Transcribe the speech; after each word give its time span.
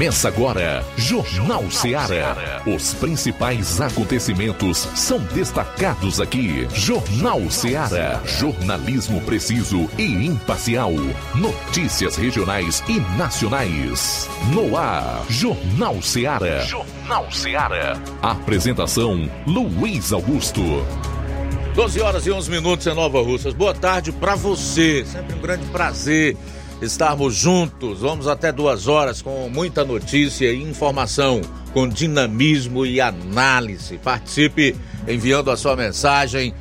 Começa 0.00 0.28
agora, 0.28 0.82
Jornal 0.96 1.70
Seara. 1.70 2.62
Os 2.64 2.94
principais 2.94 3.82
acontecimentos 3.82 4.78
são 4.94 5.18
destacados 5.18 6.22
aqui. 6.22 6.66
Jornal 6.72 7.50
Seara. 7.50 8.18
Jornalismo 8.24 9.20
preciso 9.20 9.90
e 9.98 10.26
imparcial. 10.26 10.90
Notícias 11.34 12.16
regionais 12.16 12.82
e 12.88 12.98
nacionais. 13.18 14.26
No 14.54 14.74
ar, 14.74 15.22
Jornal 15.28 16.00
Seara. 16.00 16.62
Jornal 16.64 17.30
Seara. 17.30 18.02
Apresentação: 18.22 19.30
Luiz 19.46 20.14
Augusto. 20.14 20.62
12 21.74 22.00
horas 22.00 22.26
e 22.26 22.30
11 22.30 22.50
minutos 22.50 22.86
em 22.86 22.94
Nova 22.94 23.20
Russas. 23.20 23.52
Boa 23.52 23.74
tarde 23.74 24.12
para 24.12 24.34
você. 24.34 25.04
Sempre 25.04 25.36
um 25.36 25.40
grande 25.40 25.66
prazer 25.66 26.38
estarmos 26.80 27.34
juntos. 27.34 28.00
Vamos 28.00 28.26
até 28.26 28.50
duas 28.52 28.88
horas 28.88 29.20
com 29.22 29.48
muita 29.48 29.84
notícia 29.84 30.50
e 30.52 30.62
informação, 30.62 31.40
com 31.72 31.88
dinamismo 31.88 32.84
e 32.86 33.00
análise. 33.00 33.98
Participe 33.98 34.74
enviando 35.06 35.50
a 35.50 35.56
sua 35.56 35.76
mensagem 35.76 36.54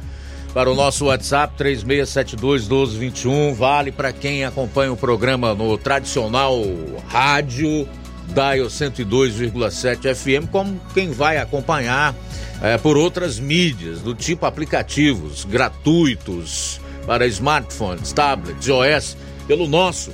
para 0.54 0.70
o 0.70 0.76
nosso 0.76 1.06
WhatsApp 1.06 1.54
36721221. 1.58 3.54
Vale 3.54 3.92
para 3.92 4.12
quem 4.12 4.44
acompanha 4.46 4.92
o 4.92 4.98
programa 4.98 5.54
no 5.54 5.78
tradicional 5.78 6.62
rádio 7.08 7.88
Dial 8.28 8.68
102,7 8.68 10.14
FM, 10.14 10.50
como 10.52 10.80
quem 10.94 11.12
vai 11.12 11.38
acompanhar 11.38 12.16
é, 12.62 12.78
por 12.78 12.96
outras 12.96 13.40
mídias, 13.40 14.02
do 14.02 14.14
tipo 14.14 14.46
aplicativos 14.46 15.46
gratuitos 15.46 16.80
para 17.08 17.26
smartphones, 17.26 18.14
tablets, 18.14 18.68
iOS 18.68 19.18
pelo 19.50 19.68
nosso 19.68 20.14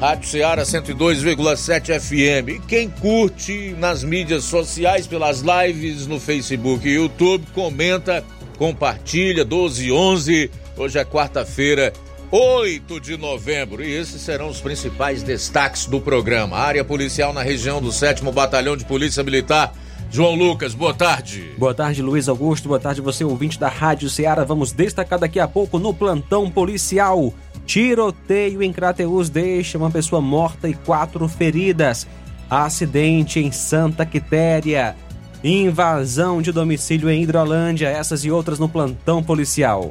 Rádio 0.00 0.28
Ceará 0.28 0.62
102,7 0.64 2.00
FM. 2.00 2.48
E 2.48 2.58
quem 2.66 2.90
curte 2.90 3.76
nas 3.78 4.02
mídias 4.02 4.42
sociais, 4.42 5.06
pelas 5.06 5.40
lives 5.40 6.08
no 6.08 6.18
Facebook 6.18 6.88
e 6.88 6.94
YouTube, 6.94 7.46
comenta, 7.54 8.24
compartilha, 8.58 9.44
12 9.44 9.86
e 9.86 9.92
11. 9.92 10.50
Hoje 10.76 10.98
é 10.98 11.04
quarta-feira, 11.04 11.92
8 12.32 12.98
de 12.98 13.16
novembro. 13.16 13.84
E 13.84 13.92
esses 13.92 14.20
serão 14.20 14.48
os 14.48 14.60
principais 14.60 15.22
destaques 15.22 15.86
do 15.86 16.00
programa. 16.00 16.56
Área 16.56 16.82
policial 16.82 17.32
na 17.32 17.42
região 17.42 17.80
do 17.80 17.92
7 17.92 18.24
Batalhão 18.32 18.76
de 18.76 18.84
Polícia 18.84 19.22
Militar. 19.22 19.72
João 20.10 20.34
Lucas, 20.34 20.74
boa 20.74 20.92
tarde. 20.92 21.54
Boa 21.56 21.72
tarde, 21.72 22.02
Luiz 22.02 22.28
Augusto. 22.28 22.66
Boa 22.66 22.80
tarde, 22.80 23.00
você 23.00 23.24
ouvinte 23.24 23.60
da 23.60 23.68
Rádio 23.68 24.10
Ceará. 24.10 24.42
Vamos 24.42 24.72
destacar 24.72 25.20
daqui 25.20 25.38
a 25.38 25.46
pouco 25.46 25.78
no 25.78 25.94
plantão 25.94 26.50
policial. 26.50 27.32
Tiroteio 27.72 28.62
em 28.62 28.70
Crateus 28.70 29.30
deixa 29.30 29.78
uma 29.78 29.90
pessoa 29.90 30.20
morta 30.20 30.68
e 30.68 30.74
quatro 30.74 31.26
feridas. 31.26 32.06
Acidente 32.50 33.40
em 33.40 33.50
Santa 33.50 34.04
Quitéria. 34.04 34.94
Invasão 35.42 36.42
de 36.42 36.52
domicílio 36.52 37.08
em 37.08 37.22
Hidrolândia. 37.22 37.88
Essas 37.88 38.26
e 38.26 38.30
outras 38.30 38.58
no 38.58 38.68
plantão 38.68 39.22
policial. 39.22 39.90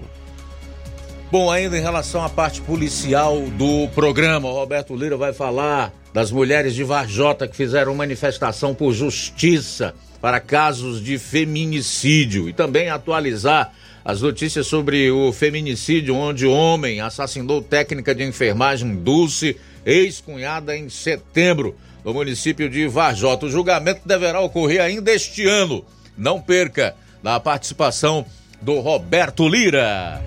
Bom, 1.31 1.49
ainda 1.49 1.75
em 1.75 1.81
relação 1.81 2.23
à 2.23 2.29
parte 2.29 2.61
policial 2.61 3.41
do 3.57 3.87
programa, 3.95 4.47
o 4.47 4.53
Roberto 4.53 4.95
Lira 4.95 5.17
vai 5.17 5.33
falar 5.33 5.91
das 6.13 6.29
mulheres 6.29 6.75
de 6.75 6.83
Varjota 6.83 7.47
que 7.47 7.57
fizeram 7.57 7.95
manifestação 7.95 8.75
por 8.75 8.93
justiça 8.93 9.95
para 10.21 10.39
casos 10.39 11.03
de 11.03 11.17
feminicídio 11.17 12.47
e 12.47 12.53
também 12.53 12.91
atualizar 12.91 13.73
as 14.03 14.21
notícias 14.21 14.67
sobre 14.67 15.11
o 15.11 15.31
feminicídio, 15.31 16.15
onde 16.15 16.45
homem 16.45 17.01
assassinou 17.01 17.61
técnica 17.61 18.15
de 18.15 18.23
enfermagem 18.23 18.95
Dulce, 18.95 19.57
ex-cunhada, 19.85 20.75
em 20.75 20.89
setembro, 20.89 21.75
no 22.03 22.13
município 22.13 22.69
de 22.69 22.87
Varjota. 22.87 23.45
O 23.45 23.49
julgamento 23.49 24.01
deverá 24.05 24.39
ocorrer 24.41 24.81
ainda 24.81 25.11
este 25.11 25.47
ano. 25.47 25.85
Não 26.17 26.41
perca 26.41 26.95
na 27.21 27.39
participação 27.39 28.25
do 28.61 28.79
Roberto 28.79 29.47
Lira. 29.47 30.21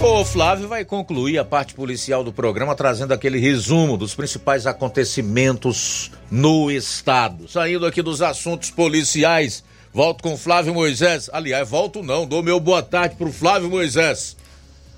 O 0.00 0.24
Flávio 0.24 0.68
vai 0.68 0.84
concluir 0.84 1.38
a 1.38 1.44
parte 1.44 1.72
policial 1.72 2.22
do 2.22 2.30
programa 2.32 2.74
trazendo 2.74 3.14
aquele 3.14 3.38
resumo 3.38 3.96
dos 3.96 4.14
principais 4.14 4.66
acontecimentos 4.66 6.10
no 6.30 6.70
estado. 6.70 7.48
Saindo 7.48 7.86
aqui 7.86 8.02
dos 8.02 8.20
assuntos 8.20 8.70
policiais, 8.70 9.64
Volto 9.96 10.22
com 10.22 10.36
Flávio 10.36 10.74
Moisés. 10.74 11.30
Aliás, 11.32 11.66
volto 11.70 12.02
não, 12.02 12.26
dou 12.26 12.42
meu 12.42 12.60
boa 12.60 12.82
tarde 12.82 13.16
pro 13.16 13.32
Flávio 13.32 13.70
Moisés. 13.70 14.36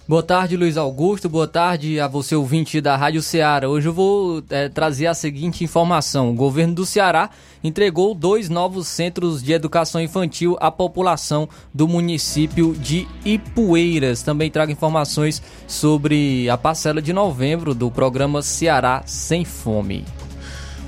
Boa 0.08 0.24
tarde, 0.24 0.56
Luiz 0.56 0.76
Augusto. 0.76 1.28
Boa 1.28 1.46
tarde 1.46 2.00
a 2.00 2.08
você, 2.08 2.34
ouvinte 2.34 2.80
da 2.80 2.96
Rádio 2.96 3.22
Ceará. 3.22 3.68
Hoje 3.68 3.86
eu 3.86 3.92
vou 3.92 4.42
é, 4.50 4.68
trazer 4.68 5.06
a 5.06 5.14
seguinte 5.14 5.62
informação: 5.62 6.30
o 6.30 6.34
governo 6.34 6.74
do 6.74 6.84
Ceará 6.84 7.30
entregou 7.62 8.12
dois 8.12 8.48
novos 8.48 8.88
centros 8.88 9.40
de 9.40 9.52
educação 9.52 10.00
infantil 10.00 10.56
à 10.60 10.68
população 10.68 11.48
do 11.72 11.86
município 11.86 12.74
de 12.74 13.06
Ipueiras. 13.24 14.24
Também 14.24 14.50
trago 14.50 14.72
informações 14.72 15.40
sobre 15.68 16.50
a 16.50 16.58
parcela 16.58 17.00
de 17.00 17.12
novembro 17.12 17.72
do 17.72 17.88
programa 17.88 18.42
Ceará 18.42 19.04
Sem 19.06 19.44
Fome. 19.44 20.04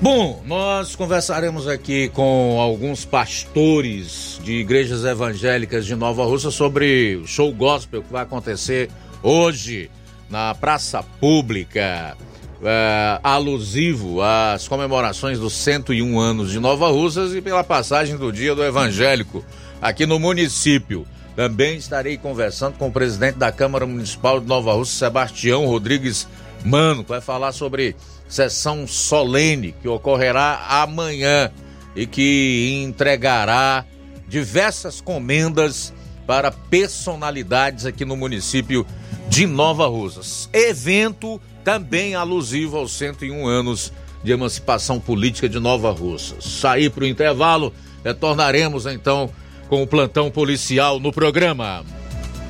Bom, 0.01 0.41
nós 0.47 0.95
conversaremos 0.95 1.67
aqui 1.67 2.09
com 2.09 2.59
alguns 2.59 3.05
pastores 3.05 4.41
de 4.43 4.53
igrejas 4.53 5.05
evangélicas 5.05 5.85
de 5.85 5.95
Nova 5.95 6.25
Rússia 6.25 6.49
sobre 6.49 7.17
o 7.17 7.27
show 7.27 7.53
gospel 7.53 8.01
que 8.01 8.11
vai 8.11 8.23
acontecer 8.23 8.89
hoje 9.21 9.91
na 10.27 10.55
Praça 10.55 11.03
Pública, 11.03 12.17
é, 12.63 13.19
alusivo 13.21 14.23
às 14.23 14.67
comemorações 14.67 15.37
dos 15.37 15.53
101 15.53 16.19
anos 16.19 16.49
de 16.49 16.59
Nova 16.59 16.89
Russas 16.89 17.35
e 17.35 17.39
pela 17.41 17.63
passagem 17.63 18.17
do 18.17 18.31
Dia 18.31 18.55
do 18.55 18.63
Evangélico 18.63 19.45
aqui 19.79 20.07
no 20.07 20.17
município. 20.17 21.05
Também 21.35 21.77
estarei 21.77 22.17
conversando 22.17 22.75
com 22.75 22.87
o 22.87 22.91
presidente 22.91 23.37
da 23.37 23.51
Câmara 23.51 23.85
Municipal 23.85 24.39
de 24.39 24.47
Nova 24.47 24.73
Rússia, 24.73 24.97
Sebastião 24.97 25.67
Rodrigues 25.67 26.27
Mano, 26.65 27.03
que 27.03 27.09
vai 27.09 27.21
falar 27.21 27.51
sobre 27.51 27.95
sessão 28.31 28.87
solene 28.87 29.73
que 29.73 29.89
ocorrerá 29.89 30.65
amanhã 30.69 31.51
e 31.93 32.07
que 32.07 32.81
entregará 32.85 33.85
diversas 34.25 35.01
comendas 35.01 35.93
para 36.25 36.49
personalidades 36.49 37.85
aqui 37.85 38.05
no 38.05 38.15
município 38.15 38.87
de 39.27 39.45
Nova 39.45 39.85
Rosas. 39.87 40.49
Evento 40.53 41.41
também 41.61 42.15
alusivo 42.15 42.77
aos 42.77 42.93
101 42.93 43.45
anos 43.45 43.91
de 44.23 44.31
emancipação 44.31 44.97
política 44.97 45.49
de 45.49 45.59
Nova 45.59 45.91
Rosas. 45.91 46.45
Sair 46.45 46.89
para 46.89 47.03
o 47.03 47.07
intervalo, 47.07 47.73
retornaremos 48.01 48.85
então 48.85 49.29
com 49.67 49.83
o 49.83 49.87
plantão 49.87 50.31
policial 50.31 51.01
no 51.01 51.11
programa. 51.11 51.83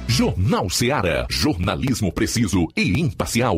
Jornal 0.07 0.69
Seara. 0.69 1.25
Jornalismo 1.27 2.11
preciso 2.11 2.67
e 2.77 2.99
imparcial. 2.99 3.57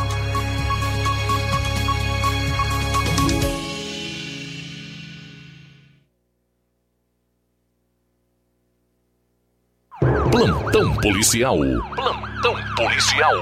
Plantão 10.81 10.95
policial. 10.95 11.57
Plantão 11.95 12.55
policial. 12.75 13.35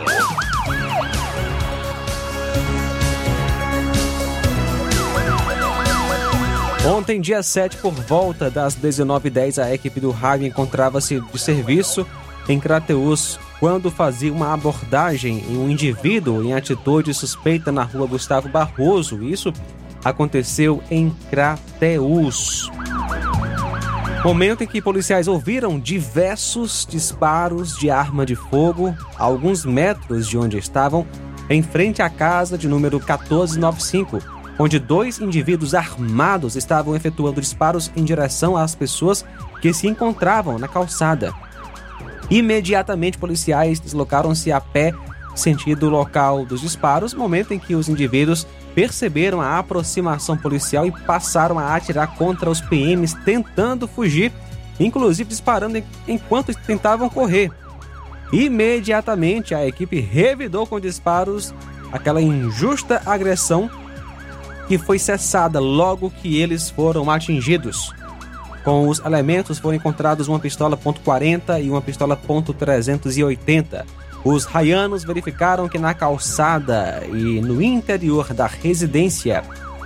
Ontem, 6.86 7.22
dia 7.22 7.42
7, 7.42 7.78
por 7.78 7.94
volta 7.94 8.52
das 8.52 8.76
19h10, 8.76 9.64
a 9.64 9.74
equipe 9.74 10.02
do 10.02 10.12
rádio 10.12 10.48
encontrava-se 10.48 11.22
de 11.22 11.40
serviço 11.40 12.06
em 12.50 12.60
Crateus 12.60 13.40
quando 13.58 13.90
fazia 13.90 14.34
uma 14.34 14.54
abordagem 14.54 15.42
em 15.50 15.58
um 15.58 15.70
indivíduo 15.70 16.44
em 16.44 16.54
atitude 16.54 17.14
suspeita 17.14 17.72
na 17.72 17.84
rua 17.84 18.06
Gustavo 18.06 18.50
Barroso. 18.50 19.24
Isso 19.24 19.54
aconteceu 20.04 20.84
em 20.92 21.10
Crateus. 21.30 22.70
Momento 24.24 24.62
em 24.62 24.68
que 24.68 24.82
policiais 24.82 25.30
ouviram 25.30 25.80
diversos 25.80 26.86
disparos 26.88 27.78
de 27.78 27.90
arma 27.90 28.26
de 28.26 28.36
fogo 28.36 28.94
a 29.18 29.24
alguns 29.24 29.64
metros 29.64 30.28
de 30.28 30.38
onde 30.38 30.58
estavam, 30.58 31.08
em 31.50 31.64
frente 31.64 32.02
à 32.02 32.10
casa 32.10 32.58
de 32.58 32.68
número 32.68 32.98
1495, 32.98 34.20
onde 34.60 34.78
dois 34.78 35.20
indivíduos 35.20 35.74
armados 35.74 36.58
estavam 36.58 36.98
efetuando 36.98 37.40
disparos 37.40 37.90
em 37.96 38.04
direção 38.04 38.58
às 38.58 38.76
pessoas 38.76 39.24
que 39.62 39.74
se 39.74 39.88
encontravam 39.88 40.60
na 40.60 40.68
calçada. 40.68 41.34
Imediatamente, 42.30 43.18
policiais 43.18 43.80
deslocaram-se 43.80 44.52
a 44.52 44.60
pé 44.60 44.94
sentido 45.34 45.90
local 45.90 46.46
dos 46.46 46.60
disparos, 46.60 47.14
momento 47.14 47.54
em 47.54 47.60
que 47.60 47.74
os 47.74 47.88
indivíduos 47.88 48.46
perceberam 48.80 49.42
a 49.42 49.60
aproximação 49.60 50.38
policial 50.38 50.86
e 50.86 50.92
passaram 50.92 51.60
a 51.60 51.76
atirar 51.76 52.16
contra 52.16 52.50
os 52.50 52.62
PMs 52.62 53.14
tentando 53.26 53.90
fugir, 53.90 54.32
inclusive 54.80 55.28
disparando 55.28 55.84
enquanto 56.08 56.56
tentavam 56.56 57.10
correr. 57.10 57.52
Imediatamente 58.32 59.54
a 59.54 59.68
equipe 59.68 60.00
revidou 60.00 60.66
com 60.66 60.80
disparos 60.80 61.54
aquela 61.92 62.22
injusta 62.22 63.02
agressão 63.06 63.70
que 64.70 64.78
foi 64.78 64.98
cessada 64.98 65.60
logo 65.60 66.10
que 66.10 66.40
eles 66.40 66.70
foram 66.70 67.12
atingidos. 67.12 67.94
Com 68.64 68.88
os 68.88 69.00
elementos 69.00 69.60
foram 69.60 69.76
encontrados 69.76 70.30
uma 70.30 70.40
pistola 70.40 70.78
.40 70.78 71.62
e 71.62 71.70
uma 71.70 71.82
pistola 71.82 72.16
.380. 72.16 73.84
Os 74.24 74.44
raianos 74.44 75.04
verificaram 75.04 75.70
que 75.70 75.80
na 75.80 75.94
calçada 75.94 77.04
e 77.08 77.40
no 77.42 77.62
interior 77.62 78.34
da 78.34 78.48
residência 78.48 79.44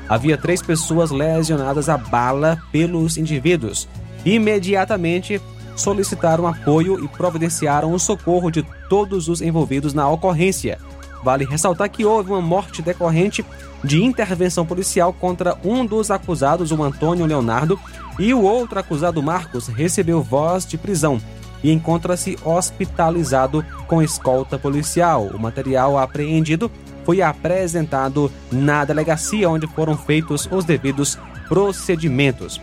havia 0.10 0.38
três 0.38 0.62
pessoas 0.62 1.12
lesionadas 1.12 1.88
a 1.88 1.98
bala 1.98 2.62
pelos 2.72 3.18
indivíduos. 3.18 3.88
Imediatamente 4.26 5.40
solicitaram 5.76 6.48
apoio 6.48 7.04
e 7.04 7.08
providenciaram 7.08 7.94
o 7.94 8.00
socorro 8.00 8.50
de 8.50 8.64
todos 8.90 9.28
os 9.28 9.42
envolvidos 9.42 9.94
na 9.94 10.10
ocorrência. 10.10 10.80
Vale 11.24 11.46
ressaltar 11.46 11.90
que 11.90 12.04
houve 12.04 12.32
uma 12.32 12.42
morte 12.42 12.82
decorrente 12.82 13.46
de 13.84 14.04
intervenção 14.04 14.66
policial 14.66 15.14
contra 15.14 15.58
um 15.64 15.86
dos 15.86 16.10
acusados, 16.12 16.72
o 16.72 16.84
Antônio 16.84 17.26
Leonardo, 17.26 17.80
e 18.20 18.34
o 18.34 18.42
outro 18.42 18.80
acusado, 18.80 19.22
Marcos, 19.24 19.68
recebeu 19.68 20.22
voz 20.22 20.66
de 20.66 20.78
prisão 20.78 21.20
e 21.64 21.72
encontra-se 21.72 22.38
hospitalizado 22.44 23.66
com 23.88 24.02
escolta 24.02 24.60
policial. 24.60 25.28
O 25.34 25.40
material 25.40 25.98
apreendido 25.98 26.70
foi 27.06 27.22
apresentado 27.22 28.32
na 28.52 28.86
delegacia 28.86 29.50
onde 29.50 29.68
foram 29.68 29.98
feitos 29.98 30.48
os 30.52 30.66
devidos 30.66 31.18
procedimentos. 31.48 32.60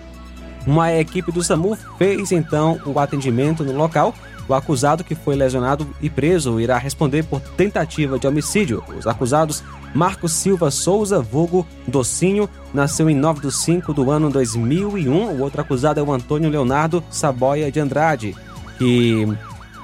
Uma 0.66 0.92
equipe 0.92 1.32
do 1.32 1.42
SAMU 1.42 1.76
fez 1.96 2.32
então 2.32 2.78
o 2.84 2.98
atendimento 2.98 3.64
no 3.64 3.72
local. 3.72 4.14
O 4.48 4.54
acusado 4.54 5.04
que 5.04 5.14
foi 5.14 5.36
lesionado 5.36 5.86
e 6.02 6.10
preso 6.10 6.60
irá 6.60 6.76
responder 6.76 7.22
por 7.22 7.40
tentativa 7.40 8.18
de 8.18 8.26
homicídio. 8.26 8.82
Os 8.98 9.06
acusados 9.06 9.62
Marcos 9.94 10.32
Silva 10.32 10.70
Souza, 10.70 11.20
vulgo 11.20 11.64
Docinho, 11.86 12.48
nasceu 12.74 13.08
em 13.08 13.14
9 13.14 13.42
de 13.42 13.52
5 13.52 13.94
do 13.94 14.10
ano 14.10 14.28
2001. 14.28 15.12
O 15.12 15.40
outro 15.40 15.60
acusado 15.60 16.00
é 16.00 16.02
o 16.02 16.12
Antônio 16.12 16.50
Leonardo 16.50 17.02
Saboia 17.10 17.70
de 17.70 17.78
Andrade, 17.78 18.36
que 18.80 19.28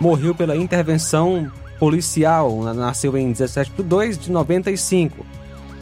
morreu 0.00 0.34
pela 0.34 0.56
intervenção 0.56 1.52
policial, 1.78 2.64
nasceu 2.74 3.14
em 3.18 3.30
17 3.30 3.70
de 3.76 3.82
2 3.82 4.18
de 4.18 4.32
95. 4.32 5.26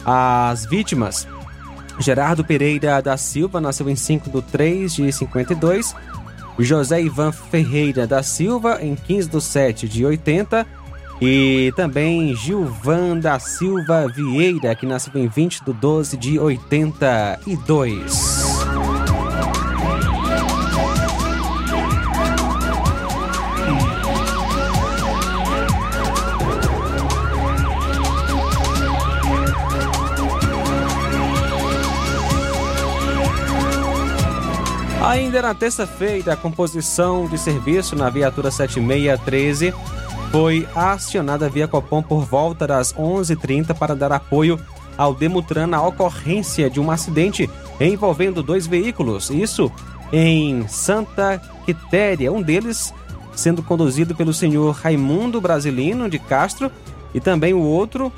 As 0.05 0.65
vítimas, 0.65 1.25
Gerardo 1.97 2.43
Pereira 2.43 3.01
da 3.01 3.15
Silva, 3.15 3.61
nasceu 3.61 3.89
em 3.89 3.95
5 3.95 4.29
de 4.29 4.41
3 4.41 4.95
de 4.95 5.09
52, 5.13 5.95
José 6.59 7.01
Ivan 7.01 7.31
Ferreira 7.31 8.05
da 8.05 8.21
Silva, 8.21 8.79
em 8.81 8.95
15 8.95 9.29
de 9.29 9.41
7 9.41 9.87
de 9.87 10.05
80, 10.05 10.67
e 11.21 11.71
também 11.77 12.35
Gilvan 12.35 13.17
da 13.17 13.39
Silva 13.39 14.09
Vieira, 14.09 14.75
que 14.75 14.85
nasceu 14.85 15.13
em 15.15 15.29
20 15.29 15.63
de 15.63 15.71
12 15.71 16.17
de 16.17 16.37
82. 16.37 18.44
Ainda 35.15 35.41
na 35.41 35.53
terça-feira, 35.53 36.33
a 36.33 36.35
composição 36.35 37.25
de 37.25 37.37
serviço 37.37 37.95
na 37.95 38.09
viatura 38.09 38.51
7613 38.51 39.73
foi 40.29 40.67
acionada 40.75 41.47
via 41.47 41.69
Copom 41.69 42.03
por 42.03 42.25
volta 42.25 42.67
das 42.67 42.93
11h30 42.93 43.73
para 43.73 43.95
dar 43.95 44.11
apoio 44.11 44.59
ao 44.97 45.15
Demutran 45.15 45.67
na 45.67 45.81
ocorrência 45.81 46.69
de 46.69 46.81
um 46.81 46.91
acidente 46.91 47.49
envolvendo 47.79 48.43
dois 48.43 48.67
veículos. 48.67 49.29
Isso 49.29 49.71
em 50.11 50.67
Santa 50.67 51.41
Quitéria, 51.65 52.29
um 52.29 52.41
deles 52.41 52.93
sendo 53.33 53.63
conduzido 53.63 54.15
pelo 54.15 54.33
senhor 54.33 54.75
Raimundo 54.75 55.39
Brasilino 55.39 56.09
de 56.09 56.19
Castro 56.19 56.69
e 57.13 57.21
também 57.21 57.53
o 57.53 57.61
outro 57.61 58.11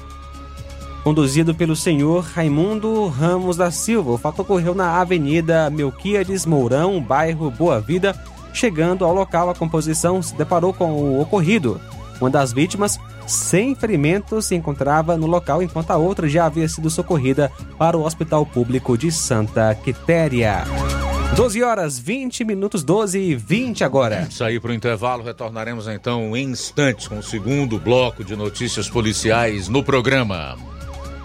conduzido 1.07 1.55
pelo 1.55 1.73
senhor 1.73 2.21
Raimundo 2.21 3.07
Ramos 3.07 3.55
da 3.55 3.71
Silva. 3.71 4.11
O 4.11 4.17
fato 4.17 4.41
ocorreu 4.41 4.75
na 4.75 4.99
Avenida 4.99 5.69
Melquiades 5.69 6.45
Mourão, 6.45 7.01
bairro 7.01 7.49
Boa 7.49 7.79
Vida. 7.79 8.13
Chegando 8.53 9.05
ao 9.05 9.13
local, 9.13 9.49
a 9.49 9.55
composição 9.55 10.21
se 10.21 10.35
deparou 10.35 10.73
com 10.73 10.91
o 10.91 11.21
ocorrido. 11.21 11.79
Uma 12.19 12.29
das 12.29 12.51
vítimas 12.51 12.99
sem 13.25 13.73
ferimentos, 13.73 14.47
se 14.47 14.55
encontrava 14.55 15.15
no 15.15 15.27
local, 15.27 15.63
enquanto 15.63 15.91
a 15.91 15.95
outra 15.95 16.27
já 16.27 16.45
havia 16.45 16.67
sido 16.67 16.89
socorrida 16.89 17.49
para 17.77 17.97
o 17.97 18.03
Hospital 18.03 18.45
Público 18.45 18.97
de 18.97 19.09
Santa 19.09 19.73
Quitéria. 19.75 20.65
12 21.37 21.63
horas 21.63 21.97
20 21.97 22.43
minutos, 22.43 22.83
12 22.83 23.17
e 23.17 23.33
20 23.33 23.81
agora. 23.85 24.29
Sair 24.29 24.59
para 24.59 24.71
o 24.71 24.73
intervalo, 24.73 25.23
retornaremos 25.23 25.87
então 25.87 26.35
em 26.35 26.49
instantes 26.49 27.07
com 27.07 27.19
o 27.19 27.23
segundo 27.23 27.79
bloco 27.79 28.25
de 28.25 28.35
notícias 28.35 28.89
policiais 28.89 29.69
no 29.69 29.81
programa. 29.81 30.76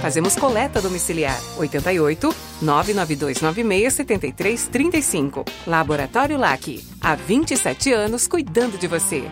Fazemos 0.00 0.36
coleta 0.36 0.80
domiciliar 0.80 1.38
88 1.58 2.34
99296 2.62 3.92
7335. 3.92 5.44
Laboratório 5.66 6.38
LAC. 6.38 6.82
Há 7.00 7.14
27 7.14 7.92
anos 7.92 8.26
cuidando 8.28 8.78
de 8.78 8.86
você. 8.86 9.24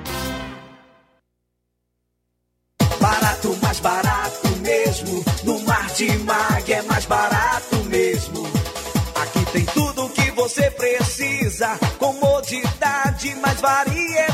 Barato, 3.00 3.56
mais 3.62 3.80
barato 3.80 4.48
mesmo. 4.62 5.24
No 5.44 5.60
Mar 5.60 5.86
de 5.92 6.16
Mag 6.18 6.72
é 6.72 6.82
mais 6.82 7.04
barato 7.04 7.76
mesmo. 7.84 8.46
Aqui 9.22 9.44
tem 9.52 9.64
tudo 9.66 10.06
o 10.06 10.08
que 10.08 10.30
você 10.30 10.70
precisa. 10.70 11.78
Comodidade, 11.98 13.34
mais 13.36 13.60
variedade. 13.60 14.33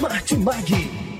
Martimag. 0.00 1.19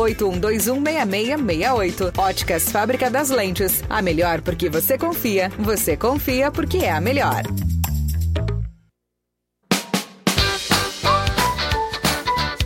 81216668. 0.01 2.17
Óticas 2.17 2.71
Fábrica 2.71 3.09
das 3.09 3.29
Lentes. 3.29 3.83
A 3.89 4.01
melhor 4.01 4.41
porque 4.41 4.69
você 4.69 4.97
confia. 4.97 5.49
Você 5.59 5.95
confia 5.95 6.51
porque 6.51 6.79
é 6.79 6.91
a 6.91 6.99
melhor. 7.01 7.43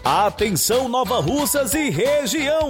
Atenção 0.03 0.87
Nova 0.87 1.19
Russas 1.19 1.73
e 1.73 1.89
região. 1.89 2.69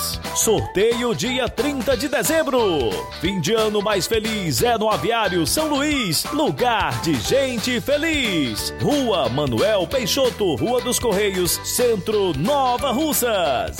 Sorteio 0.35 1.13
dia 1.15 1.47
30 1.47 1.97
de 1.97 2.07
dezembro. 2.07 2.89
Fim 3.19 3.39
de 3.39 3.53
ano 3.53 3.81
mais 3.81 4.07
feliz 4.07 4.61
é 4.61 4.77
no 4.77 4.89
Aviário 4.89 5.45
São 5.45 5.67
Luís, 5.67 6.23
lugar 6.33 7.01
de 7.01 7.13
gente 7.15 7.79
feliz. 7.81 8.73
Rua 8.81 9.29
Manuel 9.29 9.87
Peixoto, 9.87 10.55
Rua 10.55 10.81
dos 10.81 10.99
Correios, 10.99 11.59
Centro 11.63 12.33
Nova 12.37 12.91
Russas. 12.91 13.77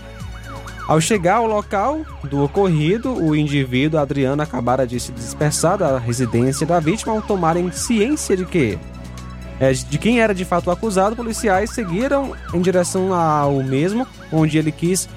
Ao 0.87 1.01
chegar 1.01 1.37
ao 1.37 1.47
local 1.47 2.01
do 2.25 2.43
ocorrido, 2.43 3.13
o 3.13 3.37
indivíduo 3.37 4.01
Adriano 4.01 4.43
acabara 4.43 4.87
de 4.87 4.99
se 4.99 5.13
dispersar 5.13 5.77
da 5.77 5.99
residência 5.99 6.67
da 6.67 6.81
vítima 6.81 7.13
ao 7.13 7.21
tomarem 7.21 7.71
ciência 7.71 8.37
de 8.37 8.47
que 8.47 8.79
é, 9.61 9.73
de 9.73 9.99
quem 9.99 10.21
era 10.21 10.35
de 10.35 10.45
fato 10.45 10.69
o 10.69 10.71
acusado, 10.71 11.17
policiais 11.17 11.71
seguiram 11.71 12.33
em 12.55 12.61
direção 12.61 13.13
ao 13.13 13.63
mesmo, 13.63 14.07
onde 14.33 14.57
ele 14.57 14.71
quis 14.71 15.09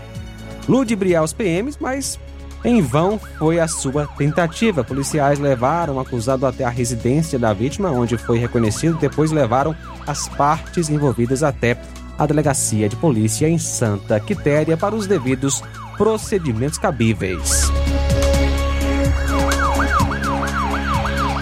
ludibriar 0.67 1.23
os 1.23 1.31
PMs, 1.31 1.77
mas 1.79 2.19
em 2.63 2.81
vão 2.81 3.19
foi 3.37 3.59
a 3.59 3.67
sua 3.67 4.07
tentativa. 4.17 4.83
Policiais 4.83 5.39
levaram 5.39 5.95
o 5.95 5.99
acusado 5.99 6.45
até 6.45 6.63
a 6.63 6.69
residência 6.69 7.39
da 7.39 7.53
vítima, 7.53 7.89
onde 7.89 8.17
foi 8.17 8.37
reconhecido, 8.37 8.97
depois 8.97 9.31
levaram 9.31 9.75
as 10.05 10.27
partes 10.29 10.89
envolvidas 10.89 11.43
até 11.43 11.77
a 12.17 12.25
delegacia 12.25 12.87
de 12.87 12.95
polícia 12.95 13.47
em 13.49 13.57
Santa 13.57 14.19
Quitéria 14.19 14.77
para 14.77 14.95
os 14.95 15.07
devidos 15.07 15.63
procedimentos 15.97 16.77
cabíveis. 16.77 17.71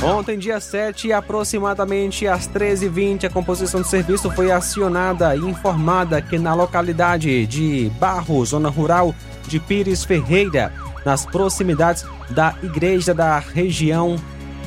Ontem, 0.02 0.40
dia 0.40 0.62
7, 0.62 1.12
aproximadamente 1.12 2.26
às 2.26 2.48
13h20, 2.48 3.26
a 3.26 3.30
composição 3.30 3.82
de 3.82 3.90
serviço 3.90 4.32
foi 4.32 4.50
acionada 4.50 5.36
e 5.36 5.40
informada 5.40 6.22
que 6.22 6.40
na 6.40 6.54
localidade 6.54 7.46
de 7.46 7.92
Barro, 8.00 8.44
zona 8.46 8.70
rural 8.70 9.14
de 9.46 9.60
Pires 9.60 10.06
Ferreira, 10.06 10.72
nas 11.06 11.26
proximidades 11.26 12.06
da 12.30 12.56
igreja 12.62 13.14
da 13.14 13.40
região, 13.40 14.18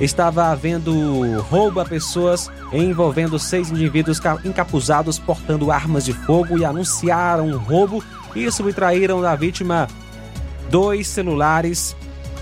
estava 0.00 0.46
havendo 0.46 1.40
roubo 1.42 1.80
a 1.80 1.84
pessoas 1.84 2.50
envolvendo 2.72 3.38
seis 3.38 3.70
indivíduos 3.70 4.20
encapuzados 4.44 5.18
portando 5.18 5.70
armas 5.70 6.04
de 6.04 6.12
fogo 6.12 6.58
e 6.58 6.64
anunciaram 6.64 7.46
um 7.46 7.58
roubo 7.58 8.02
e 8.34 8.50
subtraíram 8.50 9.20
da 9.20 9.36
vítima 9.36 9.86
dois 10.70 11.06
celulares, 11.06 11.94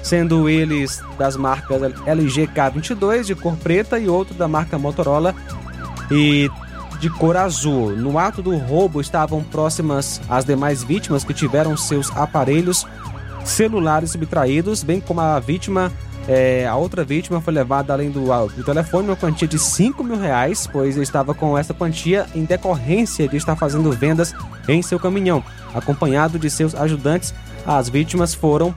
sendo 0.02 0.48
eles 0.48 1.02
das 1.18 1.36
marcas 1.36 1.82
LG 2.06 2.48
K22 2.48 3.24
de 3.24 3.34
cor 3.34 3.56
preta 3.56 3.98
e 3.98 4.08
outro 4.08 4.34
da 4.34 4.46
marca 4.46 4.78
Motorola 4.78 5.34
e 6.10 6.48
de 7.00 7.10
cor 7.10 7.36
azul. 7.36 7.96
No 7.96 8.18
ato 8.18 8.42
do 8.42 8.56
roubo 8.56 9.00
estavam 9.00 9.42
próximas 9.42 10.20
as 10.28 10.44
demais 10.44 10.84
vítimas 10.84 11.24
que 11.24 11.34
tiveram 11.34 11.76
seus 11.76 12.10
aparelhos 12.16 12.86
celulares 13.44 14.10
subtraídos, 14.10 14.82
bem 14.82 15.00
como 15.00 15.20
a 15.20 15.38
vítima 15.40 15.92
é, 16.28 16.66
a 16.66 16.76
outra 16.76 17.02
vítima 17.02 17.40
foi 17.40 17.52
levada 17.52 17.92
além 17.92 18.10
do, 18.10 18.26
do 18.48 18.62
telefone 18.62 19.08
uma 19.08 19.16
quantia 19.16 19.48
de 19.48 19.58
5 19.58 20.04
mil 20.04 20.18
reais, 20.18 20.68
pois 20.70 20.96
estava 20.96 21.34
com 21.34 21.56
essa 21.56 21.74
quantia 21.74 22.26
em 22.34 22.44
decorrência 22.44 23.26
de 23.26 23.36
estar 23.36 23.56
fazendo 23.56 23.90
vendas 23.90 24.34
em 24.68 24.82
seu 24.82 24.98
caminhão. 25.00 25.42
Acompanhado 25.74 26.38
de 26.38 26.50
seus 26.50 26.74
ajudantes, 26.74 27.34
as 27.66 27.88
vítimas 27.88 28.34
foram 28.34 28.74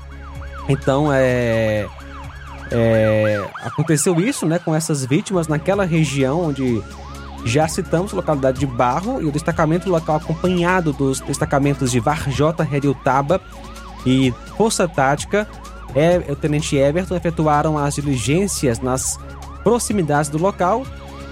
então 0.67 1.11
é, 1.11 1.85
é, 2.71 3.45
aconteceu 3.61 4.19
isso 4.19 4.45
né, 4.45 4.57
com 4.57 4.73
essas 4.73 5.05
vítimas 5.05 5.47
naquela 5.47 5.85
região 5.85 6.41
onde 6.41 6.81
já 7.45 7.67
citamos 7.67 8.13
a 8.13 8.15
localidade 8.15 8.59
de 8.59 8.65
Barro 8.65 9.21
e 9.21 9.25
o 9.25 9.31
destacamento 9.31 9.89
local 9.89 10.15
acompanhado 10.15 10.93
dos 10.93 11.19
destacamentos 11.19 11.91
de 11.91 11.99
Varjota, 11.99 12.63
Rediltaba 12.63 13.41
e 14.05 14.33
Força 14.57 14.87
Tática 14.87 15.47
é, 15.95 16.23
o 16.29 16.35
tenente 16.35 16.75
Everton 16.75 17.15
efetuaram 17.15 17.77
as 17.77 17.95
diligências 17.95 18.79
nas 18.79 19.19
proximidades 19.63 20.29
do 20.29 20.37
local 20.37 20.83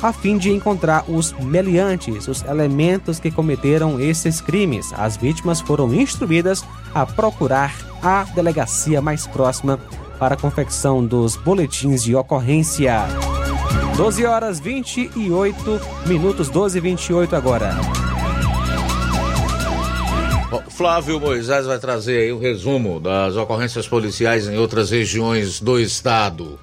a 0.02 0.12
fim 0.12 0.38
de 0.38 0.52
encontrar 0.52 1.06
os 1.08 1.32
meliantes, 1.34 2.28
os 2.28 2.42
elementos 2.44 3.20
que 3.20 3.30
cometeram 3.30 4.00
esses 4.00 4.42
crimes. 4.42 4.92
As 4.98 5.16
vítimas 5.16 5.62
foram 5.62 5.94
instruídas 5.94 6.64
a 6.94 7.06
procurar 7.06 7.76
a 8.02 8.24
delegacia 8.34 9.00
mais 9.00 9.28
próxima 9.28 9.80
para 10.18 10.34
a 10.34 10.38
confecção 10.38 11.06
dos 11.06 11.36
boletins 11.36 12.04
de 12.04 12.16
ocorrência. 12.16 12.96
12 13.96 14.26
horas 14.26 14.60
28 14.60 15.82
minutos, 16.08 16.50
12 16.50 16.78
e 16.78 16.82
28 16.82 17.36
agora. 17.36 18.11
Flávio 20.72 21.20
Moisés 21.20 21.66
vai 21.66 21.78
trazer 21.78 22.18
aí 22.18 22.32
o 22.32 22.38
um 22.38 22.40
resumo 22.40 23.00
das 23.00 23.36
ocorrências 23.36 23.88
policiais 23.88 24.48
em 24.48 24.58
outras 24.58 24.90
regiões 24.90 25.60
do 25.60 25.78
estado. 25.78 26.58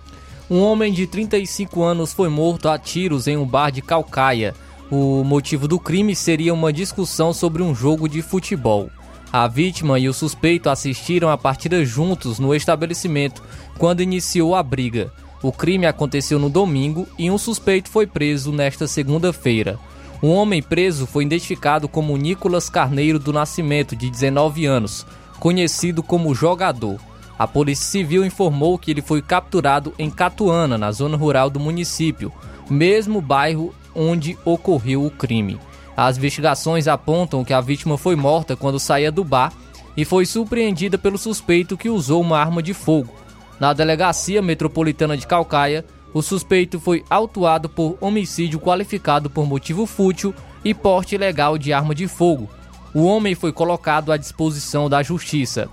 Um 0.50 0.60
homem 0.60 0.92
de 0.92 1.06
35 1.06 1.82
anos 1.82 2.14
foi 2.14 2.30
morto 2.30 2.68
a 2.68 2.78
tiros 2.78 3.28
em 3.28 3.36
um 3.36 3.46
bar 3.46 3.70
de 3.70 3.82
Calcaia. 3.82 4.54
O 4.90 5.22
motivo 5.22 5.68
do 5.68 5.78
crime 5.78 6.16
seria 6.16 6.54
uma 6.54 6.72
discussão 6.72 7.34
sobre 7.34 7.62
um 7.62 7.74
jogo 7.74 8.08
de 8.08 8.22
futebol. 8.22 8.90
A 9.30 9.46
vítima 9.46 9.98
e 9.98 10.08
o 10.08 10.14
suspeito 10.14 10.70
assistiram 10.70 11.28
a 11.28 11.36
partida 11.36 11.84
juntos 11.84 12.38
no 12.38 12.54
estabelecimento 12.54 13.42
quando 13.76 14.02
iniciou 14.02 14.54
a 14.54 14.62
briga. 14.62 15.12
O 15.42 15.52
crime 15.52 15.86
aconteceu 15.86 16.38
no 16.38 16.48
domingo 16.48 17.06
e 17.18 17.30
um 17.30 17.36
suspeito 17.36 17.90
foi 17.90 18.06
preso 18.06 18.50
nesta 18.52 18.88
segunda-feira. 18.88 19.78
Um 20.22 20.30
homem 20.30 20.60
preso 20.60 21.06
foi 21.06 21.24
identificado 21.24 21.88
como 21.88 22.16
Nicolas 22.16 22.68
Carneiro 22.68 23.20
do 23.20 23.32
Nascimento, 23.32 23.94
de 23.94 24.10
19 24.10 24.66
anos, 24.66 25.06
conhecido 25.38 26.02
como 26.02 26.34
Jogador. 26.34 26.98
A 27.38 27.46
Polícia 27.46 27.86
Civil 27.86 28.24
informou 28.24 28.76
que 28.76 28.90
ele 28.90 29.00
foi 29.00 29.22
capturado 29.22 29.94
em 29.96 30.10
Catuana, 30.10 30.76
na 30.76 30.90
zona 30.90 31.16
rural 31.16 31.48
do 31.48 31.60
município, 31.60 32.32
mesmo 32.68 33.20
bairro 33.20 33.72
onde 33.94 34.36
ocorreu 34.44 35.04
o 35.04 35.10
crime. 35.10 35.58
As 35.96 36.16
investigações 36.16 36.88
apontam 36.88 37.44
que 37.44 37.52
a 37.52 37.60
vítima 37.60 37.96
foi 37.96 38.16
morta 38.16 38.56
quando 38.56 38.80
saía 38.80 39.12
do 39.12 39.22
bar 39.22 39.52
e 39.96 40.04
foi 40.04 40.26
surpreendida 40.26 40.98
pelo 40.98 41.18
suspeito 41.18 41.76
que 41.76 41.88
usou 41.88 42.20
uma 42.20 42.38
arma 42.38 42.60
de 42.60 42.74
fogo. 42.74 43.12
Na 43.58 43.72
delegacia 43.72 44.42
metropolitana 44.42 45.16
de 45.16 45.26
Calcaia, 45.26 45.84
o 46.12 46.22
suspeito 46.22 46.80
foi 46.80 47.04
autuado 47.08 47.68
por 47.68 47.96
homicídio 48.00 48.58
qualificado 48.58 49.28
por 49.28 49.46
motivo 49.46 49.86
fútil 49.86 50.34
e 50.64 50.74
porte 50.74 51.14
ilegal 51.14 51.58
de 51.58 51.72
arma 51.72 51.94
de 51.94 52.08
fogo. 52.08 52.48
O 52.94 53.04
homem 53.04 53.34
foi 53.34 53.52
colocado 53.52 54.10
à 54.10 54.16
disposição 54.16 54.88
da 54.88 55.02
Justiça. 55.02 55.68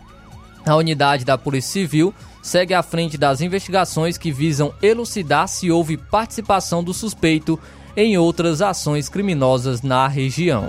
A 0.66 0.76
unidade 0.76 1.24
da 1.24 1.38
Polícia 1.38 1.72
Civil 1.72 2.14
segue 2.42 2.74
à 2.74 2.84
frente 2.84 3.18
das 3.18 3.42
investigações 3.42 4.18
que 4.18 4.32
visam 4.32 4.74
elucidar 4.82 5.48
se 5.48 5.72
houve 5.72 5.98
participação 5.98 6.84
do 6.84 6.94
suspeito 6.94 7.60
em 7.96 8.18
outras 8.18 8.62
ações 8.62 9.08
criminosas 9.08 9.82
na 9.82 10.08
região. 10.08 10.68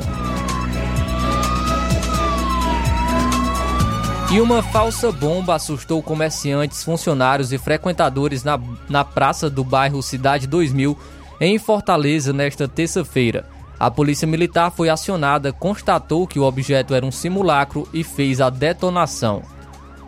E 4.33 4.41
uma 4.41 4.61
falsa 4.61 5.13
bomba 5.13 5.55
assustou 5.55 6.03
comerciantes, 6.03 6.83
funcionários 6.83 7.53
e 7.53 7.59
frequentadores 7.59 8.43
na, 8.43 8.59
na 8.89 9.05
praça 9.05 9.49
do 9.49 9.63
bairro 9.63 10.03
Cidade 10.03 10.49
2000, 10.49 10.99
em 11.41 11.59
Fortaleza, 11.59 12.33
nesta 12.33 12.67
terça-feira. 12.67 13.49
A 13.79 13.89
polícia 13.89 14.27
militar 14.27 14.73
foi 14.73 14.89
acionada, 14.89 15.53
constatou 15.53 16.27
que 16.27 16.41
o 16.41 16.43
objeto 16.43 16.93
era 16.93 17.07
um 17.07 17.13
simulacro 17.13 17.89
e 17.95 18.03
fez 18.03 18.41
a 18.41 18.51
detonação. 18.51 19.43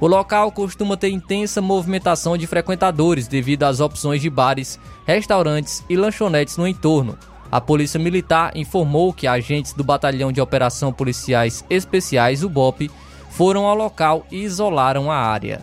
O 0.00 0.06
local 0.06 0.50
costuma 0.50 0.96
ter 0.96 1.10
intensa 1.10 1.60
movimentação 1.60 2.36
de 2.36 2.46
frequentadores 2.46 3.28
devido 3.28 3.64
às 3.64 3.78
opções 3.78 4.20
de 4.20 4.28
bares, 4.28 4.80
restaurantes 5.06 5.84
e 5.88 5.96
lanchonetes 5.96 6.56
no 6.56 6.66
entorno. 6.66 7.16
A 7.50 7.60
Polícia 7.60 8.00
Militar 8.00 8.56
informou 8.56 9.12
que 9.12 9.26
agentes 9.26 9.72
do 9.72 9.84
Batalhão 9.84 10.32
de 10.32 10.40
Operação 10.40 10.92
Policiais 10.92 11.64
Especiais, 11.70 12.42
o 12.42 12.48
BOP, 12.48 12.90
foram 13.30 13.66
ao 13.66 13.76
local 13.76 14.26
e 14.30 14.42
isolaram 14.42 15.10
a 15.10 15.16
área. 15.16 15.62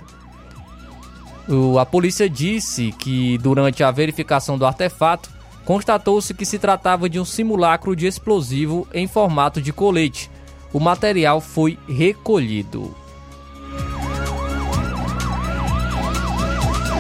A 1.80 1.86
polícia 1.86 2.30
disse 2.30 2.92
que, 2.94 3.38
durante 3.38 3.84
a 3.84 3.92
verificação 3.92 4.58
do 4.58 4.66
artefato, 4.66 5.30
constatou-se 5.64 6.34
que 6.34 6.46
se 6.46 6.58
tratava 6.58 7.10
de 7.10 7.20
um 7.20 7.26
simulacro 7.26 7.96
de 7.96 8.08
explosivo 8.08 8.88
em 8.94 9.08
formato 9.08 9.62
de 9.62 9.72
colete. 9.72 10.30
O 10.74 10.80
material 10.80 11.40
foi 11.40 11.78
recolhido. 11.88 12.96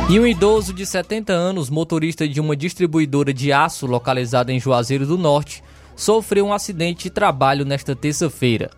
E 0.07 0.19
um 0.19 0.27
idoso 0.27 0.71
de 0.71 0.85
70 0.85 1.33
anos, 1.33 1.67
motorista 1.67 2.27
de 2.27 2.39
uma 2.39 2.55
distribuidora 2.55 3.33
de 3.33 3.51
aço 3.51 3.87
localizada 3.87 4.53
em 4.53 4.59
Juazeiro 4.59 5.07
do 5.07 5.17
Norte, 5.17 5.63
sofreu 5.95 6.45
um 6.45 6.53
acidente 6.53 7.05
de 7.05 7.09
trabalho 7.09 7.65
nesta 7.65 7.95
terça-feira. 7.95 8.69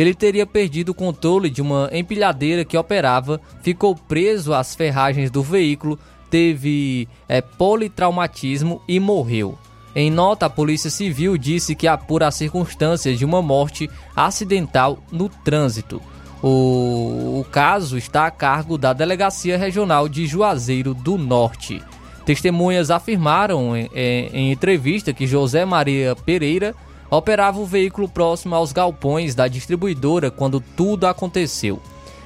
Ele 0.00 0.14
teria 0.14 0.46
perdido 0.46 0.92
o 0.92 0.94
controle 0.94 1.50
de 1.50 1.60
uma 1.60 1.90
empilhadeira 1.92 2.64
que 2.64 2.74
operava, 2.74 3.38
ficou 3.62 3.94
preso 3.94 4.54
às 4.54 4.74
ferragens 4.74 5.30
do 5.30 5.42
veículo, 5.42 5.98
teve 6.30 7.06
é, 7.28 7.42
politraumatismo 7.42 8.80
e 8.88 8.98
morreu. 8.98 9.58
Em 9.94 10.10
nota, 10.10 10.46
a 10.46 10.50
Polícia 10.50 10.88
Civil 10.88 11.36
disse 11.36 11.74
que 11.74 11.86
apura 11.86 12.28
as 12.28 12.34
circunstâncias 12.34 13.18
de 13.18 13.26
uma 13.26 13.42
morte 13.42 13.90
acidental 14.16 14.98
no 15.12 15.28
trânsito. 15.28 16.00
O, 16.42 17.40
o 17.40 17.46
caso 17.52 17.98
está 17.98 18.24
a 18.24 18.30
cargo 18.30 18.78
da 18.78 18.94
Delegacia 18.94 19.58
Regional 19.58 20.08
de 20.08 20.26
Juazeiro 20.26 20.94
do 20.94 21.18
Norte. 21.18 21.82
Testemunhas 22.24 22.90
afirmaram 22.90 23.76
em, 23.76 23.90
em, 23.92 24.30
em 24.32 24.50
entrevista 24.50 25.12
que 25.12 25.26
José 25.26 25.66
Maria 25.66 26.16
Pereira 26.16 26.74
operava 27.10 27.58
o 27.58 27.66
veículo 27.66 28.08
próximo 28.08 28.54
aos 28.54 28.72
galpões 28.72 29.34
da 29.34 29.48
distribuidora 29.48 30.30
quando 30.30 30.60
tudo 30.60 31.06
aconteceu. 31.06 31.80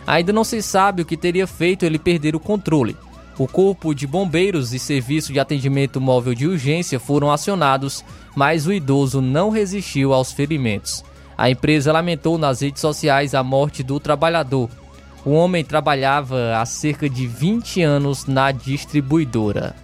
Ainda 0.07 0.33
não 0.33 0.44
se 0.44 0.61
sabe 0.61 1.03
o 1.03 1.07
que 1.07 1.16
teria 1.16 1.47
feito 1.47 1.85
ele 1.85 1.99
perder 1.99 2.37
o 2.37 2.40
controle. 2.40 2.97
O 3.38 3.49
Corpo 3.49 3.94
de 3.94 4.07
Bombeiros 4.07 4.73
e 4.73 4.79
Serviço 4.79 5.33
de 5.33 5.40
Atendimento 5.40 6.01
Móvel 6.01 6.35
de 6.35 6.47
Urgência 6.47 7.01
foram 7.01 7.33
acionados, 7.33 8.05
mas 8.37 8.66
o 8.66 8.73
idoso 8.73 9.20
não 9.20 9.51
resistiu 9.51 10.12
aos 10.12 10.31
ferimentos. 10.31 11.03
A 11.37 11.51
empresa 11.51 11.92
lamentou 11.92 12.38
nas 12.38 12.61
redes 12.61 12.81
sociais 12.81 13.35
a 13.35 13.42
morte 13.42 13.83
do 13.83 13.99
trabalhador. 13.99 14.68
O 15.25 15.31
homem 15.33 15.64
trabalhava 15.64 16.57
há 16.57 16.64
cerca 16.64 17.09
de 17.09 17.27
20 17.27 17.83
anos 17.83 18.27
na 18.27 18.53
distribuidora. 18.53 19.75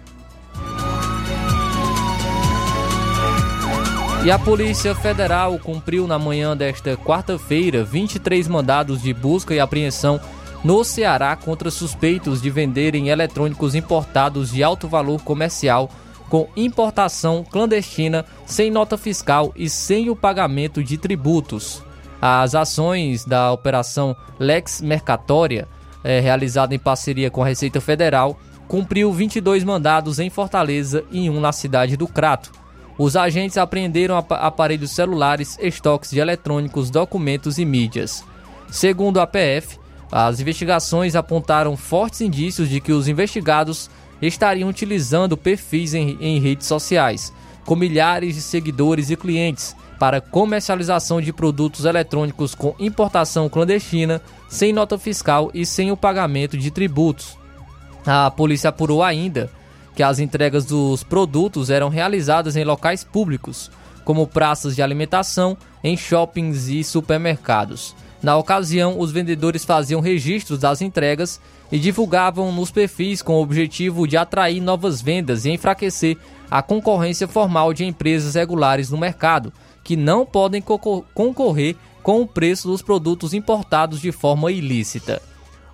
E 4.23 4.29
a 4.29 4.37
Polícia 4.37 4.93
Federal 4.93 5.57
cumpriu 5.57 6.05
na 6.05 6.19
manhã 6.19 6.55
desta 6.55 6.95
quarta-feira 6.95 7.83
23 7.83 8.47
mandados 8.47 9.01
de 9.01 9.11
busca 9.15 9.55
e 9.55 9.59
apreensão 9.59 10.21
no 10.63 10.83
Ceará 10.83 11.35
contra 11.35 11.71
suspeitos 11.71 12.39
de 12.39 12.51
venderem 12.51 13.09
eletrônicos 13.09 13.73
importados 13.73 14.51
de 14.51 14.61
alto 14.61 14.87
valor 14.87 15.23
comercial 15.23 15.89
com 16.29 16.47
importação 16.55 17.43
clandestina, 17.43 18.23
sem 18.45 18.69
nota 18.69 18.95
fiscal 18.95 19.51
e 19.55 19.67
sem 19.67 20.11
o 20.11 20.15
pagamento 20.15 20.83
de 20.83 20.99
tributos. 20.99 21.81
As 22.21 22.53
ações 22.53 23.25
da 23.25 23.51
Operação 23.51 24.15
Lex 24.39 24.81
Mercatória, 24.81 25.67
é, 26.03 26.19
realizada 26.19 26.75
em 26.75 26.79
parceria 26.79 27.31
com 27.31 27.41
a 27.41 27.47
Receita 27.47 27.81
Federal, 27.81 28.39
cumpriu 28.67 29.11
22 29.11 29.63
mandados 29.63 30.19
em 30.19 30.29
Fortaleza 30.29 31.03
e 31.11 31.27
um 31.27 31.39
na 31.39 31.51
cidade 31.51 31.97
do 31.97 32.07
Crato. 32.07 32.61
Os 32.97 33.15
agentes 33.15 33.57
apreenderam 33.57 34.17
aparelhos 34.17 34.91
celulares, 34.91 35.57
estoques 35.59 36.11
de 36.11 36.19
eletrônicos, 36.19 36.89
documentos 36.89 37.57
e 37.57 37.65
mídias. 37.65 38.23
Segundo 38.69 39.19
a 39.19 39.27
PF, 39.27 39.79
as 40.11 40.39
investigações 40.39 41.15
apontaram 41.15 41.77
fortes 41.77 42.21
indícios 42.21 42.69
de 42.69 42.81
que 42.81 42.91
os 42.91 43.07
investigados 43.07 43.89
estariam 44.21 44.69
utilizando 44.69 45.37
perfis 45.37 45.93
em, 45.93 46.17
em 46.19 46.39
redes 46.39 46.67
sociais, 46.67 47.33
com 47.65 47.75
milhares 47.75 48.35
de 48.35 48.41
seguidores 48.41 49.09
e 49.09 49.15
clientes, 49.15 49.75
para 49.97 50.19
comercialização 50.19 51.21
de 51.21 51.31
produtos 51.31 51.85
eletrônicos 51.85 52.55
com 52.55 52.75
importação 52.79 53.47
clandestina, 53.47 54.21
sem 54.49 54.73
nota 54.73 54.97
fiscal 54.97 55.51
e 55.53 55.65
sem 55.65 55.91
o 55.91 55.97
pagamento 55.97 56.57
de 56.57 56.71
tributos. 56.71 57.37
A 58.05 58.31
polícia 58.31 58.69
apurou 58.69 59.03
ainda 59.03 59.49
que 59.95 60.03
as 60.03 60.19
entregas 60.19 60.65
dos 60.65 61.03
produtos 61.03 61.69
eram 61.69 61.89
realizadas 61.89 62.55
em 62.55 62.63
locais 62.63 63.03
públicos, 63.03 63.71
como 64.03 64.27
praças 64.27 64.75
de 64.75 64.81
alimentação, 64.81 65.57
em 65.83 65.95
shoppings 65.95 66.67
e 66.67 66.83
supermercados. 66.83 67.95
Na 68.21 68.37
ocasião, 68.37 68.99
os 68.99 69.11
vendedores 69.11 69.65
faziam 69.65 69.99
registros 69.99 70.59
das 70.59 70.81
entregas 70.81 71.41
e 71.71 71.79
divulgavam 71.79 72.51
nos 72.51 72.69
perfis 72.69 73.21
com 73.21 73.33
o 73.33 73.41
objetivo 73.41 74.07
de 74.07 74.15
atrair 74.15 74.61
novas 74.61 75.01
vendas 75.01 75.45
e 75.45 75.49
enfraquecer 75.49 76.17
a 76.49 76.61
concorrência 76.61 77.27
formal 77.27 77.73
de 77.73 77.83
empresas 77.83 78.35
regulares 78.35 78.91
no 78.91 78.97
mercado, 78.97 79.51
que 79.83 79.95
não 79.95 80.25
podem 80.25 80.61
concorrer 80.61 81.75
com 82.03 82.21
o 82.21 82.27
preço 82.27 82.67
dos 82.67 82.81
produtos 82.81 83.33
importados 83.33 83.99
de 83.99 84.11
forma 84.11 84.51
ilícita. 84.51 85.21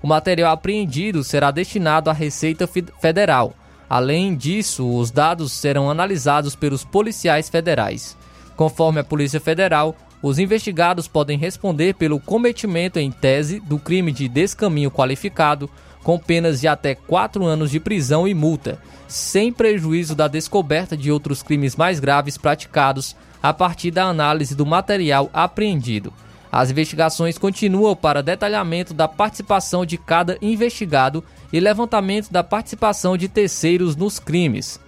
O 0.02 0.08
material 0.08 0.54
apreendido 0.54 1.24
será 1.24 1.52
destinado 1.52 2.10
à 2.10 2.14
Receita 2.14 2.68
Federal 2.68 3.54
Além 3.90 4.36
disso, 4.36 4.88
os 4.90 5.12
dados 5.12 5.52
serão 5.52 5.90
analisados 5.90 6.56
pelos 6.56 6.84
policiais 6.84 7.50
federais. 7.50 8.18
Conforme 8.56 9.00
a 9.00 9.04
Polícia 9.04 9.40
Federal, 9.40 9.96
os 10.22 10.40
investigados 10.40 11.08
podem 11.08 11.38
responder 11.38 11.94
pelo 11.94 12.20
cometimento 12.20 13.00
em 13.00 13.12
tese 13.12 13.60
do 13.60 13.78
crime 13.78 14.12
de 14.12 14.28
descaminho 14.28 14.92
qualificado, 14.92 15.70
com 16.04 16.18
penas 16.18 16.62
de 16.62 16.68
até 16.68 16.96
4 16.96 17.46
anos 17.46 17.70
de 17.70 17.80
prisão 17.80 18.28
e 18.28 18.34
multa, 18.34 18.80
sem 19.08 19.54
prejuízo 19.54 20.16
da 20.16 20.28
descoberta 20.28 20.98
de 20.98 21.12
outros 21.12 21.44
crimes 21.44 21.76
mais 21.76 22.00
graves 22.00 22.38
praticados 22.38 23.16
a 23.44 23.54
partir 23.54 23.92
da 23.92 24.06
análise 24.06 24.56
do 24.56 24.66
material 24.66 25.30
apreendido. 25.34 26.12
As 26.52 26.72
investigações 26.72 27.38
continuam 27.38 27.96
para 27.96 28.24
detalhamento 28.24 28.94
da 28.94 29.08
participação 29.08 29.86
de 29.86 29.98
cada 29.98 30.38
investigado 30.42 31.24
e 31.52 31.60
levantamento 31.60 32.32
da 32.32 32.44
participação 32.44 33.18
de 33.18 33.28
terceiros 33.28 33.96
nos 33.96 34.20
crimes. 34.20 34.80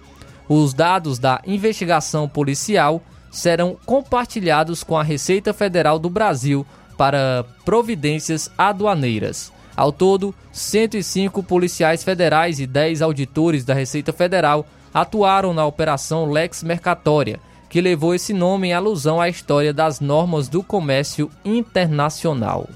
Os 0.48 0.74
dados 0.74 1.18
da 1.18 1.40
investigação 1.46 2.28
policial 2.28 3.02
serão 3.30 3.76
compartilhados 3.86 4.82
com 4.82 4.98
a 4.98 5.02
Receita 5.02 5.54
Federal 5.54 5.98
do 5.98 6.10
Brasil 6.10 6.66
para 6.96 7.44
providências 7.64 8.50
aduaneiras. 8.58 9.52
Ao 9.76 9.92
todo, 9.92 10.34
105 10.52 11.42
policiais 11.42 12.04
federais 12.04 12.60
e 12.60 12.66
10 12.66 13.00
auditores 13.00 13.64
da 13.64 13.72
Receita 13.72 14.12
Federal 14.12 14.66
atuaram 14.92 15.54
na 15.54 15.64
Operação 15.64 16.30
Lex 16.30 16.62
Mercatória, 16.62 17.40
que 17.68 17.80
levou 17.80 18.14
esse 18.14 18.34
nome 18.34 18.68
em 18.68 18.72
alusão 18.72 19.20
à 19.20 19.28
história 19.28 19.72
das 19.72 20.00
normas 20.00 20.48
do 20.48 20.62
comércio 20.62 21.30
internacional. 21.44 22.68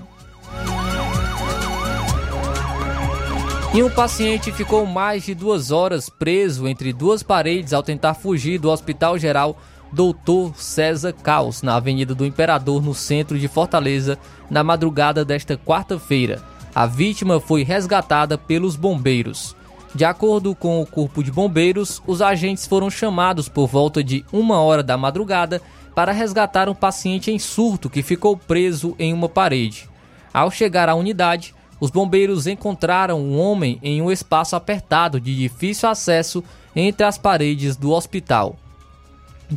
E 3.74 3.82
um 3.82 3.90
paciente 3.90 4.52
ficou 4.52 4.86
mais 4.86 5.24
de 5.24 5.34
duas 5.34 5.72
horas 5.72 6.08
preso 6.08 6.68
entre 6.68 6.92
duas 6.92 7.24
paredes 7.24 7.72
ao 7.72 7.82
tentar 7.82 8.14
fugir 8.14 8.56
do 8.56 8.70
Hospital 8.70 9.18
Geral 9.18 9.58
Doutor 9.92 10.54
César 10.56 11.12
Caos, 11.12 11.60
na 11.60 11.74
Avenida 11.74 12.14
do 12.14 12.24
Imperador, 12.24 12.80
no 12.80 12.94
centro 12.94 13.36
de 13.36 13.48
Fortaleza, 13.48 14.16
na 14.48 14.62
madrugada 14.62 15.24
desta 15.24 15.56
quarta-feira. 15.56 16.40
A 16.72 16.86
vítima 16.86 17.40
foi 17.40 17.64
resgatada 17.64 18.38
pelos 18.38 18.76
bombeiros. 18.76 19.56
De 19.92 20.04
acordo 20.04 20.54
com 20.54 20.80
o 20.80 20.86
Corpo 20.86 21.20
de 21.20 21.32
Bombeiros, 21.32 22.00
os 22.06 22.22
agentes 22.22 22.68
foram 22.68 22.88
chamados 22.88 23.48
por 23.48 23.66
volta 23.66 24.04
de 24.04 24.24
uma 24.32 24.60
hora 24.60 24.84
da 24.84 24.96
madrugada 24.96 25.60
para 25.96 26.12
resgatar 26.12 26.68
um 26.68 26.74
paciente 26.76 27.32
em 27.32 27.40
surto 27.40 27.90
que 27.90 28.04
ficou 28.04 28.36
preso 28.36 28.94
em 29.00 29.12
uma 29.12 29.28
parede. 29.28 29.88
Ao 30.32 30.48
chegar 30.48 30.88
à 30.88 30.94
unidade, 30.94 31.52
os 31.84 31.90
bombeiros 31.90 32.46
encontraram 32.46 33.20
um 33.20 33.38
homem 33.38 33.78
em 33.82 34.00
um 34.00 34.10
espaço 34.10 34.56
apertado 34.56 35.20
de 35.20 35.36
difícil 35.36 35.86
acesso 35.86 36.42
entre 36.74 37.04
as 37.04 37.18
paredes 37.18 37.76
do 37.76 37.92
hospital. 37.92 38.56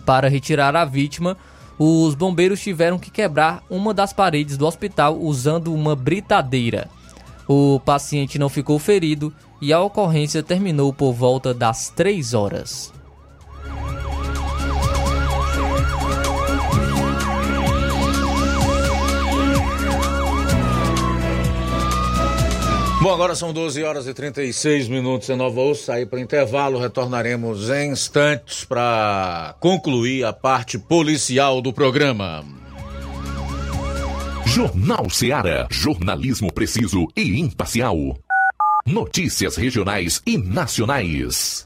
Para 0.06 0.28
retirar 0.28 0.76
a 0.76 0.84
vítima, 0.84 1.38
os 1.80 2.16
bombeiros 2.16 2.60
tiveram 2.60 3.00
que 3.00 3.10
quebrar 3.10 3.64
uma 3.70 3.94
das 3.94 4.12
paredes 4.12 4.58
do 4.58 4.68
hospital 4.68 5.18
usando 5.18 5.74
uma 5.74 5.96
britadeira. 5.96 6.90
O 7.48 7.80
paciente 7.80 8.38
não 8.38 8.50
ficou 8.50 8.78
ferido 8.78 9.34
e 9.62 9.72
a 9.72 9.80
ocorrência 9.80 10.44
terminou 10.44 10.92
por 10.92 11.14
volta 11.14 11.54
das 11.54 11.90
3 11.92 12.34
horas. 12.34 12.97
Bom, 23.08 23.14
agora 23.14 23.36
são 23.36 23.54
12 23.54 23.82
horas 23.86 24.06
e 24.06 24.14
36 24.14 24.90
minutos 24.90 25.30
em 25.30 25.38
Nova 25.38 25.62
Osso. 25.62 25.86
Sair 25.86 26.08
para 26.08 26.20
intervalo, 26.20 26.78
retornaremos 26.78 27.70
em 27.70 27.92
instantes 27.92 28.66
para 28.66 29.56
concluir 29.62 30.26
a 30.26 30.34
parte 30.34 30.78
policial 30.78 31.62
do 31.62 31.72
programa. 31.72 32.44
Jornal 34.46 35.10
Seara. 35.10 35.70
Jornalismo 35.72 36.52
preciso 36.52 37.08
e 37.16 37.40
imparcial. 37.40 37.96
Notícias 38.86 39.56
regionais 39.56 40.22
e 40.28 40.38
nacionais. 40.38 41.64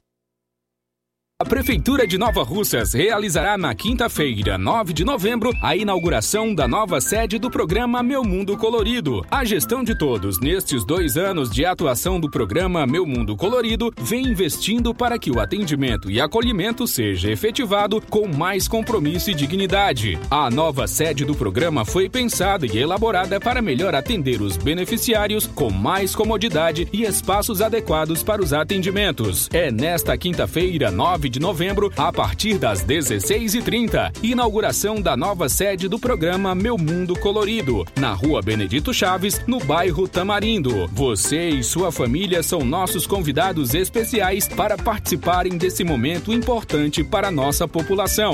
A 1.41 1.43
Prefeitura 1.43 2.05
de 2.05 2.19
Nova 2.19 2.43
Russas 2.43 2.93
realizará 2.93 3.57
na 3.57 3.73
quinta-feira, 3.73 4.59
9 4.59 4.93
de 4.93 5.03
novembro, 5.03 5.51
a 5.59 5.75
inauguração 5.75 6.53
da 6.53 6.67
nova 6.67 7.01
sede 7.01 7.39
do 7.39 7.49
programa 7.49 8.03
Meu 8.03 8.23
Mundo 8.23 8.55
Colorido. 8.55 9.25
A 9.31 9.43
gestão 9.43 9.83
de 9.83 9.97
todos 9.97 10.39
nestes 10.39 10.85
dois 10.85 11.17
anos 11.17 11.49
de 11.49 11.65
atuação 11.65 12.19
do 12.19 12.29
programa 12.29 12.85
Meu 12.85 13.07
Mundo 13.07 13.35
Colorido 13.35 13.91
vem 14.01 14.27
investindo 14.27 14.93
para 14.93 15.17
que 15.17 15.31
o 15.31 15.39
atendimento 15.39 16.11
e 16.11 16.21
acolhimento 16.21 16.85
seja 16.85 17.31
efetivado 17.31 17.99
com 17.99 18.27
mais 18.27 18.67
compromisso 18.67 19.31
e 19.31 19.33
dignidade. 19.33 20.19
A 20.29 20.47
nova 20.47 20.87
sede 20.87 21.25
do 21.25 21.33
programa 21.33 21.83
foi 21.83 22.07
pensada 22.07 22.67
e 22.67 22.77
elaborada 22.77 23.39
para 23.39 23.63
melhor 23.63 23.95
atender 23.95 24.43
os 24.43 24.57
beneficiários 24.57 25.47
com 25.47 25.71
mais 25.71 26.13
comodidade 26.13 26.87
e 26.93 27.01
espaços 27.01 27.63
adequados 27.63 28.21
para 28.21 28.43
os 28.43 28.53
atendimentos. 28.53 29.49
É 29.51 29.71
nesta 29.71 30.15
quinta-feira, 30.15 30.91
9 30.91 31.30
de 31.31 31.39
novembro, 31.39 31.91
a 31.97 32.11
partir 32.11 32.59
das 32.59 32.85
16h30. 32.85 34.11
Inauguração 34.21 35.01
da 35.01 35.17
nova 35.17 35.49
sede 35.49 35.87
do 35.87 35.97
programa 35.97 36.53
Meu 36.53 36.77
Mundo 36.77 37.17
Colorido, 37.17 37.85
na 37.97 38.13
rua 38.13 38.41
Benedito 38.41 38.93
Chaves, 38.93 39.41
no 39.47 39.59
bairro 39.59 40.07
Tamarindo. 40.07 40.87
Você 40.89 41.49
e 41.49 41.63
sua 41.63 41.91
família 41.91 42.43
são 42.43 42.59
nossos 42.59 43.07
convidados 43.07 43.73
especiais 43.73 44.47
para 44.47 44.77
participarem 44.77 45.57
desse 45.57 45.83
momento 45.83 46.33
importante 46.33 47.03
para 47.03 47.29
a 47.29 47.31
nossa 47.31 47.67
população. 47.67 48.33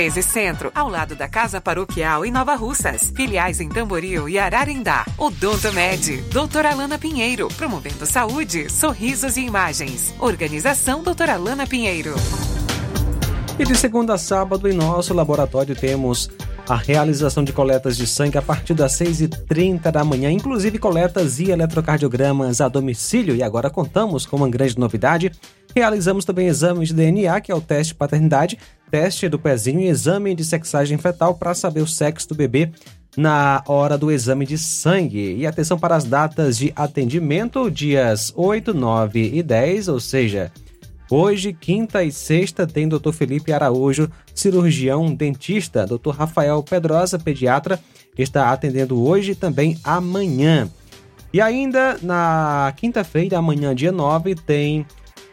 1213 0.01 0.23
Centro, 0.23 0.71
ao 0.73 0.89
lado 0.89 1.15
da 1.15 1.27
Casa 1.27 1.61
Paroquial 1.61 2.25
em 2.25 2.31
Nova 2.31 2.55
Russas. 2.55 3.13
Filiais 3.15 3.61
em 3.61 3.69
Tamboril 3.69 4.27
e 4.27 4.39
Ararindá. 4.39 5.05
Odonto 5.15 5.71
Med, 5.73 6.23
doutora 6.31 6.71
Alana 6.71 6.97
Pinheiro, 6.97 7.47
promovendo 7.49 8.05
saúde, 8.07 8.67
sorrisos 8.71 9.37
e 9.37 9.41
imagens. 9.41 10.13
Organização 10.19 11.03
doutora 11.03 11.33
Alana 11.33 11.67
Pinheiro. 11.67 12.15
E 13.59 13.63
de 13.63 13.75
segunda 13.75 14.15
a 14.15 14.17
sábado, 14.17 14.67
em 14.67 14.73
nosso 14.73 15.13
laboratório, 15.13 15.75
temos 15.75 16.31
a 16.67 16.75
realização 16.75 17.43
de 17.43 17.53
coletas 17.53 17.97
de 17.97 18.07
sangue 18.07 18.37
a 18.37 18.41
partir 18.41 18.73
das 18.73 18.93
6h30 18.93 19.91
da 19.91 20.03
manhã, 20.03 20.31
inclusive 20.31 20.79
coletas 20.79 21.39
e 21.39 21.51
eletrocardiogramas 21.51 22.61
a 22.61 22.67
domicílio. 22.67 23.35
E 23.35 23.43
agora 23.43 23.69
contamos 23.69 24.25
com 24.25 24.37
uma 24.37 24.49
grande 24.49 24.79
novidade. 24.79 25.31
Realizamos 25.75 26.25
também 26.25 26.47
exames 26.47 26.89
de 26.89 26.95
DNA, 26.95 27.39
que 27.41 27.51
é 27.51 27.55
o 27.55 27.61
teste 27.61 27.93
de 27.93 27.97
paternidade, 27.97 28.57
teste 28.89 29.29
do 29.29 29.39
pezinho 29.39 29.79
e 29.79 29.87
exame 29.87 30.35
de 30.35 30.43
sexagem 30.43 30.97
fetal 30.97 31.35
para 31.35 31.53
saber 31.53 31.81
o 31.81 31.87
sexo 31.87 32.29
do 32.29 32.35
bebê 32.35 32.71
na 33.15 33.63
hora 33.67 33.97
do 33.97 34.11
exame 34.11 34.45
de 34.45 34.57
sangue. 34.57 35.35
E 35.35 35.47
atenção 35.47 35.79
para 35.79 35.95
as 35.95 36.03
datas 36.03 36.57
de 36.57 36.73
atendimento, 36.75 37.69
dias 37.69 38.33
8, 38.35 38.73
9 38.73 39.31
e 39.33 39.41
10, 39.41 39.87
ou 39.87 39.99
seja, 39.99 40.51
Hoje, 41.11 41.51
quinta 41.51 42.01
e 42.05 42.09
sexta, 42.09 42.65
tem 42.65 42.87
Dr. 42.87 43.11
Felipe 43.11 43.51
Araújo, 43.51 44.09
cirurgião 44.33 45.13
dentista. 45.13 45.85
Dr. 45.85 46.11
Rafael 46.11 46.63
Pedrosa, 46.63 47.19
pediatra, 47.19 47.77
está 48.17 48.49
atendendo 48.49 48.97
hoje 49.03 49.33
e 49.33 49.35
também 49.35 49.77
amanhã. 49.83 50.69
E 51.33 51.41
ainda 51.41 51.97
na 52.01 52.73
quinta-feira, 52.77 53.37
amanhã, 53.37 53.75
dia 53.75 53.91
9, 53.91 54.35
tem 54.35 54.85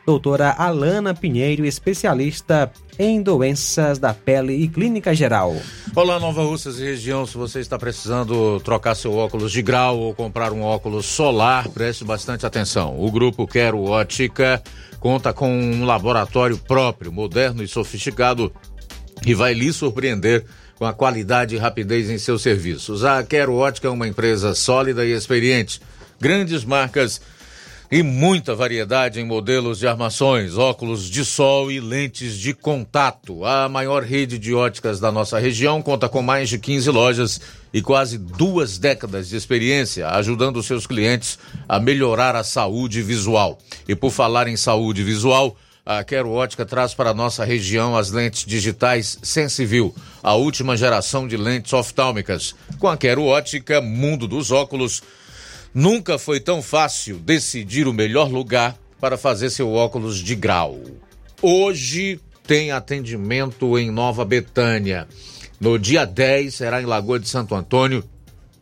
doutora 0.08 0.52
Alana 0.52 1.12
Pinheiro, 1.12 1.66
especialista 1.66 2.72
em 2.98 3.20
doenças 3.20 3.98
da 3.98 4.14
pele 4.14 4.54
e 4.54 4.66
clínica 4.66 5.14
geral. 5.14 5.54
Olá, 5.94 6.18
Nova 6.18 6.42
Russas 6.44 6.78
e 6.78 6.84
região. 6.84 7.26
Se 7.26 7.36
você 7.36 7.60
está 7.60 7.78
precisando 7.78 8.58
trocar 8.60 8.94
seu 8.94 9.14
óculos 9.14 9.52
de 9.52 9.60
grau 9.60 9.98
ou 9.98 10.14
comprar 10.14 10.50
um 10.50 10.62
óculos 10.62 11.04
solar, 11.04 11.68
preste 11.68 12.06
bastante 12.06 12.46
atenção. 12.46 12.98
O 12.98 13.10
grupo 13.10 13.46
Quero 13.46 13.82
Ótica 13.82 14.62
conta 14.98 15.30
com 15.34 15.52
um 15.52 15.84
laboratório 15.84 16.56
próprio, 16.56 17.12
moderno 17.12 17.62
e 17.62 17.68
sofisticado 17.68 18.50
e 19.26 19.34
vai 19.34 19.52
lhe 19.52 19.70
surpreender 19.74 20.46
com 20.76 20.86
a 20.86 20.94
qualidade 20.94 21.54
e 21.54 21.58
rapidez 21.58 22.08
em 22.08 22.16
seus 22.16 22.40
serviços. 22.40 23.04
A 23.04 23.22
Quero 23.22 23.54
Ótica 23.54 23.88
é 23.88 23.90
uma 23.90 24.08
empresa 24.08 24.54
sólida 24.54 25.04
e 25.04 25.12
experiente. 25.12 25.82
Grandes 26.18 26.64
marcas 26.64 27.20
e 27.90 28.02
muita 28.02 28.54
variedade 28.54 29.18
em 29.18 29.24
modelos 29.24 29.78
de 29.78 29.86
armações, 29.86 30.58
óculos 30.58 31.08
de 31.08 31.24
sol 31.24 31.72
e 31.72 31.80
lentes 31.80 32.38
de 32.38 32.52
contato. 32.52 33.44
A 33.44 33.68
maior 33.68 34.02
rede 34.02 34.38
de 34.38 34.54
óticas 34.54 35.00
da 35.00 35.10
nossa 35.10 35.38
região 35.38 35.80
conta 35.80 36.08
com 36.08 36.20
mais 36.20 36.50
de 36.50 36.58
15 36.58 36.90
lojas 36.90 37.40
e 37.72 37.80
quase 37.80 38.18
duas 38.18 38.76
décadas 38.76 39.28
de 39.28 39.36
experiência, 39.36 40.08
ajudando 40.08 40.62
seus 40.62 40.86
clientes 40.86 41.38
a 41.66 41.80
melhorar 41.80 42.36
a 42.36 42.44
saúde 42.44 43.00
visual. 43.00 43.58
E 43.88 43.94
por 43.94 44.10
falar 44.10 44.48
em 44.48 44.56
saúde 44.56 45.02
visual, 45.02 45.56
a 45.84 46.04
Quero 46.04 46.30
Ótica 46.30 46.66
traz 46.66 46.92
para 46.92 47.10
a 47.10 47.14
nossa 47.14 47.42
região 47.46 47.96
as 47.96 48.10
lentes 48.10 48.44
digitais 48.44 49.18
Sensivil, 49.22 49.94
a 50.22 50.34
última 50.34 50.76
geração 50.76 51.26
de 51.26 51.38
lentes 51.38 51.72
oftálmicas. 51.72 52.54
Com 52.78 52.88
a 52.88 52.96
Quero 52.98 53.24
Ótica, 53.24 53.80
mundo 53.80 54.28
dos 54.28 54.50
óculos, 54.50 55.02
nunca 55.74 56.18
foi 56.18 56.40
tão 56.40 56.62
fácil 56.62 57.18
decidir 57.18 57.86
o 57.86 57.92
melhor 57.92 58.30
lugar 58.30 58.76
para 59.00 59.16
fazer 59.16 59.50
seu 59.50 59.72
óculos 59.72 60.18
de 60.18 60.34
grau. 60.34 60.78
Hoje 61.40 62.20
tem 62.46 62.72
atendimento 62.72 63.78
em 63.78 63.90
Nova 63.90 64.24
Betânia. 64.24 65.06
No 65.60 65.78
dia 65.78 66.04
10 66.04 66.54
será 66.54 66.80
em 66.80 66.86
Lagoa 66.86 67.18
de 67.18 67.28
Santo 67.28 67.54
Antônio, 67.54 68.02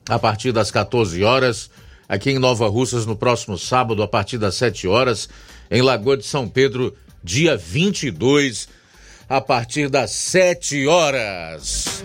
a 0.08 0.18
partir 0.18 0.52
das 0.52 0.70
14 0.70 1.22
horas. 1.22 1.70
Aqui 2.08 2.30
em 2.30 2.38
Nova 2.38 2.68
Russas, 2.68 3.06
no 3.06 3.16
próximo 3.16 3.58
sábado, 3.58 4.02
a 4.02 4.08
partir 4.08 4.38
das 4.38 4.54
7 4.56 4.86
horas. 4.86 5.28
Em 5.70 5.82
Lagoa 5.82 6.16
de 6.16 6.24
São 6.24 6.48
Pedro, 6.48 6.94
dia 7.22 7.56
22, 7.56 8.68
a 9.28 9.40
partir 9.40 9.88
das 9.88 10.10
7 10.12 10.86
horas. 10.86 12.04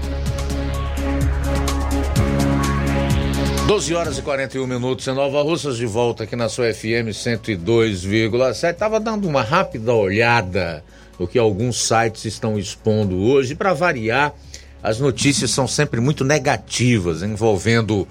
12 3.67 3.95
horas 3.95 4.17
e 4.17 4.21
41 4.21 4.67
minutos 4.67 5.07
em 5.07 5.13
Nova 5.13 5.41
Russas, 5.41 5.77
de 5.77 5.85
volta 5.85 6.25
aqui 6.25 6.35
na 6.35 6.49
sua 6.49 6.73
FM 6.73 7.11
102,7. 7.13 8.73
Tava 8.73 8.99
dando 8.99 9.29
uma 9.29 9.41
rápida 9.41 9.93
olhada 9.93 10.83
no 11.17 11.25
que 11.25 11.39
alguns 11.39 11.87
sites 11.87 12.25
estão 12.25 12.59
expondo 12.59 13.17
hoje. 13.17 13.55
Para 13.55 13.73
variar, 13.73 14.33
as 14.83 14.99
notícias 14.99 15.51
são 15.51 15.67
sempre 15.67 16.01
muito 16.01 16.23
negativas, 16.23 17.21
envolvendo 17.21 18.07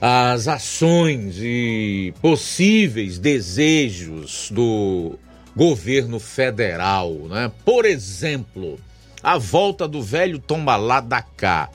as 0.00 0.48
ações 0.48 1.36
e 1.38 2.12
possíveis 2.20 3.18
desejos 3.18 4.48
do 4.50 5.18
governo 5.54 6.18
federal, 6.18 7.12
né? 7.28 7.52
Por 7.64 7.84
exemplo, 7.84 8.80
a 9.22 9.38
volta 9.38 9.86
do 9.86 10.02
velho 10.02 10.38
tombalá 10.38 11.00
da 11.00 11.22
cá. 11.22 11.68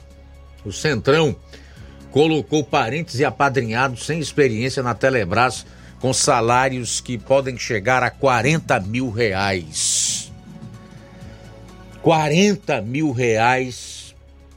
O 0.64 0.72
Centrão 0.72 1.34
colocou 2.10 2.64
parentes 2.64 3.18
e 3.20 3.24
apadrinhados 3.24 4.04
sem 4.04 4.18
experiência 4.18 4.82
na 4.82 4.94
Telebrás 4.94 5.64
com 6.00 6.12
salários 6.12 7.00
que 7.00 7.16
podem 7.16 7.56
chegar 7.58 8.02
a 8.02 8.10
40 8.10 8.80
mil 8.80 9.10
reais. 9.10 10.30
40 12.02 12.82
mil 12.82 13.10
reais 13.10 13.97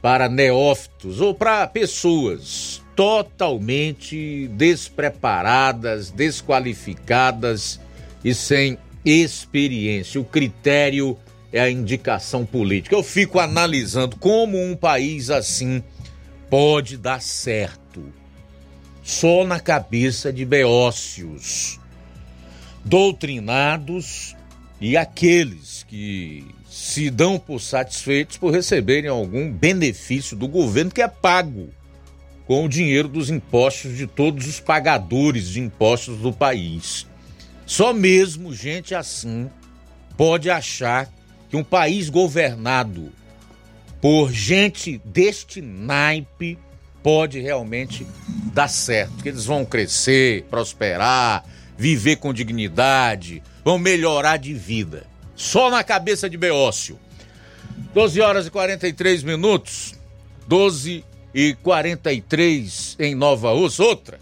para 0.01 0.27
neófitos 0.27 1.21
ou 1.21 1.33
para 1.33 1.67
pessoas 1.67 2.81
totalmente 2.95 4.47
despreparadas, 4.49 6.09
desqualificadas 6.09 7.79
e 8.23 8.33
sem 8.33 8.77
experiência. 9.05 10.19
O 10.19 10.25
critério 10.25 11.17
é 11.51 11.59
a 11.59 11.69
indicação 11.69 12.45
política. 12.45 12.95
Eu 12.95 13.03
fico 13.03 13.39
analisando 13.39 14.15
como 14.17 14.61
um 14.61 14.75
país 14.75 15.29
assim 15.29 15.83
pode 16.49 16.97
dar 16.97 17.21
certo. 17.21 18.03
Só 19.03 19.45
na 19.45 19.59
cabeça 19.59 20.31
de 20.31 20.45
beócios, 20.45 21.79
doutrinados 22.85 24.35
e 24.79 24.95
aqueles 24.95 25.83
que 25.87 26.45
se 26.81 27.11
dão 27.11 27.37
por 27.37 27.61
satisfeitos 27.61 28.37
por 28.37 28.51
receberem 28.51 29.07
algum 29.07 29.51
benefício 29.51 30.35
do 30.35 30.47
governo 30.47 30.89
que 30.89 31.03
é 31.03 31.07
pago 31.07 31.69
com 32.47 32.65
o 32.65 32.67
dinheiro 32.67 33.07
dos 33.07 33.29
impostos 33.29 33.95
de 33.95 34.07
todos 34.07 34.47
os 34.47 34.59
pagadores 34.59 35.47
de 35.49 35.59
impostos 35.59 36.17
do 36.17 36.33
país. 36.33 37.05
Só 37.67 37.93
mesmo 37.93 38.51
gente 38.51 38.95
assim 38.95 39.47
pode 40.17 40.49
achar 40.49 41.07
que 41.51 41.55
um 41.55 41.63
país 41.63 42.09
governado 42.09 43.11
por 44.01 44.31
gente 44.31 44.99
deste 45.05 45.61
naipe 45.61 46.57
pode 47.03 47.39
realmente 47.39 48.07
dar 48.51 48.67
certo, 48.67 49.21
que 49.21 49.29
eles 49.29 49.45
vão 49.45 49.63
crescer, 49.63 50.45
prosperar, 50.49 51.45
viver 51.77 52.15
com 52.15 52.33
dignidade, 52.33 53.43
vão 53.63 53.77
melhorar 53.77 54.37
de 54.37 54.55
vida. 54.55 55.10
Só 55.41 55.71
na 55.71 55.83
cabeça 55.83 56.29
de 56.29 56.37
Beócio. 56.37 56.99
12 57.95 58.21
horas 58.21 58.45
e 58.45 58.51
43 58.51 59.23
minutos. 59.23 59.95
12 60.47 61.03
e 61.33 61.55
43 61.63 62.95
em 62.99 63.15
Nova 63.15 63.51
Rússia. 63.51 63.83
Outra. 63.83 64.19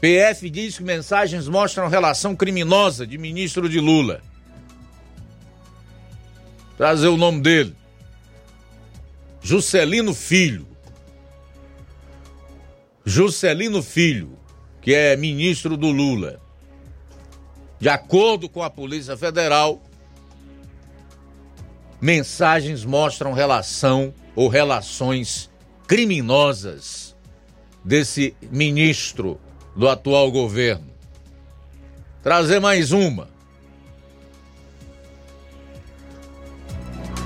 PF 0.00 0.48
diz 0.48 0.78
que 0.78 0.82
mensagens 0.82 1.46
mostram 1.46 1.88
relação 1.88 2.34
criminosa 2.34 3.06
de 3.06 3.18
ministro 3.18 3.68
de 3.68 3.78
Lula. 3.78 4.22
Trazer 6.78 7.08
o 7.08 7.18
nome 7.18 7.42
dele. 7.42 7.76
Juscelino 9.42 10.14
Filho. 10.14 10.66
Juscelino 13.04 13.82
Filho, 13.82 14.38
que 14.80 14.94
é 14.94 15.14
ministro 15.18 15.76
do 15.76 15.90
Lula. 15.90 16.40
De 17.78 17.90
acordo 17.90 18.48
com 18.48 18.62
a 18.62 18.70
Polícia 18.70 19.18
Federal, 19.18 19.82
mensagens 22.04 22.84
mostram 22.84 23.32
relação 23.32 24.12
ou 24.36 24.46
relações 24.46 25.50
criminosas 25.86 27.16
desse 27.82 28.36
ministro 28.50 29.40
do 29.74 29.88
atual 29.88 30.30
governo. 30.30 30.92
Trazer 32.22 32.60
mais 32.60 32.92
uma. 32.92 33.26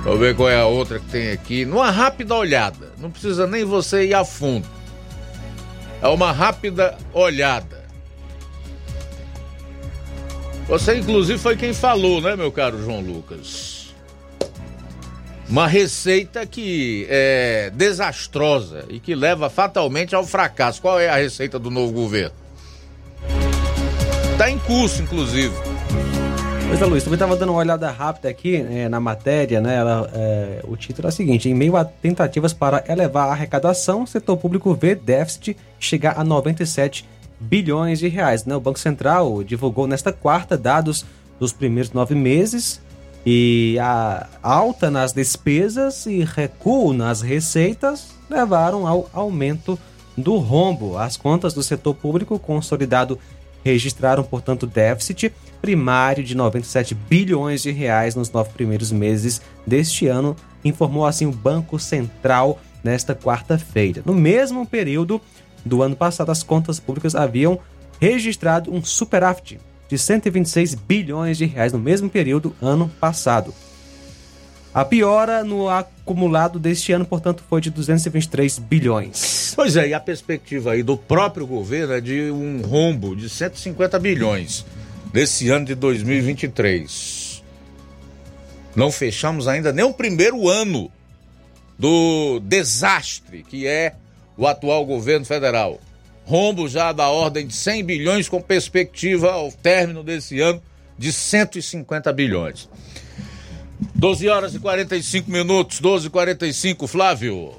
Vou 0.04 0.16
ver 0.16 0.36
qual 0.36 0.48
é 0.48 0.60
a 0.60 0.66
outra 0.66 1.00
que 1.00 1.06
tem 1.06 1.32
aqui. 1.32 1.64
Numa 1.64 1.90
rápida 1.90 2.36
olhada. 2.36 2.92
Não 2.98 3.10
precisa 3.10 3.48
nem 3.48 3.64
você 3.64 4.06
ir 4.06 4.14
a 4.14 4.24
fundo. 4.24 4.68
É 6.00 6.06
uma 6.06 6.30
rápida 6.30 6.96
olhada. 7.12 7.84
Você, 10.68 10.98
inclusive, 10.98 11.36
foi 11.36 11.56
quem 11.56 11.72
falou, 11.72 12.20
né, 12.20 12.36
meu 12.36 12.52
caro 12.52 12.80
João 12.80 13.00
Lucas? 13.00 13.77
Uma 15.48 15.66
receita 15.66 16.44
que 16.44 17.06
é 17.08 17.70
desastrosa 17.74 18.84
e 18.90 19.00
que 19.00 19.14
leva 19.14 19.48
fatalmente 19.48 20.14
ao 20.14 20.22
fracasso. 20.22 20.82
Qual 20.82 21.00
é 21.00 21.08
a 21.08 21.16
receita 21.16 21.58
do 21.58 21.70
novo 21.70 21.90
governo? 21.90 22.34
Está 24.32 24.50
em 24.50 24.58
curso, 24.58 25.00
inclusive. 25.00 25.54
Pois 26.68 26.82
é, 26.82 26.84
Luiz, 26.84 27.02
também 27.02 27.14
estava 27.14 27.34
dando 27.34 27.48
uma 27.48 27.60
olhada 27.60 27.90
rápida 27.90 28.28
aqui 28.28 28.56
é, 28.56 28.90
na 28.90 29.00
matéria, 29.00 29.58
né? 29.58 29.76
Ela, 29.76 30.10
é, 30.12 30.60
o 30.64 30.76
título 30.76 31.08
é 31.08 31.10
o 31.10 31.12
seguinte: 31.12 31.48
em 31.48 31.54
meio 31.54 31.78
a 31.78 31.84
tentativas 31.84 32.52
para 32.52 32.84
elevar 32.86 33.28
a 33.28 33.32
arrecadação, 33.32 34.02
o 34.02 34.06
setor 34.06 34.36
público 34.36 34.74
vê 34.74 34.94
déficit 34.94 35.56
chegar 35.80 36.20
a 36.20 36.22
97 36.22 37.08
bilhões 37.40 38.00
de 38.00 38.08
reais. 38.08 38.44
Né? 38.44 38.54
O 38.54 38.60
Banco 38.60 38.78
Central 38.78 39.42
divulgou 39.42 39.86
nesta 39.86 40.12
quarta 40.12 40.58
dados 40.58 41.06
dos 41.40 41.54
primeiros 41.54 41.90
nove 41.92 42.14
meses 42.14 42.82
e 43.30 43.78
a 43.78 44.26
alta 44.42 44.90
nas 44.90 45.12
despesas 45.12 46.06
e 46.06 46.24
recuo 46.24 46.94
nas 46.94 47.20
receitas 47.20 48.14
levaram 48.30 48.86
ao 48.86 49.10
aumento 49.12 49.78
do 50.16 50.38
rombo. 50.38 50.96
As 50.96 51.18
contas 51.18 51.52
do 51.52 51.62
setor 51.62 51.92
público 51.92 52.38
consolidado 52.38 53.18
registraram, 53.62 54.24
portanto, 54.24 54.66
déficit 54.66 55.30
primário 55.60 56.24
de 56.24 56.34
97 56.34 56.94
bilhões 56.94 57.60
de 57.60 57.70
reais 57.70 58.14
nos 58.14 58.30
nove 58.30 58.48
primeiros 58.54 58.90
meses 58.90 59.42
deste 59.66 60.06
ano, 60.06 60.34
informou 60.64 61.04
assim 61.04 61.26
o 61.26 61.30
Banco 61.30 61.78
Central 61.78 62.58
nesta 62.82 63.14
quarta-feira. 63.14 64.00
No 64.06 64.14
mesmo 64.14 64.64
período 64.64 65.20
do 65.66 65.82
ano 65.82 65.94
passado, 65.94 66.30
as 66.30 66.42
contas 66.42 66.80
públicas 66.80 67.14
haviam 67.14 67.58
registrado 68.00 68.72
um 68.72 68.82
superávit 68.82 69.60
de 69.88 69.98
126 69.98 70.74
bilhões 70.74 71.38
de 71.38 71.46
reais 71.46 71.72
no 71.72 71.78
mesmo 71.78 72.10
período 72.10 72.54
ano 72.60 72.88
passado. 73.00 73.54
A 74.72 74.84
piora 74.84 75.42
no 75.42 75.68
acumulado 75.68 76.58
deste 76.58 76.92
ano, 76.92 77.04
portanto, 77.04 77.42
foi 77.48 77.60
de 77.60 77.70
223 77.70 78.58
bilhões. 78.58 79.52
Pois 79.56 79.76
é, 79.76 79.88
e 79.88 79.94
a 79.94 79.98
perspectiva 79.98 80.72
aí 80.72 80.82
do 80.82 80.96
próprio 80.96 81.46
governo 81.46 81.94
é 81.94 82.00
de 82.00 82.30
um 82.30 82.60
rombo 82.60 83.16
de 83.16 83.28
150 83.28 83.98
bilhões 83.98 84.64
desse 85.12 85.48
ano 85.48 85.64
de 85.64 85.74
2023. 85.74 87.42
Não 88.76 88.92
fechamos 88.92 89.48
ainda 89.48 89.72
nem 89.72 89.84
o 89.84 89.92
primeiro 89.92 90.48
ano 90.48 90.92
do 91.78 92.38
desastre 92.40 93.42
que 93.42 93.66
é 93.66 93.94
o 94.36 94.46
atual 94.46 94.84
governo 94.84 95.24
federal. 95.24 95.80
Rombo 96.28 96.68
já 96.68 96.92
da 96.92 97.08
ordem 97.08 97.46
de 97.46 97.54
100 97.54 97.84
bilhões, 97.84 98.28
com 98.28 98.38
perspectiva 98.38 99.32
ao 99.32 99.50
término 99.50 100.04
desse 100.04 100.38
ano 100.40 100.60
de 100.98 101.10
150 101.10 102.12
bilhões. 102.12 102.68
12 103.94 104.28
horas 104.28 104.54
e 104.54 104.58
45 104.58 105.30
minutos, 105.30 105.80
12 105.80 106.08
e 106.08 106.10
45 106.10 106.86
Flávio. 106.86 107.52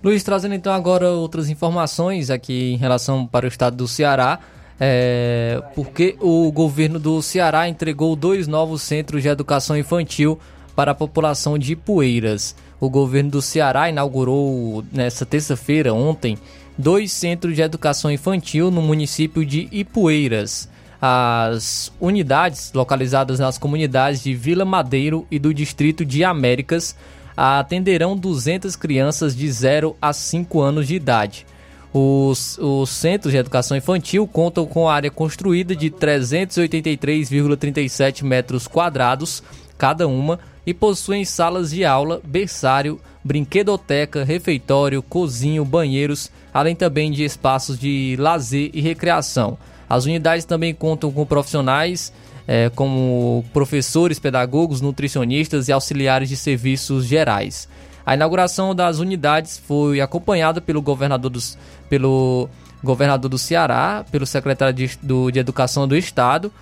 Luiz, 0.00 0.22
trazendo 0.22 0.54
então 0.54 0.72
agora 0.72 1.10
outras 1.10 1.50
informações 1.50 2.30
aqui 2.30 2.74
em 2.74 2.76
relação 2.76 3.26
para 3.26 3.46
o 3.46 3.48
estado 3.48 3.74
do 3.74 3.88
Ceará. 3.88 4.38
É, 4.78 5.60
porque 5.74 6.16
o 6.20 6.52
governo 6.52 7.00
do 7.00 7.20
Ceará 7.20 7.68
entregou 7.68 8.14
dois 8.14 8.46
novos 8.46 8.82
centros 8.82 9.22
de 9.22 9.28
educação 9.28 9.76
infantil 9.76 10.38
para 10.76 10.92
a 10.92 10.94
população 10.94 11.58
de 11.58 11.72
Ipueiras. 11.72 12.54
O 12.78 12.88
governo 12.88 13.30
do 13.30 13.42
Ceará 13.42 13.88
inaugurou 13.88 14.84
nesta 14.92 15.26
terça-feira, 15.26 15.92
ontem, 15.92 16.38
dois 16.76 17.12
centros 17.12 17.54
de 17.54 17.62
educação 17.62 18.10
infantil 18.10 18.70
no 18.70 18.82
município 18.82 19.44
de 19.44 19.68
Ipueiras. 19.72 20.68
As 21.00 21.92
unidades 22.00 22.72
localizadas 22.74 23.38
nas 23.38 23.58
comunidades 23.58 24.22
de 24.22 24.34
Vila 24.34 24.64
Madeiro 24.64 25.26
e 25.30 25.38
do 25.38 25.52
distrito 25.52 26.04
de 26.04 26.24
Américas 26.24 26.96
atenderão 27.36 28.16
200 28.16 28.74
crianças 28.76 29.36
de 29.36 29.50
0 29.50 29.94
a 30.00 30.10
5 30.12 30.60
anos 30.60 30.86
de 30.88 30.94
idade. 30.94 31.46
Os, 31.92 32.56
os 32.58 32.88
centros 32.90 33.32
de 33.32 33.38
educação 33.38 33.76
infantil 33.76 34.26
contam 34.26 34.66
com 34.66 34.88
área 34.88 35.10
construída 35.10 35.76
de 35.76 35.90
383,37 35.90 38.22
metros 38.22 38.68
quadrados, 38.68 39.42
cada 39.78 40.06
uma 40.08 40.38
e 40.66 40.74
possuem 40.74 41.24
salas 41.24 41.70
de 41.70 41.84
aula, 41.84 42.20
berçário, 42.24 43.00
brinquedoteca, 43.24 44.24
refeitório, 44.24 45.02
cozinho, 45.02 45.64
banheiros, 45.64 46.30
além 46.52 46.74
também 46.74 47.10
de 47.10 47.24
espaços 47.24 47.78
de 47.78 48.16
lazer 48.18 48.70
e 48.72 48.80
recreação. 48.80 49.58
As 49.88 50.04
unidades 50.04 50.44
também 50.44 50.74
contam 50.74 51.12
com 51.12 51.24
profissionais 51.24 52.12
é, 52.46 52.70
como 52.70 53.44
professores, 53.52 54.18
pedagogos, 54.18 54.80
nutricionistas 54.80 55.68
e 55.68 55.72
auxiliares 55.72 56.28
de 56.28 56.36
serviços 56.36 57.04
gerais. 57.04 57.68
A 58.04 58.14
inauguração 58.14 58.74
das 58.74 58.98
unidades 58.98 59.58
foi 59.58 60.00
acompanhada 60.00 60.60
pelo 60.60 60.80
governador, 60.80 61.30
dos, 61.30 61.58
pelo 61.88 62.48
governador 62.82 63.28
do 63.28 63.38
Ceará, 63.38 64.04
pelo 64.10 64.26
secretário 64.26 64.74
de, 64.74 64.98
do, 65.02 65.30
de 65.30 65.40
Educação 65.40 65.88
do 65.88 65.96
Estado 65.96 66.52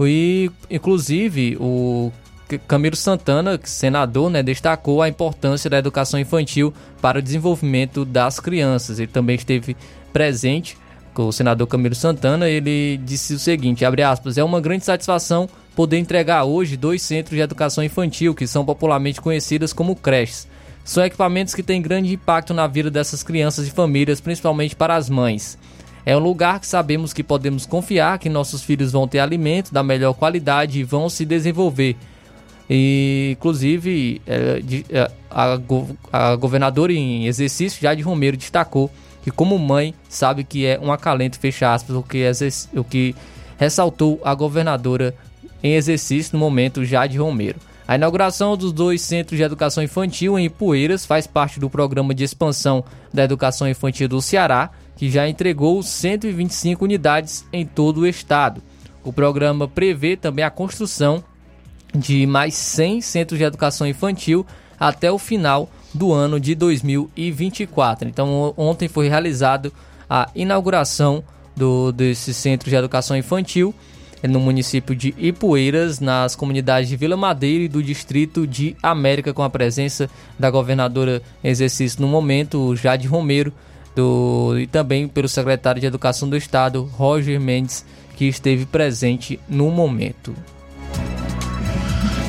e, 0.00 0.50
inclusive, 0.70 1.56
o 1.60 2.10
Camilo 2.68 2.96
Santana, 2.96 3.58
senador, 3.64 4.30
né, 4.30 4.42
destacou 4.42 5.00
a 5.00 5.08
importância 5.08 5.70
da 5.70 5.78
educação 5.78 6.20
infantil 6.20 6.74
para 7.00 7.18
o 7.18 7.22
desenvolvimento 7.22 8.04
das 8.04 8.38
crianças. 8.38 8.98
Ele 8.98 9.10
também 9.10 9.36
esteve 9.36 9.76
presente 10.12 10.76
o 11.16 11.32
senador 11.32 11.66
Camilo 11.66 11.94
Santana, 11.94 12.48
ele 12.48 13.00
disse 13.04 13.34
o 13.34 13.38
seguinte, 13.38 13.84
abre 13.84 14.02
aspas, 14.02 14.36
é 14.36 14.42
uma 14.42 14.60
grande 14.60 14.84
satisfação 14.84 15.48
poder 15.76 15.98
entregar 15.98 16.44
hoje 16.44 16.76
dois 16.76 17.02
centros 17.02 17.36
de 17.36 17.42
educação 17.42 17.84
infantil, 17.84 18.34
que 18.34 18.46
são 18.46 18.64
popularmente 18.64 19.20
conhecidas 19.20 19.72
como 19.72 19.94
creches. 19.94 20.48
São 20.84 21.04
equipamentos 21.04 21.54
que 21.54 21.62
têm 21.62 21.80
grande 21.80 22.12
impacto 22.12 22.52
na 22.52 22.66
vida 22.66 22.90
dessas 22.90 23.22
crianças 23.22 23.66
e 23.66 23.70
famílias, 23.70 24.20
principalmente 24.20 24.76
para 24.76 24.96
as 24.96 25.08
mães. 25.08 25.56
É 26.04 26.16
um 26.16 26.20
lugar 26.20 26.60
que 26.60 26.66
sabemos 26.66 27.12
que 27.12 27.24
podemos 27.24 27.64
confiar 27.64 28.18
que 28.18 28.28
nossos 28.28 28.62
filhos 28.62 28.92
vão 28.92 29.08
ter 29.08 29.20
alimento 29.20 29.72
da 29.72 29.82
melhor 29.82 30.12
qualidade 30.12 30.80
e 30.80 30.84
vão 30.84 31.08
se 31.08 31.24
desenvolver. 31.24 31.96
E, 32.68 33.36
inclusive, 33.36 34.22
é, 34.26 35.10
a, 35.30 35.58
a 36.12 36.36
governadora 36.36 36.92
em 36.92 37.26
exercício, 37.26 37.80
Jade 37.80 38.02
Romero, 38.02 38.36
destacou 38.36 38.90
que 39.22 39.30
como 39.30 39.58
mãe 39.58 39.94
sabe 40.08 40.44
que 40.44 40.66
é 40.66 40.78
um 40.78 40.92
acalento, 40.92 41.38
fecha 41.38 41.72
aspas, 41.72 41.96
o 41.96 42.02
que, 42.02 42.24
o 42.74 42.84
que 42.84 43.14
ressaltou 43.56 44.20
a 44.24 44.34
governadora 44.34 45.14
em 45.62 45.74
exercício 45.74 46.34
no 46.34 46.38
momento 46.38 46.84
Jade 46.84 47.16
Romero. 47.16 47.58
A 47.86 47.96
inauguração 47.96 48.56
dos 48.56 48.72
dois 48.72 49.02
centros 49.02 49.36
de 49.36 49.42
educação 49.42 49.82
infantil 49.82 50.38
em 50.38 50.46
Ipueiras 50.46 51.04
faz 51.04 51.26
parte 51.26 51.60
do 51.60 51.68
programa 51.68 52.14
de 52.14 52.24
expansão 52.24 52.84
da 53.12 53.24
educação 53.24 53.68
infantil 53.68 54.08
do 54.08 54.22
Ceará, 54.22 54.70
que 54.96 55.10
já 55.10 55.28
entregou 55.28 55.82
125 55.82 56.84
unidades 56.84 57.44
em 57.52 57.66
todo 57.66 58.02
o 58.02 58.06
estado. 58.06 58.62
O 59.02 59.12
programa 59.12 59.68
prevê 59.68 60.16
também 60.16 60.44
a 60.44 60.50
construção 60.50 61.22
de 61.94 62.26
mais 62.26 62.54
100 62.54 63.00
centros 63.00 63.38
de 63.38 63.44
educação 63.44 63.86
infantil 63.86 64.44
até 64.78 65.10
o 65.10 65.18
final 65.18 65.68
do 65.92 66.12
ano 66.12 66.40
de 66.40 66.54
2024. 66.54 68.08
Então, 68.08 68.52
ontem 68.56 68.88
foi 68.88 69.08
realizado 69.08 69.72
a 70.10 70.28
inauguração 70.34 71.22
do, 71.56 71.92
desse 71.92 72.34
centro 72.34 72.68
de 72.68 72.74
educação 72.74 73.16
infantil 73.16 73.72
eh, 74.22 74.28
no 74.28 74.40
município 74.40 74.94
de 74.94 75.14
Ipueiras, 75.16 76.00
nas 76.00 76.34
comunidades 76.34 76.88
de 76.88 76.96
Vila 76.96 77.16
Madeira 77.16 77.64
e 77.64 77.68
do 77.68 77.82
distrito 77.82 78.46
de 78.46 78.76
América, 78.82 79.32
com 79.32 79.42
a 79.42 79.50
presença 79.50 80.10
da 80.38 80.50
governadora 80.50 81.22
em 81.42 81.48
exercício 81.48 82.00
no 82.00 82.08
momento, 82.08 82.74
Jade 82.74 83.06
Romero, 83.06 83.52
do, 83.94 84.58
e 84.58 84.66
também 84.66 85.06
pelo 85.06 85.28
secretário 85.28 85.80
de 85.80 85.86
Educação 85.86 86.28
do 86.28 86.36
Estado, 86.36 86.82
Roger 86.82 87.40
Mendes, 87.40 87.84
que 88.16 88.26
esteve 88.26 88.66
presente 88.66 89.38
no 89.48 89.70
momento. 89.70 90.34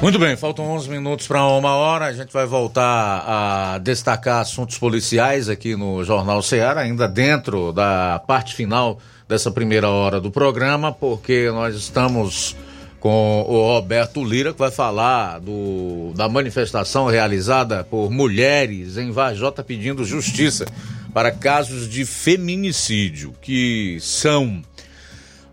Muito 0.02 0.20
bem, 0.20 0.36
faltam 0.36 0.66
11 0.66 0.90
minutos 0.90 1.28
para 1.28 1.44
uma 1.46 1.74
hora. 1.74 2.06
A 2.06 2.14
gente 2.14 2.32
vai 2.32 2.46
voltar 2.46 3.24
a 3.26 3.78
destacar 3.80 4.42
assuntos 4.42 4.78
policiais 4.78 5.50
aqui 5.50 5.76
no 5.76 6.04
Jornal 6.04 6.42
Ceará, 6.42 6.82
ainda 6.82 7.08
dentro 7.08 7.74
da 7.74 8.22
parte 8.28 8.54
final 8.54 9.00
dessa 9.28 9.50
primeira 9.50 9.90
hora 9.90 10.22
do 10.22 10.30
programa, 10.30 10.92
porque 10.92 11.50
nós 11.50 11.76
estamos 11.76 12.56
com 13.00 13.46
o 13.48 13.68
Roberto 13.68 14.24
Lira, 14.24 14.52
que 14.52 14.60
vai 14.60 14.72
falar 14.72 15.40
do, 15.40 16.12
da 16.16 16.28
manifestação 16.28 17.06
realizada 17.06 17.84
por 17.84 18.10
mulheres 18.10 18.98
em 18.98 19.12
Vajota 19.12 19.64
pedindo 19.64 20.04
justiça 20.04 20.66
para 21.14 21.32
casos 21.32 21.88
de 21.88 22.06
feminicídio, 22.06 23.34
que 23.42 23.98
são 24.02 24.62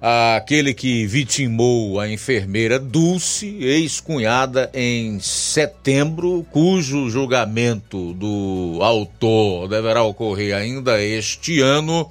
aquele 0.03 0.75
que 0.75 1.07
vitimou 1.07 2.01
a 2.01 2.11
enfermeira 2.11 2.77
Dulce, 2.77 3.47
ex-cunhada, 3.61 4.69
em 4.75 5.21
setembro, 5.21 6.45
cujo 6.51 7.09
julgamento 7.09 8.13
do 8.15 8.81
autor 8.83 9.69
deverá 9.69 10.03
ocorrer 10.03 10.57
ainda 10.57 11.01
este 11.01 11.61
ano, 11.61 12.11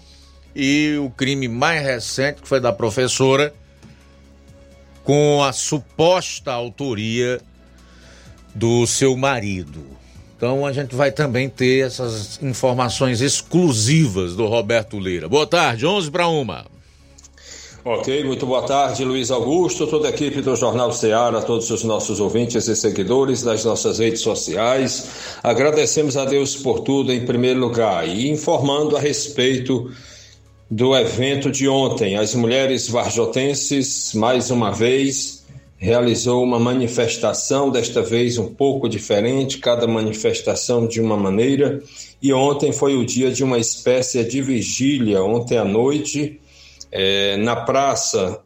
e 0.55 0.95
o 1.01 1.09
crime 1.09 1.49
mais 1.49 1.83
recente, 1.83 2.41
que 2.41 2.47
foi 2.47 2.61
da 2.61 2.71
professora, 2.71 3.53
com 5.03 5.43
a 5.43 5.51
suposta 5.51 6.51
autoria 6.51 7.41
do 8.55 8.87
seu 8.87 9.17
marido. 9.17 9.83
Então 10.37 10.65
a 10.65 10.71
gente 10.71 10.95
vai 10.95 11.11
também 11.11 11.49
ter 11.49 11.85
essas 11.85 12.41
informações 12.41 13.19
exclusivas 13.19 14.33
do 14.35 14.47
Roberto 14.47 14.97
Lira. 14.97 15.27
Boa 15.27 15.45
tarde, 15.45 15.85
11 15.85 16.09
para 16.09 16.27
uma. 16.27 16.65
Ok, 17.83 18.23
muito 18.23 18.45
boa 18.45 18.61
tarde, 18.61 19.03
Luiz 19.03 19.31
Augusto, 19.31 19.87
toda 19.87 20.07
a 20.07 20.11
equipe 20.11 20.39
do 20.39 20.55
Jornal 20.55 20.93
Ceará, 20.93 21.41
todos 21.41 21.67
os 21.71 21.83
nossos 21.83 22.19
ouvintes 22.19 22.67
e 22.67 22.75
seguidores 22.75 23.41
das 23.41 23.65
nossas 23.65 23.97
redes 23.97 24.21
sociais. 24.21 25.09
Agradecemos 25.41 26.15
a 26.15 26.23
Deus 26.23 26.55
por 26.55 26.81
tudo 26.81 27.11
em 27.11 27.25
primeiro 27.25 27.59
lugar 27.59 28.07
e 28.07 28.29
informando 28.29 28.95
a 28.95 28.99
respeito 28.99 29.89
do 30.69 30.95
evento 30.95 31.49
de 31.49 31.67
ontem. 31.67 32.17
As 32.17 32.35
mulheres 32.35 32.87
varjotenses, 32.87 34.13
mais 34.13 34.51
uma 34.51 34.69
vez, 34.69 35.43
realizou 35.75 36.43
uma 36.43 36.59
manifestação, 36.59 37.71
desta 37.71 38.03
vez 38.03 38.37
um 38.37 38.53
pouco 38.53 38.87
diferente, 38.87 39.57
cada 39.57 39.87
manifestação 39.87 40.85
de 40.85 41.01
uma 41.01 41.17
maneira. 41.17 41.81
E 42.21 42.31
ontem 42.31 42.71
foi 42.71 42.95
o 42.95 43.03
dia 43.03 43.31
de 43.31 43.43
uma 43.43 43.57
espécie 43.57 44.23
de 44.23 44.39
vigília, 44.39 45.23
ontem 45.23 45.57
à 45.57 45.65
noite 45.65 46.40
é, 46.91 47.37
na 47.37 47.55
praça 47.55 48.41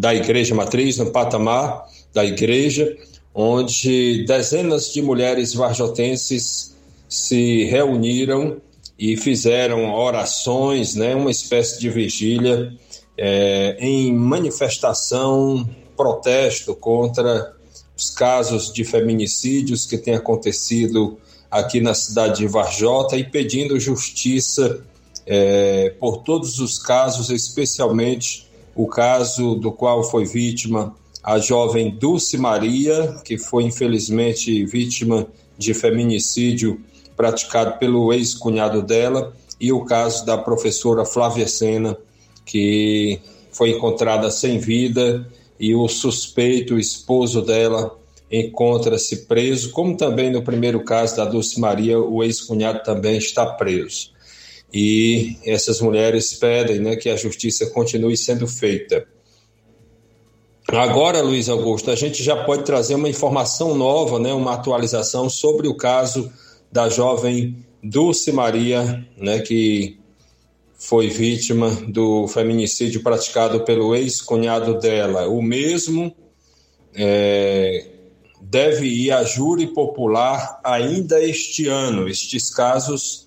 da 0.00 0.14
Igreja 0.14 0.54
Matriz, 0.54 0.98
no 0.98 1.10
patamar 1.10 1.86
da 2.12 2.24
igreja, 2.24 2.96
onde 3.34 4.24
dezenas 4.26 4.92
de 4.92 5.02
mulheres 5.02 5.54
varjotenses 5.54 6.74
se 7.08 7.64
reuniram 7.64 8.60
e 8.98 9.16
fizeram 9.16 9.92
orações, 9.92 10.94
né, 10.94 11.14
uma 11.14 11.30
espécie 11.30 11.80
de 11.80 11.90
vigília 11.90 12.72
é, 13.18 13.76
em 13.80 14.12
manifestação, 14.12 15.68
protesto 15.96 16.74
contra 16.74 17.54
os 17.96 18.10
casos 18.10 18.72
de 18.72 18.84
feminicídios 18.84 19.86
que 19.86 19.98
têm 19.98 20.14
acontecido 20.14 21.18
aqui 21.50 21.80
na 21.80 21.94
cidade 21.94 22.38
de 22.38 22.48
Varjota 22.48 23.16
e 23.16 23.24
pedindo 23.24 23.78
justiça 23.78 24.84
é, 25.26 25.94
por 25.98 26.18
todos 26.18 26.58
os 26.58 26.78
casos, 26.78 27.30
especialmente 27.30 28.48
o 28.74 28.86
caso 28.86 29.54
do 29.54 29.72
qual 29.72 30.02
foi 30.02 30.24
vítima 30.24 30.94
a 31.22 31.38
jovem 31.38 31.90
Dulce 31.90 32.36
Maria, 32.36 33.16
que 33.24 33.38
foi 33.38 33.64
infelizmente 33.64 34.64
vítima 34.66 35.26
de 35.56 35.72
feminicídio 35.72 36.80
praticado 37.16 37.78
pelo 37.78 38.12
ex-cunhado 38.12 38.82
dela, 38.82 39.32
e 39.58 39.72
o 39.72 39.84
caso 39.84 40.26
da 40.26 40.36
professora 40.36 41.04
Flávia 41.04 41.46
Sena, 41.46 41.96
que 42.44 43.20
foi 43.52 43.70
encontrada 43.70 44.30
sem 44.30 44.58
vida 44.58 45.26
e 45.58 45.74
o 45.74 45.88
suspeito, 45.88 46.74
o 46.74 46.78
esposo 46.78 47.40
dela, 47.40 47.96
encontra-se 48.30 49.24
preso, 49.24 49.70
como 49.70 49.96
também 49.96 50.30
no 50.30 50.42
primeiro 50.42 50.82
caso 50.84 51.16
da 51.16 51.24
Dulce 51.24 51.58
Maria, 51.60 51.98
o 51.98 52.22
ex-cunhado 52.22 52.82
também 52.82 53.16
está 53.16 53.46
preso 53.46 54.13
e 54.74 55.38
essas 55.44 55.80
mulheres 55.80 56.34
pedem 56.34 56.80
né, 56.80 56.96
que 56.96 57.08
a 57.08 57.16
justiça 57.16 57.70
continue 57.70 58.16
sendo 58.16 58.48
feita. 58.48 59.06
Agora, 60.66 61.22
Luiz 61.22 61.48
Augusto, 61.48 61.92
a 61.92 61.94
gente 61.94 62.24
já 62.24 62.42
pode 62.44 62.64
trazer 62.64 62.96
uma 62.96 63.08
informação 63.08 63.76
nova, 63.76 64.18
né, 64.18 64.32
uma 64.32 64.54
atualização 64.54 65.30
sobre 65.30 65.68
o 65.68 65.76
caso 65.76 66.32
da 66.72 66.88
jovem 66.88 67.64
Dulce 67.80 68.32
Maria, 68.32 69.06
né, 69.16 69.38
que 69.38 69.96
foi 70.76 71.08
vítima 71.08 71.70
do 71.86 72.26
feminicídio 72.26 73.00
praticado 73.00 73.60
pelo 73.60 73.94
ex-cunhado 73.94 74.80
dela. 74.80 75.28
O 75.28 75.40
mesmo 75.40 76.12
é, 76.92 77.86
deve 78.40 78.88
ir 78.88 79.12
a 79.12 79.22
júri 79.22 79.68
popular 79.68 80.60
ainda 80.64 81.22
este 81.22 81.68
ano. 81.68 82.08
Estes 82.08 82.52
casos 82.52 83.23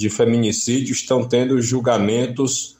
de 0.00 0.08
feminicídio 0.08 0.92
estão 0.92 1.28
tendo 1.28 1.60
julgamentos, 1.60 2.78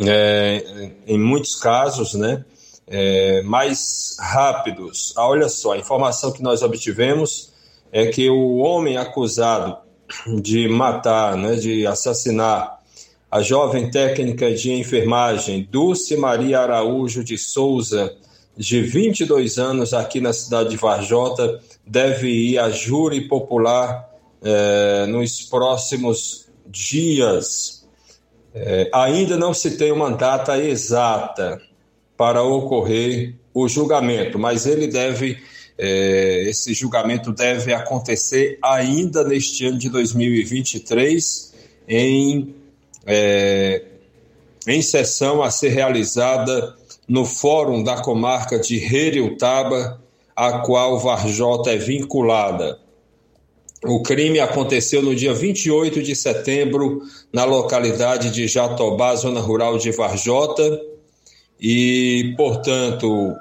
é, 0.00 0.90
em 1.06 1.16
muitos 1.16 1.54
casos, 1.54 2.14
né, 2.14 2.44
é, 2.88 3.40
mais 3.42 4.16
rápidos. 4.18 5.14
Ah, 5.16 5.28
olha 5.28 5.48
só, 5.48 5.74
a 5.74 5.78
informação 5.78 6.32
que 6.32 6.42
nós 6.42 6.60
obtivemos 6.62 7.52
é 7.92 8.06
que 8.06 8.28
o 8.28 8.56
homem 8.56 8.96
acusado 8.96 9.78
de 10.42 10.68
matar, 10.68 11.36
né, 11.36 11.54
de 11.54 11.86
assassinar 11.86 12.80
a 13.30 13.40
jovem 13.40 13.92
técnica 13.92 14.52
de 14.52 14.72
enfermagem 14.72 15.68
Dulce 15.70 16.16
Maria 16.16 16.58
Araújo 16.58 17.22
de 17.22 17.38
Souza, 17.38 18.12
de 18.56 18.82
22 18.82 19.56
anos, 19.56 19.94
aqui 19.94 20.20
na 20.20 20.32
cidade 20.32 20.70
de 20.70 20.76
Varjota, 20.76 21.60
deve 21.86 22.28
ir 22.28 22.58
a 22.58 22.70
júri 22.70 23.28
popular 23.28 24.09
é, 24.42 25.06
nos 25.06 25.42
próximos 25.42 26.48
dias. 26.66 27.86
É, 28.54 28.90
ainda 28.92 29.36
não 29.36 29.54
se 29.54 29.76
tem 29.76 29.92
uma 29.92 30.10
data 30.10 30.58
exata 30.58 31.60
para 32.16 32.42
ocorrer 32.42 33.34
o 33.54 33.68
julgamento, 33.68 34.38
mas 34.38 34.66
ele 34.66 34.86
deve, 34.86 35.38
é, 35.78 36.44
esse 36.48 36.74
julgamento 36.74 37.32
deve 37.32 37.72
acontecer 37.72 38.58
ainda 38.62 39.24
neste 39.24 39.66
ano 39.66 39.78
de 39.78 39.88
2023, 39.88 41.54
em, 41.88 42.54
em 44.66 44.82
sessão 44.82 45.42
a 45.42 45.50
ser 45.50 45.70
realizada 45.70 46.76
no 47.08 47.24
Fórum 47.24 47.82
da 47.82 48.00
Comarca 48.00 48.58
de 48.58 48.78
Reriutaba, 48.78 50.00
a 50.36 50.60
qual 50.60 50.98
Varjota 50.98 51.70
é 51.70 51.76
vinculada. 51.76 52.78
O 53.84 54.02
crime 54.02 54.38
aconteceu 54.38 55.02
no 55.02 55.14
dia 55.14 55.32
28 55.32 56.02
de 56.02 56.14
setembro, 56.14 57.00
na 57.32 57.44
localidade 57.44 58.30
de 58.30 58.46
Jatobá, 58.46 59.16
zona 59.16 59.40
rural 59.40 59.78
de 59.78 59.90
Varjota, 59.90 60.80
e, 61.58 62.34
portanto, 62.36 63.34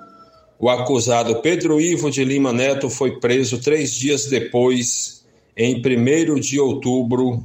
o 0.58 0.70
acusado 0.70 1.42
Pedro 1.42 1.80
Ivo 1.80 2.10
de 2.10 2.24
Lima 2.24 2.54
Neto 2.54 2.90
foi 2.90 3.20
preso 3.20 3.60
três 3.60 3.94
dias 3.94 4.28
depois, 4.28 5.26
em 5.58 5.76
1 5.76 6.40
de 6.40 6.58
outubro, 6.58 7.44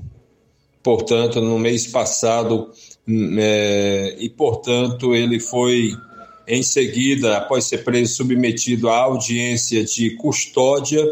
portanto, 0.81 1.41
no 1.41 1.59
mês 1.59 1.89
passado, 1.89 2.71
é, 3.39 4.17
e, 4.21 4.29
portanto, 4.29 5.15
ele 5.17 5.41
foi 5.41 5.91
em 6.47 6.63
seguida, 6.63 7.39
após 7.39 7.65
ser 7.65 7.79
preso, 7.79 8.15
submetido 8.15 8.89
à 8.89 8.99
audiência 8.99 9.85
de 9.85 10.11
custódia 10.17 11.05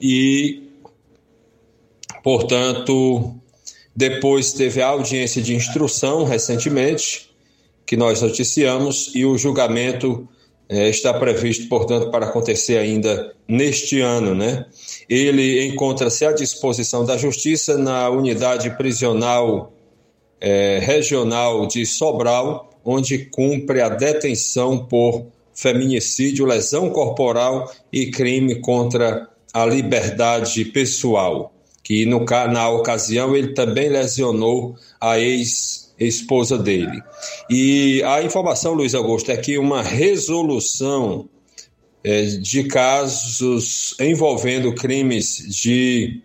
e, 0.00 0.63
portanto, 2.24 3.38
depois 3.94 4.52
teve 4.52 4.82
a 4.82 4.88
audiência 4.88 5.40
de 5.40 5.54
instrução 5.54 6.24
recentemente, 6.24 7.30
que 7.86 7.96
nós 7.96 8.20
noticiamos, 8.20 9.12
e 9.14 9.24
o 9.24 9.38
julgamento 9.38 10.26
é, 10.68 10.88
está 10.88 11.14
previsto, 11.14 11.68
portanto, 11.68 12.10
para 12.10 12.26
acontecer 12.26 12.78
ainda 12.78 13.32
neste 13.46 14.00
ano, 14.00 14.34
né? 14.34 14.66
Ele 15.08 15.66
encontra-se 15.66 16.24
à 16.24 16.32
disposição 16.32 17.04
da 17.04 17.16
Justiça 17.16 17.76
na 17.76 18.08
unidade 18.08 18.70
prisional 18.76 19.72
é, 20.40 20.80
regional 20.82 21.66
de 21.66 21.86
Sobral, 21.86 22.70
onde 22.84 23.26
cumpre 23.26 23.80
a 23.80 23.88
detenção 23.88 24.86
por 24.86 25.26
feminicídio, 25.54 26.44
lesão 26.46 26.90
corporal 26.90 27.70
e 27.92 28.10
crime 28.10 28.60
contra 28.60 29.28
a 29.52 29.64
liberdade 29.64 30.64
pessoal, 30.64 31.53
que 31.84 32.06
no, 32.06 32.24
na 32.24 32.68
ocasião 32.70 33.36
ele 33.36 33.48
também 33.48 33.90
lesionou 33.90 34.74
a 34.98 35.20
ex-esposa 35.20 36.56
dele. 36.58 37.02
E 37.50 38.02
a 38.04 38.22
informação, 38.22 38.72
Luiz 38.72 38.94
Augusto, 38.94 39.30
é 39.30 39.36
que 39.36 39.58
uma 39.58 39.82
resolução 39.82 41.28
é, 42.02 42.22
de 42.22 42.64
casos 42.64 43.94
envolvendo 44.00 44.74
crimes 44.74 45.36
de 45.46 46.22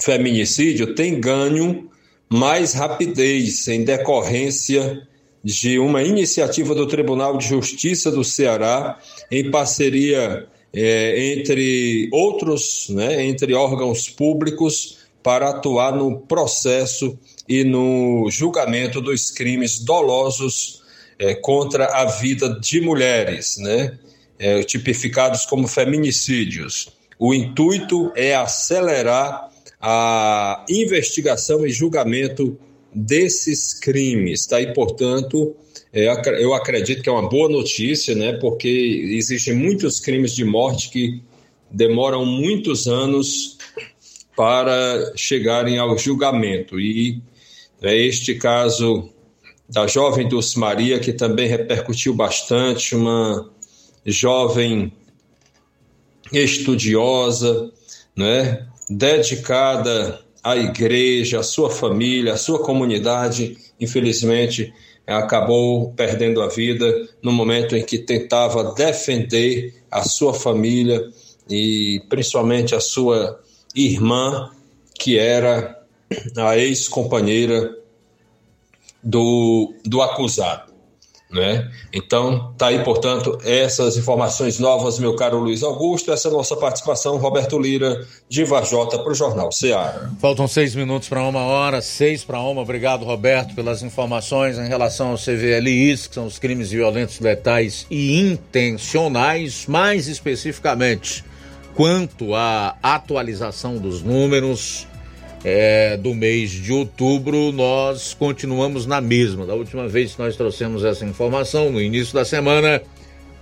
feminicídio 0.00 0.94
tem 0.94 1.20
ganho 1.20 1.90
mais 2.30 2.72
rapidez 2.72 3.68
em 3.68 3.84
decorrência 3.84 5.06
de 5.44 5.78
uma 5.78 6.02
iniciativa 6.02 6.74
do 6.74 6.86
Tribunal 6.86 7.36
de 7.36 7.48
Justiça 7.48 8.10
do 8.10 8.22
Ceará, 8.22 8.98
em 9.30 9.50
parceria 9.50 10.48
é, 10.74 11.32
entre 11.32 12.08
outros, 12.12 12.88
né, 12.88 13.24
entre 13.24 13.54
órgãos 13.54 14.08
públicos, 14.08 14.98
para 15.22 15.50
atuar 15.50 15.94
no 15.94 16.20
processo 16.20 17.18
e 17.48 17.62
no 17.62 18.28
julgamento 18.30 19.00
dos 19.00 19.30
crimes 19.30 19.78
dolosos 19.78 20.82
é, 21.18 21.34
contra 21.34 21.86
a 21.86 22.06
vida 22.06 22.48
de 22.60 22.80
mulheres, 22.80 23.56
né, 23.58 23.98
é, 24.38 24.62
tipificados 24.62 25.44
como 25.44 25.68
feminicídios. 25.68 26.88
O 27.18 27.32
intuito 27.32 28.10
é 28.16 28.34
acelerar 28.34 29.48
a 29.80 30.64
investigação 30.68 31.66
e 31.66 31.70
julgamento 31.70 32.58
desses 32.94 33.74
crimes. 33.74 34.46
Tá? 34.46 34.60
E, 34.60 34.72
portanto, 34.72 35.54
eu 35.92 36.54
acredito 36.54 37.02
que 37.02 37.08
é 37.08 37.12
uma 37.12 37.28
boa 37.28 37.50
notícia, 37.50 38.14
né? 38.14 38.32
porque 38.32 38.68
existem 39.10 39.54
muitos 39.54 40.00
crimes 40.00 40.34
de 40.34 40.42
morte 40.42 40.88
que 40.88 41.20
demoram 41.70 42.24
muitos 42.24 42.86
anos 42.86 43.58
para 44.34 45.12
chegarem 45.16 45.78
ao 45.78 45.96
julgamento. 45.98 46.80
E 46.80 47.20
é 47.82 47.94
este 47.94 48.36
caso 48.36 49.10
da 49.68 49.86
jovem 49.86 50.26
Dulce 50.26 50.58
Maria, 50.58 50.98
que 50.98 51.12
também 51.12 51.46
repercutiu 51.46 52.14
bastante, 52.14 52.94
uma 52.94 53.50
jovem 54.06 54.92
estudiosa, 56.32 57.70
né? 58.16 58.66
dedicada 58.88 60.24
a 60.42 60.56
igreja, 60.56 61.40
a 61.40 61.42
sua 61.42 61.70
família, 61.70 62.32
a 62.32 62.38
sua 62.38 62.60
comunidade, 62.60 63.58
infelizmente 63.78 64.72
acabou 65.06 65.92
perdendo 65.94 66.40
a 66.42 66.48
vida 66.48 67.08
no 67.22 67.32
momento 67.32 67.76
em 67.76 67.84
que 67.84 67.98
tentava 67.98 68.72
defender 68.74 69.74
a 69.90 70.02
sua 70.04 70.32
família 70.32 71.02
e 71.48 72.00
principalmente 72.08 72.74
a 72.74 72.80
sua 72.80 73.40
irmã, 73.74 74.50
que 74.98 75.18
era 75.18 75.82
a 76.36 76.56
ex-companheira 76.56 77.76
do, 79.02 79.74
do 79.84 80.00
acusado. 80.00 80.71
Né? 81.32 81.70
Então, 81.90 82.52
tá 82.58 82.66
aí, 82.66 82.84
portanto, 82.84 83.38
essas 83.42 83.96
informações 83.96 84.58
novas, 84.58 84.98
meu 84.98 85.16
caro 85.16 85.38
Luiz 85.38 85.62
Augusto, 85.62 86.12
essa 86.12 86.28
nossa 86.30 86.54
participação, 86.54 87.16
Roberto 87.16 87.58
Lira, 87.58 88.06
de 88.28 88.44
Varjota, 88.44 88.98
para 88.98 89.10
o 89.10 89.14
Jornal 89.14 89.50
Ceará. 89.50 90.10
Faltam 90.20 90.46
seis 90.46 90.74
minutos 90.74 91.08
para 91.08 91.22
uma 91.22 91.40
hora, 91.40 91.80
seis 91.80 92.22
para 92.22 92.38
uma. 92.40 92.60
Obrigado, 92.60 93.06
Roberto, 93.06 93.54
pelas 93.54 93.82
informações 93.82 94.58
em 94.58 94.68
relação 94.68 95.12
aos 95.12 95.24
CVLIs, 95.24 96.06
que 96.06 96.14
são 96.14 96.26
os 96.26 96.38
crimes 96.38 96.70
violentos, 96.70 97.18
letais 97.18 97.86
e 97.90 98.20
intencionais, 98.20 99.64
mais 99.66 100.08
especificamente 100.08 101.24
quanto 101.74 102.34
à 102.34 102.76
atualização 102.82 103.78
dos 103.78 104.02
números 104.02 104.86
é, 105.44 105.96
do 105.96 106.14
mês 106.14 106.50
de 106.50 106.72
outubro, 106.72 107.52
nós 107.52 108.14
continuamos 108.14 108.86
na 108.86 109.00
mesma. 109.00 109.44
Da 109.46 109.54
última 109.54 109.88
vez 109.88 110.14
que 110.14 110.22
nós 110.22 110.36
trouxemos 110.36 110.84
essa 110.84 111.04
informação, 111.04 111.70
no 111.70 111.80
início 111.80 112.14
da 112.14 112.24
semana, 112.24 112.80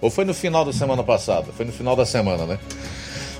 ou 0.00 0.10
foi 0.10 0.24
no 0.24 0.32
final 0.32 0.64
da 0.64 0.72
semana 0.72 1.02
passada? 1.02 1.52
Foi 1.52 1.66
no 1.66 1.72
final 1.72 1.94
da 1.94 2.06
semana, 2.06 2.46
né? 2.46 2.58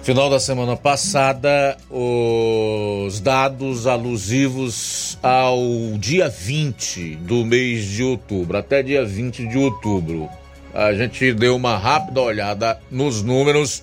Final 0.03 0.31
da 0.31 0.41
semana 0.41 0.77
passada, 0.77 1.77
os 1.91 3.21
dados 3.21 3.87
alusivos 3.87 5.19
ao 5.23 5.59
dia 5.99 6.29
20 6.29 7.17
do 7.17 7.45
mês 7.45 7.85
de 7.85 8.03
outubro, 8.03 8.57
até 8.57 8.83
dia 8.83 9.05
20 9.05 9.47
de 9.47 9.59
outubro. 9.59 10.29
A 10.73 10.95
gente 10.95 11.33
deu 11.35 11.55
uma 11.55 11.77
rápida 11.77 12.21
olhada 12.21 12.81
nos 12.91 13.23
números 13.23 13.83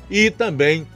e 0.10 0.32
também 0.32 0.88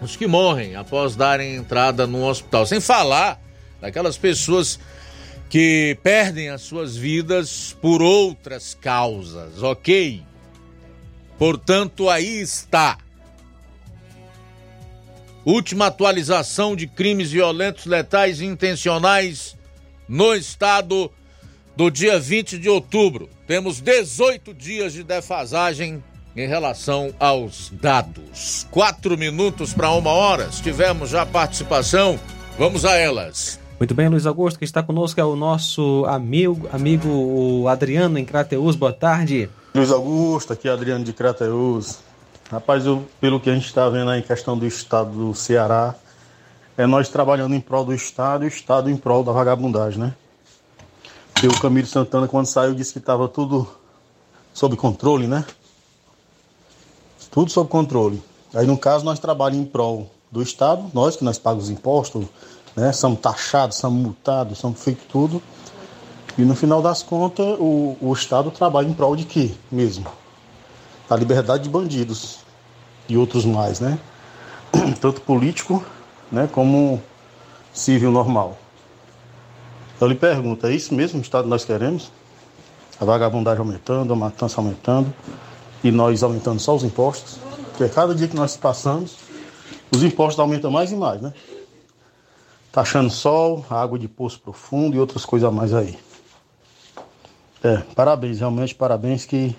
os 0.00 0.16
que 0.16 0.26
morrem 0.26 0.76
após 0.76 1.16
darem 1.16 1.56
entrada 1.56 2.06
no 2.06 2.26
hospital. 2.26 2.66
Sem 2.66 2.80
falar 2.80 3.40
daquelas 3.80 4.16
pessoas 4.16 4.78
que 5.48 5.98
perdem 6.02 6.48
as 6.48 6.62
suas 6.62 6.96
vidas 6.96 7.76
por 7.80 8.02
outras 8.02 8.76
causas, 8.80 9.62
ok? 9.62 10.22
Portanto, 11.38 12.08
aí 12.08 12.40
está. 12.40 12.98
Última 15.44 15.86
atualização 15.86 16.76
de 16.76 16.86
crimes 16.86 17.30
violentos, 17.30 17.86
letais 17.86 18.40
e 18.40 18.44
intencionais 18.44 19.56
no 20.08 20.34
estado 20.34 21.10
do 21.74 21.90
dia 21.90 22.18
20 22.18 22.58
de 22.58 22.68
outubro. 22.68 23.28
Temos 23.46 23.80
18 23.80 24.52
dias 24.52 24.92
de 24.92 25.02
defasagem 25.02 26.02
em 26.36 26.46
relação 26.46 27.14
aos 27.18 27.70
dados. 27.72 28.66
Quatro 28.70 29.16
minutos 29.16 29.72
para 29.72 29.90
uma 29.92 30.10
hora. 30.10 30.48
Tivemos 30.62 31.10
já 31.10 31.24
participação. 31.24 32.20
Vamos 32.58 32.84
a 32.84 32.96
elas. 32.96 33.58
Muito 33.78 33.94
bem, 33.94 34.08
Luiz 34.08 34.26
Augusto, 34.26 34.58
que 34.58 34.64
está 34.66 34.82
conosco 34.82 35.18
é 35.18 35.24
o 35.24 35.34
nosso 35.34 36.04
amigo, 36.06 36.68
amigo 36.70 37.66
Adriano 37.66 38.18
em 38.18 38.26
Crateus. 38.26 38.76
Boa 38.76 38.92
tarde. 38.92 39.48
Luiz 39.74 39.90
Augusto, 39.90 40.52
aqui 40.52 40.68
é 40.68 40.70
Adriano 40.70 41.02
de 41.02 41.14
Crateus. 41.14 41.98
Rapaz, 42.50 42.84
eu, 42.84 43.06
pelo 43.20 43.38
que 43.38 43.48
a 43.48 43.54
gente 43.54 43.66
está 43.66 43.88
vendo 43.88 44.10
aí 44.10 44.18
em 44.18 44.24
questão 44.24 44.58
do 44.58 44.66
estado 44.66 45.12
do 45.12 45.32
Ceará, 45.32 45.94
é 46.76 46.84
nós 46.84 47.08
trabalhando 47.08 47.54
em 47.54 47.60
prol 47.60 47.84
do 47.84 47.94
estado 47.94 48.42
e 48.42 48.48
o 48.48 48.48
estado 48.48 48.90
em 48.90 48.96
prol 48.96 49.22
da 49.22 49.30
vagabundagem, 49.30 50.00
né? 50.00 50.14
Porque 51.32 51.46
o 51.46 51.60
Camilo 51.60 51.86
Santana, 51.86 52.26
quando 52.26 52.46
saiu, 52.46 52.74
disse 52.74 52.92
que 52.92 52.98
estava 52.98 53.28
tudo 53.28 53.70
sob 54.52 54.76
controle, 54.76 55.28
né? 55.28 55.44
Tudo 57.30 57.52
sob 57.52 57.70
controle. 57.70 58.20
Aí, 58.52 58.66
no 58.66 58.76
caso, 58.76 59.04
nós 59.04 59.20
trabalhamos 59.20 59.64
em 59.64 59.70
prol 59.70 60.10
do 60.28 60.42
Estado, 60.42 60.90
nós 60.92 61.14
que 61.14 61.22
nós 61.22 61.38
pagamos 61.38 61.70
impostos, 61.70 62.26
né? 62.74 62.90
Somos 62.92 63.20
taxados, 63.20 63.76
somos 63.76 64.02
multados, 64.02 64.58
somos 64.58 64.82
feito 64.82 65.04
tudo. 65.08 65.40
E 66.36 66.42
no 66.42 66.56
final 66.56 66.82
das 66.82 67.00
contas, 67.00 67.46
o, 67.60 67.96
o 68.00 68.12
Estado 68.12 68.50
trabalha 68.50 68.88
em 68.88 68.92
prol 68.92 69.14
de 69.14 69.24
quê 69.24 69.52
mesmo? 69.70 70.19
Da 71.10 71.16
liberdade 71.16 71.64
de 71.64 71.68
bandidos 71.68 72.38
e 73.08 73.16
outros 73.16 73.44
mais, 73.44 73.80
né? 73.80 73.98
Tanto 75.02 75.20
político, 75.22 75.84
né, 76.30 76.48
como 76.50 77.02
civil 77.74 78.12
normal. 78.12 78.56
Eu 80.00 80.06
lhe 80.06 80.14
pergunto, 80.14 80.68
é 80.68 80.72
isso 80.72 80.94
mesmo 80.94 81.18
o 81.18 81.22
Estado 81.22 81.44
que 81.44 81.50
nós 81.50 81.64
queremos? 81.64 82.12
A 83.00 83.04
vagabundagem 83.04 83.58
aumentando, 83.58 84.12
a 84.12 84.16
matança 84.16 84.60
aumentando 84.60 85.12
e 85.82 85.90
nós 85.90 86.22
aumentando 86.22 86.60
só 86.60 86.76
os 86.76 86.84
impostos? 86.84 87.38
Porque 87.76 87.92
cada 87.92 88.14
dia 88.14 88.28
que 88.28 88.36
nós 88.36 88.56
passamos, 88.56 89.16
os 89.92 90.04
impostos 90.04 90.38
aumentam 90.38 90.70
mais 90.70 90.92
e 90.92 90.94
mais, 90.94 91.20
né? 91.20 91.34
Taxando 92.70 93.10
sol, 93.10 93.66
água 93.68 93.98
de 93.98 94.06
poço 94.06 94.38
profundo 94.38 94.94
e 94.94 95.00
outras 95.00 95.24
coisas 95.24 95.48
a 95.48 95.50
mais 95.50 95.74
aí. 95.74 95.98
É, 97.64 97.78
parabéns, 97.96 98.38
realmente 98.38 98.76
parabéns 98.76 99.26
que 99.26 99.56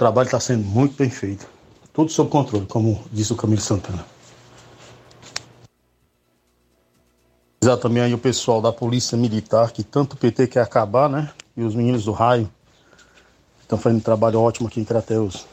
trabalho 0.00 0.28
está 0.28 0.40
sendo 0.40 0.64
muito 0.64 0.96
bem 0.96 1.10
feito. 1.10 1.46
Tudo 1.92 2.10
sob 2.10 2.30
controle, 2.30 2.64
como 2.64 3.04
disse 3.12 3.34
o 3.34 3.36
Camilo 3.36 3.60
Santana. 3.60 4.02
também 7.78 8.02
aí 8.02 8.12
o 8.12 8.18
pessoal 8.18 8.60
da 8.60 8.72
Polícia 8.72 9.16
Militar, 9.16 9.70
que 9.70 9.84
tanto 9.84 10.14
o 10.14 10.16
PT 10.16 10.48
quer 10.48 10.62
acabar, 10.62 11.08
né? 11.08 11.30
E 11.56 11.62
os 11.62 11.74
meninos 11.74 12.04
do 12.04 12.10
raio 12.10 12.50
estão 13.60 13.78
fazendo 13.78 13.98
um 13.98 14.02
trabalho 14.02 14.40
ótimo 14.40 14.66
aqui 14.66 14.80
em 14.80 14.84
Crateus. 14.84 15.46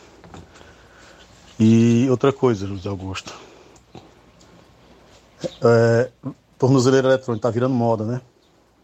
E 1.60 2.08
outra 2.10 2.34
coisa, 2.34 2.66
José 2.66 2.89
Augusto. 2.89 3.36
É, 5.62 6.10
tornozeleira 6.58 7.10
eletrônica 7.10 7.48
tá 7.48 7.52
virando 7.52 7.76
moda, 7.76 8.04
né? 8.04 8.22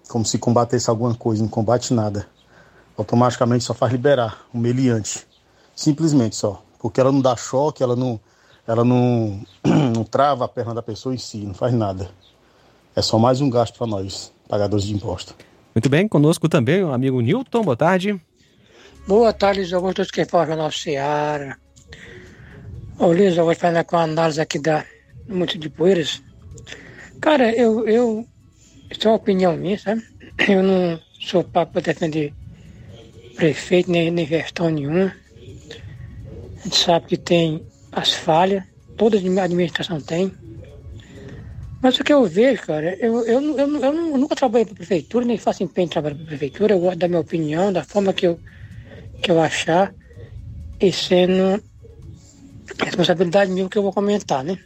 Como 0.09 0.25
se 0.25 0.37
combatesse 0.37 0.91
alguma 0.91 1.15
coisa, 1.15 1.41
não 1.41 1.49
combate 1.49 1.91
nada. 1.91 2.27
Automaticamente 2.95 3.63
só 3.63 3.73
faz 3.73 3.91
liberar 3.91 4.45
um 4.53 4.59
meliante. 4.59 5.25
Simplesmente 5.75 6.35
só. 6.35 6.63
Porque 6.79 6.99
ela 6.99 7.11
não 7.11 7.21
dá 7.21 7.35
choque, 7.35 7.81
ela 7.81 7.95
não, 7.95 8.19
ela 8.67 8.83
não, 8.83 9.41
não 9.63 10.03
trava 10.03 10.45
a 10.45 10.47
perna 10.47 10.73
da 10.73 10.81
pessoa 10.81 11.15
em 11.15 11.17
si, 11.17 11.37
não 11.37 11.53
faz 11.53 11.73
nada. 11.73 12.09
É 12.95 13.01
só 13.01 13.17
mais 13.17 13.41
um 13.41 13.49
gasto 13.49 13.77
para 13.77 13.87
nós, 13.87 14.31
pagadores 14.47 14.85
de 14.85 14.93
imposto. 14.93 15.33
Muito 15.73 15.89
bem, 15.89 16.07
conosco 16.07 16.47
também 16.47 16.83
o 16.83 16.91
amigo 16.91 17.19
Newton, 17.21 17.63
boa 17.63 17.75
tarde. 17.75 18.21
Boa 19.07 19.33
tarde, 19.33 19.61
Luiz 19.61 19.73
Augusto, 19.73 20.05
quem 20.13 20.25
fala 20.25 20.47
Jornal 20.47 20.71
Seara. 20.71 21.57
Ô 22.99 23.07
Luiz, 23.07 23.35
eu 23.35 23.45
vou 23.45 23.55
falar 23.55 23.83
com 23.83 23.97
a 23.97 24.03
análise 24.03 24.39
aqui 24.39 24.59
da 24.59 24.85
Muito 25.27 25.57
de 25.57 25.69
Poeiras. 25.69 26.21
Cara, 27.19 27.51
eu, 27.51 27.87
eu, 27.87 28.27
isso 28.91 29.07
é 29.07 29.11
uma 29.11 29.17
opinião 29.17 29.57
minha, 29.57 29.79
sabe? 29.79 30.03
Eu 30.47 30.61
não 30.61 30.99
sou 31.19 31.43
para 31.43 31.65
defender 31.81 32.33
prefeito, 33.35 33.89
nem, 33.89 34.11
nem 34.11 34.27
gestão 34.27 34.69
nenhuma. 34.69 35.22
A 36.63 36.65
gente 36.65 36.77
sabe 36.77 37.07
que 37.07 37.17
tem 37.17 37.65
as 37.91 38.13
falhas, 38.13 38.63
toda 38.95 39.17
a 39.17 39.43
administração 39.43 39.99
tem. 39.99 40.31
Mas 41.81 41.99
o 41.99 42.03
que 42.05 42.13
eu 42.13 42.25
vejo, 42.25 42.61
cara, 42.61 42.95
eu, 43.01 43.25
eu, 43.25 43.41
eu, 43.57 43.77
eu, 43.77 43.95
eu 43.95 44.17
nunca 44.17 44.33
trabalhei 44.33 44.65
para 44.65 44.75
prefeitura, 44.75 45.25
nem 45.25 45.37
faço 45.37 45.61
empenho 45.61 45.87
em 45.87 45.89
trabalhar 45.89 46.15
para 46.15 46.25
prefeitura. 46.25 46.73
Eu 46.73 46.79
gosto 46.79 46.97
da 46.99 47.09
minha 47.09 47.19
opinião, 47.19 47.73
da 47.73 47.83
forma 47.83 48.13
que 48.13 48.25
eu, 48.25 48.39
que 49.21 49.29
eu 49.29 49.41
achar, 49.41 49.93
e 50.79 50.89
sendo 50.93 51.61
responsabilidade 52.81 53.51
minha 53.51 53.67
que 53.67 53.77
eu 53.77 53.83
vou 53.83 53.91
comentar, 53.91 54.45
né? 54.45 54.57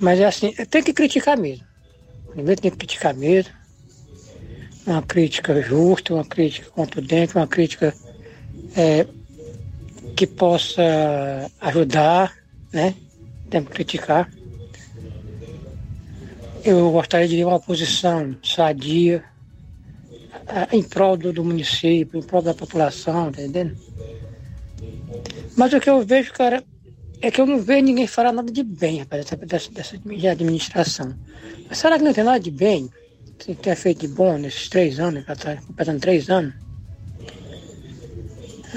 Mas 0.00 0.18
é 0.20 0.24
assim, 0.24 0.52
tem 0.70 0.82
que 0.82 0.94
criticar 0.94 1.36
mesmo. 1.36 1.66
Primeiro 2.32 2.62
tem 2.62 2.70
que 2.70 2.78
criticar 2.78 3.14
mesmo. 3.14 3.52
Uma 4.86 5.02
crítica 5.02 5.60
justa, 5.60 6.14
uma 6.14 6.24
crítica 6.24 6.70
contundente, 6.70 7.36
uma 7.36 7.46
crítica 7.46 7.94
é, 8.74 9.06
que 10.14 10.26
possa 10.26 11.50
ajudar, 11.60 12.34
né? 12.72 12.94
Temos 13.50 13.68
que 13.68 13.74
criticar. 13.74 14.30
Eu 16.64 16.90
gostaria 16.90 17.28
de 17.28 17.36
ver 17.36 17.44
uma 17.44 17.60
posição 17.60 18.36
sadia 18.42 19.22
em 20.72 20.82
prol 20.82 21.16
do, 21.16 21.32
do, 21.32 21.44
município, 21.44 22.18
em 22.18 22.22
prol 22.22 22.42
da 22.42 22.54
população, 22.54 23.30
tá 23.30 23.42
entendendo? 23.42 23.76
Mas 25.56 25.72
o 25.72 25.80
que 25.80 25.90
eu 25.90 26.04
vejo, 26.04 26.32
cara, 26.32 26.62
é 27.20 27.30
que 27.30 27.40
eu 27.40 27.46
não 27.46 27.58
vejo 27.58 27.84
ninguém 27.84 28.06
falar 28.06 28.32
nada 28.32 28.50
de 28.50 28.62
bem, 28.62 28.98
rapaz, 29.00 29.24
dessa, 29.24 29.70
dessa, 29.70 29.96
administração. 30.30 31.14
Mas 31.68 31.78
será 31.78 31.98
que 31.98 32.04
não 32.04 32.12
tem 32.12 32.24
nada 32.24 32.40
de 32.40 32.50
bem? 32.50 32.88
Que 33.38 33.54
tem 33.54 33.74
feito 33.74 34.00
de 34.00 34.08
bom 34.08 34.38
nesses 34.38 34.68
três 34.68 34.98
anos, 34.98 35.24
completando 35.66 36.00
três 36.00 36.30
anos? 36.30 36.63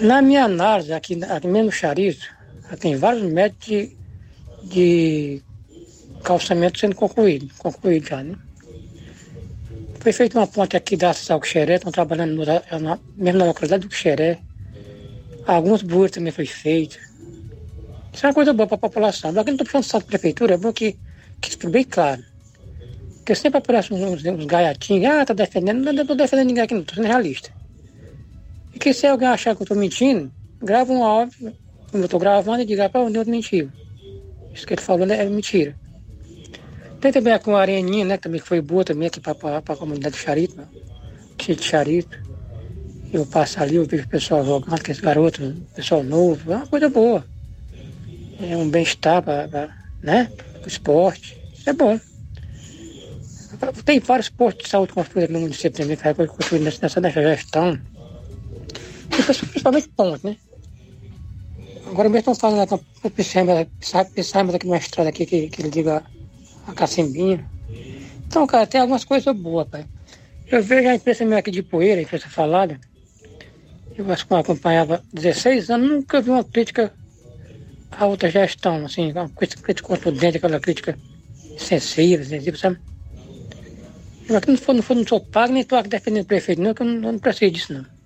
Na 0.01 0.21
minha 0.21 0.43
análise, 0.43 0.93
aqui, 0.93 1.19
aqui 1.23 1.47
mesmo 1.47 1.65
no 1.65 1.71
Charito, 1.71 2.25
tem 2.79 2.95
vários 2.95 3.23
métodos 3.23 3.67
de, 3.67 3.97
de 4.63 5.41
calçamento 6.23 6.79
sendo 6.79 6.95
concluído, 6.95 7.49
concluído 7.57 8.07
já, 8.07 8.23
né? 8.23 8.35
Foi 9.99 10.13
feita 10.13 10.37
uma 10.37 10.45
ponte 10.45 10.77
aqui 10.77 10.95
da 10.95 11.13
Sal 11.13 11.41
Xeré, 11.43 11.75
estão 11.75 11.91
trabalhando 11.91 12.35
no, 12.35 12.45
na, 12.45 12.99
mesmo 13.17 13.39
na 13.39 13.45
localidade 13.45 13.87
do 13.87 13.93
Xeré. 13.93 14.39
Alguns 15.47 15.81
burros 15.81 16.11
também 16.11 16.31
foi 16.31 16.45
feito. 16.45 16.99
Isso 18.13 18.25
é 18.25 18.29
uma 18.29 18.35
coisa 18.35 18.53
boa 18.53 18.67
para 18.67 18.75
a 18.75 18.79
população. 18.79 19.31
Mas 19.31 19.39
aqui 19.39 19.51
não 19.51 19.55
estou 19.55 19.81
puxando 19.81 20.01
de 20.01 20.07
prefeitura, 20.07 20.53
é 20.53 20.57
bom 20.57 20.71
que, 20.71 20.95
que 21.41 21.49
fique 21.49 21.67
bem 21.67 21.83
claro. 21.83 22.23
Porque 23.17 23.33
sempre 23.33 23.57
aparecem 23.57 23.97
uns, 23.97 24.23
uns 24.23 24.45
gaiatinhos, 24.45 25.11
ah, 25.11 25.25
tá 25.25 25.33
defendendo, 25.33 25.91
não 25.91 26.01
estou 26.01 26.15
defendendo 26.15 26.47
ninguém 26.47 26.63
aqui, 26.63 26.73
não, 26.73 26.81
estou 26.81 26.95
sendo 26.95 27.07
realista. 27.07 27.56
E 28.77 28.79
que 28.79 28.93
se 28.93 29.07
alguém 29.07 29.27
achar 29.27 29.55
que 29.55 29.63
eu 29.63 29.63
estou 29.63 29.75
mentindo, 29.75 30.31
grava 30.61 30.93
um 30.93 31.03
áudio, 31.03 31.51
como 31.89 32.03
eu 32.03 32.05
estou 32.05 32.19
gravando, 32.19 32.61
e 32.61 32.65
diga 32.65 32.87
para 32.87 33.01
onde 33.01 33.17
eu 33.17 33.25
mentiu. 33.25 33.71
Isso 34.53 34.67
que 34.67 34.75
ele 34.75 34.81
falou 34.83 35.07
é 35.07 35.25
mentira. 35.25 35.75
Tem 37.01 37.11
também 37.11 37.33
a 37.33 37.39
com 37.39 37.55
a 37.55 37.61
Areninha, 37.61 38.05
né? 38.05 38.17
Também 38.17 38.39
que 38.39 38.47
foi 38.47 38.61
boa 38.61 38.85
também 38.85 39.07
aqui 39.07 39.19
para 39.19 39.33
a 39.57 39.75
comunidade 39.75 40.15
de 40.15 40.21
Charito, 40.21 40.57
né? 40.57 40.67
de 41.39 41.63
Charito. 41.63 42.19
Eu 43.11 43.25
passo 43.25 43.59
ali, 43.63 43.77
eu 43.77 43.85
vejo 43.87 44.03
o 44.03 44.07
pessoal 44.07 44.45
jogando, 44.45 44.75
aqueles 44.75 45.01
garotos, 45.01 45.55
pessoal 45.75 46.03
novo, 46.03 46.53
é 46.53 46.57
uma 46.57 46.67
coisa 46.67 46.87
boa. 46.87 47.25
É 48.39 48.55
um 48.55 48.69
bem-estar 48.69 49.23
para 49.23 49.75
né? 50.03 50.31
o 50.63 50.67
esporte. 50.67 51.35
É 51.65 51.73
bom. 51.73 51.99
Tem 53.83 53.99
vários 53.99 54.29
postos 54.29 54.65
de 54.65 54.69
saúde 54.69 54.93
construídos 54.93 55.23
aqui 55.23 55.33
no 55.33 55.39
município 55.39 55.71
também, 55.71 55.97
que 55.97 56.13
foi 56.13 56.27
construído 56.27 56.63
nessa, 56.63 57.01
nessa 57.01 57.21
gestão. 57.23 57.96
Principalmente 59.23 59.89
pontos, 59.89 60.23
né? 60.23 60.37
Agora 61.85 62.09
mesmo 62.09 62.31
estão 62.31 62.35
falando 62.35 62.83
o 63.03 63.09
pensamos 63.09 64.55
aqui 64.55 64.65
numa 64.65 64.77
estrada 64.77 65.09
aqui 65.09 65.25
que, 65.25 65.49
que 65.49 65.61
ele 65.61 65.69
liga 65.69 66.03
a 66.67 66.73
Cacimbinha. 66.73 67.49
Então, 68.27 68.45
cara, 68.45 68.67
tem 68.67 68.81
algumas 68.81 69.05
coisas 69.05 69.33
boas, 69.35 69.67
pai. 69.67 69.85
Eu 70.47 70.61
vejo 70.61 70.89
a 70.89 70.95
imprensa 70.95 71.25
minha 71.25 71.39
aqui 71.39 71.51
de 71.51 71.63
poeira, 71.63 71.99
a 71.99 72.03
imprensa 72.03 72.29
falada. 72.29 72.79
Eu 73.97 74.11
acho 74.11 74.27
que 74.27 74.33
eu 74.33 74.37
acompanhava 74.37 75.03
16 75.13 75.69
anos, 75.69 75.89
nunca 75.89 76.21
vi 76.21 76.29
uma 76.29 76.43
crítica 76.43 76.93
a 77.91 78.05
outra 78.05 78.29
gestão, 78.29 78.85
assim, 78.85 79.11
uma 79.11 79.29
crítica 79.29 79.73
contundente, 79.81 80.37
aquela 80.37 80.59
crítica 80.59 80.97
sensível, 81.57 82.23
sensível, 82.23 82.59
sabe? 82.59 82.77
Eu 84.29 84.37
aqui 84.37 84.51
não, 84.51 84.57
for, 84.57 84.73
não, 84.73 84.83
for, 84.83 84.95
não 84.95 85.07
sou 85.07 85.21
pago, 85.21 85.53
nem 85.53 85.61
estou 85.61 85.77
aqui 85.77 85.89
defendendo 85.89 86.23
o 86.23 86.27
prefeito, 86.27 86.61
não, 86.61 86.73
que 86.73 86.81
eu 86.81 86.85
não, 86.85 87.13
não 87.13 87.19
preciso 87.19 87.51
disso, 87.51 87.73
não. 87.73 87.96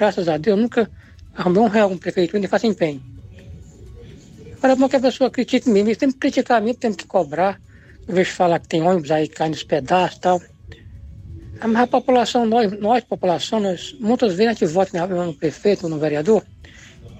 Graças 0.00 0.30
a 0.30 0.38
Deus, 0.38 0.56
eu 0.56 0.62
nunca 0.62 0.90
arrumei 1.34 1.60
um 1.60 1.68
real 1.68 1.90
com 1.90 1.94
o 1.94 1.98
prefeito, 1.98 2.38
nem 2.38 2.48
faço 2.48 2.66
empenho. 2.66 3.02
Agora, 4.56 4.72
é 4.72 4.88
que 4.88 4.96
a 4.96 5.00
pessoa 5.00 5.30
critique 5.30 5.68
mesmo, 5.68 5.94
tem 5.94 6.10
que 6.10 6.16
criticar 6.16 6.62
mim, 6.62 6.72
tem 6.72 6.94
que 6.94 7.06
cobrar. 7.06 7.60
Eu 8.08 8.14
vejo 8.14 8.32
falar 8.32 8.60
que 8.60 8.66
tem 8.66 8.80
ônibus 8.80 9.10
aí 9.10 9.28
caindo 9.28 9.52
nos 9.52 9.62
pedaços 9.62 10.16
e 10.16 10.20
tal. 10.22 10.42
Mas 11.62 11.82
a 11.82 11.86
população, 11.86 12.46
nós, 12.46 12.72
nós, 12.80 13.04
população, 13.04 13.60
nós, 13.60 13.94
muitas 14.00 14.32
vezes 14.32 14.46
a 14.46 14.52
gente 14.54 14.72
vota 14.72 15.06
no 15.06 15.34
prefeito, 15.34 15.86
no 15.86 15.98
vereador, 15.98 16.46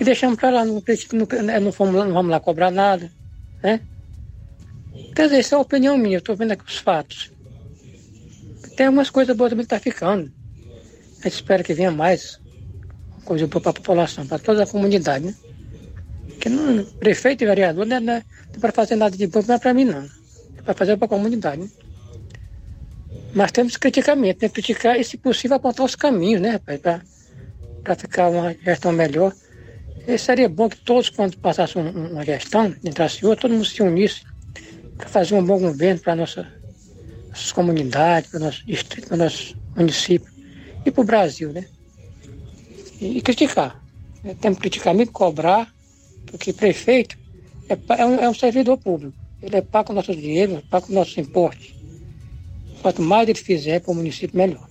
e 0.01 0.03
deixamos 0.03 0.39
para 0.39 0.49
lá, 0.49 0.64
não, 0.64 0.83
não, 1.12 1.61
não, 1.61 1.72
fomos, 1.72 1.95
não 1.95 2.14
vamos 2.14 2.31
lá 2.31 2.41
cobrar 2.41 2.70
nada, 2.70 3.12
né? 3.62 3.81
Quer 5.14 5.24
dizer, 5.24 5.41
essa 5.41 5.55
é 5.55 5.59
a 5.59 5.61
opinião 5.61 5.99
minha, 5.99 6.16
eu 6.16 6.20
estou 6.20 6.35
vendo 6.35 6.53
aqui 6.53 6.64
os 6.66 6.78
fatos. 6.78 7.31
Tem 8.74 8.87
algumas 8.87 9.11
coisas 9.11 9.37
boas 9.37 9.51
também 9.51 9.66
que 9.66 9.74
está 9.74 9.78
ficando. 9.78 10.33
A 11.20 11.24
gente 11.24 11.35
espera 11.35 11.62
que 11.62 11.74
venha 11.74 11.91
mais 11.91 12.39
coisa 13.24 13.46
para 13.48 13.58
a 13.58 13.72
população, 13.72 14.26
para 14.26 14.38
toda 14.38 14.62
a 14.62 14.66
comunidade, 14.66 15.26
né? 15.26 15.34
Porque 16.28 16.48
não, 16.48 16.84
prefeito 16.84 17.44
e 17.44 17.46
vereador 17.46 17.84
não 17.84 17.96
é, 17.96 18.00
não 18.00 18.12
é 18.14 18.24
para 18.58 18.72
fazer 18.72 18.96
nada 18.96 19.16
de 19.16 19.26
bom, 19.26 19.42
não 19.46 19.54
é 19.54 19.58
para 19.58 19.74
mim, 19.74 19.84
não. 19.84 20.08
É 20.56 20.62
para 20.62 20.74
fazer 20.74 20.96
para 20.96 21.04
a 21.04 21.08
comunidade. 21.08 21.60
Né? 21.60 21.68
Mas 23.34 23.52
temos 23.52 23.76
criticamento, 23.76 24.40
tem 24.40 24.48
que 24.48 24.54
criticar 24.54 24.98
e, 24.98 25.04
se 25.04 25.16
possível, 25.16 25.56
apontar 25.56 25.84
os 25.84 25.94
caminhos, 25.94 26.40
né, 26.40 26.52
rapaz, 26.52 26.80
para 26.80 27.94
ficar 27.94 28.28
uma 28.30 28.54
gestão 28.54 28.90
melhor. 28.90 29.32
E 30.06 30.18
seria 30.18 30.48
bom 30.48 30.68
que 30.68 30.78
todos, 30.78 31.10
quando 31.10 31.36
passassem 31.36 31.82
uma 31.82 32.24
gestão, 32.24 32.74
entrasse 32.82 33.24
outra, 33.24 33.42
todo 33.42 33.52
mundo 33.52 33.66
se 33.66 33.82
unisse 33.82 34.22
para 34.96 35.08
fazer 35.08 35.34
um 35.34 35.44
bom 35.44 35.58
governo 35.58 36.00
para 36.00 36.16
nossa, 36.16 36.46
nossas 37.28 37.52
comunidades, 37.52 38.30
para 38.30 38.40
o 38.40 38.44
nosso 38.44 38.66
distrito, 38.66 39.08
para 39.08 39.14
o 39.14 39.18
nosso 39.18 39.56
município 39.76 40.32
e 40.84 40.90
para 40.90 41.02
o 41.02 41.04
Brasil, 41.04 41.52
né? 41.52 41.66
E, 43.01 43.20
criticar. 43.22 43.82
Temos 44.40 44.59
que 44.59 44.62
criticar 44.62 44.94
mesmo, 44.94 45.12
cobrar, 45.12 45.72
porque 46.26 46.53
prefeito 46.53 47.16
é, 47.68 47.78
é, 48.01 48.07
um, 48.07 48.14
é 48.16 48.28
um 48.28 48.34
servidor 48.34 48.76
público. 48.76 49.16
Ele 49.42 49.57
é 49.57 49.62
pago 49.62 49.88
com 49.88 49.92
nosso 49.94 50.14
dinheiro, 50.14 50.62
paga 50.68 50.86
com 50.86 50.92
nossos 50.92 51.16
impostos. 51.16 51.74
Quanto 52.82 53.01
mais 53.01 53.28
ele 53.28 53.38
fizer 53.38 53.80
para 53.80 53.92
o 53.92 53.94
município, 53.94 54.36
melhor. 54.36 54.68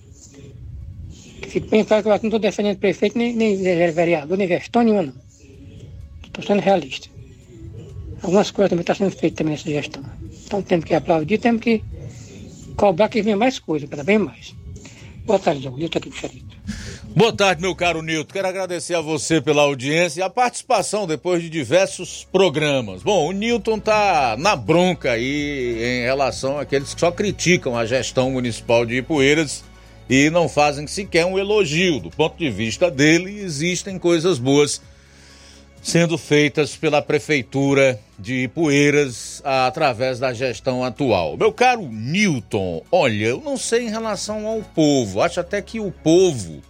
Fico 1.48 1.66
bem 1.68 1.84
claro 1.84 2.02
que 2.02 2.08
eu 2.08 2.12
não 2.12 2.28
estou 2.28 2.38
defendendo 2.38 2.78
prefeito, 2.78 3.18
nem, 3.18 3.34
nem 3.34 3.56
vereador, 3.92 4.38
nem 4.38 4.46
gestão 4.46 4.82
nenhuma, 4.82 5.02
não. 5.02 5.14
Estou 6.24 6.44
sendo 6.44 6.60
realista. 6.60 7.08
Algumas 8.22 8.50
coisas 8.52 8.70
também 8.70 8.82
estão 8.82 8.94
sendo 8.94 9.10
feitas 9.10 9.38
também 9.38 9.52
nessa 9.54 9.68
gestão. 9.68 10.04
Então 10.44 10.62
temos 10.62 10.84
que 10.84 10.94
aplaudir, 10.94 11.38
temos 11.38 11.60
que 11.60 11.82
cobrar 12.76 13.08
que 13.08 13.22
venha 13.22 13.36
mais 13.36 13.58
coisa, 13.58 13.86
cada 13.88 14.04
vez 14.04 14.20
mais. 14.20 14.54
Boa 15.24 15.38
tarde, 15.38 15.66
estou 15.66 15.98
aqui, 15.98 16.12
Xerito. 16.12 16.56
Boa 17.14 17.32
tarde, 17.32 17.60
meu 17.60 17.74
caro 17.74 18.02
Nilton. 18.02 18.32
Quero 18.32 18.48
agradecer 18.48 18.94
a 18.94 19.00
você 19.00 19.40
pela 19.40 19.62
audiência 19.62 20.20
e 20.20 20.22
a 20.22 20.30
participação 20.30 21.06
depois 21.06 21.42
de 21.42 21.50
diversos 21.50 22.26
programas. 22.30 23.02
Bom, 23.02 23.28
o 23.28 23.32
Nilton 23.32 23.78
tá 23.78 24.36
na 24.38 24.54
bronca 24.54 25.12
aí 25.12 25.76
em 25.82 26.02
relação 26.04 26.58
àqueles 26.58 26.94
que 26.94 27.00
só 27.00 27.10
criticam 27.10 27.76
a 27.76 27.84
gestão 27.84 28.30
municipal 28.30 28.86
de 28.86 28.96
Ipueiras 28.98 29.64
e 30.08 30.30
não 30.30 30.48
fazem 30.48 30.86
sequer 30.86 31.26
um 31.26 31.38
elogio. 31.38 32.00
Do 32.00 32.10
ponto 32.10 32.38
de 32.38 32.50
vista 32.50 32.90
dele, 32.90 33.40
existem 33.40 33.98
coisas 33.98 34.38
boas 34.38 34.80
sendo 35.82 36.18
feitas 36.18 36.76
pela 36.76 37.00
prefeitura 37.00 37.98
de 38.18 38.44
Ipueiras 38.44 39.40
através 39.44 40.18
da 40.18 40.32
gestão 40.32 40.84
atual. 40.84 41.36
Meu 41.36 41.52
caro 41.52 41.88
Nilton, 41.90 42.82
olha, 42.92 43.26
eu 43.26 43.40
não 43.40 43.56
sei 43.56 43.86
em 43.86 43.90
relação 43.90 44.46
ao 44.46 44.60
povo. 44.62 45.22
Acho 45.22 45.40
até 45.40 45.62
que 45.62 45.80
o 45.80 45.90
povo 45.90 46.60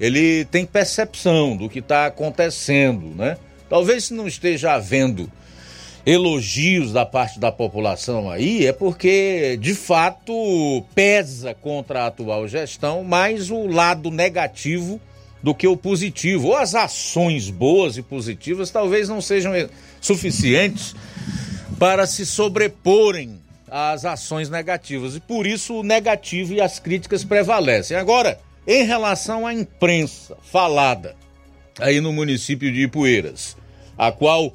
ele 0.00 0.44
tem 0.46 0.66
percepção 0.66 1.56
do 1.56 1.68
que 1.68 1.78
está 1.78 2.06
acontecendo, 2.06 3.14
né? 3.14 3.38
Talvez 3.68 4.04
se 4.04 4.14
não 4.14 4.26
esteja 4.26 4.74
havendo 4.74 5.30
elogios 6.04 6.92
da 6.92 7.04
parte 7.04 7.40
da 7.40 7.50
população 7.50 8.30
aí, 8.30 8.64
é 8.64 8.72
porque 8.72 9.58
de 9.60 9.74
fato 9.74 10.84
pesa 10.94 11.52
contra 11.52 12.02
a 12.02 12.06
atual 12.06 12.46
gestão 12.46 13.02
mais 13.02 13.50
o 13.50 13.66
lado 13.66 14.10
negativo 14.10 15.00
do 15.46 15.54
que 15.54 15.68
o 15.68 15.76
positivo. 15.76 16.48
Ou 16.48 16.56
as 16.56 16.74
ações 16.74 17.50
boas 17.50 17.96
e 17.96 18.02
positivas 18.02 18.68
talvez 18.68 19.08
não 19.08 19.20
sejam 19.20 19.52
suficientes 20.00 20.92
para 21.78 22.04
se 22.04 22.26
sobreporem 22.26 23.40
às 23.70 24.04
ações 24.04 24.50
negativas. 24.50 25.14
E 25.14 25.20
por 25.20 25.46
isso 25.46 25.74
o 25.74 25.82
negativo 25.84 26.52
e 26.52 26.60
as 26.60 26.80
críticas 26.80 27.22
prevalecem. 27.22 27.96
Agora, 27.96 28.40
em 28.66 28.84
relação 28.84 29.46
à 29.46 29.54
imprensa 29.54 30.36
falada 30.42 31.14
aí 31.78 32.00
no 32.00 32.12
município 32.12 32.72
de 32.72 32.82
Ipueiras, 32.82 33.56
a 33.96 34.10
qual 34.10 34.52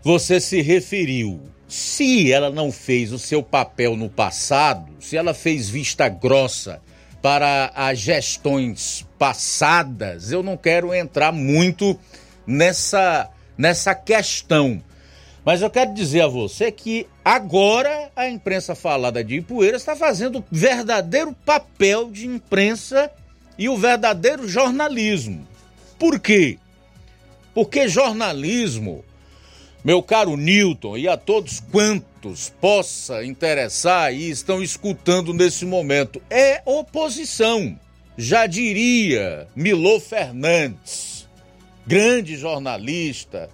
você 0.00 0.38
se 0.38 0.62
referiu, 0.62 1.40
se 1.66 2.30
ela 2.30 2.50
não 2.50 2.70
fez 2.70 3.10
o 3.10 3.18
seu 3.18 3.42
papel 3.42 3.96
no 3.96 4.08
passado, 4.08 4.92
se 5.00 5.16
ela 5.16 5.34
fez 5.34 5.68
vista 5.68 6.08
grossa 6.08 6.80
para 7.24 7.72
as 7.74 8.00
gestões 8.00 9.06
passadas, 9.18 10.30
eu 10.30 10.42
não 10.42 10.58
quero 10.58 10.92
entrar 10.92 11.32
muito 11.32 11.98
nessa, 12.46 13.30
nessa 13.56 13.94
questão. 13.94 14.84
Mas 15.42 15.62
eu 15.62 15.70
quero 15.70 15.94
dizer 15.94 16.20
a 16.20 16.26
você 16.26 16.70
que 16.70 17.06
agora 17.24 18.10
a 18.14 18.28
imprensa 18.28 18.74
falada 18.74 19.24
de 19.24 19.36
Ipueiras 19.36 19.80
está 19.80 19.96
fazendo 19.96 20.44
verdadeiro 20.52 21.34
papel 21.46 22.10
de 22.10 22.26
imprensa 22.26 23.10
e 23.56 23.70
o 23.70 23.76
verdadeiro 23.78 24.46
jornalismo. 24.46 25.48
Por 25.98 26.20
quê? 26.20 26.58
Porque 27.54 27.88
jornalismo, 27.88 29.02
meu 29.82 30.02
caro 30.02 30.36
Newton, 30.36 30.98
e 30.98 31.08
a 31.08 31.16
todos 31.16 31.58
quantos 31.72 32.13
possa 32.60 33.24
interessar 33.24 34.12
e 34.14 34.30
estão 34.30 34.62
escutando 34.62 35.32
nesse 35.34 35.64
momento, 35.64 36.20
é 36.30 36.62
oposição. 36.64 37.78
Já 38.16 38.46
diria 38.46 39.48
Milô 39.56 39.98
Fernandes, 39.98 41.28
grande 41.86 42.36
jornalista, 42.36 43.50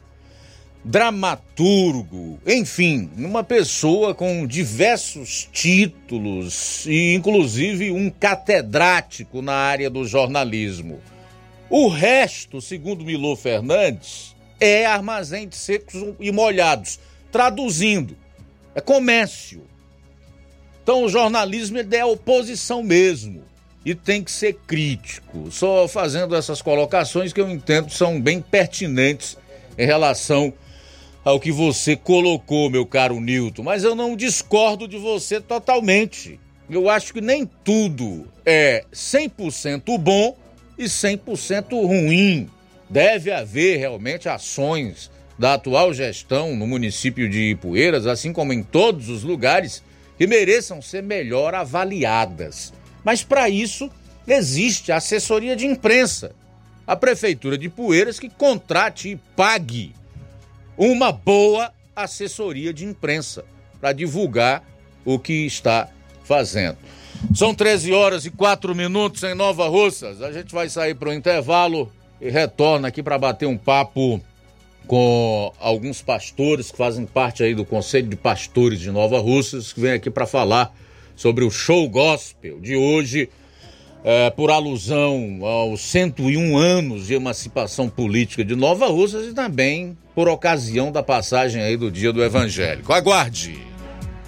dramaturgo, 0.85 2.39
enfim, 2.47 3.11
uma 3.17 3.45
pessoa 3.45 4.15
com 4.15 4.47
diversos 4.47 5.49
títulos 5.53 6.87
e 6.87 7.15
inclusive 7.15 7.91
um 7.91 8.11
catedrático 8.11 9.43
na 9.43 9.55
área 9.55 9.91
do 9.91 10.07
jornalismo. 10.07 11.01
O 11.69 11.89
resto, 11.89 12.61
segundo 12.61 13.05
Milô 13.05 13.37
Fernandes, 13.37 14.35
é 14.59 14.85
armazém 14.85 15.49
de 15.49 15.57
secos 15.57 16.15
e 16.19 16.33
molhados. 16.33 16.99
Traduzindo, 17.31 18.17
é 18.75 18.81
comércio. 18.81 19.63
Então 20.83 21.05
o 21.05 21.09
jornalismo 21.09 21.79
é 21.79 22.05
oposição 22.05 22.83
mesmo 22.83 23.45
e 23.85 23.95
tem 23.95 24.23
que 24.23 24.31
ser 24.31 24.55
crítico. 24.67 25.51
Só 25.51 25.87
fazendo 25.89 26.35
essas 26.35 26.61
colocações 26.61 27.33
que 27.33 27.41
eu 27.41 27.49
entendo 27.49 27.91
são 27.91 28.21
bem 28.21 28.41
pertinentes 28.41 29.37
em 29.79 29.87
relação 29.87 30.53
ao 31.25 31.39
que 31.39 31.53
você 31.53 31.97
colocou, 31.97 32.71
meu 32.71 32.87
caro 32.87 33.21
Newton, 33.21 33.63
mas 33.63 33.85
eu 33.85 33.95
não 33.95 34.17
discordo 34.17 34.89
de 34.89 34.97
você 34.97 35.41
totalmente. 35.41 36.41
Eu 36.69 36.89
acho 36.89 37.13
que 37.13 37.21
nem 37.21 37.49
tudo 37.65 38.27
é 38.47 38.85
100% 38.93 39.99
bom 39.99 40.37
e 40.79 40.85
100% 40.85 41.71
ruim. 41.87 42.49
Deve 42.89 43.31
haver 43.31 43.79
realmente 43.79 44.29
ações 44.29 45.11
da 45.41 45.55
atual 45.55 45.95
gestão 45.95 46.55
no 46.55 46.67
município 46.67 47.27
de 47.27 47.53
Ipueiras, 47.53 48.07
assim 48.07 48.31
como 48.31 48.53
em 48.53 48.63
todos 48.63 49.09
os 49.09 49.23
lugares, 49.23 49.83
que 50.19 50.27
mereçam 50.27 50.83
ser 50.83 51.03
melhor 51.03 51.55
avaliadas. 51.55 52.75
Mas 53.03 53.25
para 53.25 53.49
isso 53.49 53.91
existe 54.29 54.93
a 54.93 54.97
assessoria 54.97 55.57
de 55.57 55.65
imprensa. 55.65 56.33
A 56.87 56.95
Prefeitura 56.95 57.57
de 57.57 57.71
Poeiras 57.71 58.21
que 58.21 58.29
contrate 58.29 59.13
e 59.13 59.17
pague 59.35 59.95
uma 60.77 61.11
boa 61.11 61.73
assessoria 61.97 62.71
de 62.71 62.85
imprensa 62.85 63.43
para 63.81 63.95
divulgar 63.95 64.63
o 65.07 65.19
que 65.19 65.47
está 65.47 65.89
fazendo. 66.23 66.77
São 67.35 67.55
13 67.55 67.95
horas 67.95 68.27
e 68.27 68.31
4 68.31 68.75
minutos 68.75 69.23
em 69.23 69.35
Nova 69.35 69.67
Russas. 69.69 70.21
A 70.21 70.33
gente 70.33 70.53
vai 70.53 70.69
sair 70.69 70.95
para 70.95 71.09
o 71.09 71.15
intervalo 71.15 71.91
e 72.21 72.29
retorna 72.29 72.89
aqui 72.89 73.03
para 73.03 73.17
bater 73.17 73.47
um 73.47 73.57
papo 73.57 74.21
com 74.91 75.53
alguns 75.61 76.03
pastores 76.03 76.73
que 76.73 76.77
fazem 76.77 77.07
parte 77.07 77.45
aí 77.45 77.55
do 77.55 77.65
Conselho 77.65 78.09
de 78.09 78.17
Pastores 78.17 78.81
de 78.81 78.91
Nova 78.91 79.21
Russas, 79.21 79.73
que 79.73 79.81
vem 79.81 79.93
aqui 79.93 80.11
para 80.11 80.27
falar 80.27 80.77
sobre 81.15 81.45
o 81.45 81.51
show 81.51 81.89
gospel 81.89 82.59
de 82.59 82.75
hoje, 82.75 83.29
é, 84.03 84.31
por 84.31 84.51
alusão 84.51 85.47
aos 85.47 85.81
101 85.83 86.59
anos 86.59 87.07
de 87.07 87.15
emancipação 87.15 87.89
política 87.89 88.45
de 88.45 88.57
Nova 88.57 88.89
Russas 88.89 89.29
e 89.29 89.33
também 89.33 89.97
por 90.13 90.29
ocasião 90.29 90.91
da 90.91 91.05
passagem 91.05 91.63
aí 91.63 91.77
do 91.77 91.89
Dia 91.89 92.13
do 92.13 92.21
Evangélico. 92.21 92.93
Aguarde! 92.93 93.61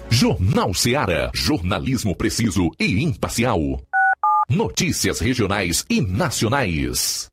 Jornal 0.09 0.73
Seara. 0.73 1.29
Jornalismo 1.33 2.15
preciso 2.15 2.71
e 2.79 3.03
imparcial. 3.03 3.59
Notícias 4.49 5.19
regionais 5.19 5.83
e 5.89 5.99
nacionais. 5.99 7.32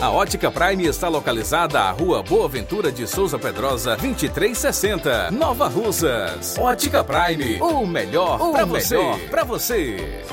A 0.00 0.10
Ótica 0.10 0.50
Prime 0.50 0.86
está 0.86 1.08
localizada 1.08 1.78
à 1.78 1.90
Rua 1.90 2.22
Boa 2.22 2.48
Ventura 2.48 2.90
de 2.90 3.06
Souza 3.06 3.38
Pedrosa, 3.38 3.94
2360, 3.96 5.30
Nova 5.30 5.68
Russas. 5.68 6.56
Ótica 6.58 7.04
Prime, 7.04 7.60
o 7.60 7.86
melhor 7.86 8.38
para 8.50 8.64
você. 8.64 8.98
Pra 9.30 9.44
você. 9.44 10.24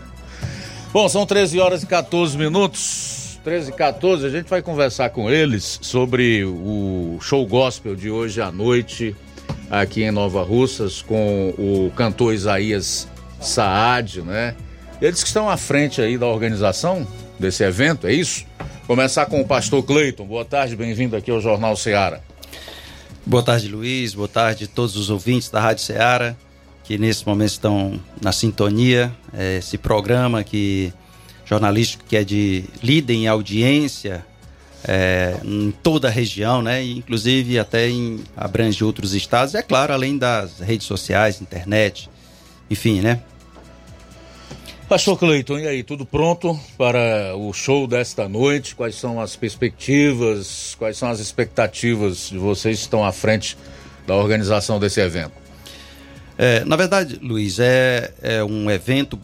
Bom, 0.93 1.09
são 1.09 1.27
13 1.27 1.61
horas 1.61 1.83
e 1.83 1.87
14 1.87 2.37
minutos. 2.37 3.39
13 3.45 3.71
e 3.71 3.75
14, 3.75 4.27
a 4.27 4.31
gente 4.31 4.49
vai 4.49 4.61
conversar 4.61 5.11
com 5.11 5.31
eles 5.31 5.79
sobre 5.81 6.45
o 6.45 7.19
show 7.21 7.47
gospel 7.47 7.95
de 7.95 8.11
hoje 8.11 8.41
à 8.41 8.51
noite, 8.51 9.15
aqui 9.71 10.03
em 10.03 10.11
Nova 10.11 10.43
Russas, 10.43 11.01
com 11.01 11.51
o 11.57 11.93
cantor 11.95 12.35
Isaías 12.35 13.07
Saad, 13.41 14.23
né? 14.23 14.57
Eles 15.01 15.23
que 15.23 15.29
estão 15.29 15.49
à 15.49 15.57
frente 15.59 16.01
aí 16.01 16.17
da 16.17 16.27
organização 16.27 17.07
desse 17.39 17.63
evento, 17.63 18.07
é 18.07 18.13
isso? 18.15 18.47
Começar 18.87 19.27
com 19.27 19.41
o 19.41 19.47
pastor 19.47 19.83
Cleiton. 19.83 20.25
Boa 20.25 20.45
tarde, 20.45 20.75
bem-vindo 20.75 21.15
aqui 21.15 21.31
ao 21.31 21.41
Jornal 21.41 21.77
Seara. 21.77 22.23
Boa 23.25 23.43
tarde, 23.43 23.69
Luiz. 23.69 24.15
Boa 24.15 24.29
tarde 24.29 24.65
a 24.65 24.67
todos 24.67 24.97
os 24.97 25.11
ouvintes 25.11 25.51
da 25.51 25.61
Rádio 25.61 25.85
Seara, 25.85 26.35
que 26.83 26.97
nesse 26.97 27.27
momento 27.27 27.51
estão 27.51 28.01
na 28.23 28.33
sintonia. 28.33 29.13
É, 29.37 29.59
esse 29.59 29.77
programa 29.77 30.43
que 30.43 30.93
jornalístico 31.45 32.05
que 32.09 32.17
é 32.17 32.25
de 32.25 32.65
líder 32.83 33.15
em 33.15 33.29
audiência 33.29 34.25
é, 34.83 35.37
em 35.45 35.73
toda 35.83 36.09
a 36.09 36.11
região, 36.11 36.63
né? 36.63 36.83
Inclusive 36.83 37.59
até 37.59 37.89
em 37.89 38.21
abrange 38.35 38.83
outros 38.83 39.13
estados. 39.13 39.55
É 39.55 39.63
claro, 39.63 39.93
além 39.93 40.17
das 40.17 40.61
redes 40.61 40.87
sociais, 40.87 41.43
internet, 41.43 42.09
enfim, 42.71 43.03
né? 43.03 43.21
Pastor 44.89 45.19
Cleiton, 45.19 45.59
e 45.59 45.67
aí, 45.67 45.83
tudo 45.83 46.07
pronto 46.07 46.57
para 46.79 47.35
o 47.37 47.53
show 47.53 47.89
desta 47.89 48.29
noite? 48.29 48.77
Quais 48.77 48.95
são 48.95 49.21
as 49.21 49.35
perspectivas, 49.35 50.77
quais 50.79 50.97
são 50.97 51.11
as 51.11 51.19
expectativas 51.19 52.29
de 52.31 52.39
vocês 52.39 52.77
que 52.77 52.83
estão 52.85 53.05
à 53.05 53.11
frente 53.11 53.59
da 54.07 54.15
organização 54.15 54.79
desse 54.79 55.01
evento? 55.01 55.33
É, 56.39 56.65
na 56.65 56.77
verdade, 56.77 57.19
Luiz, 57.21 57.59
é, 57.59 58.13
é 58.23 58.45
um 58.45 58.71
evento 58.71 59.19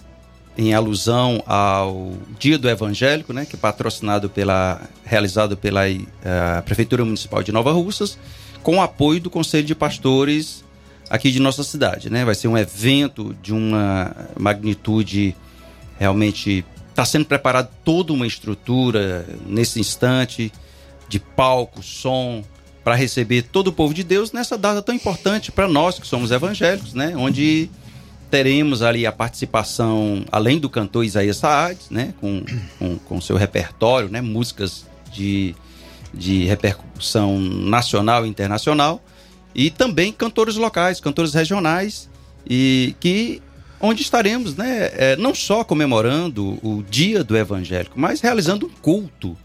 em 0.58 0.74
alusão 0.74 1.40
ao 1.46 2.12
Dia 2.40 2.58
do 2.58 2.68
Evangélico, 2.68 3.32
né, 3.32 3.46
que 3.46 3.54
é 3.54 3.58
patrocinado 3.58 4.28
pela, 4.28 4.80
realizado 5.04 5.56
pela 5.56 5.82
uh, 5.88 6.62
Prefeitura 6.64 7.04
Municipal 7.04 7.40
de 7.40 7.52
Nova 7.52 7.70
Russas, 7.70 8.18
com 8.64 8.78
o 8.78 8.82
apoio 8.82 9.20
do 9.20 9.30
Conselho 9.30 9.64
de 9.64 9.76
Pastores 9.76 10.64
aqui 11.08 11.30
de 11.30 11.38
nossa 11.38 11.62
cidade, 11.62 12.10
né? 12.10 12.24
Vai 12.24 12.34
ser 12.34 12.48
um 12.48 12.56
evento 12.56 13.36
de 13.42 13.52
uma 13.52 14.16
magnitude 14.38 15.36
realmente 15.98 16.64
está 16.90 17.04
sendo 17.04 17.24
preparada 17.24 17.70
toda 17.84 18.12
uma 18.12 18.26
estrutura 18.26 19.26
nesse 19.46 19.80
instante 19.80 20.52
de 21.08 21.18
palco, 21.18 21.82
som 21.82 22.44
para 22.84 22.94
receber 22.94 23.42
todo 23.42 23.68
o 23.68 23.72
povo 23.72 23.94
de 23.94 24.02
Deus 24.02 24.32
nessa 24.32 24.58
data 24.58 24.82
tão 24.82 24.94
importante 24.94 25.52
para 25.52 25.68
nós 25.68 25.98
que 25.98 26.06
somos 26.06 26.30
evangélicos, 26.30 26.94
né? 26.94 27.14
Onde 27.16 27.70
teremos 28.30 28.82
ali 28.82 29.06
a 29.06 29.12
participação, 29.12 30.24
além 30.32 30.58
do 30.58 30.68
cantor 30.68 31.04
Isaías 31.04 31.36
Saad, 31.36 31.78
né? 31.90 32.12
Com, 32.20 32.44
com, 32.78 32.98
com 32.98 33.20
seu 33.20 33.36
repertório, 33.36 34.08
né? 34.08 34.20
Músicas 34.20 34.86
de 35.12 35.54
de 36.12 36.44
repercussão 36.44 37.38
nacional 37.38 38.26
e 38.26 38.28
internacional, 38.28 39.02
e 39.54 39.70
também 39.70 40.12
cantores 40.12 40.56
locais, 40.56 41.00
cantores 41.00 41.32
regionais, 41.34 42.08
e 42.46 42.94
que 43.00 43.40
onde 43.82 44.00
estaremos, 44.00 44.54
né, 44.56 44.90
é, 44.94 45.16
não 45.16 45.34
só 45.34 45.64
comemorando 45.64 46.58
o 46.62 46.84
dia 46.88 47.24
do 47.24 47.36
evangélico, 47.36 47.98
mas 47.98 48.20
realizando 48.20 48.66
um 48.66 48.70
culto 48.70 49.36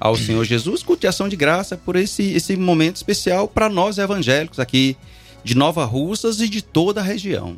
ao 0.00 0.16
Senhor 0.16 0.44
Jesus, 0.44 0.82
culto 0.82 1.02
de 1.02 1.06
ação 1.06 1.28
de 1.28 1.36
graça 1.36 1.76
por 1.76 1.94
esse, 1.94 2.34
esse 2.34 2.56
momento 2.56 2.96
especial 2.96 3.46
para 3.46 3.68
nós 3.68 3.96
evangélicos 3.96 4.58
aqui 4.58 4.96
de 5.44 5.54
Nova 5.54 5.84
Russas 5.84 6.40
e 6.40 6.48
de 6.48 6.60
toda 6.60 7.00
a 7.00 7.04
região. 7.04 7.56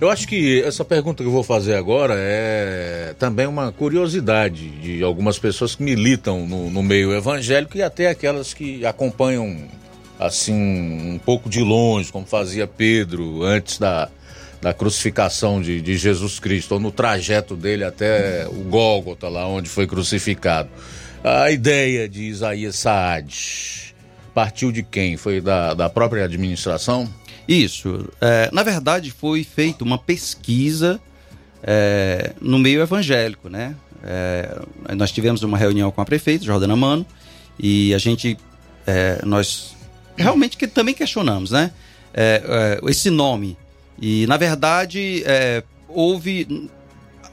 Eu 0.00 0.10
acho 0.10 0.28
que 0.28 0.62
essa 0.62 0.84
pergunta 0.84 1.22
que 1.22 1.28
eu 1.28 1.32
vou 1.32 1.42
fazer 1.42 1.74
agora 1.74 2.14
é 2.16 3.14
também 3.18 3.46
uma 3.46 3.72
curiosidade 3.72 4.68
de 4.80 5.02
algumas 5.02 5.38
pessoas 5.38 5.74
que 5.74 5.82
militam 5.82 6.46
no, 6.46 6.70
no 6.70 6.82
meio 6.82 7.14
evangélico 7.14 7.76
e 7.76 7.82
até 7.82 8.08
aquelas 8.08 8.52
que 8.52 8.84
acompanham 8.84 9.56
assim 10.18 10.54
um 10.54 11.18
pouco 11.18 11.48
de 11.48 11.60
longe, 11.60 12.12
como 12.12 12.26
fazia 12.26 12.66
Pedro 12.66 13.42
antes 13.42 13.78
da, 13.78 14.10
da 14.66 14.74
crucificação 14.74 15.62
de, 15.62 15.80
de 15.80 15.96
Jesus 15.96 16.40
Cristo, 16.40 16.72
ou 16.72 16.80
no 16.80 16.90
trajeto 16.90 17.54
dele 17.54 17.84
até 17.84 18.48
o 18.48 18.64
Gólgota, 18.64 19.28
lá 19.28 19.46
onde 19.46 19.68
foi 19.68 19.86
crucificado. 19.86 20.68
A 21.22 21.52
ideia 21.52 22.08
de 22.08 22.24
Isaías 22.24 22.74
Saad 22.74 23.94
partiu 24.34 24.72
de 24.72 24.82
quem? 24.82 25.16
Foi 25.16 25.40
da, 25.40 25.72
da 25.72 25.88
própria 25.88 26.24
administração? 26.24 27.08
Isso. 27.46 28.08
É, 28.20 28.50
na 28.52 28.64
verdade, 28.64 29.12
foi 29.12 29.44
feita 29.44 29.84
uma 29.84 29.98
pesquisa 29.98 31.00
é, 31.62 32.32
no 32.40 32.58
meio 32.58 32.82
evangélico, 32.82 33.48
né? 33.48 33.76
É, 34.02 34.62
nós 34.96 35.12
tivemos 35.12 35.44
uma 35.44 35.56
reunião 35.56 35.92
com 35.92 36.00
a 36.00 36.04
prefeita, 36.04 36.44
Jordana 36.44 36.74
Mano, 36.74 37.06
e 37.56 37.94
a 37.94 37.98
gente, 37.98 38.36
é, 38.84 39.20
nós 39.24 39.76
realmente 40.16 40.56
que 40.56 40.66
também 40.66 40.92
questionamos, 40.92 41.52
né? 41.52 41.70
É, 42.12 42.80
é, 42.82 42.90
esse 42.90 43.10
nome. 43.10 43.56
E, 44.00 44.26
na 44.26 44.36
verdade, 44.36 45.24
houve 45.88 46.68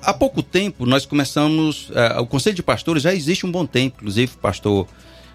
há 0.01 0.13
pouco 0.13 0.43
tempo 0.43 0.85
nós 0.85 1.05
começamos. 1.05 1.91
o 2.19 2.25
Conselho 2.25 2.55
de 2.55 2.63
Pastores 2.63 3.03
já 3.03 3.13
existe 3.13 3.45
um 3.45 3.51
bom 3.51 3.65
tempo, 3.65 3.97
inclusive 3.97 4.33
o 4.33 4.37
pastor 4.37 4.87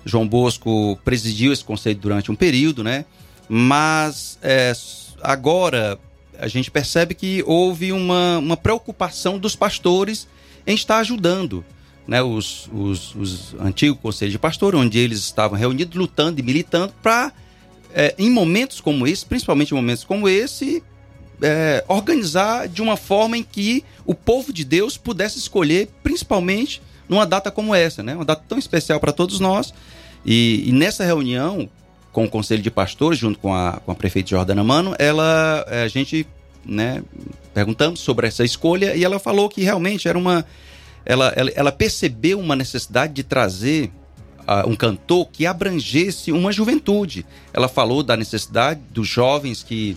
João 0.04 0.26
Bosco 0.26 0.98
presidiu 1.04 1.52
esse 1.52 1.64
conselho 1.64 1.98
durante 1.98 2.30
um 2.30 2.34
período, 2.34 2.82
né? 2.82 3.04
Mas 3.48 4.38
é, 4.42 4.72
agora 5.22 5.98
a 6.38 6.48
gente 6.48 6.70
percebe 6.70 7.14
que 7.14 7.42
houve 7.46 7.92
uma, 7.92 8.38
uma 8.38 8.56
preocupação 8.56 9.38
dos 9.38 9.56
pastores 9.56 10.28
em 10.66 10.74
estar 10.74 10.98
ajudando 10.98 11.64
né, 12.06 12.22
os, 12.22 12.68
os, 12.72 13.14
os 13.14 13.54
antigos 13.60 14.00
conselhos 14.00 14.32
de 14.32 14.38
pastor, 14.38 14.74
onde 14.74 14.98
eles 14.98 15.18
estavam 15.18 15.58
reunidos, 15.58 15.96
lutando 15.96 16.40
e 16.40 16.42
militando 16.42 16.92
para, 17.02 17.32
é, 17.92 18.14
em 18.18 18.30
momentos 18.30 18.80
como 18.80 19.06
esse, 19.06 19.26
principalmente 19.26 19.72
em 19.72 19.74
momentos 19.74 20.04
como 20.04 20.28
esse, 20.28 20.82
é, 21.42 21.84
organizar 21.88 22.68
de 22.68 22.82
uma 22.82 22.96
forma 22.96 23.36
em 23.36 23.42
que 23.42 23.84
o 24.04 24.14
povo 24.14 24.52
de 24.52 24.64
Deus 24.64 24.96
pudesse 24.96 25.38
escolher, 25.38 25.88
principalmente 26.02 26.82
numa 27.08 27.26
data 27.26 27.50
como 27.50 27.74
essa, 27.74 28.02
né? 28.02 28.14
Uma 28.14 28.24
data 28.24 28.42
tão 28.46 28.58
especial 28.58 29.00
para 29.00 29.12
todos 29.12 29.40
nós. 29.40 29.72
E, 30.24 30.64
e, 30.66 30.72
nessa 30.72 31.04
reunião 31.04 31.68
com 32.12 32.24
o 32.24 32.28
Conselho 32.28 32.62
de 32.62 32.70
Pastores, 32.70 33.18
junto 33.18 33.38
com 33.38 33.54
a, 33.54 33.80
com 33.84 33.92
a 33.92 33.94
prefeita 33.94 34.30
Jordana 34.30 34.64
Mano, 34.64 34.94
ela, 34.98 35.64
eh, 35.68 35.84
a 35.84 35.88
gente, 35.88 36.26
né, 36.64 37.02
perguntamos 37.54 38.00
sobre 38.00 38.26
essa 38.26 38.44
escolha 38.44 38.94
e 38.96 39.04
ela 39.04 39.18
falou 39.18 39.48
que 39.48 39.62
realmente 39.62 40.08
era 40.08 40.18
uma. 40.18 40.44
Ela, 41.04 41.32
ela, 41.36 41.50
ela 41.54 41.72
percebeu 41.72 42.38
uma 42.38 42.56
necessidade 42.56 43.14
de 43.14 43.22
trazer 43.22 43.90
uh, 44.40 44.68
um 44.68 44.74
cantor 44.76 45.28
que 45.32 45.46
abrangesse 45.46 46.32
uma 46.32 46.52
juventude. 46.52 47.24
Ela 47.52 47.68
falou 47.68 48.02
da 48.02 48.16
necessidade 48.16 48.80
dos 48.90 49.06
jovens 49.06 49.62
que. 49.62 49.96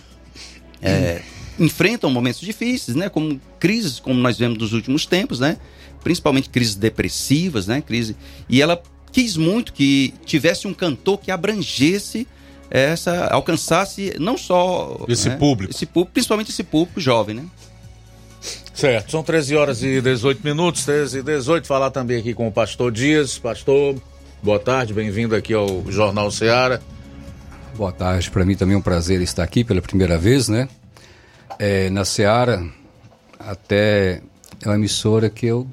É, 0.82 1.22
enfrentam 1.58 2.10
momentos 2.10 2.40
difíceis, 2.40 2.96
né, 2.96 3.08
como 3.08 3.40
crises 3.60 4.00
como 4.00 4.18
nós 4.18 4.38
vemos 4.38 4.58
nos 4.58 4.72
últimos 4.72 5.06
tempos, 5.06 5.38
né, 5.38 5.58
principalmente 6.02 6.48
crises 6.48 6.74
depressivas, 6.74 7.66
né, 7.66 7.80
crise. 7.80 8.16
E 8.48 8.60
ela 8.60 8.82
quis 9.12 9.36
muito 9.36 9.72
que 9.72 10.12
tivesse 10.24 10.66
um 10.66 10.74
cantor 10.74 11.18
que 11.18 11.30
abrangesse 11.30 12.26
essa, 12.70 13.26
alcançasse 13.26 14.14
não 14.18 14.38
só 14.38 15.04
esse 15.06 15.28
né, 15.28 15.36
público, 15.36 15.72
esse 15.72 15.84
público, 15.84 16.12
principalmente 16.12 16.50
esse 16.50 16.64
público 16.64 17.00
jovem, 17.00 17.36
né? 17.36 17.44
Certo, 18.74 19.10
são 19.10 19.22
13 19.22 19.54
horas 19.54 19.82
e 19.82 20.00
18 20.00 20.42
minutos, 20.42 20.84
13 20.86 21.18
e 21.18 21.22
18. 21.22 21.66
Falar 21.66 21.90
também 21.90 22.18
aqui 22.18 22.32
com 22.32 22.48
o 22.48 22.52
pastor 22.52 22.90
Dias. 22.90 23.38
Pastor, 23.38 23.94
boa 24.42 24.58
tarde, 24.58 24.94
bem-vindo 24.94 25.36
aqui 25.36 25.52
ao 25.52 25.84
Jornal 25.90 26.30
Ceará. 26.30 26.80
Boa 27.74 27.90
tarde, 27.90 28.30
para 28.30 28.44
mim 28.44 28.54
também 28.54 28.74
é 28.74 28.78
um 28.78 28.82
prazer 28.82 29.22
estar 29.22 29.42
aqui 29.42 29.64
pela 29.64 29.80
primeira 29.80 30.18
vez, 30.18 30.46
né? 30.46 30.68
É, 31.58 31.88
na 31.88 32.04
Ceará, 32.04 32.62
até 33.38 34.20
é 34.62 34.68
uma 34.68 34.74
emissora 34.74 35.30
que 35.30 35.46
eu 35.46 35.66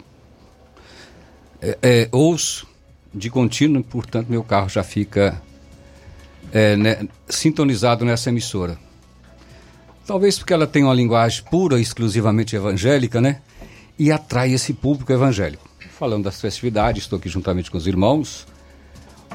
é, 1.61 1.77
é, 1.81 2.09
ouço 2.09 2.65
de 3.13 3.29
contínuo, 3.29 3.83
portanto, 3.83 4.29
meu 4.29 4.43
carro 4.43 4.69
já 4.69 4.81
fica 4.81 5.41
é, 6.53 6.77
né, 6.77 7.05
sintonizado 7.27 8.05
nessa 8.05 8.29
emissora. 8.29 8.77
Talvez 10.07 10.37
porque 10.39 10.53
ela 10.53 10.65
tem 10.65 10.85
uma 10.85 10.93
linguagem 10.93 11.43
pura, 11.51 11.81
exclusivamente 11.81 12.55
evangélica, 12.55 13.19
né? 13.19 13.41
E 13.97 14.09
atrai 14.09 14.53
esse 14.53 14.73
público 14.73 15.11
evangélico. 15.11 15.69
Falando 15.91 16.23
das 16.23 16.39
festividades, 16.39 17.03
estou 17.03 17.19
aqui 17.19 17.27
juntamente 17.27 17.69
com 17.69 17.77
os 17.77 17.85
irmãos, 17.85 18.47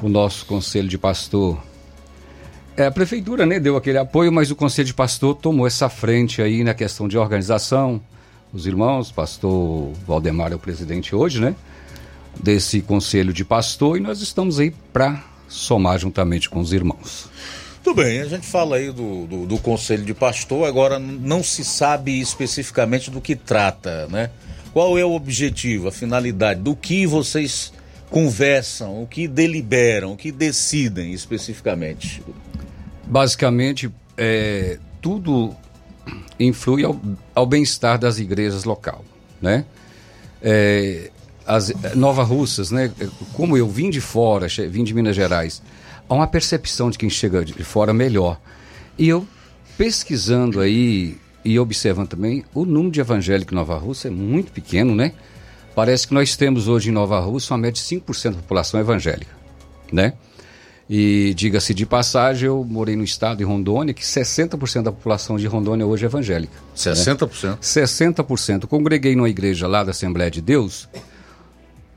o 0.01 0.09
nosso 0.09 0.47
conselho 0.47 0.89
de 0.89 0.97
pastor. 0.97 1.61
É, 2.77 2.85
a 2.85 2.91
prefeitura 2.91 3.45
né, 3.45 3.59
deu 3.59 3.77
aquele 3.77 3.97
apoio, 3.97 4.31
mas 4.31 4.51
o 4.51 4.55
conselho 4.55 4.87
de 4.87 4.93
pastor 4.93 5.35
tomou 5.35 5.65
essa 5.65 5.87
frente 5.87 6.41
aí 6.41 6.63
na 6.63 6.73
questão 6.73 7.07
de 7.07 7.17
organização. 7.17 8.01
Os 8.51 8.67
irmãos, 8.67 9.11
pastor 9.11 9.91
Valdemar 10.05 10.51
é 10.51 10.55
o 10.55 10.59
presidente 10.59 11.15
hoje, 11.15 11.39
né? 11.39 11.55
desse 12.41 12.81
conselho 12.81 13.33
de 13.33 13.45
pastor 13.45 13.97
e 13.97 13.99
nós 13.99 14.21
estamos 14.21 14.59
aí 14.59 14.73
para 14.91 15.23
somar 15.47 15.99
juntamente 15.99 16.49
com 16.49 16.59
os 16.59 16.73
irmãos. 16.73 17.29
Tudo 17.83 18.01
bem, 18.01 18.19
a 18.19 18.25
gente 18.25 18.47
fala 18.47 18.77
aí 18.77 18.91
do, 18.91 19.27
do, 19.27 19.45
do, 19.45 19.57
conselho 19.59 20.03
de 20.03 20.13
pastor, 20.13 20.67
agora 20.67 20.97
não 20.97 21.43
se 21.43 21.63
sabe 21.63 22.19
especificamente 22.19 23.11
do 23.11 23.21
que 23.21 23.35
trata, 23.35 24.07
né? 24.07 24.31
Qual 24.73 24.97
é 24.97 25.05
o 25.05 25.11
objetivo, 25.11 25.87
a 25.87 25.91
finalidade, 25.91 26.61
do 26.61 26.75
que 26.75 27.05
vocês 27.05 27.71
conversam, 28.09 29.03
o 29.03 29.07
que 29.07 29.27
deliberam, 29.27 30.13
o 30.13 30.17
que 30.17 30.31
decidem 30.31 31.13
especificamente? 31.13 32.23
Basicamente, 33.05 33.91
é, 34.17 34.79
tudo 35.01 35.55
influi 36.39 36.83
ao, 36.83 36.99
ao 37.33 37.45
bem-estar 37.45 37.97
das 37.97 38.19
igrejas 38.19 38.63
local, 38.63 39.03
né? 39.41 39.65
É, 40.41 41.11
as 41.45 41.71
Nova 41.95 42.23
Russas, 42.23 42.71
né? 42.71 42.91
Como 43.33 43.55
eu 43.55 43.69
vim 43.69 43.89
de 43.89 44.01
fora, 44.01 44.47
vim 44.69 44.83
de 44.83 44.93
Minas 44.93 45.15
Gerais, 45.15 45.61
há 46.09 46.13
uma 46.13 46.27
percepção 46.27 46.89
de 46.89 46.97
quem 46.97 47.09
chega 47.09 47.45
de 47.45 47.63
fora 47.63 47.93
melhor. 47.93 48.39
E 48.97 49.07
eu 49.07 49.27
pesquisando 49.77 50.59
aí 50.59 51.17
e 51.43 51.59
observando 51.59 52.09
também, 52.09 52.43
o 52.55 52.65
número 52.65 52.91
de 52.91 52.99
evangélicos 52.99 53.51
em 53.51 53.55
Nova 53.55 53.77
Russa 53.77 54.07
é 54.07 54.11
muito 54.11 54.51
pequeno, 54.51 54.95
né? 54.95 55.13
Parece 55.75 56.07
que 56.07 56.13
nós 56.13 56.35
temos 56.35 56.67
hoje 56.67 56.89
em 56.89 56.93
Nova 56.93 57.19
Russa 57.19 57.53
uma 57.53 57.59
média 57.59 57.81
de 57.81 57.87
5% 57.87 58.31
da 58.31 58.37
população 58.37 58.79
evangélica, 58.79 59.31
né? 59.91 60.13
E 60.87 61.33
diga-se 61.35 61.73
de 61.73 61.85
passagem, 61.85 62.47
eu 62.47 62.63
morei 62.63 62.95
no 62.95 63.03
estado 63.03 63.37
de 63.37 63.43
Rondônia, 63.43 63.93
que 63.93 64.03
60% 64.03 64.83
da 64.83 64.91
população 64.91 65.35
de 65.35 65.47
Rondônia 65.47 65.85
hoje 65.85 66.05
é 66.05 66.07
evangélica. 66.07 66.53
60%? 66.75 67.43
Né? 67.43 67.57
60%. 67.59 68.67
Congreguei 68.67 69.15
numa 69.15 69.29
igreja 69.29 69.67
lá 69.67 69.83
da 69.83 69.91
Assembleia 69.91 70.29
de 70.29 70.41
Deus, 70.41 70.87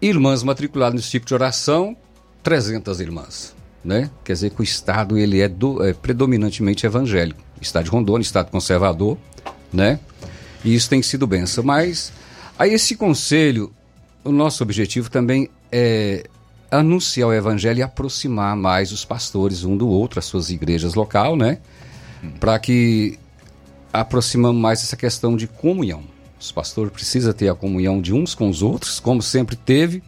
Irmãs 0.01 0.45
matriculadas 0.45 0.95
no 0.95 1.03
ciclo 1.03 1.27
de 1.27 1.35
oração, 1.35 1.97
300 2.43 3.01
irmãs. 3.01 3.55
Né? 3.85 4.11
Quer 4.25 4.33
dizer 4.35 4.51
que 4.51 4.61
o 4.61 4.65
Estado 4.65 5.19
ele 5.19 5.41
é, 5.41 5.49
do, 5.49 5.85
é 5.85 5.93
predominantemente 5.93 6.87
evangélico. 6.87 7.41
Estado 7.61 7.85
de 7.85 7.91
Rondônia, 7.91 8.23
Estado 8.23 8.51
conservador, 8.51 9.19
né? 9.73 9.99
E 10.65 10.75
isso 10.75 10.89
tem 10.89 11.03
sido 11.03 11.27
benção. 11.27 11.65
Mas 11.65 12.13
a 12.59 12.67
esse 12.67 12.95
conselho, 12.95 13.73
o 14.23 14.31
nosso 14.31 14.63
objetivo 14.63 15.11
também 15.11 15.51
é 15.71 16.25
anunciar 16.71 17.29
o 17.29 17.33
evangelho 17.33 17.79
e 17.79 17.83
aproximar 17.83 18.57
mais 18.57 18.93
os 18.93 19.05
pastores 19.05 19.65
um 19.65 19.77
do 19.77 19.89
outro, 19.89 20.19
as 20.19 20.25
suas 20.25 20.51
igrejas 20.51 20.95
local, 20.95 21.37
né? 21.37 21.59
Para 22.39 22.59
que 22.59 23.19
aproximamos 23.93 24.61
mais 24.61 24.83
essa 24.83 24.97
questão 24.97 25.37
de 25.37 25.47
comunhão. 25.47 26.03
Os 26.41 26.53
pastores 26.53 26.93
precisam 26.93 27.33
ter 27.33 27.49
a 27.49 27.55
comunhão 27.55 28.01
de 28.01 28.13
uns 28.13 28.35
com 28.35 28.49
os 28.49 28.63
outros, 28.63 29.01
como 29.01 29.23
sempre 29.23 29.57
teve, 29.57 30.03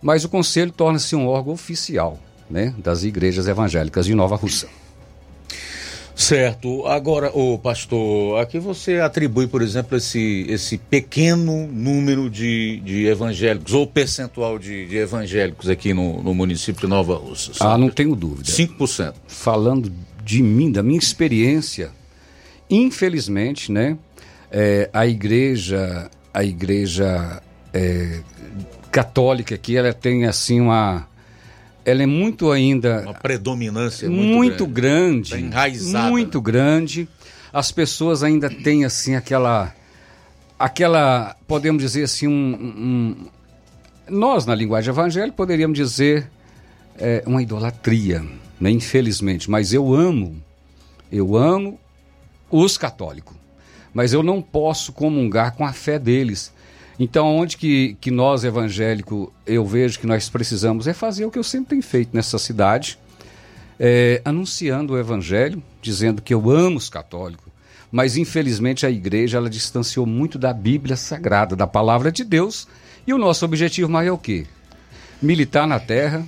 mas 0.00 0.24
o 0.24 0.28
conselho 0.28 0.70
torna-se 0.70 1.16
um 1.16 1.26
órgão 1.26 1.52
oficial 1.52 2.18
né, 2.48 2.74
das 2.78 3.02
igrejas 3.02 3.48
evangélicas 3.48 4.06
de 4.06 4.14
Nova 4.14 4.36
Russa. 4.36 4.68
Certo. 6.16 6.86
Agora, 6.86 7.30
o 7.34 7.58
pastor, 7.58 8.40
aqui 8.40 8.58
você 8.58 9.00
atribui, 9.00 9.46
por 9.46 9.60
exemplo, 9.60 9.98
esse, 9.98 10.46
esse 10.48 10.78
pequeno 10.78 11.66
número 11.66 12.30
de, 12.30 12.80
de 12.80 13.06
evangélicos, 13.06 13.74
ou 13.74 13.86
percentual 13.86 14.58
de, 14.58 14.86
de 14.86 14.96
evangélicos 14.96 15.68
aqui 15.68 15.92
no, 15.92 16.22
no 16.22 16.34
município 16.34 16.80
de 16.80 16.86
Nova 16.86 17.14
Russa. 17.16 17.52
Ah, 17.60 17.76
não 17.76 17.90
tenho 17.90 18.16
dúvida. 18.16 18.50
5%. 18.50 19.14
Falando 19.28 19.92
de 20.24 20.42
mim, 20.42 20.72
da 20.72 20.82
minha 20.82 20.98
experiência, 20.98 21.90
infelizmente, 22.70 23.70
né, 23.70 23.98
é, 24.50 24.88
a 24.94 25.06
igreja, 25.06 26.10
a 26.32 26.42
igreja 26.42 27.42
é, 27.74 28.20
católica 28.90 29.54
aqui, 29.54 29.76
ela 29.76 29.92
tem 29.92 30.24
assim 30.24 30.62
uma 30.62 31.06
ela 31.86 32.02
é 32.02 32.06
muito 32.06 32.50
ainda 32.50 33.02
Uma 33.02 33.14
predominância 33.14 34.10
muito, 34.10 34.34
muito, 34.34 34.66
grande, 34.66 35.30
Tá 35.30 35.38
enraizada, 35.40 36.10
muito 36.10 36.40
grande. 36.40 37.08
As 37.52 37.70
pessoas 37.72 38.22
ainda 38.22 38.50
têm 38.50 38.84
assim 38.84 39.14
aquela 39.14 39.72
aquela 40.58 41.36
podemos 41.46 41.82
dizer 41.82 42.02
assim 42.04 42.26
um, 42.26 42.32
um- 42.32 43.26
nós 44.08 44.44
na 44.46 44.54
linguagem 44.54 44.90
evangélica 44.90 45.36
poderíamos 45.36 45.76
dizer 45.78 46.28
é, 46.98 47.22
uma 47.26 47.42
idolatria, 47.42 48.24
né? 48.60 48.70
Infelizmente, 48.70 49.50
mas 49.50 49.72
eu 49.72 49.94
amo 49.94 50.36
eu 51.12 51.36
amo 51.36 51.78
os 52.50 52.76
católicos, 52.76 53.36
mas 53.94 54.12
eu 54.12 54.22
não 54.22 54.42
posso 54.42 54.92
comungar 54.92 55.54
com 55.54 55.64
a 55.64 55.72
fé 55.72 55.98
deles. 55.98 56.52
Então, 56.98 57.36
onde 57.36 57.56
que, 57.56 57.96
que 58.00 58.10
nós 58.10 58.42
evangélicos 58.42 59.28
eu 59.46 59.64
vejo 59.66 59.98
que 59.98 60.06
nós 60.06 60.30
precisamos 60.30 60.86
é 60.86 60.94
fazer 60.94 61.26
o 61.26 61.30
que 61.30 61.38
eu 61.38 61.44
sempre 61.44 61.70
tenho 61.70 61.82
feito 61.82 62.10
nessa 62.14 62.38
cidade, 62.38 62.98
é, 63.78 64.22
anunciando 64.24 64.94
o 64.94 64.98
evangelho, 64.98 65.62
dizendo 65.82 66.22
que 66.22 66.32
eu 66.32 66.50
amo 66.50 66.78
os 66.78 66.88
católicos, 66.88 67.52
mas 67.92 68.16
infelizmente 68.16 68.86
a 68.86 68.90
igreja 68.90 69.36
ela 69.36 69.50
distanciou 69.50 70.06
muito 70.06 70.38
da 70.38 70.52
Bíblia 70.52 70.96
Sagrada, 70.96 71.54
da 71.54 71.66
palavra 71.66 72.10
de 72.10 72.24
Deus, 72.24 72.66
e 73.06 73.12
o 73.12 73.18
nosso 73.18 73.44
objetivo 73.44 73.90
maior 73.90 74.08
é 74.08 74.12
o 74.12 74.18
quê? 74.18 74.46
Militar 75.20 75.66
na 75.66 75.78
terra, 75.78 76.26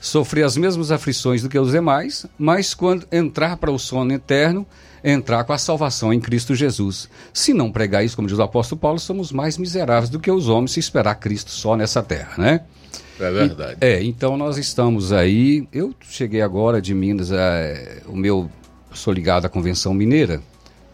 sofrer 0.00 0.44
as 0.44 0.56
mesmas 0.56 0.90
aflições 0.90 1.42
do 1.42 1.48
que 1.48 1.58
os 1.58 1.72
demais, 1.72 2.26
mas 2.38 2.74
quando 2.74 3.06
entrar 3.10 3.56
para 3.56 3.72
o 3.72 3.78
sono 3.78 4.12
eterno, 4.12 4.66
entrar 5.04 5.44
com 5.44 5.52
a 5.52 5.58
salvação 5.58 6.12
em 6.12 6.18
Cristo 6.18 6.54
Jesus. 6.54 7.08
Se 7.32 7.52
não 7.52 7.70
pregar 7.70 8.02
isso, 8.04 8.16
como 8.16 8.26
diz 8.26 8.38
o 8.38 8.42
apóstolo 8.42 8.80
Paulo, 8.80 8.98
somos 8.98 9.30
mais 9.30 9.58
miseráveis 9.58 10.08
do 10.08 10.18
que 10.18 10.30
os 10.30 10.48
homens 10.48 10.72
se 10.72 10.80
esperar 10.80 11.16
Cristo 11.16 11.50
só 11.50 11.76
nessa 11.76 12.02
terra, 12.02 12.32
né? 12.38 12.62
É 13.20 13.30
verdade. 13.30 13.76
É, 13.80 14.02
então 14.02 14.36
nós 14.36 14.56
estamos 14.56 15.12
aí. 15.12 15.68
Eu 15.72 15.94
cheguei 16.00 16.40
agora 16.40 16.80
de 16.80 16.94
Minas, 16.94 17.30
é, 17.30 18.02
o 18.06 18.16
meu 18.16 18.50
sou 18.92 19.12
ligado 19.12 19.44
à 19.44 19.48
Convenção 19.48 19.92
Mineira. 19.92 20.40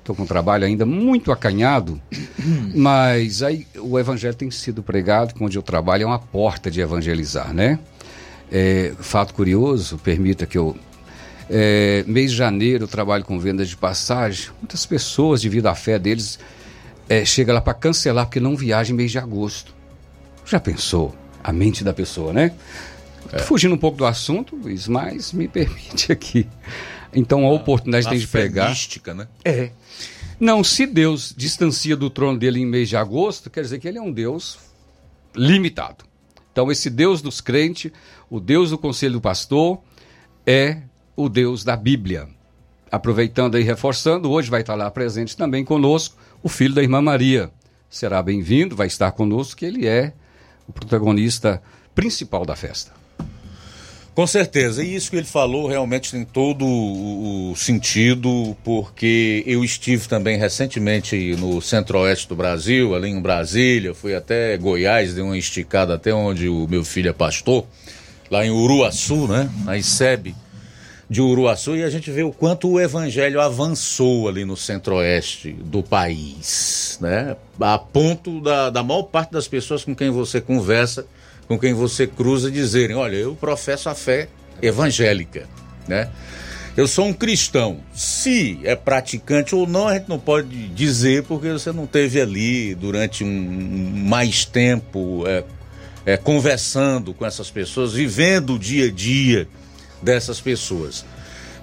Estou 0.00 0.16
com 0.16 0.22
um 0.22 0.26
trabalho 0.26 0.64
ainda 0.64 0.84
muito 0.84 1.30
acanhado, 1.30 2.00
mas 2.74 3.42
aí 3.42 3.66
o 3.78 3.98
evangelho 3.98 4.34
tem 4.34 4.50
sido 4.50 4.82
pregado, 4.82 5.34
onde 5.40 5.56
eu 5.56 5.62
trabalho 5.62 6.02
é 6.02 6.06
uma 6.06 6.18
porta 6.18 6.70
de 6.70 6.80
evangelizar, 6.80 7.54
né? 7.54 7.78
É, 8.50 8.92
fato 8.98 9.32
curioso, 9.32 9.98
permita 9.98 10.46
que 10.46 10.58
eu. 10.58 10.76
É, 11.52 12.04
mês 12.06 12.30
de 12.30 12.36
janeiro 12.36 12.84
eu 12.84 12.88
trabalho 12.88 13.24
com 13.24 13.38
venda 13.38 13.66
de 13.66 13.76
passagem. 13.76 14.50
Muitas 14.60 14.86
pessoas, 14.86 15.42
devido 15.42 15.66
à 15.66 15.74
fé 15.74 15.98
deles, 15.98 16.38
é, 17.08 17.24
chega 17.24 17.52
lá 17.52 17.60
para 17.60 17.74
cancelar 17.74 18.26
porque 18.26 18.38
não 18.38 18.56
viaja 18.56 18.92
em 18.92 18.96
mês 18.96 19.10
de 19.10 19.18
agosto. 19.18 19.74
Já 20.46 20.60
pensou? 20.60 21.14
A 21.42 21.52
mente 21.52 21.82
da 21.82 21.92
pessoa, 21.92 22.32
né? 22.32 22.52
Fugindo 23.44 23.74
um 23.74 23.78
pouco 23.78 23.98
do 23.98 24.06
assunto, 24.06 24.56
Luiz, 24.56 24.88
mas 24.88 25.32
me 25.32 25.46
permite 25.48 26.12
aqui. 26.12 26.46
Então, 27.12 27.44
a 27.44 27.50
oportunidade 27.50 28.06
a 28.06 28.10
tem 28.10 28.18
de 28.50 28.60
mística, 28.68 29.12
né? 29.12 29.26
É. 29.44 29.70
Não, 30.38 30.62
se 30.62 30.86
Deus 30.86 31.34
distancia 31.36 31.96
do 31.96 32.08
trono 32.08 32.38
dele 32.38 32.60
em 32.60 32.66
mês 32.66 32.88
de 32.88 32.96
agosto, 32.96 33.50
quer 33.50 33.62
dizer 33.62 33.78
que 33.78 33.88
ele 33.88 33.98
é 33.98 34.02
um 34.02 34.12
Deus 34.12 34.58
limitado. 35.34 36.04
Então, 36.52 36.70
esse 36.70 36.88
Deus 36.88 37.20
dos 37.20 37.40
crentes, 37.40 37.92
o 38.28 38.40
Deus 38.40 38.70
do 38.70 38.78
conselho 38.78 39.14
do 39.14 39.20
pastor, 39.20 39.80
é 40.46 40.82
o 41.24 41.28
Deus 41.28 41.64
da 41.64 41.76
Bíblia. 41.76 42.28
Aproveitando 42.90 43.58
e 43.58 43.62
reforçando, 43.62 44.30
hoje 44.30 44.50
vai 44.50 44.62
estar 44.62 44.74
lá 44.74 44.90
presente 44.90 45.36
também 45.36 45.64
conosco 45.64 46.16
o 46.42 46.48
filho 46.48 46.74
da 46.74 46.82
irmã 46.82 47.00
Maria. 47.00 47.50
Será 47.88 48.22
bem-vindo, 48.22 48.74
vai 48.74 48.86
estar 48.86 49.12
conosco, 49.12 49.56
que 49.56 49.64
ele 49.64 49.86
é 49.86 50.12
o 50.66 50.72
protagonista 50.72 51.62
principal 51.94 52.44
da 52.44 52.56
festa. 52.56 52.92
Com 54.14 54.26
certeza, 54.26 54.82
e 54.82 54.94
isso 54.94 55.10
que 55.10 55.16
ele 55.16 55.26
falou 55.26 55.68
realmente 55.68 56.10
tem 56.10 56.24
todo 56.24 56.66
o 56.66 57.54
sentido, 57.56 58.56
porque 58.64 59.42
eu 59.46 59.64
estive 59.64 60.08
também 60.08 60.36
recentemente 60.36 61.36
no 61.36 61.62
centro-oeste 61.62 62.28
do 62.28 62.34
Brasil, 62.34 62.94
ali 62.94 63.08
em 63.08 63.20
Brasília, 63.20 63.94
fui 63.94 64.14
até 64.14 64.56
Goiás, 64.56 65.14
dei 65.14 65.22
uma 65.22 65.38
esticada 65.38 65.94
até 65.94 66.12
onde 66.12 66.48
o 66.48 66.66
meu 66.68 66.84
filho 66.84 67.08
é 67.08 67.12
pastor, 67.12 67.64
lá 68.28 68.44
em 68.44 68.50
Uruaçu, 68.50 69.28
né? 69.28 69.48
Na 69.64 69.78
ICEB 69.78 70.34
de 71.10 71.20
Uruaçu, 71.20 71.74
e 71.74 71.82
a 71.82 71.90
gente 71.90 72.08
vê 72.08 72.22
o 72.22 72.30
quanto 72.30 72.68
o 72.68 72.80
evangelho 72.80 73.40
avançou 73.40 74.28
ali 74.28 74.44
no 74.44 74.56
centro-oeste 74.56 75.50
do 75.50 75.82
país, 75.82 76.98
né? 77.00 77.36
A 77.58 77.76
ponto 77.76 78.40
da, 78.40 78.70
da 78.70 78.80
maior 78.84 79.02
parte 79.02 79.32
das 79.32 79.48
pessoas 79.48 79.84
com 79.84 79.92
quem 79.92 80.08
você 80.08 80.40
conversa, 80.40 81.04
com 81.48 81.58
quem 81.58 81.74
você 81.74 82.06
cruza, 82.06 82.48
dizerem: 82.48 82.94
Olha, 82.94 83.16
eu 83.16 83.34
professo 83.34 83.88
a 83.88 83.94
fé 83.94 84.28
evangélica, 84.62 85.48
né? 85.88 86.08
Eu 86.76 86.86
sou 86.86 87.06
um 87.06 87.12
cristão. 87.12 87.80
Se 87.92 88.60
é 88.62 88.76
praticante 88.76 89.52
ou 89.52 89.66
não, 89.66 89.88
a 89.88 89.94
gente 89.94 90.08
não 90.08 90.18
pode 90.18 90.68
dizer 90.68 91.24
porque 91.24 91.50
você 91.50 91.72
não 91.72 91.88
teve 91.88 92.20
ali 92.20 92.72
durante 92.76 93.24
um, 93.24 94.04
mais 94.06 94.44
tempo 94.44 95.24
é, 95.26 95.42
é, 96.06 96.16
conversando 96.16 97.12
com 97.12 97.26
essas 97.26 97.50
pessoas, 97.50 97.94
vivendo 97.94 98.54
o 98.54 98.58
dia 98.60 98.86
a 98.86 98.90
dia 98.92 99.48
dessas 100.02 100.40
pessoas. 100.40 101.04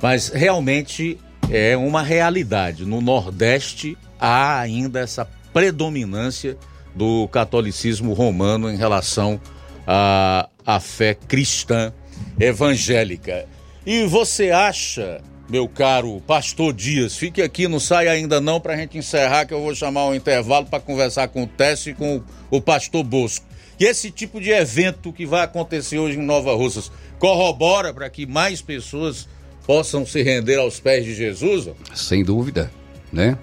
Mas 0.01 0.29
realmente 0.29 1.19
é 1.49 1.75
uma 1.75 2.01
realidade. 2.01 2.85
No 2.85 3.01
Nordeste 3.01 3.97
há 4.19 4.59
ainda 4.59 4.99
essa 4.99 5.25
predominância 5.53 6.57
do 6.95 7.27
catolicismo 7.29 8.13
romano 8.13 8.71
em 8.71 8.75
relação 8.75 9.39
à, 9.85 10.49
à 10.65 10.79
fé 10.79 11.13
cristã 11.13 11.93
evangélica. 12.39 13.45
E 13.85 14.05
você 14.05 14.51
acha, 14.51 15.21
meu 15.49 15.67
caro 15.67 16.21
pastor 16.27 16.73
Dias, 16.73 17.15
fique 17.15 17.41
aqui, 17.41 17.67
não 17.67 17.79
sai 17.79 18.07
ainda 18.07 18.41
não 18.41 18.59
para 18.59 18.73
a 18.73 18.77
gente 18.77 18.97
encerrar, 18.97 19.45
que 19.45 19.53
eu 19.53 19.61
vou 19.61 19.73
chamar 19.73 20.07
um 20.07 20.15
intervalo 20.15 20.65
para 20.65 20.79
conversar 20.79 21.27
com 21.29 21.43
o 21.43 21.47
Tess 21.47 21.87
e 21.87 21.93
com 21.93 22.17
o, 22.17 22.57
o 22.57 22.61
pastor 22.61 23.03
Bosco. 23.03 23.45
E 23.79 23.85
esse 23.85 24.09
tipo 24.09 24.41
de 24.41 24.49
evento 24.49 25.13
que 25.13 25.25
vai 25.25 25.43
acontecer 25.43 25.99
hoje 25.99 26.17
em 26.17 26.23
Nova 26.23 26.53
Russas 26.55 26.91
corrobora 27.19 27.93
para 27.93 28.09
que 28.09 28.25
mais 28.25 28.61
pessoas 28.61 29.27
possam 29.65 30.05
se 30.05 30.23
render 30.23 30.57
aos 30.57 30.79
pés 30.79 31.05
de 31.05 31.13
Jesus? 31.13 31.69
Sem 31.93 32.23
dúvida, 32.23 32.71
né? 33.11 33.37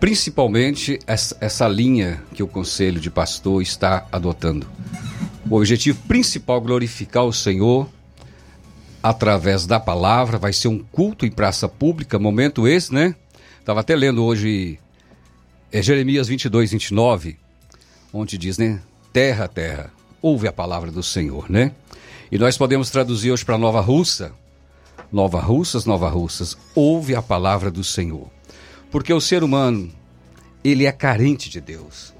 Principalmente 0.00 0.98
essa, 1.06 1.36
essa 1.40 1.68
linha 1.68 2.22
que 2.34 2.42
o 2.42 2.48
Conselho 2.48 3.00
de 3.00 3.10
Pastor 3.10 3.62
está 3.62 4.06
adotando. 4.10 4.66
O 5.48 5.56
objetivo 5.56 5.98
principal 6.08 6.58
é 6.58 6.60
glorificar 6.60 7.24
o 7.24 7.32
Senhor 7.32 7.88
através 9.02 9.66
da 9.66 9.78
palavra, 9.78 10.38
vai 10.38 10.52
ser 10.52 10.68
um 10.68 10.78
culto 10.78 11.26
em 11.26 11.30
praça 11.30 11.68
pública, 11.68 12.18
momento 12.18 12.66
esse, 12.66 12.92
né? 12.92 13.14
Estava 13.60 13.80
até 13.80 13.94
lendo 13.94 14.24
hoje 14.24 14.78
é 15.70 15.82
Jeremias 15.82 16.28
22, 16.28 16.72
29, 16.72 17.36
onde 18.12 18.38
diz, 18.38 18.58
né? 18.58 18.80
Terra, 19.14 19.46
terra, 19.46 19.92
ouve 20.20 20.48
a 20.48 20.52
palavra 20.52 20.90
do 20.90 21.00
Senhor, 21.00 21.48
né? 21.48 21.70
E 22.32 22.36
nós 22.36 22.58
podemos 22.58 22.90
traduzir 22.90 23.30
hoje 23.30 23.44
para 23.44 23.56
Nova 23.56 23.80
Russa, 23.80 24.32
Nova 25.12 25.38
Russas, 25.38 25.84
Nova 25.84 26.08
Russas, 26.08 26.58
ouve 26.74 27.14
a 27.14 27.22
palavra 27.22 27.70
do 27.70 27.84
Senhor. 27.84 28.28
Porque 28.90 29.14
o 29.14 29.20
ser 29.20 29.44
humano, 29.44 29.88
ele 30.64 30.84
é 30.84 30.90
carente 30.90 31.48
de 31.48 31.60
Deus. 31.60 32.12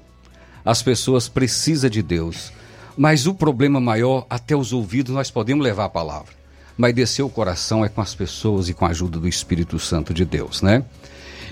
As 0.63 0.81
pessoas 0.81 1.27
precisam 1.27 1.89
de 1.89 2.01
Deus. 2.01 2.49
Mas 2.95 3.27
o 3.27 3.33
problema 3.33 3.81
maior, 3.81 4.25
até 4.29 4.55
os 4.55 4.71
ouvidos 4.71 5.13
nós 5.13 5.29
podemos 5.29 5.65
levar 5.65 5.83
a 5.83 5.89
palavra. 5.89 6.31
Mas 6.77 6.95
descer 6.95 7.23
o 7.23 7.29
coração 7.29 7.83
é 7.83 7.89
com 7.89 7.99
as 7.99 8.15
pessoas 8.15 8.69
e 8.69 8.73
com 8.73 8.85
a 8.85 8.91
ajuda 8.91 9.19
do 9.19 9.27
Espírito 9.27 9.77
Santo 9.79 10.13
de 10.13 10.23
Deus, 10.23 10.61
né? 10.61 10.81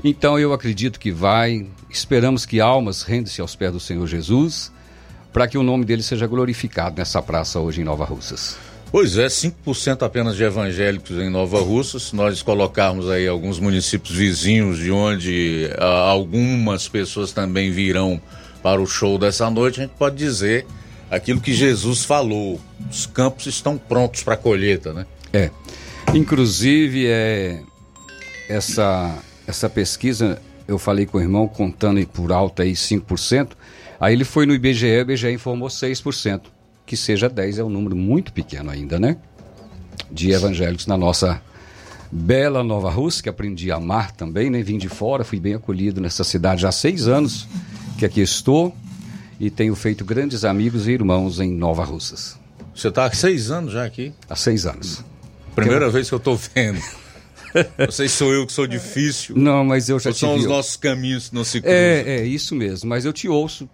Então 0.06 0.40
eu 0.40 0.53
acredito 0.53 0.98
que 0.98 1.11
vai, 1.11 1.68
esperamos 1.90 2.45
que 2.45 2.61
almas 2.61 3.02
rendem-se 3.02 3.41
aos 3.41 3.57
pés 3.57 3.74
do 3.74 3.80
Senhor 3.82 4.07
Jesus, 4.07 4.72
para 5.34 5.48
que 5.48 5.58
o 5.58 5.64
nome 5.64 5.84
dele 5.84 6.04
seja 6.04 6.28
glorificado 6.28 6.98
nessa 6.98 7.22
praça 7.22 7.60
hoje 7.60 7.82
em 7.82 7.84
Nova 7.84 8.06
Russas. 8.06 8.56
Pois 8.92 9.18
é, 9.18 9.26
5% 9.26 10.04
apenas 10.04 10.36
de 10.36 10.44
evangélicos 10.44 11.18
em 11.18 11.28
Nova 11.28 11.60
Russa. 11.60 11.98
Se 11.98 12.16
nós 12.16 12.44
colocarmos 12.44 13.10
aí 13.10 13.28
alguns 13.28 13.60
municípios 13.60 14.16
vizinhos 14.16 14.78
de 14.78 14.92
onde 14.92 15.68
ah, 15.80 16.12
algumas 16.12 16.88
pessoas 16.88 17.32
também 17.32 17.72
virão 17.72 18.22
para 18.62 18.80
o 18.80 18.86
show 18.86 19.18
dessa 19.18 19.50
noite, 19.50 19.80
a 19.80 19.84
gente 19.84 19.96
pode 19.98 20.16
dizer 20.16 20.68
aquilo 21.10 21.42
que 21.42 21.54
Jesus 21.54 22.06
falou: 22.06 22.62
os 22.88 23.08
campos 23.08 23.48
estão 23.48 23.80
prontos 23.80 24.22
para 24.22 24.36
a 24.36 24.38
colheita, 24.38 24.94
né? 24.94 25.08
É. 25.34 25.50
Inclusive, 26.14 27.08
é, 27.08 27.62
essa, 28.48 29.18
essa 29.48 29.68
pesquisa, 29.68 30.40
eu 30.68 30.78
falei 30.78 31.08
com 31.08 31.18
o 31.18 31.22
irmão, 31.22 31.48
contando 31.48 32.06
por 32.08 32.32
alto 32.32 32.62
aí 32.62 32.74
5%, 32.74 33.50
aí 33.99 34.14
ele 34.14 34.24
foi 34.24 34.45
no 34.45 34.53
IBGE, 34.53 34.86
o 34.86 35.02
IBGE 35.02 35.32
informou 35.32 35.70
6%, 35.70 36.41
que 36.86 36.98
seja 36.98 37.30
10 37.30 37.60
é 37.60 37.64
um 37.64 37.70
número 37.70 37.95
muito 37.95 38.34
pequeno 38.34 38.70
ainda, 38.70 38.99
né? 38.99 39.18
De 40.11 40.32
evangélicos 40.32 40.88
na 40.88 40.98
nossa 40.98 41.41
bela 42.11 42.64
Nova 42.64 42.91
Rússia, 42.91 43.24
que 43.24 43.30
aprendi 43.30 43.72
a 43.72 43.76
amar 43.76 44.11
também, 44.11 44.49
né? 44.49 44.61
Vim 44.61 44.78
de 44.78 44.90
fora, 44.90 45.24
fui 45.24 45.40
bem 45.40 45.56
acolhido 45.56 45.99
nessa 45.99 46.24
cidade 46.24 46.61
já 46.61 46.70
há 46.70 46.72
seis 46.72 47.07
anos 47.07 47.48
que 47.98 48.06
aqui 48.06 48.22
estou 48.22 48.76
e 49.40 49.49
tenho 49.49 49.76
feito 49.76 50.06
grandes 50.06 50.45
amigos 50.45 50.88
e 50.88 50.91
irmãos 50.91 51.40
em 51.40 51.52
Nova 51.52 51.84
Russas. 51.84 52.38
Você 52.76 52.88
está 52.88 53.06
há 53.06 53.11
seis 53.11 53.52
anos 53.52 53.74
já 53.74 53.86
aqui? 53.86 54.14
Há 54.30 54.36
seis 54.36 54.65
anos. 54.65 55.03
Primeira 55.56 55.90
vez 55.90 56.07
que 56.10 56.15
eu 56.15 56.18
estou 56.18 56.36
vendo. 56.36 56.82
Não 57.78 57.91
sei 57.91 58.07
se 58.07 58.15
sou 58.15 58.34
eu 58.34 58.48
que 58.48 58.53
sou 58.53 58.65
difícil. 58.65 59.36
Não, 59.38 59.64
mas 59.64 59.90
eu 59.90 59.99
já 59.99 60.10
ou 60.10 60.14
te 60.14 60.20
são 60.20 60.34
vi. 60.34 60.41
os 60.41 60.45
nossos 60.48 60.76
caminhos 60.76 61.30
que 61.30 61.36
não 61.36 61.44
se 61.44 61.61
cruzam. 61.61 61.78
É, 61.78 62.22
é 62.22 62.26
isso 62.26 62.56
mesmo, 62.56 62.90
mas 62.90 63.06
eu 63.06 63.14
te 63.14 63.28
ouço. 63.28 63.70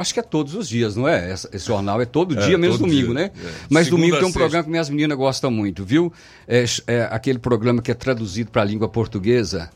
Acho 0.00 0.14
que 0.14 0.20
é 0.20 0.22
todos 0.22 0.54
os 0.54 0.68
dias, 0.68 0.96
não 0.96 1.06
é? 1.06 1.32
Esse 1.32 1.66
jornal 1.66 2.00
é 2.00 2.04
todo 2.04 2.38
É, 2.38 2.46
dia, 2.46 2.56
menos 2.58 2.78
todo 2.78 2.88
domingo, 2.88 3.12
dia. 3.12 3.14
né? 3.14 3.30
É. 3.36 3.48
Mas 3.68 3.84
Segunda 3.86 4.00
domingo 4.02 4.16
tem 4.16 4.24
um 4.24 4.28
sexta. 4.28 4.38
programa 4.40 4.64
que 4.64 4.70
minhas 4.70 4.88
meninas 4.90 5.16
gostam 5.18 5.50
muito, 5.50 5.84
viu? 5.84 6.12
É, 6.48 6.64
é 6.86 7.08
aquele 7.10 7.38
programa 7.38 7.82
que 7.82 7.90
é 7.90 7.94
traduzido 7.94 8.50
para 8.50 8.62
a 8.62 8.64
língua 8.64 8.88
portuguesa. 8.88 9.70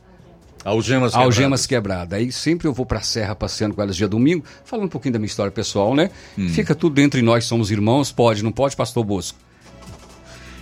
Algemas 0.65 1.15
Algemas 1.15 1.67
quebradas. 1.67 2.19
Aí 2.19 2.33
sempre 2.33 2.67
eu 2.67 2.73
vou 2.73 2.87
para 2.87 2.99
a 2.99 3.03
Serra 3.03 3.35
passeando 3.35 3.75
com 3.75 3.83
elas 3.83 3.95
dia 3.97 4.09
domingo, 4.09 4.45
falando 4.65 4.87
um 4.87 4.89
pouquinho 4.89 5.13
da 5.13 5.19
minha 5.19 5.27
história 5.27 5.53
pessoal, 5.53 5.95
né? 5.95 6.11
Hum. 6.39 6.49
Fica 6.49 6.75
tudo 6.75 6.99
entre 7.03 7.21
nós, 7.21 7.45
somos 7.45 7.71
irmãos, 7.71 8.11
pode, 8.11 8.43
não 8.43 8.51
pode, 8.51 8.75
pastor 8.75 9.05
Bosco? 9.05 9.39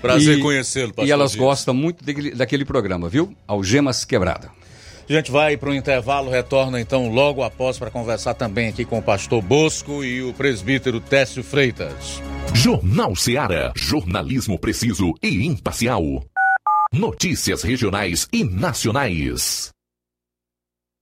Prazer 0.01 0.40
conhecê-lo, 0.40 0.89
pastor 0.89 1.06
E 1.06 1.12
elas 1.12 1.30
Dias. 1.30 1.40
gostam 1.40 1.72
muito 1.72 2.05
daquele, 2.05 2.32
daquele 2.32 2.64
programa, 2.64 3.09
viu? 3.09 3.32
Algemas 3.47 4.05
quebradas. 4.05 4.51
A 5.12 5.14
gente 5.14 5.30
vai 5.30 5.59
para 5.59 5.68
o 5.68 5.74
intervalo, 5.74 6.30
retorna 6.30 6.80
então 6.80 7.10
logo 7.10 7.43
após 7.43 7.78
para 7.78 7.90
conversar 7.90 8.32
também 8.32 8.68
aqui 8.68 8.82
com 8.82 8.97
o 8.97 9.02
pastor 9.02 9.43
Bosco 9.43 10.02
e 10.02 10.22
o 10.22 10.32
presbítero 10.32 11.01
Técio 11.01 11.44
Freitas. 11.44 12.22
Jornal 12.55 13.14
Seara. 13.14 13.74
Jornalismo 13.76 14.59
preciso 14.59 15.12
e 15.22 15.47
imparcial. 15.47 16.02
Notícias 16.94 17.62
regionais 17.62 18.26
e 18.32 18.43
nacionais. 18.43 19.72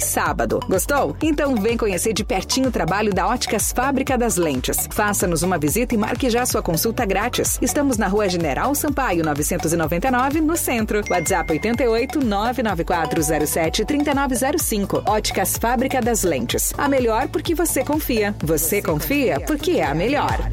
sábado. 0.00 0.60
Gostou? 0.68 1.16
Então 1.22 1.54
vem 1.56 1.76
conhecer 1.76 2.12
de 2.12 2.24
pertinho 2.24 2.68
o 2.68 2.72
trabalho 2.72 3.12
da 3.12 3.26
Óticas 3.26 3.72
Fábrica 3.72 4.16
das 4.16 4.36
Lentes. 4.36 4.88
Faça-nos 4.90 5.42
uma 5.42 5.58
visita 5.58 5.94
e 5.94 5.98
marque 5.98 6.30
já 6.30 6.44
sua 6.46 6.62
consulta 6.62 7.04
grátis. 7.04 7.58
Estamos 7.60 7.96
na 7.96 8.08
Rua 8.08 8.28
General 8.28 8.74
Sampaio, 8.74 9.24
999, 9.24 10.40
no 10.40 10.56
centro. 10.56 11.02
WhatsApp 11.10 11.52
88 11.52 12.20
99407 12.24 13.84
3905. 13.84 15.02
Óticas 15.06 15.56
Fábrica 15.56 16.00
das 16.00 16.22
Lentes. 16.22 16.72
A 16.76 16.88
melhor 16.88 17.28
porque 17.28 17.54
você 17.54 17.84
confia. 17.84 18.34
Você 18.42 18.82
confia 18.82 19.40
porque 19.40 19.72
é 19.72 19.84
a 19.84 19.94
melhor. 19.94 20.48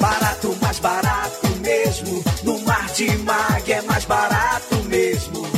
Barato, 0.00 0.56
mais 0.60 0.78
barato 0.78 1.48
mesmo. 1.60 2.22
No 2.44 2.58
Martimag 2.60 3.72
é 3.72 3.82
mais 3.82 4.04
barato 4.04 4.76
mesmo. 4.84 5.57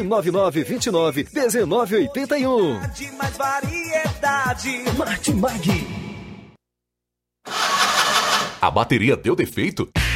9929 0.03 1.27
1981. 1.33 2.79
De 2.89 3.11
mais 3.11 3.37
variedade. 3.37 4.83
Martimag. 4.97 5.87
A 8.61 8.69
bateria 8.69 9.17
deu 9.17 9.35
defeito? 9.35 9.89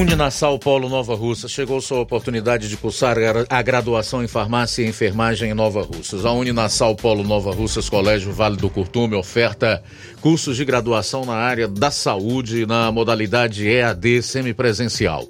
Uninasal 0.00 0.58
Paulo 0.58 0.90
Nova 0.90 1.14
Russa 1.14 1.48
chegou 1.48 1.80
sua 1.80 2.00
oportunidade 2.00 2.68
de 2.68 2.76
cursar 2.76 3.16
a 3.48 3.62
graduação 3.62 4.22
em 4.22 4.28
farmácia 4.28 4.82
e 4.82 4.88
enfermagem 4.88 5.50
em 5.50 5.54
Nova 5.54 5.80
Russas. 5.80 6.26
A 6.26 6.32
Uninasal 6.32 6.94
Paulo 6.94 7.24
Nova 7.24 7.50
Russas 7.50 7.88
Colégio 7.88 8.30
Vale 8.30 8.56
do 8.56 8.68
Curtume 8.68 9.14
oferta 9.14 9.82
cursos 10.20 10.54
de 10.54 10.66
graduação 10.66 11.24
na 11.24 11.34
área 11.34 11.66
da 11.66 11.90
saúde 11.90 12.66
na 12.66 12.92
modalidade 12.92 13.66
EAD 13.66 14.22
semipresencial. 14.22 15.26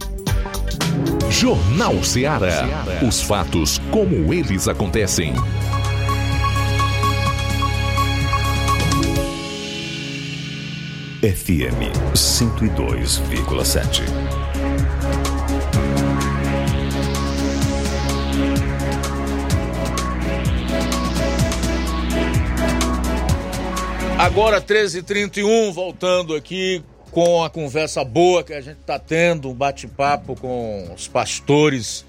Jornal 1.31 2.03
Ceará. 2.05 2.85
Os 3.07 3.23
fatos 3.23 3.78
como 3.90 4.32
eles 4.32 4.66
acontecem. 4.69 5.35
FM 11.23 11.93
102,7. 12.15 14.41
Agora 24.23 24.61
13h31, 24.62 25.73
voltando 25.73 26.36
aqui 26.36 26.81
com 27.11 27.43
a 27.43 27.51
conversa 27.51 28.05
boa 28.05 28.44
que 28.44 28.53
a 28.53 28.61
gente 28.61 28.78
está 28.78 28.97
tendo, 28.97 29.51
um 29.51 29.53
bate-papo 29.53 30.36
com 30.36 30.93
os 30.94 31.09
pastores 31.09 32.05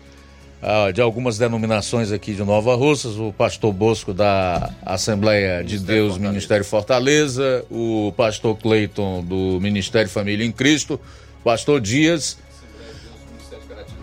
ah, 0.61 0.91
de 0.91 1.01
algumas 1.01 1.39
denominações 1.39 2.11
aqui 2.11 2.35
de 2.35 2.43
Nova 2.43 2.75
Russas, 2.75 3.17
o 3.17 3.33
pastor 3.33 3.73
Bosco 3.73 4.13
da 4.13 4.71
Assembleia 4.85 5.63
de 5.63 5.79
Deus 5.79 6.19
Ministério 6.19 6.63
Fortaleza, 6.63 7.65
o 7.71 8.13
pastor 8.15 8.57
Cleiton 8.57 9.23
do 9.23 9.59
Ministério 9.59 10.07
Família 10.07 10.45
em 10.45 10.51
Cristo, 10.51 11.01
o 11.41 11.43
pastor 11.43 11.81
Dias 11.81 12.37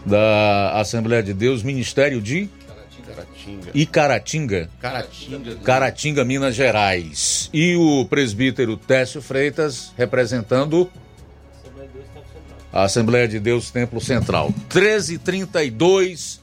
da 0.04 0.72
Assembleia 0.80 1.22
de 1.22 1.32
Deus 1.32 1.62
Ministério 1.62 2.20
de 2.20 2.50
Icaratinga. 3.74 4.68
Caratinga. 4.80 5.56
Caratinga, 5.56 6.24
Minas 6.24 6.54
Gerais. 6.54 7.48
E 7.52 7.76
o 7.76 8.04
presbítero 8.06 8.76
Técio 8.76 9.22
Freitas 9.22 9.92
representando 9.96 10.90
a 12.72 12.84
Assembleia 12.84 13.26
de 13.26 13.40
Deus 13.40 13.70
Templo 13.70 14.00
Central. 14.00 14.48
1332. 14.72 16.40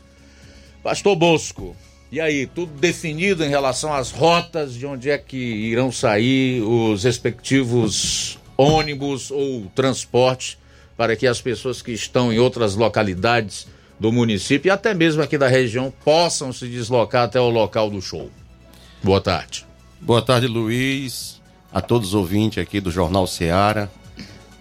Pastor 0.84 1.16
Bosco. 1.16 1.76
E 2.10 2.22
aí, 2.22 2.48
tudo 2.48 2.72
definido 2.80 3.44
em 3.44 3.50
relação 3.50 3.94
às 3.94 4.12
rotas 4.12 4.74
de 4.74 4.86
onde 4.86 5.10
é 5.10 5.18
que 5.18 5.38
irão 5.38 5.92
sair 5.92 6.62
os 6.62 7.04
respectivos 7.04 8.40
ônibus 8.56 9.30
ou 9.30 9.66
transporte 9.76 10.58
para 10.96 11.16
que 11.16 11.28
as 11.28 11.42
pessoas 11.42 11.82
que 11.82 11.92
estão 11.92 12.32
em 12.32 12.40
outras 12.40 12.76
localidades 12.76 13.68
do 14.00 14.12
município 14.12 14.70
e 14.70 14.72
até 14.72 14.94
mesmo 14.94 15.22
aqui 15.22 15.38
da 15.38 15.48
região 15.48 15.92
possam 16.04 16.54
se 16.54 16.68
deslocar 16.68 17.24
até 17.24 17.40
o 17.40 17.50
local 17.50 17.90
do 17.90 18.02
show. 18.02 18.30
Boa 19.04 19.22
tarde. 19.22 19.66
Boa 20.00 20.22
tarde, 20.22 20.48
Luiz, 20.48 21.42
a 21.74 21.82
todos 21.82 22.10
os 22.10 22.14
ouvintes 22.14 22.62
aqui 22.62 22.80
do 22.80 22.92
Jornal 22.92 23.26
Seara, 23.26 23.92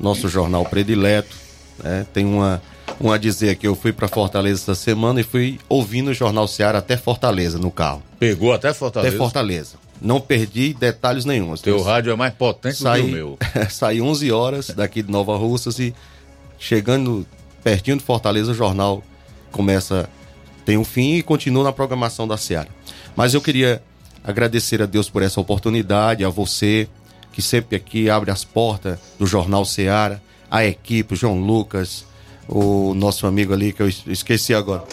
nosso 0.00 0.28
jornal 0.28 0.64
predileto. 0.64 1.36
Né? 1.82 2.06
Tem 2.12 2.24
uma, 2.24 2.62
uma 2.98 3.16
a 3.16 3.18
dizer 3.18 3.56
que 3.56 3.66
eu 3.66 3.74
fui 3.74 3.92
para 3.92 4.08
Fortaleza 4.08 4.62
essa 4.62 4.74
semana 4.74 5.20
e 5.20 5.24
fui 5.24 5.60
ouvindo 5.68 6.10
o 6.10 6.14
Jornal 6.14 6.48
Seara 6.48 6.78
até 6.78 6.96
Fortaleza 6.96 7.58
no 7.58 7.70
carro. 7.70 8.02
Pegou 8.18 8.52
até 8.52 8.72
Fortaleza? 8.72 9.14
Até 9.14 9.18
Fortaleza. 9.18 9.76
Não 10.00 10.20
perdi 10.20 10.74
detalhes 10.74 11.24
nenhum. 11.24 11.54
Teu 11.56 11.82
rádio 11.82 12.12
é 12.12 12.16
mais 12.16 12.34
potente 12.34 12.76
saí, 12.76 13.02
do 13.02 13.08
que 13.08 13.12
o 13.12 13.16
meu. 13.16 13.38
saí 13.70 14.00
11 14.00 14.32
horas 14.32 14.70
daqui 14.70 15.02
de 15.02 15.10
Nova 15.10 15.36
Russas 15.36 15.78
e 15.78 15.94
chegando 16.58 17.26
pertinho 17.62 17.96
de 17.96 18.04
Fortaleza, 18.04 18.52
o 18.52 18.54
jornal 18.54 19.02
começa, 19.56 20.08
tem 20.64 20.76
um 20.76 20.84
fim 20.84 21.14
e 21.14 21.22
continua 21.22 21.64
na 21.64 21.72
programação 21.72 22.28
da 22.28 22.36
Seara. 22.36 22.68
Mas 23.16 23.32
eu 23.32 23.40
queria 23.40 23.82
agradecer 24.22 24.82
a 24.82 24.86
Deus 24.86 25.08
por 25.08 25.22
essa 25.22 25.40
oportunidade, 25.40 26.24
a 26.24 26.28
você 26.28 26.86
que 27.32 27.40
sempre 27.40 27.76
aqui 27.76 28.10
abre 28.10 28.30
as 28.30 28.44
portas 28.44 28.98
do 29.18 29.26
Jornal 29.26 29.64
Seara, 29.64 30.22
a 30.50 30.64
equipe, 30.64 31.14
o 31.14 31.16
João 31.16 31.40
Lucas, 31.40 32.04
o 32.48 32.94
nosso 32.94 33.26
amigo 33.26 33.52
ali 33.52 33.72
que 33.72 33.82
eu 33.82 33.88
esqueci 33.88 34.54
agora, 34.54 34.84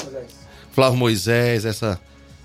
Flávio 0.72 0.98
Moisés, 0.98 1.66
essa 1.66 2.00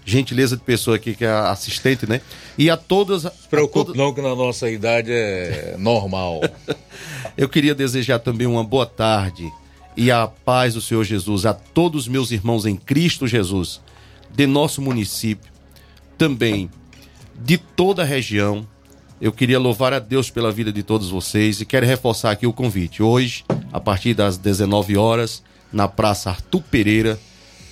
gentileza 0.05 0.57
de 0.57 0.63
pessoa 0.63 0.97
aqui 0.97 1.15
que 1.15 1.25
é 1.25 1.31
assistente, 1.31 2.09
né? 2.09 2.21
E 2.57 2.69
a 2.71 2.77
todas. 2.77 3.23
Se 3.23 3.49
preocupe 3.49 3.97
não 3.97 4.13
que 4.13 4.21
na 4.21 4.35
nossa 4.35 4.71
idade 4.71 5.11
é 5.13 5.77
normal. 5.79 6.41
eu 7.37 7.49
queria 7.49 7.75
desejar 7.75 8.19
também 8.19 8.47
uma 8.47 8.65
boa 8.65 8.87
tarde 8.87 9.51
e 9.99 10.13
a 10.13 10.29
paz 10.29 10.75
do 10.75 10.81
Senhor 10.81 11.03
Jesus 11.03 11.45
a 11.45 11.53
todos 11.53 12.03
os 12.03 12.09
meus 12.09 12.31
irmãos 12.31 12.65
em 12.65 12.77
Cristo 12.77 13.27
Jesus, 13.27 13.81
de 14.33 14.47
nosso 14.47 14.81
município, 14.81 15.51
também 16.17 16.71
de 17.35 17.59
toda 17.59 18.03
a 18.03 18.05
região. 18.05 18.65
Eu 19.21 19.33
queria 19.33 19.59
louvar 19.59 19.93
a 19.93 19.99
Deus 19.99 20.31
pela 20.31 20.53
vida 20.53 20.73
de 20.73 20.85
todos 20.85 21.11
vocês 21.11 21.61
e 21.61 21.67
quero 21.67 21.85
reforçar 21.85 22.31
aqui 22.31 22.47
o 22.47 22.53
convite. 22.53 23.03
Hoje, 23.03 23.45
a 23.73 23.81
partir 23.81 24.15
das 24.15 24.39
19 24.39 24.97
horas, 24.97 25.43
na 25.73 25.89
Praça 25.89 26.31
Artur 26.31 26.63
Pereira, 26.63 27.19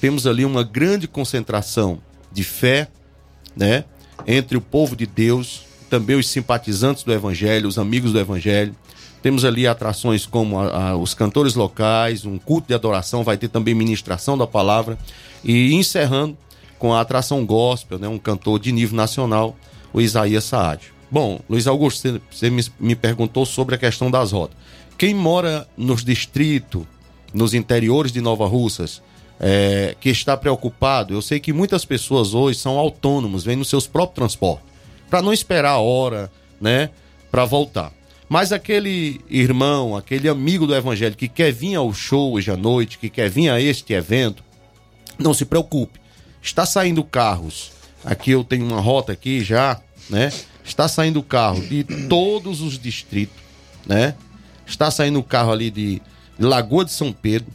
temos 0.01 0.27
ali 0.27 0.45
uma 0.45 0.65
grande 0.65 1.07
concentração 1.07 2.01
de 2.33 2.43
fé, 2.43 2.89
né, 3.55 3.85
entre 4.27 4.57
o 4.57 4.61
povo 4.61 4.97
de 4.97 5.07
Deus, 5.07 5.65
também 5.89 6.17
os 6.17 6.29
simpatizantes 6.29 7.05
do 7.05 7.13
evangelho, 7.13 7.69
os 7.69 7.79
amigos 7.79 8.13
do 8.13 8.19
evangelho, 8.19 8.75
temos 9.27 9.45
ali 9.45 9.67
atrações 9.67 10.25
como 10.25 10.57
a, 10.57 10.91
a, 10.91 10.97
os 10.97 11.13
cantores 11.13 11.57
locais, 11.57 12.25
um 12.25 12.39
culto 12.39 12.69
de 12.69 12.75
adoração, 12.75 13.25
vai 13.25 13.37
ter 13.37 13.49
também 13.49 13.75
ministração 13.75 14.39
da 14.39 14.47
palavra. 14.47 14.97
E 15.43 15.75
encerrando 15.75 16.39
com 16.79 16.95
a 16.95 17.01
atração 17.01 17.45
gospel, 17.45 17.99
né, 17.99 18.07
um 18.07 18.21
cantor 18.21 18.61
de 18.61 18.71
nível 18.71 18.97
nacional, 18.97 19.57
o 19.93 20.01
Isaías 20.01 20.45
Saad. 20.45 20.93
Bom, 21.11 21.41
Luiz 21.51 21.67
Augusto, 21.67 22.23
você 22.31 22.49
me, 22.51 22.65
me 22.79 22.95
perguntou 22.95 23.45
sobre 23.45 23.75
a 23.75 23.79
questão 23.79 24.13
das 24.13 24.31
rotas. 24.31 24.57
Quem 24.97 25.13
mora 25.13 25.67
nos 25.77 26.05
distritos, 26.05 26.85
nos 27.35 27.53
interiores 27.53 28.13
de 28.13 28.21
Nova 28.21 28.47
Russas, 28.47 29.03
é, 29.41 29.97
que 30.01 30.09
está 30.09 30.37
preocupado, 30.37 31.13
eu 31.13 31.21
sei 31.21 31.41
que 31.41 31.53
muitas 31.53 31.85
pessoas 31.85 32.33
hoje 32.33 32.61
são 32.61 32.79
autônomos, 32.79 33.43
vêm 33.43 33.57
nos 33.57 33.69
seus 33.69 33.89
próprios 33.89 34.15
transportes, 34.15 34.69
para 35.11 35.21
não 35.21 35.33
esperar 35.33 35.73
a 35.73 35.79
hora, 35.79 36.31
né, 36.61 36.91
para 37.29 37.45
voltar. 37.45 37.96
Mas 38.29 38.51
aquele 38.53 39.21
irmão, 39.31 39.97
aquele 39.97 40.29
amigo 40.29 40.67
do 40.67 40.75
evangelho 40.75 41.15
que 41.15 41.29
quer 41.29 41.53
vir 41.53 41.77
ao 41.77 41.93
show 41.93 42.33
hoje 42.33 42.51
à 42.51 42.57
noite, 42.57 42.99
que 42.99 43.09
quer 43.09 43.31
vir 43.31 43.49
a 43.51 43.61
este 43.61 43.93
evento, 43.93 44.43
não 45.19 45.33
se 45.33 45.45
preocupe. 45.45 46.01
Está 46.43 46.67
saindo 46.67 47.05
carros. 47.05 47.71
Aqui 48.05 48.33
eu 48.33 48.43
tenho 48.43 48.67
uma 48.67 48.81
rota 48.81 49.13
aqui 49.13 49.45
já, 49.45 49.81
né? 50.11 50.33
Está 50.65 50.89
saindo 50.89 51.23
carro 51.23 51.61
de 51.61 51.85
todos 52.09 52.61
os 52.61 52.79
distritos, 52.79 53.37
né? 53.87 54.15
Está 54.67 54.91
saindo 54.91 55.23
carro 55.23 55.53
ali 55.53 55.71
de 55.71 56.03
Lagoa 56.39 56.85
de 56.85 56.93
São 56.93 57.13
Pedro, 57.13 57.53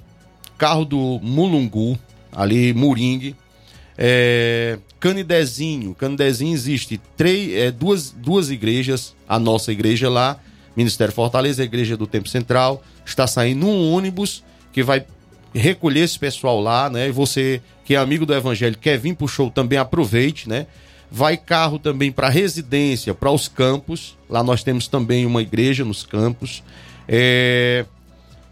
carro 0.57 0.85
do 0.85 1.19
Mulungu, 1.21 1.99
ali 2.31 2.73
Muringue, 2.73 3.35
é, 3.97 4.79
Canidezinho. 5.01 5.93
Canidezinho 5.93 6.53
existe 6.53 6.99
três, 7.17 7.53
é, 7.53 7.71
duas, 7.71 8.11
duas 8.11 8.49
igrejas, 8.49 9.13
a 9.27 9.37
nossa 9.37 9.73
igreja 9.73 10.09
lá 10.09 10.39
Ministério 10.75 11.13
Fortaleza, 11.13 11.61
a 11.61 11.65
Igreja 11.65 11.97
do 11.97 12.07
Tempo 12.07 12.29
Central, 12.29 12.83
está 13.05 13.27
saindo 13.27 13.65
um 13.65 13.91
ônibus 13.93 14.43
que 14.71 14.83
vai 14.83 15.05
recolher 15.53 16.01
esse 16.01 16.17
pessoal 16.17 16.61
lá, 16.61 16.89
né? 16.89 17.09
E 17.09 17.11
você 17.11 17.61
que 17.83 17.95
é 17.95 17.97
amigo 17.97 18.25
do 18.25 18.33
Evangelho 18.33 18.77
quer 18.77 18.97
vir 18.97 19.15
pro 19.15 19.27
show 19.27 19.49
também 19.49 19.77
aproveite, 19.77 20.47
né? 20.47 20.67
Vai 21.11 21.35
carro 21.35 21.77
também 21.77 22.09
para 22.11 22.29
residência, 22.29 23.13
para 23.13 23.29
os 23.29 23.47
campos. 23.47 24.17
Lá 24.29 24.41
nós 24.41 24.63
temos 24.63 24.87
também 24.87 25.25
uma 25.25 25.41
igreja 25.41 25.83
nos 25.83 26.03
campos. 26.03 26.63
É... 27.07 27.85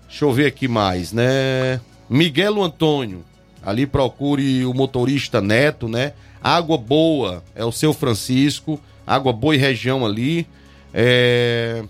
Deixa 0.09 0.25
eu 0.25 0.33
ver 0.33 0.47
aqui 0.47 0.67
mais, 0.67 1.13
né? 1.13 1.79
Miguel 2.09 2.61
Antônio, 2.61 3.23
ali 3.63 3.85
procure 3.85 4.65
o 4.65 4.73
motorista 4.73 5.39
Neto, 5.39 5.87
né? 5.87 6.13
Água 6.43 6.77
Boa 6.77 7.43
é 7.55 7.63
o 7.63 7.71
seu 7.71 7.93
Francisco, 7.93 8.79
Água 9.07 9.31
Boa 9.31 9.55
e 9.55 9.57
região 9.57 10.05
ali. 10.05 10.45
É... 10.93 11.83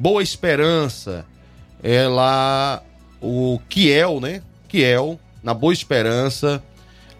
Boa 0.00 0.22
Esperança, 0.22 1.26
é 1.82 2.08
lá 2.08 2.82
o 3.20 3.60
Kiel, 3.68 4.18
né? 4.18 4.40
Kiel, 4.66 5.20
na 5.42 5.52
Boa 5.52 5.74
Esperança. 5.74 6.62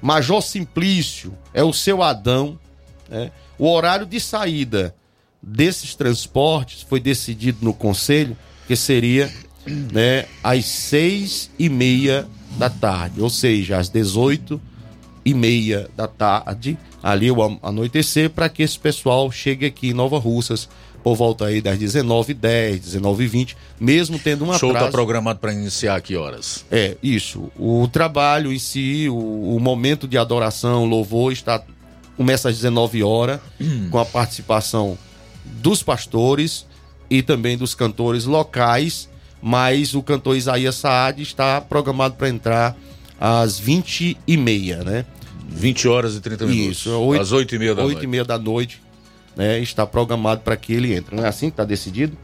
Major 0.01 0.41
Simplício, 0.41 1.37
é 1.53 1.63
o 1.63 1.75
seu 1.75 2.03
Adão. 2.03 2.59
Né? 3.07 3.31
O 3.59 3.71
horário 3.71 4.07
de 4.07 4.19
saída 4.19 4.95
desses 5.43 5.95
transportes 5.95 6.81
foi 6.81 7.01
decidido 7.01 7.59
no 7.61 7.75
conselho 7.75 8.35
que 8.67 8.75
seria 8.75 9.31
né, 9.93 10.25
às 10.43 10.65
seis 10.65 11.51
e 11.59 11.69
meia 11.69 12.27
da 12.57 12.71
tarde, 12.71 13.21
ou 13.21 13.29
seja, 13.29 13.77
às 13.77 13.91
18 13.91 14.59
e 15.23 15.35
meia 15.35 15.87
da 15.95 16.09
tarde, 16.09 16.79
ali 17.03 17.31
o 17.31 17.43
anoitecer, 17.63 18.31
para 18.31 18.49
que 18.49 18.63
esse 18.63 18.79
pessoal 18.79 19.31
chegue 19.31 19.67
aqui 19.67 19.91
em 19.91 19.93
Nova 19.93 20.19
Russas 20.19 20.67
por 21.03 21.15
volta 21.17 21.47
aí 21.47 21.61
das 21.61 21.79
19h10, 21.79 22.81
19h20, 22.81 23.57
mesmo 23.81 24.19
tendo 24.19 24.45
um 24.45 24.51
O 24.51 24.59
show 24.59 24.73
está 24.73 24.89
programado 24.91 25.39
para 25.39 25.53
iniciar 25.53 25.97
a 25.97 26.01
que 26.01 26.15
horas? 26.17 26.65
É, 26.71 26.97
isso. 27.03 27.51
O 27.59 27.89
trabalho 27.89 28.53
em 28.53 28.59
si, 28.59 29.09
o, 29.09 29.57
o 29.57 29.61
momento 29.61 30.07
de 30.07 30.19
adoração, 30.19 30.85
louvor, 30.85 31.33
está 31.33 31.63
começa 32.17 32.51
às 32.51 32.57
19 32.57 33.03
horas, 33.03 33.41
com 33.91 33.99
a 33.99 34.05
participação 34.05 34.99
dos 35.45 35.83
pastores 35.83 36.67
e 37.09 37.23
também 37.23 37.57
dos 37.57 37.75
cantores 37.75 38.27
locais, 38.27 39.09
mas 39.41 39.95
o 39.95 40.03
cantor 40.03 40.37
Isaías 40.37 40.75
Saad 40.75 41.23
está 41.23 41.63
programado 41.63 42.17
para 42.17 42.29
entrar 42.29 42.77
às 43.19 43.59
20 43.59 44.19
e 44.27 44.37
meia, 44.37 44.85
né? 44.85 45.07
20 45.49 45.89
horas 45.89 46.15
e 46.15 46.21
30 46.21 46.47
minutos. 46.47 46.79
Isso, 46.81 46.91
oito- 47.01 47.23
às 47.23 47.33
8 47.33 47.55
e 47.55 47.59
meia 47.59 47.75
da 47.75 47.83
oito 47.83 47.93
noite. 47.95 48.05
e 48.05 48.07
meia 48.07 48.25
da 48.25 48.39
noite, 48.39 48.83
né? 49.37 49.59
Está 49.59 49.87
programado 49.87 50.43
para 50.43 50.57
que 50.57 50.73
ele 50.73 50.95
entre. 50.95 51.15
Não 51.15 51.25
é 51.25 51.29
assim 51.29 51.47
que 51.47 51.55
está 51.55 51.65
decidido? 51.65 52.17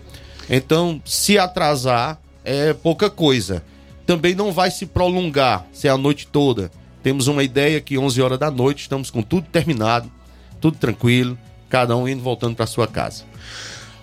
Então, 0.49 1.01
se 1.05 1.39
atrasar, 1.39 2.19
é 2.45 2.73
pouca 2.73 3.11
coisa. 3.11 3.63
Também 4.07 4.35
não 4.35 4.53
vai 4.53 4.71
se 4.71 4.87
prolongar, 4.87 5.67
se 5.73 5.89
é 5.89 5.91
a 5.91 5.99
noite 5.99 6.27
toda. 6.27 6.71
Temos 7.03 7.27
uma 7.27 7.43
ideia 7.43 7.81
que 7.81 7.99
11 7.99 8.23
horas 8.23 8.39
da 8.39 8.51
noite 8.51 8.83
estamos 8.83 9.11
com 9.11 9.23
tudo 9.23 9.47
terminado, 9.51 10.11
tudo 10.61 10.77
tranquilo, 10.77 11.37
cada 11.69 11.97
um 11.97 12.09
indo 12.09 12.23
voltando 12.23 12.55
para 12.55 12.67
sua 12.67 12.87
casa. 12.87 13.25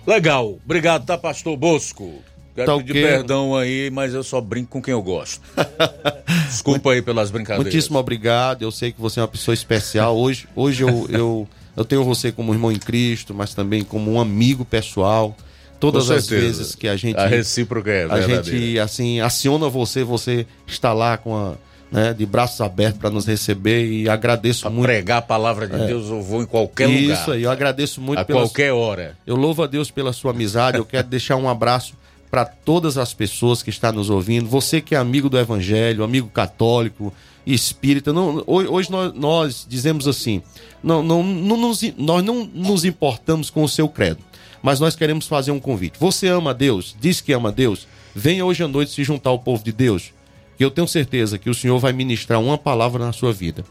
Legal. 0.06 0.58
Obrigado, 0.64 1.06
tá, 1.06 1.16
pastor 1.16 1.56
Bosco? 1.56 2.22
Quero 2.54 2.70
Tá 2.70 2.76
pedir 2.78 2.92
perdão 2.92 3.56
aí, 3.56 3.90
mas 3.90 4.14
eu 4.14 4.22
só 4.22 4.40
brinco 4.40 4.70
com 4.70 4.82
quem 4.82 4.92
eu 4.92 5.02
gosto. 5.02 5.40
Desculpa 6.46 6.92
aí 6.92 7.02
pelas 7.02 7.30
brincadeiras. 7.30 7.64
Muitíssimo 7.64 7.98
obrigado. 7.98 8.62
Eu 8.62 8.70
sei 8.70 8.92
que 8.92 9.00
você 9.00 9.18
é 9.18 9.22
uma 9.22 9.28
pessoa 9.28 9.54
especial. 9.54 10.16
Hoje, 10.16 10.46
hoje 10.54 10.84
eu, 10.84 11.06
eu, 11.10 11.48
eu 11.76 11.84
tenho 11.84 12.04
você 12.04 12.30
como 12.30 12.52
irmão 12.52 12.70
em 12.70 12.78
Cristo, 12.78 13.34
mas 13.34 13.54
também 13.54 13.82
como 13.82 14.12
um 14.12 14.20
amigo 14.20 14.64
pessoal. 14.64 15.36
Todas 15.80 16.10
as 16.10 16.28
vezes 16.28 16.74
que 16.74 16.88
a 16.88 16.96
gente. 16.96 17.18
A 17.18 17.26
recíproca 17.26 17.90
é 17.90 18.06
A 18.08 18.20
gente, 18.20 18.78
assim, 18.78 19.20
aciona 19.20 19.68
você, 19.68 20.02
você 20.04 20.46
está 20.66 20.92
lá 20.92 21.16
com 21.16 21.36
a. 21.36 21.54
Né, 21.92 22.12
de 22.12 22.26
braços 22.26 22.60
abertos 22.60 22.98
para 22.98 23.08
nos 23.08 23.24
receber 23.24 23.86
e 23.86 24.08
agradeço 24.08 24.68
muito. 24.68 24.86
Pregar 24.86 25.18
a 25.18 25.22
palavra 25.22 25.68
de 25.68 25.76
É. 25.76 25.86
Deus, 25.86 26.08
eu 26.08 26.20
vou 26.20 26.42
em 26.42 26.46
qualquer 26.46 26.90
Isso 26.90 27.02
lugar. 27.02 27.20
Isso 27.20 27.30
aí, 27.30 27.42
eu 27.44 27.50
agradeço 27.50 28.00
muito 28.00 28.18
A 28.18 28.24
qualquer 28.24 28.72
hora. 28.72 29.16
Eu 29.24 29.36
louvo 29.36 29.62
a 29.62 29.68
Deus 29.68 29.92
pela 29.92 30.12
sua 30.12 30.32
amizade. 30.32 30.78
Eu 30.78 30.84
quero 30.84 31.06
deixar 31.06 31.36
um 31.36 31.48
abraço 31.48 31.94
para 32.34 32.44
todas 32.44 32.98
as 32.98 33.14
pessoas 33.14 33.62
que 33.62 33.70
estão 33.70 33.92
nos 33.92 34.10
ouvindo. 34.10 34.48
Você 34.48 34.80
que 34.80 34.96
é 34.96 34.98
amigo 34.98 35.30
do 35.30 35.38
Evangelho, 35.38 36.02
amigo 36.02 36.26
católico, 36.26 37.14
espírita. 37.46 38.12
Não, 38.12 38.42
hoje 38.44 38.90
nós, 38.90 39.12
nós 39.14 39.66
dizemos 39.68 40.08
assim: 40.08 40.42
não, 40.82 41.00
não, 41.00 41.22
não 41.22 41.56
nos, 41.56 41.80
nós 41.96 42.24
não 42.24 42.44
nos 42.44 42.84
importamos 42.84 43.50
com 43.50 43.62
o 43.62 43.68
seu 43.68 43.88
credo, 43.88 44.18
mas 44.60 44.80
nós 44.80 44.96
queremos 44.96 45.28
fazer 45.28 45.52
um 45.52 45.60
convite. 45.60 45.96
Você 46.00 46.26
ama 46.26 46.52
Deus? 46.52 46.96
Diz 47.00 47.20
que 47.20 47.32
ama 47.32 47.52
Deus? 47.52 47.86
Venha 48.12 48.44
hoje 48.44 48.64
à 48.64 48.66
noite 48.66 48.90
se 48.90 49.04
juntar 49.04 49.30
ao 49.30 49.38
povo 49.38 49.62
de 49.62 49.70
Deus, 49.70 50.12
que 50.58 50.64
eu 50.64 50.72
tenho 50.72 50.88
certeza 50.88 51.38
que 51.38 51.48
o 51.48 51.54
Senhor 51.54 51.78
vai 51.78 51.92
ministrar 51.92 52.40
uma 52.40 52.58
palavra 52.58 53.06
na 53.06 53.12
sua 53.12 53.32
vida. 53.32 53.64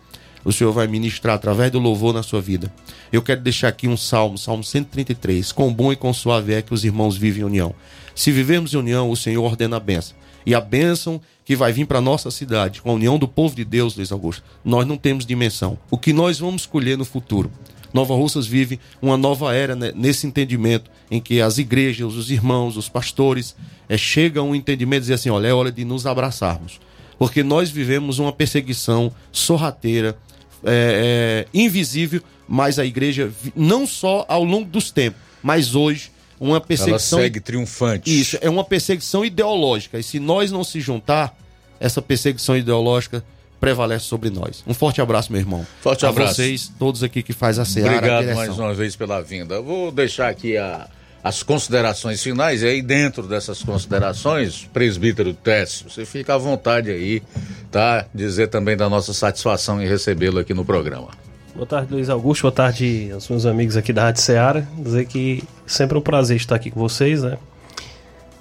O 0.45 0.53
Senhor 0.53 0.71
vai 0.71 0.87
ministrar 0.87 1.35
através 1.35 1.69
do 1.69 1.79
louvor 1.79 2.13
na 2.13 2.23
sua 2.23 2.39
vida. 2.39 2.71
Eu 3.11 3.21
quero 3.21 3.41
deixar 3.41 3.67
aqui 3.67 3.89
um 3.89 3.97
salmo, 3.97 4.37
Salmo 4.37 4.63
133. 4.63 5.51
Quão 5.51 5.73
bom 5.73 5.91
e 5.91 5.97
quão 5.97 6.13
suave 6.13 6.53
é 6.53 6.61
que 6.61 6.73
os 6.73 6.85
irmãos 6.85 7.17
vivem 7.17 7.41
em 7.41 7.45
união. 7.45 7.75
Se 8.15 8.31
vivemos 8.31 8.73
em 8.73 8.77
união, 8.77 9.09
o 9.09 9.15
Senhor 9.15 9.43
ordena 9.43 9.77
a 9.77 9.79
bênção. 9.79 10.15
E 10.45 10.53
a 10.53 10.61
bênção 10.61 11.21
que 11.45 11.55
vai 11.55 11.71
vir 11.71 11.85
para 11.85 12.01
nossa 12.01 12.29
cidade, 12.29 12.81
com 12.81 12.91
a 12.91 12.93
união 12.93 13.17
do 13.17 13.27
povo 13.27 13.55
de 13.55 13.63
Deus, 13.63 13.95
Luiz 13.95 14.11
Augusto, 14.11 14.43
nós 14.63 14.85
não 14.85 14.97
temos 14.97 15.25
dimensão. 15.25 15.77
O 15.89 15.97
que 15.97 16.13
nós 16.13 16.39
vamos 16.39 16.65
colher 16.65 16.97
no 16.97 17.05
futuro? 17.05 17.51
Nova 17.93 18.15
Russas 18.15 18.47
vive 18.47 18.79
uma 19.01 19.15
nova 19.15 19.53
era 19.53 19.75
né, 19.75 19.91
nesse 19.95 20.25
entendimento 20.25 20.89
em 21.11 21.21
que 21.21 21.39
as 21.39 21.59
igrejas, 21.59 22.13
os 22.15 22.31
irmãos, 22.31 22.75
os 22.75 22.89
pastores 22.89 23.55
eh, 23.87 23.97
chegam 23.97 24.47
a 24.47 24.49
um 24.49 24.55
entendimento 24.55 24.97
e 24.97 25.01
dizem 25.01 25.15
assim: 25.15 25.29
olha, 25.29 25.47
é 25.47 25.53
hora 25.53 25.71
de 25.71 25.85
nos 25.85 26.07
abraçarmos. 26.07 26.79
Porque 27.19 27.43
nós 27.43 27.69
vivemos 27.69 28.17
uma 28.17 28.33
perseguição 28.33 29.11
sorrateira, 29.31 30.17
é, 30.63 31.45
é, 31.45 31.57
invisível, 31.57 32.21
mas 32.47 32.79
a 32.79 32.85
igreja, 32.85 33.31
não 33.55 33.85
só 33.85 34.25
ao 34.27 34.43
longo 34.43 34.69
dos 34.69 34.89
tempos, 34.89 35.21
mas 35.41 35.75
hoje, 35.75 36.11
uma 36.39 36.59
perseguição. 36.61 37.19
segue 37.19 37.39
triunfante. 37.39 38.21
Isso, 38.21 38.37
é 38.41 38.49
uma 38.49 38.63
perseguição 38.63 39.23
ideológica. 39.25 39.97
E 39.99 40.03
se 40.03 40.19
nós 40.19 40.51
não 40.51 40.63
se 40.63 40.79
juntar, 40.81 41.37
essa 41.79 42.01
perseguição 42.01 42.55
ideológica 42.57 43.23
prevalece 43.59 44.05
sobre 44.05 44.29
nós. 44.29 44.63
Um 44.67 44.73
forte 44.73 45.01
abraço, 45.01 45.31
meu 45.31 45.39
irmão. 45.39 45.65
Forte 45.81 46.05
a 46.05 46.09
abraço. 46.09 46.35
vocês, 46.35 46.71
todos 46.77 47.01
aqui 47.03 47.23
que 47.23 47.31
faz 47.33 47.57
a 47.59 47.65
Seara. 47.65 47.91
a 47.91 47.95
Obrigado 47.95 48.19
direção. 48.21 48.45
mais 48.45 48.59
uma 48.59 48.73
vez 48.73 48.95
pela 48.95 49.21
vinda. 49.21 49.55
Eu 49.55 49.63
Vou 49.63 49.91
deixar 49.91 50.27
aqui 50.29 50.57
a- 50.57 50.89
as 51.23 51.41
considerações 51.41 52.21
finais, 52.21 52.61
e 52.61 52.67
aí 52.67 52.81
dentro 52.81 53.23
dessas 53.23 53.63
considerações, 53.63 54.67
presbítero 54.73 55.33
Técio, 55.33 55.89
você 55.89 56.05
fica 56.05 56.35
à 56.35 56.37
vontade 56.37 56.91
aí, 56.91 57.23
tá? 57.71 58.05
Dizer 58.13 58.47
também 58.49 58.75
da 58.75 58.89
nossa 58.89 59.13
satisfação 59.13 59.81
em 59.81 59.87
recebê-lo 59.87 60.39
aqui 60.39 60.53
no 60.53 60.65
programa. 60.65 61.07
Boa 61.55 61.67
tarde, 61.67 61.93
Luiz 61.93 62.09
Augusto. 62.09 62.41
Boa 62.41 62.51
tarde 62.51 63.11
aos 63.13 63.29
meus 63.29 63.45
amigos 63.45 63.77
aqui 63.77 63.93
da 63.93 64.05
Rádio 64.05 64.23
Ceará. 64.23 64.65
Dizer 64.75 65.05
que 65.05 65.43
sempre 65.67 65.95
é 65.95 65.99
um 65.99 66.01
prazer 66.01 66.35
estar 66.35 66.55
aqui 66.55 66.71
com 66.71 66.79
vocês, 66.79 67.21
né? 67.21 67.37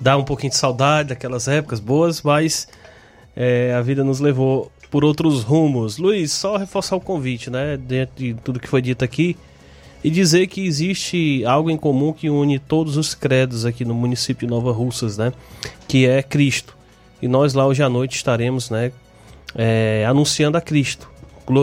Dá 0.01 0.17
um 0.17 0.25
pouquinho 0.25 0.49
de 0.49 0.57
saudade 0.57 1.11
daquelas 1.11 1.47
épocas 1.47 1.79
boas, 1.79 2.23
mas 2.23 2.67
é, 3.37 3.75
a 3.75 3.83
vida 3.83 4.03
nos 4.03 4.19
levou 4.19 4.73
por 4.91 5.05
outros 5.05 5.43
rumos. 5.43 5.99
Luiz, 5.99 6.33
só 6.33 6.57
reforçar 6.57 6.97
o 6.97 7.01
convite, 7.01 7.51
né? 7.51 7.77
Dentro 7.77 8.15
de 8.17 8.33
tudo 8.33 8.59
que 8.59 8.67
foi 8.67 8.81
dito 8.81 9.05
aqui. 9.05 9.37
E 10.03 10.09
dizer 10.09 10.47
que 10.47 10.65
existe 10.65 11.45
algo 11.45 11.71
em 11.71 11.77
comum 11.77 12.15
que 12.15 12.31
une 12.31 12.59
todos 12.59 12.97
os 12.97 13.15
credos 13.15 13.67
aqui 13.67 13.85
no 13.85 13.95
município 13.95 14.47
de 14.47 14.51
Nova 14.51 14.73
Russas, 14.73 15.19
né? 15.19 15.35
Que 15.87 16.07
é 16.07 16.23
Cristo. 16.23 16.75
E 17.21 17.29
nós 17.29 17.53
lá 17.53 17.67
hoje 17.67 17.83
à 17.83 17.91
noite 17.91 18.17
estaremos, 18.17 18.71
né? 18.71 18.91
é, 19.55 20.05
anunciando 20.07 20.57
a 20.57 20.61
Cristo, 20.61 21.11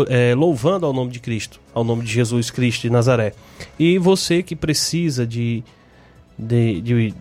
é, 0.08 0.36
louvando 0.36 0.86
ao 0.86 0.94
nome 0.94 1.12
de 1.12 1.20
Cristo, 1.20 1.60
ao 1.74 1.84
nome 1.84 2.04
de 2.04 2.12
Jesus 2.12 2.50
Cristo 2.50 2.82
de 2.82 2.90
Nazaré. 2.90 3.34
E 3.78 3.98
você 3.98 4.44
que 4.44 4.56
precisa 4.56 5.26
de, 5.26 5.64
de, 6.38 6.82
de, 6.82 7.14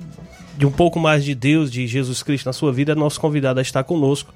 de 0.56 0.66
um 0.66 0.70
pouco 0.70 0.98
mais 0.98 1.24
de 1.24 1.34
Deus, 1.34 1.70
de 1.70 1.86
Jesus 1.86 2.22
Cristo 2.22 2.46
na 2.46 2.52
sua 2.52 2.72
vida, 2.72 2.92
é 2.92 2.94
nosso 2.94 3.20
convidado 3.20 3.58
a 3.58 3.62
estar 3.62 3.84
conosco. 3.84 4.32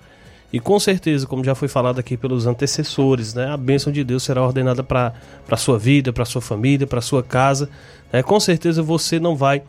E 0.52 0.60
com 0.60 0.78
certeza, 0.78 1.26
como 1.26 1.42
já 1.42 1.54
foi 1.54 1.66
falado 1.66 1.98
aqui 1.98 2.16
pelos 2.16 2.46
antecessores, 2.46 3.32
né, 3.32 3.46
a 3.46 3.56
bênção 3.56 3.90
de 3.90 4.04
Deus 4.04 4.22
será 4.22 4.44
ordenada 4.44 4.82
para 4.82 5.14
a 5.50 5.56
sua 5.56 5.78
vida, 5.78 6.12
para 6.12 6.26
sua 6.26 6.42
família, 6.42 6.86
para 6.86 7.00
sua 7.00 7.22
casa. 7.22 7.70
né? 8.12 8.22
com 8.22 8.38
certeza 8.38 8.82
você 8.82 9.18
não 9.18 9.34
vai 9.34 9.62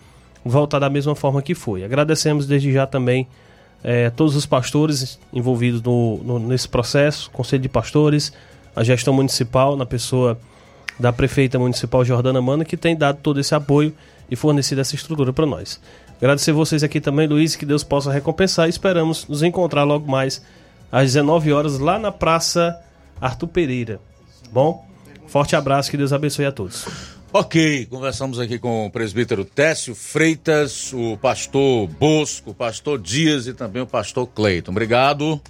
voltar 0.44 0.80
da 0.80 0.90
mesma 0.90 1.16
forma 1.16 1.42
que 1.42 1.56
foi. 1.56 1.86
Agradecemos 1.86 2.46
desde 2.46 2.72
já 2.74 2.86
também 2.86 3.28
eh, 3.84 4.10
todos 4.10 4.36
os 4.36 4.46
pastores 4.46 5.20
envolvidos 5.34 5.82
no, 5.82 6.18
no- 6.24 6.40
nesse 6.40 6.68
processo, 6.68 7.30
Conselho 7.32 7.62
de 7.62 7.70
Pastores, 7.70 8.32
a 8.76 8.84
gestão 8.84 9.14
municipal, 9.14 9.76
na 9.76 9.86
pessoa 9.86 10.38
da 11.00 11.12
prefeita 11.12 11.58
municipal 11.60 12.04
Jordana 12.06 12.42
Mana, 12.42 12.64
que 12.66 12.78
tem 12.78 12.96
dado 12.96 13.18
todo 13.22 13.40
esse 13.40 13.54
apoio 13.54 13.94
e 14.30 14.36
fornecido 14.36 14.80
essa 14.82 14.96
estrutura 14.96 15.34
para 15.34 15.46
nós. 15.46 15.80
Agradecer 16.18 16.52
vocês 16.54 16.84
aqui 16.84 17.02
também, 17.02 17.28
Luiz, 17.28 17.56
que 17.56 17.66
Deus 17.66 17.84
possa 17.84 18.12
recompensar 18.12 18.70
esperamos 18.70 19.28
nos 19.28 19.44
encontrar 19.44 19.84
logo 19.84 20.10
mais 20.10 20.42
às 20.92 21.06
19 21.14 21.52
horas 21.52 21.80
lá 21.80 22.00
na 22.00 22.12
Praça 22.12 22.80
Arthur 23.20 23.48
Pereira. 23.48 24.00
Bom? 24.52 24.86
Forte 25.28 25.56
abraço, 25.56 25.90
que 25.92 25.98
Deus 25.98 26.14
abençoe 26.14 26.46
a 26.46 26.52
todos. 26.52 26.86
Ok, 27.36 27.88
conversamos 27.88 28.40
aqui 28.40 28.60
com 28.60 28.86
o 28.86 28.92
presbítero 28.92 29.44
Técio 29.44 29.96
Freitas, 29.96 30.94
o 30.94 31.18
pastor 31.18 31.88
Bosco, 31.88 32.52
o 32.52 32.54
pastor 32.54 33.02
Dias 33.02 33.48
e 33.48 33.56
também 33.56 33.82
o 33.82 33.88
pastor 33.88 34.28
Cleiton. 34.28 34.70
Obrigado, 34.70 35.42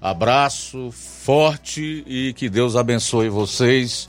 abraço 0.00 0.90
forte 0.90 2.02
e 2.06 2.32
que 2.32 2.48
Deus 2.48 2.74
abençoe 2.74 3.28
vocês 3.28 4.08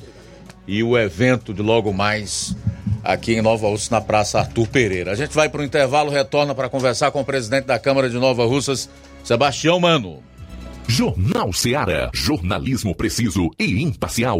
e 0.65 0.81
o 0.81 0.97
evento 0.97 1.53
de 1.53 1.61
logo 1.61 1.91
mais 1.91 2.55
aqui 3.03 3.33
em 3.33 3.41
Nova 3.41 3.67
Russa, 3.67 3.93
na 3.93 3.99
Praça 3.99 4.39
Arthur 4.39 4.67
Pereira. 4.69 5.11
A 5.11 5.15
gente 5.15 5.35
vai 5.35 5.49
para 5.49 5.59
o 5.59 5.65
intervalo, 5.65 6.09
retorna 6.09 6.55
para 6.55 6.69
conversar 6.69 7.11
com 7.11 7.19
o 7.19 7.25
presidente 7.25 7.65
da 7.65 7.77
Câmara 7.77 8.09
de 8.09 8.15
Nova 8.15 8.45
Russas, 8.45 8.89
Sebastião 9.25 9.81
Mano. 9.81 10.23
Jornal 10.87 11.51
Seara. 11.51 12.09
Jornalismo 12.13 12.95
preciso 12.95 13.51
e 13.59 13.83
imparcial. 13.83 14.39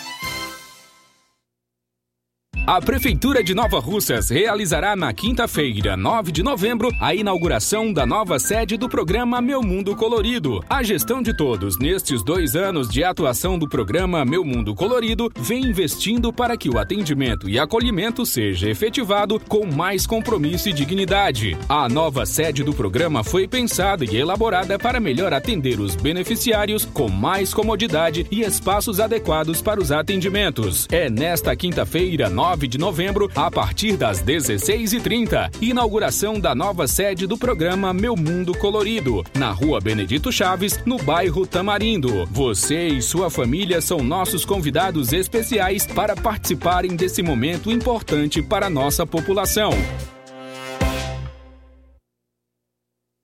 A 2.67 2.79
Prefeitura 2.79 3.43
de 3.43 3.55
Nova 3.55 3.79
Russas 3.79 4.29
realizará 4.29 4.95
na 4.95 5.11
quinta-feira, 5.11 5.97
9 5.97 6.31
de 6.31 6.43
novembro, 6.43 6.91
a 6.99 7.13
inauguração 7.13 7.91
da 7.91 8.05
nova 8.05 8.37
sede 8.37 8.77
do 8.77 8.87
programa 8.87 9.41
Meu 9.41 9.63
Mundo 9.63 9.95
Colorido. 9.95 10.63
A 10.69 10.83
gestão 10.83 11.23
de 11.23 11.35
todos 11.35 11.79
nestes 11.79 12.21
dois 12.21 12.55
anos 12.55 12.87
de 12.87 13.03
atuação 13.03 13.57
do 13.57 13.67
programa 13.67 14.23
Meu 14.23 14.45
Mundo 14.45 14.75
Colorido 14.75 15.31
vem 15.39 15.65
investindo 15.65 16.31
para 16.31 16.55
que 16.55 16.69
o 16.69 16.77
atendimento 16.77 17.49
e 17.49 17.57
acolhimento 17.57 18.27
seja 18.27 18.69
efetivado 18.69 19.39
com 19.39 19.65
mais 19.65 20.05
compromisso 20.05 20.69
e 20.69 20.73
dignidade. 20.73 21.57
A 21.67 21.89
nova 21.89 22.27
sede 22.27 22.63
do 22.63 22.75
programa 22.75 23.23
foi 23.23 23.47
pensada 23.47 24.05
e 24.05 24.15
elaborada 24.15 24.77
para 24.77 24.99
melhor 24.99 25.33
atender 25.33 25.79
os 25.79 25.95
beneficiários 25.95 26.85
com 26.85 27.09
mais 27.09 27.55
comodidade 27.55 28.27
e 28.29 28.41
espaços 28.41 28.99
adequados 28.99 29.63
para 29.63 29.81
os 29.81 29.91
atendimentos. 29.91 30.87
É 30.91 31.09
nesta 31.09 31.55
quinta-feira, 31.55 32.29
9 32.29 32.50
9 32.51 32.67
de 32.67 32.77
novembro, 32.77 33.31
a 33.33 33.49
partir 33.49 33.95
das 33.95 34.21
16h30. 34.21 35.49
Inauguração 35.61 36.37
da 36.37 36.53
nova 36.53 36.85
sede 36.85 37.25
do 37.25 37.37
programa 37.37 37.93
Meu 37.93 38.13
Mundo 38.13 38.53
Colorido, 38.53 39.23
na 39.33 39.51
rua 39.51 39.79
Benedito 39.79 40.33
Chaves, 40.33 40.77
no 40.85 40.97
bairro 40.97 41.47
Tamarindo. 41.47 42.25
Você 42.25 42.87
e 42.89 43.01
sua 43.01 43.29
família 43.29 43.79
são 43.79 43.99
nossos 43.99 44.43
convidados 44.43 45.13
especiais 45.13 45.85
para 45.85 46.13
participarem 46.13 46.93
desse 46.93 47.23
momento 47.23 47.71
importante 47.71 48.41
para 48.41 48.65
a 48.65 48.69
nossa 48.69 49.05
população. 49.05 49.71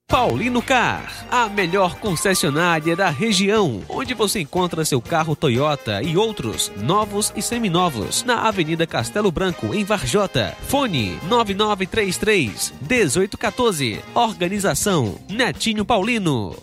Paulino 0.10 0.62
Car, 0.62 1.28
a 1.30 1.50
melhor 1.50 1.96
concessionária 2.00 2.96
da 2.96 3.10
região, 3.10 3.82
onde 3.90 4.14
você 4.14 4.40
encontra 4.40 4.86
seu 4.86 5.02
carro 5.02 5.36
Toyota 5.36 6.02
e 6.02 6.16
outros 6.16 6.72
novos 6.78 7.34
e 7.36 7.42
seminovos, 7.42 8.24
na 8.24 8.48
Avenida 8.48 8.88
Castelo 8.88 9.30
Branco, 9.34 9.76
em 9.76 9.84
Varjota. 9.84 10.56
Fone 10.70 11.20
9933 11.24 12.74
1814. 12.90 14.00
Organização 14.16 15.16
Netinho 15.30 15.84
Paulino. 15.84 16.56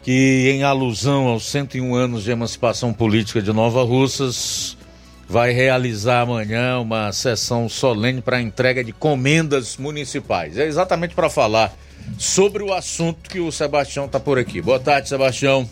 que 0.02 0.50
em 0.52 0.64
alusão 0.64 1.28
aos 1.28 1.46
101 1.46 1.94
anos 1.94 2.24
de 2.24 2.32
emancipação 2.32 2.92
política 2.92 3.40
de 3.40 3.54
Nova 3.54 3.84
Russas, 3.84 4.76
vai 5.28 5.52
realizar 5.52 6.22
amanhã 6.22 6.80
uma 6.80 7.12
sessão 7.12 7.68
solene 7.68 8.22
para 8.22 8.42
entrega 8.42 8.84
de 8.84 8.92
comendas 8.92 9.78
municipais. 9.78 10.58
É 10.58 10.66
exatamente 10.66 11.16
para 11.16 11.30
falar 11.30 11.74
sobre 12.18 12.64
o 12.64 12.74
assunto 12.74 13.30
que 13.30 13.40
o 13.40 13.52
Sebastião 13.52 14.06
está 14.06 14.20
por 14.20 14.38
aqui. 14.38 14.62
Boa 14.62 14.80
tarde, 14.80 15.10
Sebastião. 15.10 15.68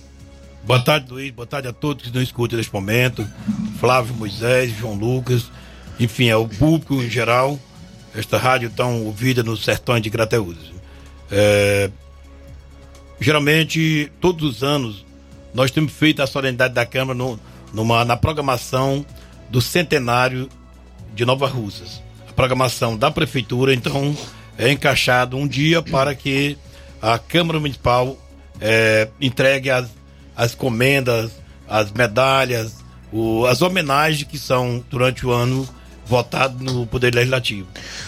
Boa 0.63 0.79
tarde, 0.79 1.11
Luiz. 1.11 1.31
Boa 1.31 1.45
tarde 1.45 1.67
a 1.67 1.73
todos 1.73 2.05
que 2.05 2.13
nos 2.13 2.23
escutam 2.23 2.57
neste 2.57 2.73
momento. 2.73 3.27
Flávio 3.79 4.15
Moisés, 4.15 4.71
João 4.71 4.95
Lucas, 4.95 5.51
enfim, 5.99 6.29
é 6.29 6.35
o 6.35 6.47
público 6.47 6.95
em 6.95 7.09
geral. 7.09 7.59
Esta 8.15 8.37
rádio 8.37 8.69
tão 8.69 9.05
ouvida 9.05 9.43
nos 9.43 9.63
sertões 9.63 10.01
de 10.01 10.09
Crateús. 10.09 10.57
É... 11.31 11.89
geralmente, 13.19 14.11
todos 14.21 14.57
os 14.57 14.63
anos, 14.63 15.05
nós 15.53 15.71
temos 15.71 15.91
feito 15.91 16.21
a 16.21 16.27
solenidade 16.27 16.73
da 16.73 16.85
Câmara 16.85 17.17
no, 17.17 17.39
numa, 17.73 18.05
na 18.05 18.15
programação 18.15 19.05
do 19.49 19.61
centenário 19.61 20.49
de 21.13 21.25
Nova 21.25 21.47
Russas. 21.47 22.01
A 22.29 22.33
programação 22.33 22.97
da 22.97 23.11
Prefeitura, 23.11 23.73
então, 23.73 24.15
é 24.57 24.71
encaixado 24.71 25.37
um 25.37 25.47
dia 25.47 25.81
para 25.81 26.15
que 26.15 26.57
a 27.01 27.17
Câmara 27.19 27.59
Municipal 27.59 28.17
é, 28.59 29.07
entregue 29.19 29.69
as, 29.69 29.89
as 30.35 30.55
comendas, 30.55 31.31
as 31.67 31.91
medalhas, 31.91 32.83
o, 33.11 33.45
as 33.45 33.61
homenagens 33.61 34.27
que 34.27 34.37
são, 34.37 34.83
durante 34.89 35.25
o 35.25 35.31
ano, 35.31 35.67
votadas 36.05 36.59
no 36.59 36.85
Poder 36.85 37.13
Legislativo. 37.13 37.67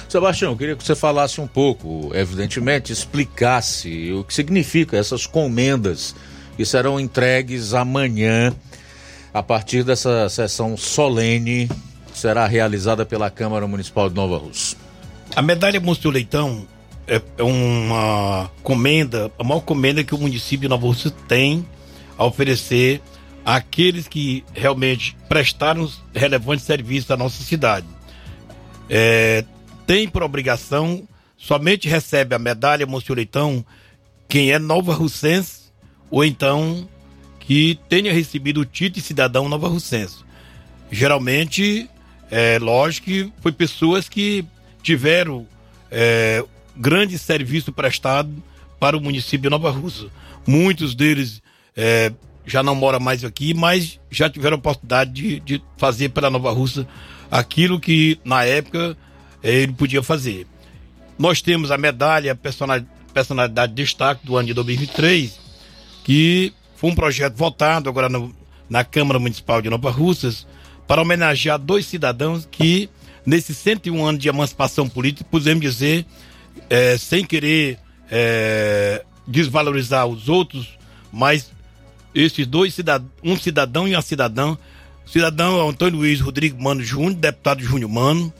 Sebastião, 0.09 0.51
eu 0.51 0.57
queria 0.57 0.75
que 0.75 0.83
você 0.83 0.95
falasse 0.95 1.39
um 1.39 1.47
pouco, 1.47 2.11
evidentemente, 2.13 2.91
explicasse 2.91 4.11
o 4.11 4.23
que 4.23 4.33
significa 4.33 4.97
essas 4.97 5.25
comendas 5.25 6.15
que 6.57 6.65
serão 6.65 6.99
entregues 6.99 7.73
amanhã, 7.73 8.53
a 9.35 9.43
partir 9.43 9.83
dessa 9.83 10.29
sessão 10.29 10.77
solene 10.77 11.69
será 12.13 12.47
realizada 12.47 13.05
pela 13.05 13.29
Câmara 13.29 13.67
Municipal 13.67 14.07
de 14.07 14.15
Nova 14.15 14.37
Rússia. 14.37 14.77
A 15.35 15.41
medalha 15.41 15.77
Monstro 15.81 16.09
Leitão 16.09 16.65
é, 17.05 17.21
é 17.37 17.43
uma 17.43 18.49
comenda, 18.63 19.29
a 19.37 19.43
maior 19.43 19.59
comenda 19.59 20.05
que 20.05 20.15
o 20.15 20.17
município 20.17 20.61
de 20.61 20.67
Nova 20.69 20.87
Rússia 20.87 21.11
tem 21.27 21.67
a 22.17 22.23
oferecer 22.23 23.01
àqueles 23.43 24.07
que 24.07 24.45
realmente 24.53 25.17
prestaram 25.27 25.91
relevantes 26.13 26.63
serviços 26.63 27.11
à 27.11 27.17
nossa 27.17 27.43
cidade. 27.43 27.85
É, 28.89 29.43
tem 29.85 30.07
por 30.07 30.23
obrigação, 30.23 31.05
somente 31.35 31.89
recebe 31.89 32.33
a 32.33 32.39
medalha 32.39 32.85
Monsenhor 32.85 33.17
Leitão 33.17 33.65
quem 34.29 34.53
é 34.53 34.59
Nova 34.59 34.93
Russense 34.93 35.73
ou 36.09 36.23
então 36.23 36.87
que 37.45 37.79
tenha 37.87 38.11
recebido 38.11 38.61
o 38.61 38.65
título 38.65 39.01
de 39.01 39.01
cidadão 39.01 39.47
Nova 39.47 39.67
Russense. 39.67 40.23
Geralmente, 40.91 41.89
é 42.31 42.57
lógico 42.59 43.05
que 43.05 43.31
foi 43.39 43.51
pessoas 43.51 44.09
que 44.09 44.45
tiveram 44.81 45.45
é, 45.91 46.43
grande 46.75 47.17
serviço 47.17 47.71
prestado 47.71 48.31
para 48.79 48.97
o 48.97 49.01
município 49.01 49.43
de 49.43 49.49
Nova 49.49 49.69
Russa. 49.69 50.07
Muitos 50.45 50.95
deles 50.95 51.41
é, 51.75 52.11
já 52.45 52.61
não 52.63 52.75
moram 52.75 52.99
mais 52.99 53.23
aqui, 53.23 53.53
mas 53.53 53.99
já 54.09 54.29
tiveram 54.29 54.55
a 54.55 54.59
oportunidade 54.59 55.11
de, 55.11 55.39
de 55.39 55.63
fazer 55.77 56.09
pela 56.09 56.29
Nova 56.29 56.51
Russa 56.51 56.87
aquilo 57.29 57.79
que 57.79 58.19
na 58.23 58.43
época 58.43 58.97
ele 59.43 59.73
podia 59.73 60.01
fazer. 60.01 60.47
Nós 61.17 61.41
temos 61.41 61.71
a 61.71 61.77
medalha 61.77 62.37
personalidade 63.13 63.73
de 63.73 63.83
destaque 63.83 64.25
do 64.25 64.35
ano 64.35 64.47
de 64.47 64.53
2023, 64.53 65.39
que 66.03 66.53
um 66.87 66.95
projeto 66.95 67.35
votado 67.35 67.89
agora 67.89 68.07
no, 68.07 68.33
na 68.69 68.83
Câmara 68.83 69.19
Municipal 69.19 69.61
de 69.61 69.69
Nova 69.69 69.89
Russas 69.89 70.45
para 70.87 71.01
homenagear 71.01 71.57
dois 71.57 71.85
cidadãos 71.85 72.47
que, 72.49 72.89
nesses 73.25 73.57
101 73.57 74.05
anos 74.05 74.21
de 74.21 74.29
emancipação 74.29 74.87
política, 74.87 75.27
podemos 75.29 75.61
dizer, 75.61 76.05
é, 76.69 76.97
sem 76.97 77.25
querer 77.25 77.79
é, 78.09 79.03
desvalorizar 79.27 80.05
os 80.05 80.29
outros, 80.29 80.77
mas 81.11 81.51
esses 82.13 82.45
dois 82.45 82.73
cidadãos, 82.73 83.11
um 83.23 83.35
cidadão 83.35 83.87
e 83.87 83.95
uma 83.95 84.01
cidadã, 84.01 84.55
cidadão 85.05 85.67
Antônio 85.67 85.99
Luiz 85.99 86.21
Rodrigo 86.21 86.61
Mano 86.61 86.83
Júnior, 86.83 87.15
deputado 87.15 87.63
Júnior 87.63 87.89
Mano, 87.89 88.31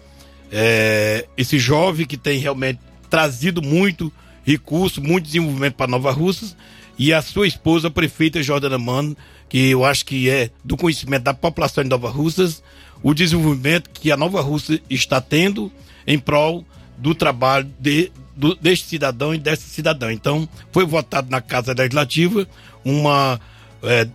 é, 0.51 1.27
esse 1.35 1.57
jovem 1.57 2.05
que 2.05 2.17
tem 2.17 2.39
realmente 2.39 2.80
trazido 3.09 3.61
muito 3.61 4.11
recurso, 4.43 5.01
muito 5.01 5.26
desenvolvimento 5.26 5.73
para 5.73 5.88
Nova 5.88 6.11
Russas, 6.11 6.55
e 6.97 7.13
a 7.13 7.22
sua 7.22 7.47
esposa, 7.47 7.88
a 7.88 7.91
prefeita 7.91 8.41
Jordana 8.41 8.77
Mano, 8.77 9.15
que 9.49 9.69
eu 9.69 9.84
acho 9.84 10.05
que 10.05 10.30
é 10.30 10.49
do 10.63 10.77
conhecimento 10.77 11.23
da 11.23 11.34
população 11.34 11.84
de 11.84 11.89
Nova 11.89 12.09
Russas, 12.09 12.63
o 13.03 13.13
desenvolvimento 13.13 13.89
que 13.89 14.11
a 14.11 14.17
Nova 14.17 14.41
Rússia 14.41 14.81
está 14.89 15.19
tendo 15.22 15.72
em 16.07 16.17
prol 16.17 16.65
do 16.97 17.13
trabalho 17.13 17.69
de, 17.80 18.11
do, 18.35 18.55
deste 18.55 18.88
cidadão 18.88 19.34
e 19.34 19.38
dessa 19.38 19.67
cidadã. 19.67 20.11
Então, 20.11 20.47
foi 20.72 20.85
votado 20.85 21.30
na 21.30 21.41
Casa 21.41 21.73
Legislativa 21.73 22.47
uma 22.84 23.39
é, 23.84 24.07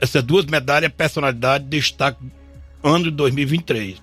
essas 0.00 0.22
duas 0.22 0.44
medalhas 0.44 0.92
personalidade 0.92 1.64
destaque 1.64 2.18
ano 2.82 3.04
de 3.04 3.10
2023. 3.12 3.96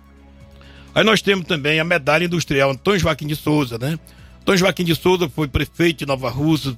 Aí 0.96 1.04
nós 1.04 1.22
temos 1.22 1.46
também 1.46 1.80
a 1.80 1.84
medalha 1.84 2.26
industrial 2.26 2.72
Antônio 2.72 3.00
Joaquim 3.00 3.28
de 3.28 3.36
Souza, 3.36 3.78
né? 3.78 3.98
Antônio 4.42 4.60
Joaquim 4.60 4.84
de 4.84 4.96
Souza 4.96 5.30
foi 5.30 5.48
prefeito 5.48 6.00
de 6.00 6.06
Nova 6.06 6.30
Rússia, 6.30 6.78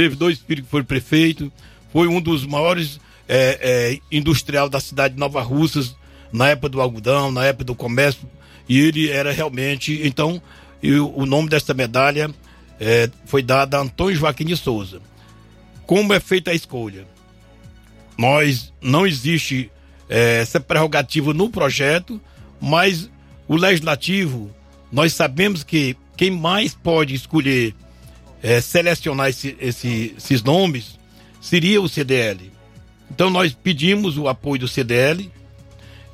teve 0.00 0.16
dois 0.16 0.38
filhos 0.38 0.64
que 0.64 0.70
foram 0.70 0.86
prefeito, 0.86 1.52
foi 1.92 2.08
um 2.08 2.22
dos 2.22 2.46
maiores 2.46 2.98
é, 3.28 3.58
é, 3.60 3.98
industrial 4.10 4.66
da 4.66 4.80
cidade 4.80 5.12
de 5.12 5.20
Nova 5.20 5.42
Russas 5.42 5.94
na 6.32 6.48
época 6.48 6.70
do 6.70 6.80
algodão, 6.80 7.30
na 7.30 7.44
época 7.44 7.64
do 7.64 7.74
comércio, 7.74 8.26
e 8.66 8.80
ele 8.80 9.10
era 9.10 9.30
realmente, 9.30 10.00
então, 10.02 10.40
o 11.14 11.26
nome 11.26 11.50
dessa 11.50 11.74
medalha 11.74 12.30
é, 12.80 13.10
foi 13.26 13.42
dado 13.42 13.74
a 13.74 13.80
Antônio 13.80 14.16
Joaquim 14.16 14.46
de 14.46 14.56
Souza. 14.56 15.02
Como 15.86 16.14
é 16.14 16.20
feita 16.20 16.50
a 16.50 16.54
escolha? 16.54 17.06
Nós 18.16 18.72
não 18.80 19.06
existe 19.06 19.70
é, 20.08 20.40
essa 20.40 20.58
prerrogativa 20.60 21.34
no 21.34 21.50
projeto, 21.50 22.18
mas 22.58 23.10
o 23.46 23.54
legislativo, 23.54 24.50
nós 24.90 25.12
sabemos 25.12 25.62
que 25.62 25.94
quem 26.16 26.30
mais 26.30 26.74
pode 26.74 27.14
escolher 27.14 27.74
é, 28.42 28.60
selecionar 28.60 29.28
esse, 29.28 29.56
esse, 29.60 30.14
esses 30.16 30.42
nomes 30.42 30.98
seria 31.40 31.80
o 31.80 31.88
CDL. 31.88 32.50
Então 33.10 33.30
nós 33.30 33.52
pedimos 33.52 34.16
o 34.16 34.28
apoio 34.28 34.60
do 34.60 34.68
CDL 34.68 35.30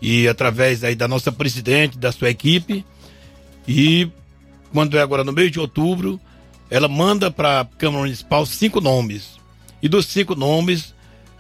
e 0.01 0.29
através 0.29 0.85
aí 0.85 0.95
da 0.95 1.09
nossa 1.09 1.33
presidente, 1.33 1.99
da 1.99 2.13
sua 2.13 2.31
equipe, 2.31 2.85
e 3.67 4.09
quando 4.73 4.97
é 4.97 5.01
agora 5.01 5.25
no 5.25 5.33
mês 5.33 5.51
de 5.51 5.59
outubro, 5.59 6.21
ela 6.71 6.89
manda 6.89 7.31
para 7.31 7.61
a 7.61 7.65
Câmara 7.65 8.05
Municipal 8.05 8.45
cinco 8.45 8.81
nomes. 8.81 9.37
E 9.83 9.89
dos 9.89 10.07
cinco 10.07 10.35
nomes, 10.35 10.95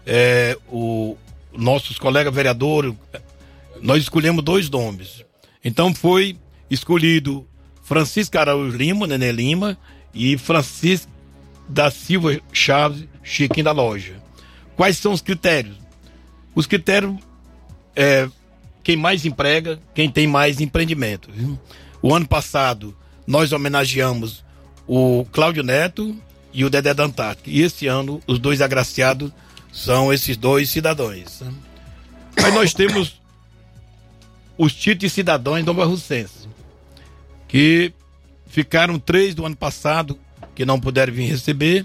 é, 0.06 0.56
o 0.68 1.16
nossos 1.52 1.98
colegas 1.98 2.34
vereadores, 2.34 2.94
nós 3.80 4.02
escolhemos 4.02 4.44
dois 4.44 4.68
nomes. 4.68 5.24
Então 5.64 5.94
foi 5.94 6.36
escolhido 6.70 7.46
Francisco 7.82 8.36
Araújo 8.38 8.76
Lima, 8.76 9.06
Nenê 9.06 9.32
Lima, 9.32 9.78
e 10.16 10.38
Francisco 10.38 11.12
da 11.68 11.90
Silva 11.90 12.40
Chaves, 12.52 13.04
Chiquinho 13.22 13.64
da 13.64 13.72
Loja. 13.72 14.14
Quais 14.74 14.96
são 14.96 15.12
os 15.12 15.20
critérios? 15.20 15.76
Os 16.54 16.66
critérios 16.66 17.16
é 17.94 18.28
quem 18.82 18.96
mais 18.96 19.26
emprega, 19.26 19.78
quem 19.94 20.10
tem 20.10 20.26
mais 20.26 20.60
empreendimento. 20.60 21.28
O 22.00 22.14
ano 22.14 22.26
passado 22.26 22.96
nós 23.26 23.52
homenageamos 23.52 24.44
o 24.86 25.26
Cláudio 25.32 25.62
Neto 25.62 26.16
e 26.52 26.64
o 26.64 26.70
Dedé 26.70 26.94
da 26.94 27.10
E 27.44 27.62
esse 27.62 27.86
ano 27.86 28.22
os 28.26 28.38
dois 28.38 28.62
agraciados 28.62 29.30
são 29.72 30.12
esses 30.12 30.36
dois 30.36 30.70
cidadãos. 30.70 31.42
Aí 32.42 32.52
nós 32.52 32.72
temos 32.72 33.20
os 34.56 34.72
títulos 34.72 35.12
cidadãos 35.12 35.64
Nova 35.64 35.84
Russense, 35.84 36.48
que 37.48 37.92
ficaram 38.56 38.98
três 38.98 39.34
do 39.34 39.44
ano 39.44 39.54
passado 39.54 40.18
que 40.54 40.64
não 40.64 40.80
puderam 40.80 41.12
vir 41.12 41.26
receber. 41.26 41.84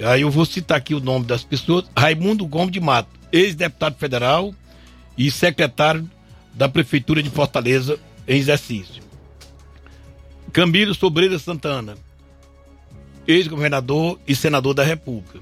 Aí 0.00 0.20
eu 0.20 0.30
vou 0.30 0.46
citar 0.46 0.78
aqui 0.78 0.94
o 0.94 1.00
nome 1.00 1.24
das 1.24 1.42
pessoas: 1.42 1.86
Raimundo 1.96 2.46
Gomes 2.46 2.70
de 2.70 2.78
Mato, 2.78 3.10
ex-deputado 3.32 3.96
federal 3.96 4.54
e 5.16 5.28
secretário 5.28 6.08
da 6.54 6.68
Prefeitura 6.68 7.20
de 7.20 7.28
Fortaleza 7.28 7.98
em 8.28 8.38
exercício. 8.38 9.02
Camilo 10.52 10.94
Sobreira 10.94 11.36
Santana, 11.36 11.96
ex-governador 13.26 14.20
e 14.24 14.36
senador 14.36 14.74
da 14.74 14.84
República. 14.84 15.40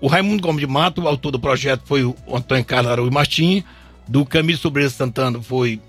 O 0.00 0.06
Raimundo 0.06 0.40
Gomes 0.40 0.60
de 0.60 0.68
Mato, 0.68 1.02
o 1.02 1.08
autor 1.08 1.32
do 1.32 1.40
projeto, 1.40 1.82
foi 1.84 2.04
o 2.04 2.14
Antônio 2.32 2.64
Carlos 2.64 2.92
Araújo 2.92 3.10
Martins, 3.10 3.64
do 4.06 4.24
Camilo 4.24 4.56
Sobreira 4.56 4.88
Santana 4.88 5.42
foi 5.42 5.80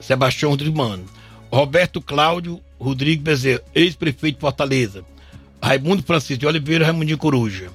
Sebastião 0.00 0.50
Rodrigmano. 0.50 1.04
Roberto 1.52 2.00
Cláudio 2.00 2.62
Rodrigo 2.78 3.22
Bezerra, 3.22 3.62
ex-prefeito 3.74 4.36
de 4.36 4.40
Fortaleza. 4.40 5.04
Raimundo 5.62 6.02
Francisco 6.02 6.40
de 6.40 6.46
Oliveira 6.46 6.84
Raimundinho 6.84 7.18
Coruja. 7.18 7.70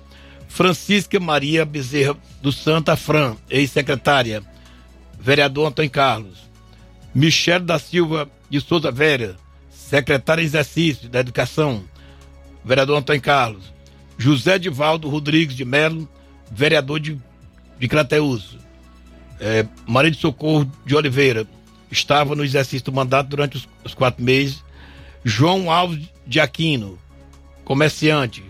Francisca 0.47 1.19
Maria 1.19 1.65
Bezerra 1.65 2.15
do 2.41 2.51
Santa 2.51 2.95
Fran, 2.95 3.35
ex-secretária. 3.49 4.43
Vereador 5.19 5.67
Antônio 5.67 5.91
Carlos. 5.91 6.49
Michel 7.13 7.59
da 7.59 7.77
Silva 7.77 8.29
de 8.49 8.59
Souza 8.59 8.91
Vera, 8.91 9.35
secretária 9.69 10.41
de 10.41 10.47
Exercício 10.47 11.09
da 11.09 11.19
Educação. 11.19 11.83
Vereador 12.63 12.97
Antônio 12.97 13.21
Carlos. 13.21 13.73
José 14.17 14.57
Divaldo 14.57 15.09
Rodrigues 15.09 15.55
de 15.55 15.65
Melo, 15.65 16.07
vereador 16.51 16.99
de, 16.99 17.19
de 17.79 17.87
Crateus 17.87 18.57
é, 19.43 19.65
Maria 19.85 20.09
de 20.09 20.17
Socorro 20.17 20.69
de 20.85 20.95
Oliveira 20.95 21.45
estava 21.91 22.33
no 22.33 22.45
exercício 22.45 22.85
do 22.85 22.93
mandato 22.93 23.27
durante 23.27 23.57
os, 23.57 23.67
os 23.83 23.93
quatro 23.93 24.23
meses. 24.23 24.63
João 25.23 25.71
Alves 25.71 26.09
de 26.27 26.39
Aquino, 26.39 26.97
comerciante. 27.63 28.43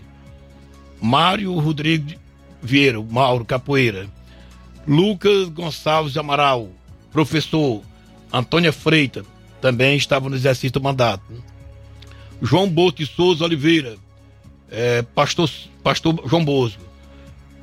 Mário 1.00 1.58
Rodrigues 1.58 2.16
Vieira, 2.62 3.00
Mauro 3.02 3.44
Capoeira. 3.44 4.08
Lucas 4.86 5.48
Gonçalves 5.48 6.16
Amaral, 6.16 6.68
professor. 7.12 7.82
Antônia 8.32 8.72
Freita, 8.72 9.24
também 9.60 9.96
estava 9.96 10.28
no 10.28 10.34
exercício 10.34 10.72
do 10.72 10.82
mandato. 10.82 11.22
João 12.42 12.68
Boto 12.68 12.98
de 12.98 13.06
Souza 13.06 13.44
Oliveira, 13.44 13.96
é, 14.70 15.02
pastor, 15.02 15.48
pastor 15.82 16.20
João 16.26 16.44
Bosco, 16.44 16.82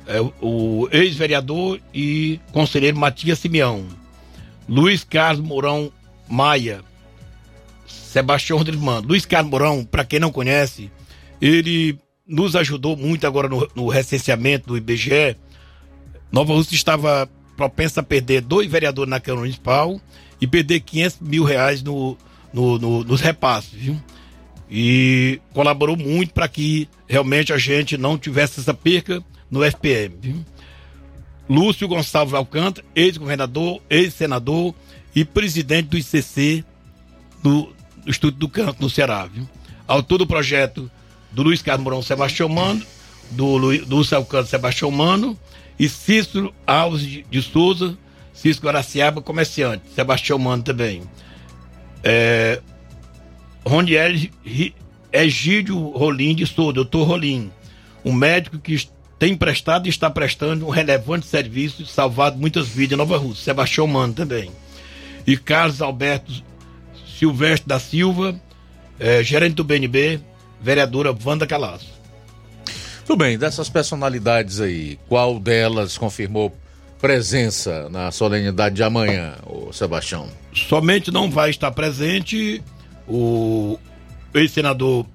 é, 0.06 0.18
o 0.40 0.88
ex-vereador 0.90 1.78
e 1.92 2.40
conselheiro 2.50 2.96
Matias 2.96 3.38
Simeão, 3.38 3.86
Luiz 4.68 5.04
Carlos 5.04 5.46
Mourão 5.46 5.92
Maia, 6.26 6.82
Sebastião 8.12 8.58
Rodrigues 8.58 8.84
Mano. 8.84 9.08
Luiz 9.08 9.24
Carlos 9.24 9.50
Mourão, 9.50 9.84
para 9.84 10.04
quem 10.04 10.20
não 10.20 10.30
conhece, 10.30 10.90
ele 11.40 11.98
nos 12.26 12.54
ajudou 12.54 12.94
muito 12.94 13.26
agora 13.26 13.48
no, 13.48 13.66
no 13.74 13.88
recenseamento 13.88 14.68
do 14.68 14.76
IBGE. 14.76 15.36
Nova 16.30 16.52
Rússia 16.52 16.74
estava 16.74 17.28
propensa 17.56 18.00
a 18.00 18.02
perder 18.04 18.42
dois 18.42 18.70
vereadores 18.70 19.08
na 19.08 19.18
Câmara 19.18 19.42
Municipal 19.42 19.98
e 20.40 20.46
perder 20.46 20.80
500 20.80 21.20
mil 21.20 21.44
reais 21.44 21.82
no, 21.82 22.18
no, 22.52 22.78
no 22.78 23.04
nos 23.04 23.20
repasses, 23.22 23.72
viu? 23.72 23.96
E 24.70 25.40
colaborou 25.54 25.96
muito 25.96 26.34
para 26.34 26.48
que 26.48 26.88
realmente 27.08 27.52
a 27.52 27.58
gente 27.58 27.96
não 27.96 28.18
tivesse 28.18 28.60
essa 28.60 28.74
perca 28.74 29.22
no 29.50 29.64
FPM, 29.64 30.14
viu? 30.20 30.44
Lúcio 31.48 31.88
Gonçalves 31.88 32.34
Alcântara, 32.34 32.86
ex-governador, 32.94 33.80
ex-senador 33.88 34.74
e 35.14 35.24
presidente 35.24 35.88
do 35.88 35.98
ICC 35.98 36.64
do, 37.42 37.74
do 38.04 38.10
Estúdio 38.10 38.38
do 38.38 38.48
Canto, 38.48 38.80
no 38.80 38.90
Ceará, 38.90 39.26
viu? 39.26 39.48
Autor 39.86 40.18
do 40.18 40.26
projeto 40.26 40.90
do 41.30 41.42
Luiz 41.42 41.62
Carlos 41.62 41.84
Mourão 41.84 42.02
Sebastião 42.02 42.48
Mano, 42.48 42.82
do, 43.30 43.56
Lu, 43.56 43.78
do 43.84 43.96
Lúcio 43.96 44.16
Alcântara 44.16 44.46
Sebastião 44.46 44.90
Mano 44.90 45.38
e 45.78 45.88
Cícero 45.88 46.54
Alves 46.66 47.02
de, 47.02 47.26
de 47.30 47.42
Souza, 47.42 47.96
Cícero 48.32 48.66
Guaraciaba, 48.66 49.22
comerciante, 49.22 49.84
Sebastião 49.94 50.38
Mano 50.38 50.62
também. 50.62 51.02
É, 52.04 52.60
Egídio 55.12 55.78
Rolim 55.90 56.34
de 56.34 56.46
Souza, 56.46 56.72
doutor 56.72 57.04
Rolim, 57.04 57.50
um 58.04 58.12
médico 58.12 58.58
que 58.58 58.88
tem 59.18 59.36
prestado 59.36 59.86
e 59.86 59.90
está 59.90 60.10
prestando 60.10 60.66
um 60.66 60.70
relevante 60.70 61.26
serviço 61.26 61.86
salvado 61.86 62.38
muitas 62.38 62.68
vidas 62.68 62.94
em 62.94 62.96
Nova 62.96 63.16
Rússia. 63.16 63.44
Sebastião 63.44 63.86
Mano 63.86 64.12
também. 64.12 64.50
E 65.26 65.36
Carlos 65.36 65.80
Alberto 65.80 66.32
Silvestre 67.22 67.68
da 67.68 67.78
Silva, 67.78 68.34
é, 68.98 69.22
gerente 69.22 69.54
do 69.54 69.62
BNB, 69.62 70.18
vereadora 70.60 71.16
Wanda 71.24 71.46
Calasso. 71.46 71.86
Tudo 73.06 73.18
bem, 73.18 73.38
dessas 73.38 73.68
personalidades 73.68 74.60
aí, 74.60 74.98
qual 75.08 75.38
delas 75.38 75.96
confirmou 75.96 76.52
presença 77.00 77.88
na 77.90 78.10
solenidade 78.10 78.74
de 78.74 78.82
amanhã, 78.82 79.36
o 79.46 79.72
Sebastião? 79.72 80.28
Somente 80.52 81.12
não 81.12 81.30
vai 81.30 81.50
estar 81.50 81.70
presente 81.70 82.60
o 83.06 83.78
ex-senador 84.34 85.06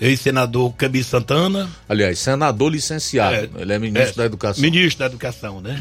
ex-senador 0.00 0.72
Cabi 0.74 1.04
Santana. 1.04 1.70
Aliás, 1.88 2.18
senador 2.18 2.72
licenciado. 2.72 3.50
É, 3.56 3.62
Ele 3.62 3.72
é 3.72 3.78
ministro 3.78 4.14
é, 4.14 4.16
da 4.16 4.24
Educação. 4.24 4.62
Ministro 4.62 4.98
da 4.98 5.06
Educação, 5.06 5.60
né? 5.60 5.80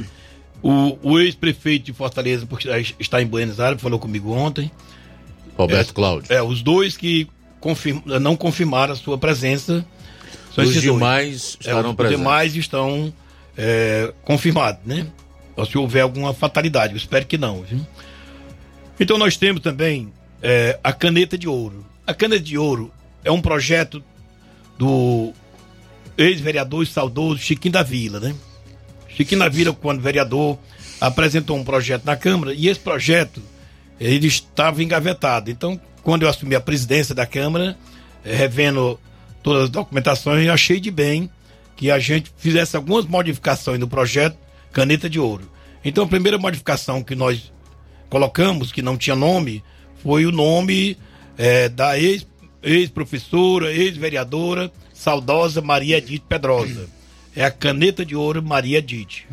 O, 0.61 0.97
o 1.01 1.19
ex-prefeito 1.19 1.85
de 1.85 1.93
Fortaleza, 1.93 2.45
porque 2.45 2.67
está 2.99 3.19
em 3.19 3.25
Buenos 3.25 3.59
Aires, 3.59 3.81
falou 3.81 3.99
comigo 3.99 4.31
ontem. 4.31 4.71
Roberto 5.57 5.89
é, 5.89 5.93
Cláudio. 5.93 6.33
É, 6.33 6.41
os 6.41 6.61
dois 6.61 6.95
que 6.95 7.27
confirm, 7.59 8.01
não 8.05 8.35
confirmaram 8.35 8.93
a 8.93 8.95
sua 8.95 9.17
presença. 9.17 9.85
os 10.55 10.81
demais 10.81 11.57
é, 11.59 11.67
estarão 11.67 11.89
é, 11.89 11.91
os 11.91 11.95
presentes. 11.95 12.17
Os 12.17 12.23
demais 12.23 12.55
estão 12.55 13.13
é, 13.57 14.13
confirmados, 14.23 14.81
né? 14.85 15.07
Se 15.69 15.77
houver 15.77 16.01
alguma 16.01 16.35
fatalidade, 16.35 16.93
eu 16.93 16.97
espero 16.97 17.25
que 17.25 17.37
não. 17.37 17.63
Viu? 17.63 17.79
Então 18.99 19.17
nós 19.17 19.37
temos 19.37 19.61
também 19.61 20.13
é, 20.41 20.79
a 20.83 20.93
caneta 20.93 21.37
de 21.37 21.47
ouro. 21.47 21.83
A 22.05 22.13
caneta 22.13 22.43
de 22.43 22.57
ouro 22.57 22.91
é 23.23 23.31
um 23.31 23.41
projeto 23.41 24.03
do 24.77 25.33
ex-vereador 26.15 26.85
saudoso 26.85 27.39
Chiquinho 27.39 27.73
da 27.73 27.81
Vila, 27.81 28.19
né? 28.19 28.35
Chiquinho 29.09 29.39
da 29.39 29.49
Vila, 29.49 29.73
quando 29.73 29.99
vereador, 29.99 30.59
apresentou 31.01 31.57
um 31.57 31.63
projeto 31.63 32.05
na 32.05 32.15
Câmara 32.15 32.53
e 32.53 32.67
esse 32.67 32.79
projeto 32.79 33.41
ele 33.99 34.27
estava 34.27 34.83
engavetado. 34.83 35.49
Então, 35.49 35.79
quando 36.03 36.23
eu 36.23 36.29
assumi 36.29 36.55
a 36.55 36.61
presidência 36.61 37.13
da 37.13 37.25
Câmara, 37.25 37.77
eh, 38.23 38.35
revendo 38.35 38.99
todas 39.43 39.63
as 39.63 39.69
documentações, 39.69 40.45
eu 40.45 40.53
achei 40.53 40.79
de 40.79 40.91
bem 40.91 41.29
que 41.75 41.91
a 41.91 41.99
gente 41.99 42.31
fizesse 42.37 42.75
algumas 42.75 43.05
modificações 43.05 43.79
no 43.79 43.87
projeto 43.87 44.37
Caneta 44.71 45.09
de 45.09 45.19
Ouro. 45.19 45.49
Então, 45.83 46.03
a 46.03 46.07
primeira 46.07 46.37
modificação 46.37 47.03
que 47.03 47.15
nós 47.15 47.51
colocamos, 48.09 48.71
que 48.71 48.81
não 48.81 48.97
tinha 48.97 49.15
nome, 49.15 49.63
foi 50.03 50.25
o 50.25 50.31
nome 50.31 50.97
é, 51.37 51.69
da 51.69 51.93
ex-professora, 51.99 53.71
ex 53.71 53.87
ex-vereadora, 53.87 54.71
saudosa 54.93 55.61
Maria 55.61 55.97
Edith 55.97 56.23
Pedrosa. 56.27 56.89
É 57.35 57.45
a 57.45 57.51
Caneta 57.51 58.05
de 58.05 58.15
Ouro 58.15 58.41
Maria 58.41 58.79
Edith. 58.79 59.25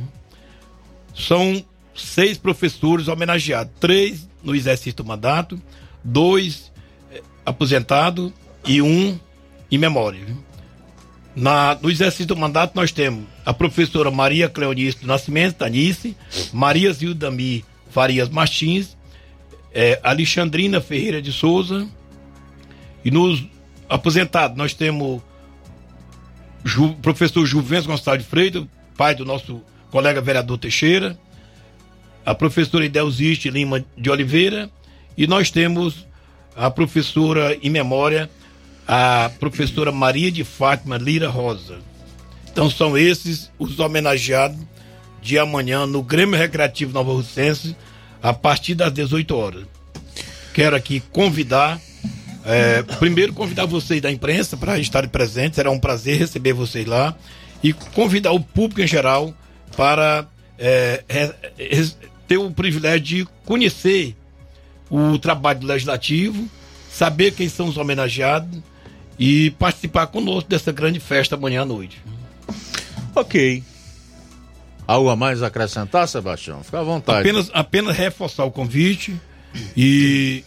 São 1.15 1.65
seis 1.95 2.37
professores 2.37 3.09
homenageados, 3.09 3.73
três 3.81 4.29
no 4.45 4.55
exercício 4.55 4.95
do 4.95 5.05
mandato, 5.05 5.61
dois 6.03 6.71
eh, 7.11 7.23
aposentados 7.45 8.33
e 8.67 8.81
um 8.83 9.19
em 9.71 9.79
memória. 9.79 10.25
Na, 11.35 11.77
no 11.81 11.91
exercício 11.91 12.27
do 12.27 12.37
mandato 12.37 12.77
nós 12.77 12.93
temos 12.93 13.25
a 13.45 13.53
professora 13.53 14.11
Maria 14.11 14.49
Cleonice 14.49 15.01
do 15.01 15.07
Nascimento, 15.07 15.57
Tanice, 15.57 16.17
Maria 16.53 16.93
Zildami 16.93 17.65
Farias 17.91 18.29
Martins, 18.29 18.97
é, 19.73 20.01
Alexandrina 20.03 20.81
Ferreira 20.81 21.21
de 21.21 21.33
Souza, 21.33 21.89
e 23.05 23.11
nos 23.11 23.45
aposentados 23.89 24.57
nós 24.57 24.75
temos 24.75 25.21
o 26.79 26.89
professor 27.03 27.45
Juventus 27.45 27.87
Gonçalves 27.87 28.27
Freitas, 28.27 28.65
pai 28.97 29.15
do 29.15 29.25
nosso 29.25 29.61
colega 29.91 30.21
vereador 30.21 30.59
Teixeira, 30.59 31.19
a 32.25 32.35
professora 32.35 32.85
Idelziste 32.85 33.51
Lima 33.51 33.85
de 33.97 34.11
Oliveira 34.11 34.71
e 35.17 35.27
nós 35.27 35.51
temos 35.51 36.07
a 36.57 36.71
professora 36.71 37.57
em 37.63 37.71
memória, 37.71 38.31
a 38.87 39.31
professora 39.39 39.93
Maria 39.93 40.31
de 40.31 40.45
Fátima 40.45 40.97
Lira 40.97 41.29
Rosa. 41.29 41.79
Então 42.51 42.71
são 42.71 42.97
esses 42.97 43.51
os 43.59 43.79
homenageados 43.79 44.59
de 45.21 45.39
amanhã 45.39 45.87
no 45.87 46.03
Grêmio 46.03 46.39
Recreativo 46.39 46.93
Nova 46.93 47.13
Russense, 47.13 47.75
a 48.23 48.33
partir 48.33 48.75
das 48.75 48.93
18 48.93 49.37
horas. 49.37 49.65
Quero 50.53 50.77
aqui 50.77 51.01
convidar, 51.01 51.81
é, 52.45 52.83
primeiro 52.99 53.33
convidar 53.33 53.67
vocês 53.67 54.01
da 54.01 54.13
imprensa 54.13 54.57
para 54.57 54.79
estarem 54.79 55.09
presentes, 55.09 55.57
será 55.57 55.71
um 55.71 55.81
prazer 55.81 56.19
receber 56.19 56.53
vocês 56.53 56.87
lá, 56.87 57.17
e 57.63 57.73
convidar 57.73 58.33
o 58.33 58.41
público 58.41 58.83
em 58.83 58.87
geral 58.87 59.35
para 59.77 60.27
é, 60.59 61.03
ter 62.27 62.39
o 62.39 62.51
privilégio 62.51 63.03
de 63.03 63.29
conhecer 63.45 64.17
o 64.91 65.19
trabalho 65.19 65.67
legislativo, 65.67 66.49
saber 66.91 67.33
quem 67.33 67.49
são 67.49 67.67
os 67.67 67.77
homenageados 67.77 68.61
e 69.19 69.51
participar 69.53 70.07
conosco 70.09 70.49
dessa 70.49 70.73
grande 70.73 71.01
festa 71.01 71.35
amanhã 71.35 71.63
à 71.63 71.65
noite. 71.65 72.03
Ok. 73.15 73.63
Algo 74.87 75.09
a 75.09 75.17
mais 75.17 75.43
a 75.43 75.47
acrescentar, 75.47 76.07
Sebastião? 76.07 76.63
Fica 76.63 76.81
à 76.81 76.83
vontade. 76.83 77.21
Apenas, 77.21 77.51
apenas 77.55 77.97
reforçar 77.97 78.45
o 78.45 78.51
convite 78.51 79.19
e 79.77 80.45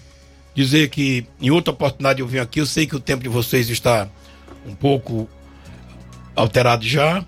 dizer 0.54 0.90
que 0.90 1.26
em 1.42 1.50
outra 1.50 1.74
oportunidade 1.74 2.20
eu 2.20 2.28
vim 2.28 2.40
aqui, 2.40 2.60
eu 2.60 2.66
sei 2.66 2.86
que 2.86 2.96
o 2.96 3.00
tempo 3.00 3.24
de 3.24 3.30
vocês 3.30 3.70
está 3.70 4.08
um 4.66 4.76
pouco 4.76 5.28
alterado 6.36 6.86
já. 6.86 7.26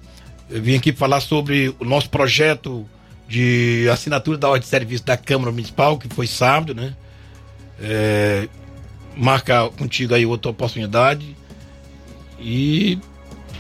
Eu 0.50 0.62
vim 0.62 0.76
aqui 0.76 0.92
falar 0.92 1.22
sobre 1.22 1.74
o 1.80 1.86
nosso 1.86 2.10
projeto 2.10 2.88
de 3.30 3.88
assinatura 3.92 4.38
da 4.38 4.50
ordem 4.50 4.64
de 4.64 4.68
serviço 4.68 5.06
da 5.06 5.16
Câmara 5.16 5.52
Municipal, 5.52 6.00
que 6.00 6.10
foi 6.10 6.26
sábado, 6.26 6.74
né? 6.74 6.96
É, 7.80 8.50
marcar 9.16 9.70
contigo 9.70 10.16
aí 10.16 10.26
outra 10.26 10.50
oportunidade. 10.50 11.38
E 12.40 12.98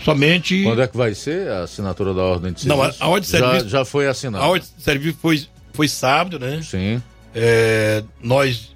somente. 0.04 0.64
Quando 0.64 0.82
é 0.82 0.88
que 0.88 0.98
vai 0.98 1.14
ser 1.14 1.50
a 1.50 1.62
assinatura 1.62 2.16
da 2.16 2.24
ordem 2.24 2.52
de 2.52 2.62
serviço? 2.62 2.78
Não, 2.78 2.84
a, 2.84 2.94
a 3.00 3.08
ordem 3.08 3.22
de 3.22 3.28
serviço. 3.28 3.70
Já, 3.70 3.80
já, 3.80 3.86
foi 3.86 4.08
assinada. 4.08 4.44
A 4.44 4.48
ordem 4.48 4.68
de 4.76 4.84
serviço 4.84 5.18
foi, 5.22 5.46
foi 5.72 5.88
sábado, 5.88 6.40
né? 6.40 6.62
Sim. 6.64 7.02
É, 7.36 8.04
nós. 8.22 8.76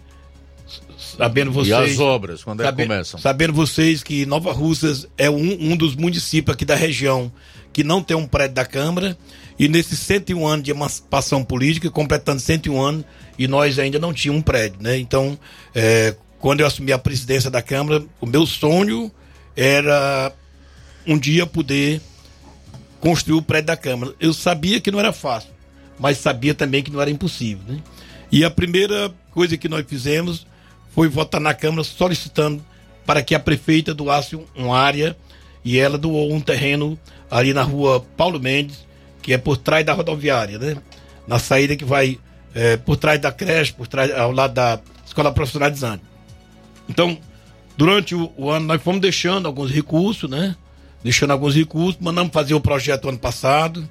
Sabendo 1.17 1.51
vocês. 1.51 1.69
E 1.69 1.93
as 1.93 1.99
obras, 1.99 2.43
quando 2.43 2.63
é 2.63 2.71
que 2.71 2.83
começam? 2.83 3.19
Sabendo 3.19 3.53
vocês 3.53 4.03
que 4.03 4.25
Nova 4.25 4.51
Russas 4.51 5.07
é 5.17 5.29
um, 5.29 5.71
um 5.71 5.75
dos 5.75 5.95
municípios 5.95 6.53
aqui 6.53 6.65
da 6.65 6.75
região 6.75 7.31
que 7.71 7.83
não 7.83 8.01
tem 8.01 8.15
um 8.15 8.27
prédio 8.27 8.55
da 8.55 8.65
Câmara 8.65 9.17
e 9.57 9.67
nesses 9.67 9.99
101 9.99 10.45
anos 10.47 10.63
de 10.63 10.71
emancipação 10.71 11.43
política, 11.43 11.89
completando 11.89 12.39
101 12.39 12.81
anos, 12.81 13.05
e 13.37 13.47
nós 13.47 13.77
ainda 13.79 13.99
não 13.99 14.13
tínhamos 14.13 14.41
um 14.41 14.43
prédio, 14.43 14.77
né? 14.81 14.97
Então, 14.97 15.37
é, 15.73 16.15
quando 16.39 16.59
eu 16.61 16.67
assumi 16.67 16.91
a 16.91 16.97
presidência 16.97 17.49
da 17.49 17.61
Câmara, 17.61 18.03
o 18.19 18.25
meu 18.25 18.45
sonho 18.45 19.11
era 19.55 20.31
um 21.05 21.17
dia 21.17 21.45
poder 21.45 22.01
construir 22.99 23.37
o 23.37 23.41
prédio 23.41 23.67
da 23.67 23.77
Câmara. 23.77 24.13
Eu 24.19 24.33
sabia 24.33 24.79
que 24.79 24.91
não 24.91 24.99
era 24.99 25.11
fácil, 25.13 25.49
mas 25.99 26.17
sabia 26.17 26.53
também 26.53 26.81
que 26.81 26.91
não 26.91 27.01
era 27.01 27.09
impossível. 27.11 27.63
Né? 27.67 27.79
E 28.31 28.43
a 28.43 28.49
primeira 28.49 29.13
coisa 29.31 29.57
que 29.57 29.67
nós 29.69 29.85
fizemos 29.87 30.45
foi 30.93 31.07
votar 31.07 31.41
na 31.41 31.53
Câmara 31.53 31.83
solicitando 31.83 32.63
para 33.05 33.21
que 33.21 33.35
a 33.35 33.39
prefeita 33.39 33.93
doasse 33.93 34.35
um- 34.35 34.45
uma 34.55 34.77
área 34.77 35.15
e 35.65 35.77
ela 35.77 35.97
doou 35.97 36.31
um 36.31 36.39
terreno 36.39 36.97
ali 37.29 37.53
na 37.53 37.63
rua 37.63 38.05
Paulo 38.15 38.39
Mendes, 38.39 38.85
que 39.23 39.33
é 39.33 39.37
por 39.39 39.57
trás 39.57 39.83
da 39.83 39.93
rodoviária, 39.93 40.59
né? 40.59 40.77
Na 41.27 41.39
saída 41.39 41.75
que 41.75 41.85
vai 41.85 42.19
é, 42.53 42.77
por 42.77 42.97
trás 42.97 43.19
da 43.19 43.31
creche, 43.31 43.73
por 43.73 43.87
trás, 43.87 44.11
ao 44.11 44.31
lado 44.31 44.53
da 44.53 44.79
escola 45.05 45.31
profissionalizante. 45.31 46.03
Então, 46.87 47.17
durante 47.75 48.13
o, 48.13 48.31
o 48.37 48.51
ano, 48.51 48.67
nós 48.67 48.81
fomos 48.83 49.01
deixando 49.01 49.47
alguns 49.47 49.71
recursos, 49.71 50.29
né? 50.29 50.55
Deixando 51.03 51.31
alguns 51.31 51.55
recursos, 51.55 51.99
mandamos 51.99 52.31
fazer 52.31 52.53
o 52.53 52.61
projeto 52.61 53.09
ano 53.09 53.17
passado, 53.17 53.89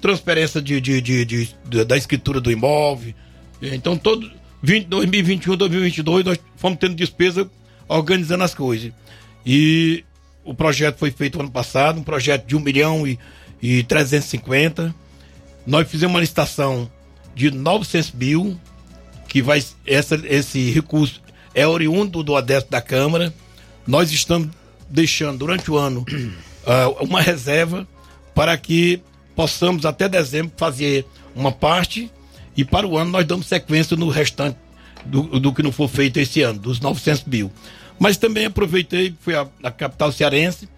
transferência 0.00 0.60
de, 0.62 0.80
de, 0.80 1.00
de, 1.00 1.24
de- 1.24 1.84
da 1.84 1.96
escritura 1.96 2.40
do 2.40 2.52
imóvel. 2.52 3.14
Então, 3.60 3.96
todo 3.96 4.30
20, 4.62 4.86
2021, 4.86 5.56
2022, 5.56 6.24
nós 6.24 6.38
fomos 6.56 6.78
tendo 6.78 6.94
despesa 6.94 7.50
organizando 7.88 8.44
as 8.44 8.54
coisas. 8.54 8.92
E 9.44 10.04
o 10.44 10.54
projeto 10.54 10.98
foi 10.98 11.10
feito 11.10 11.40
ano 11.40 11.50
passado, 11.50 11.98
um 11.98 12.04
projeto 12.04 12.46
de 12.46 12.54
1 12.56 12.60
milhão 12.60 13.06
e, 13.06 13.18
e 13.60 13.82
350. 13.82 14.94
Nós 15.66 15.88
fizemos 15.88 16.14
uma 16.14 16.20
licitação 16.20 16.90
de 17.34 17.50
900 17.50 18.12
mil, 18.12 18.58
que 19.28 19.42
vai 19.42 19.62
essa, 19.86 20.20
esse 20.24 20.70
recurso 20.70 21.20
é 21.54 21.66
oriundo 21.66 22.22
do 22.22 22.36
adesto 22.36 22.70
da 22.70 22.80
Câmara. 22.80 23.32
Nós 23.86 24.10
estamos 24.10 24.48
deixando 24.88 25.38
durante 25.38 25.70
o 25.70 25.76
ano 25.76 26.04
ah, 26.66 26.88
uma 27.00 27.20
reserva 27.20 27.86
para 28.34 28.56
que 28.56 29.00
possamos 29.34 29.84
até 29.84 30.08
dezembro 30.08 30.52
fazer 30.56 31.04
uma 31.34 31.52
parte 31.52 32.10
e 32.56 32.64
para 32.64 32.86
o 32.86 32.98
ano 32.98 33.10
nós 33.10 33.24
damos 33.24 33.46
sequência 33.46 33.96
no 33.96 34.08
restante 34.08 34.58
do, 35.04 35.38
do 35.38 35.52
que 35.52 35.62
não 35.62 35.70
for 35.70 35.88
feito 35.88 36.18
esse 36.18 36.42
ano, 36.42 36.58
dos 36.58 36.80
900 36.80 37.24
mil. 37.24 37.52
Mas 37.98 38.16
também 38.16 38.46
aproveitei, 38.46 39.14
fui 39.20 39.34
à, 39.34 39.46
à 39.62 39.70
capital 39.70 40.10
cearense, 40.12 40.68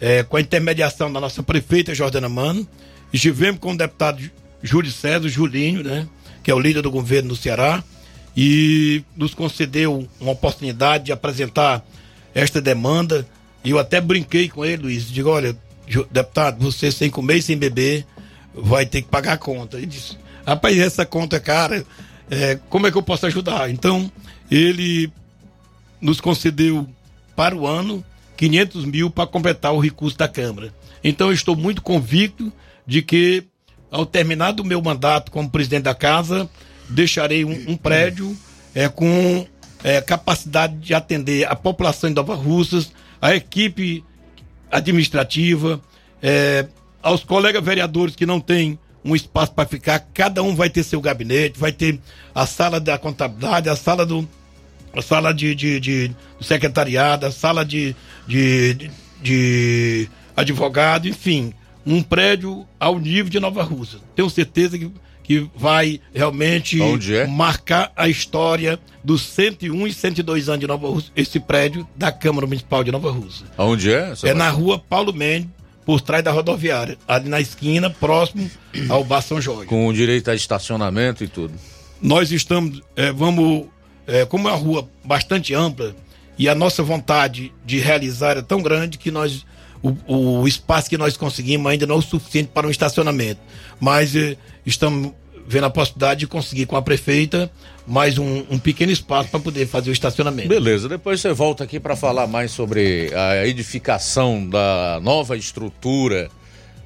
eh, 0.00 0.22
com 0.22 0.36
a 0.36 0.40
intermediação 0.40 1.12
da 1.12 1.20
nossa 1.20 1.42
prefeita 1.42 1.94
Jordana 1.94 2.28
Mano, 2.28 2.66
estivemos 3.12 3.60
com 3.60 3.72
o 3.72 3.76
deputado 3.76 4.22
Júlio 4.62 4.90
César 4.90 5.28
Julinho, 5.28 5.82
né, 5.82 6.06
que 6.42 6.50
é 6.50 6.54
o 6.54 6.60
líder 6.60 6.82
do 6.82 6.90
governo 6.90 7.30
no 7.30 7.36
Ceará, 7.36 7.82
e 8.36 9.02
nos 9.16 9.34
concedeu 9.34 10.06
uma 10.20 10.32
oportunidade 10.32 11.04
de 11.04 11.12
apresentar 11.12 11.84
esta 12.34 12.60
demanda. 12.60 13.26
E 13.64 13.70
eu 13.70 13.78
até 13.78 14.00
brinquei 14.00 14.48
com 14.48 14.64
ele, 14.64 14.82
Luiz, 14.82 15.08
digo, 15.08 15.30
olha, 15.30 15.56
deputado, 16.10 16.62
você 16.62 16.92
sem 16.92 17.08
comer 17.08 17.38
e 17.38 17.42
sem 17.42 17.56
beber 17.56 18.04
vai 18.54 18.84
ter 18.84 19.02
que 19.02 19.08
pagar 19.08 19.32
a 19.32 19.38
conta. 19.38 19.78
Ele 19.78 19.86
disse, 19.86 20.18
rapaz, 20.46 20.78
essa 20.78 21.06
conta 21.06 21.36
é 21.36 21.40
cara, 21.40 21.84
é, 22.30 22.58
como 22.68 22.86
é 22.86 22.90
que 22.90 22.98
eu 22.98 23.02
posso 23.02 23.26
ajudar? 23.26 23.70
Então, 23.70 24.10
ele 24.50 25.10
nos 26.00 26.20
concedeu 26.20 26.86
para 27.34 27.56
o 27.56 27.66
ano 27.66 28.04
500 28.36 28.84
mil 28.84 29.10
para 29.10 29.26
completar 29.26 29.72
o 29.72 29.80
recurso 29.80 30.16
da 30.16 30.28
Câmara. 30.28 30.72
Então, 31.02 31.28
eu 31.28 31.34
estou 31.34 31.56
muito 31.56 31.82
convicto 31.82 32.52
de 32.86 33.02
que, 33.02 33.44
ao 33.90 34.04
terminar 34.04 34.52
do 34.52 34.64
meu 34.64 34.80
mandato 34.82 35.30
como 35.30 35.50
presidente 35.50 35.84
da 35.84 35.94
casa, 35.94 36.48
deixarei 36.88 37.44
um, 37.44 37.70
um 37.72 37.76
prédio 37.76 38.36
é, 38.74 38.88
com 38.88 39.46
é, 39.82 40.00
capacidade 40.00 40.76
de 40.76 40.94
atender 40.94 41.46
a 41.46 41.56
população 41.56 42.10
de 42.10 42.16
Nova 42.16 42.34
Russas, 42.34 42.92
a 43.20 43.34
equipe 43.34 44.04
administrativa, 44.70 45.80
é, 46.22 46.66
aos 47.02 47.24
colegas 47.24 47.64
vereadores 47.64 48.16
que 48.16 48.26
não 48.26 48.40
têm 48.40 48.78
um 49.04 49.14
espaço 49.14 49.52
para 49.52 49.68
ficar, 49.68 50.00
cada 50.12 50.42
um 50.42 50.56
vai 50.56 50.68
ter 50.68 50.82
seu 50.82 51.00
gabinete, 51.00 51.58
vai 51.58 51.70
ter 51.70 52.00
a 52.34 52.44
sala 52.44 52.80
da 52.80 52.98
contabilidade, 52.98 53.68
a 53.68 53.76
sala 53.76 54.04
do 54.04 54.28
a 54.96 55.02
sala 55.02 55.32
de, 55.34 55.54
de, 55.54 55.78
de- 55.80 56.08
do 56.38 56.44
secretariado, 56.44 57.26
a 57.26 57.30
sala 57.30 57.64
de, 57.64 57.94
de, 58.26 58.90
de, 59.22 60.08
advogado, 60.36 61.08
enfim, 61.08 61.52
um 61.84 62.02
prédio 62.02 62.66
ao 62.80 62.98
nível 62.98 63.30
de 63.30 63.38
Nova 63.40 63.62
Rússia. 63.62 63.98
Tenho 64.14 64.28
certeza 64.30 64.78
que, 64.78 64.90
que 65.22 65.48
vai 65.54 66.00
realmente 66.14 66.80
Onde 66.80 67.14
é? 67.16 67.26
marcar 67.26 67.92
a 67.96 68.08
história 68.08 68.78
dos 69.04 69.22
101 69.22 69.86
e 69.86 69.92
102 69.92 70.48
anos 70.48 70.60
de 70.60 70.66
Nova 70.66 70.88
Rússia, 70.88 71.12
esse 71.14 71.38
prédio 71.38 71.86
da 71.96 72.10
Câmara 72.10 72.46
Municipal 72.46 72.82
de 72.82 72.90
Nova 72.90 73.10
Rússia. 73.10 73.46
Aonde 73.56 73.92
é? 73.92 74.12
É 74.24 74.34
na 74.34 74.50
rua 74.50 74.78
Paulo 74.78 75.12
Mendes, 75.12 75.48
por 75.84 76.00
trás 76.00 76.24
da 76.24 76.32
rodoviária, 76.32 76.98
ali 77.06 77.28
na 77.28 77.40
esquina, 77.40 77.88
próximo 77.88 78.50
ao 78.88 79.04
Bar 79.04 79.22
São 79.22 79.40
Jorge. 79.40 79.66
Com 79.66 79.92
direito 79.92 80.28
a 80.30 80.34
estacionamento 80.34 81.22
e 81.22 81.28
tudo. 81.28 81.54
Nós 82.02 82.32
estamos, 82.32 82.82
é, 82.96 83.12
vamos, 83.12 83.66
é, 84.06 84.24
como 84.24 84.48
é 84.48 84.52
uma 84.52 84.58
rua 84.58 84.88
bastante 85.04 85.54
ampla 85.54 85.94
e 86.38 86.48
a 86.48 86.54
nossa 86.54 86.82
vontade 86.82 87.52
de 87.64 87.78
realizar 87.78 88.36
é 88.36 88.42
tão 88.42 88.60
grande 88.60 88.98
que 88.98 89.10
nós, 89.10 89.46
o, 89.82 90.40
o 90.40 90.48
espaço 90.48 90.88
que 90.88 90.98
nós 90.98 91.16
conseguimos 91.16 91.70
ainda 91.70 91.86
não 91.86 91.96
é 91.96 91.98
o 91.98 92.02
suficiente 92.02 92.50
para 92.52 92.66
um 92.66 92.70
estacionamento. 92.70 93.40
Mas 93.80 94.14
é, 94.14 94.36
estamos 94.64 95.12
vendo 95.48 95.64
a 95.64 95.70
possibilidade 95.70 96.20
de 96.20 96.26
conseguir 96.26 96.66
com 96.66 96.76
a 96.76 96.82
prefeita 96.82 97.50
mais 97.86 98.18
um, 98.18 98.44
um 98.50 98.58
pequeno 98.58 98.90
espaço 98.90 99.30
para 99.30 99.38
poder 99.38 99.66
fazer 99.66 99.90
o 99.90 99.92
estacionamento. 99.92 100.48
Beleza, 100.48 100.88
depois 100.88 101.20
você 101.20 101.32
volta 101.32 101.64
aqui 101.64 101.78
para 101.78 101.94
falar 101.94 102.26
mais 102.26 102.50
sobre 102.50 103.12
a 103.14 103.46
edificação 103.46 104.48
da 104.48 104.98
nova 105.00 105.36
estrutura 105.36 106.28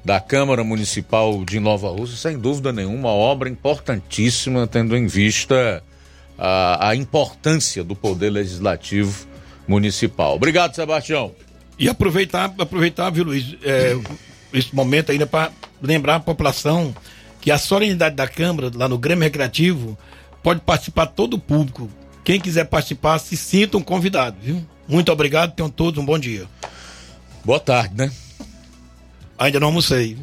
da 0.05 0.19
Câmara 0.19 0.63
Municipal 0.63 1.43
de 1.43 1.59
Nova 1.59 1.89
Rússia, 1.89 2.17
sem 2.17 2.37
dúvida 2.37 2.71
nenhuma, 2.71 3.09
uma 3.09 3.09
obra 3.09 3.49
importantíssima, 3.49 4.67
tendo 4.67 4.95
em 4.95 5.07
vista 5.07 5.83
a, 6.37 6.89
a 6.89 6.95
importância 6.95 7.83
do 7.83 7.95
poder 7.95 8.29
legislativo 8.29 9.27
municipal. 9.67 10.35
Obrigado, 10.35 10.75
Sebastião. 10.75 11.33
E 11.77 11.89
aproveitar, 11.89 12.53
aproveitar, 12.57 13.09
viu, 13.09 13.23
Luiz, 13.23 13.55
é, 13.63 13.97
esse 14.53 14.75
momento 14.75 15.11
ainda 15.11 15.25
para 15.25 15.51
lembrar 15.81 16.15
a 16.15 16.19
população 16.19 16.93
que 17.39 17.49
a 17.49 17.57
solenidade 17.57 18.15
da 18.15 18.27
Câmara, 18.27 18.71
lá 18.73 18.87
no 18.87 18.97
Grêmio 18.97 19.23
Recreativo, 19.23 19.97
pode 20.43 20.61
participar 20.61 21.07
todo 21.07 21.35
o 21.35 21.39
público. 21.39 21.89
Quem 22.23 22.39
quiser 22.39 22.65
participar, 22.65 23.17
se 23.17 23.35
sintam 23.35 23.81
convidados, 23.81 24.39
viu? 24.43 24.63
Muito 24.87 25.11
obrigado, 25.11 25.55
tenham 25.55 25.69
todos 25.69 25.99
um 25.99 26.05
bom 26.05 26.19
dia. 26.19 26.45
Boa 27.43 27.59
tarde, 27.59 27.95
né? 27.95 28.11
Ainda 29.39 29.59
não 29.59 29.67
almocei. 29.67 30.17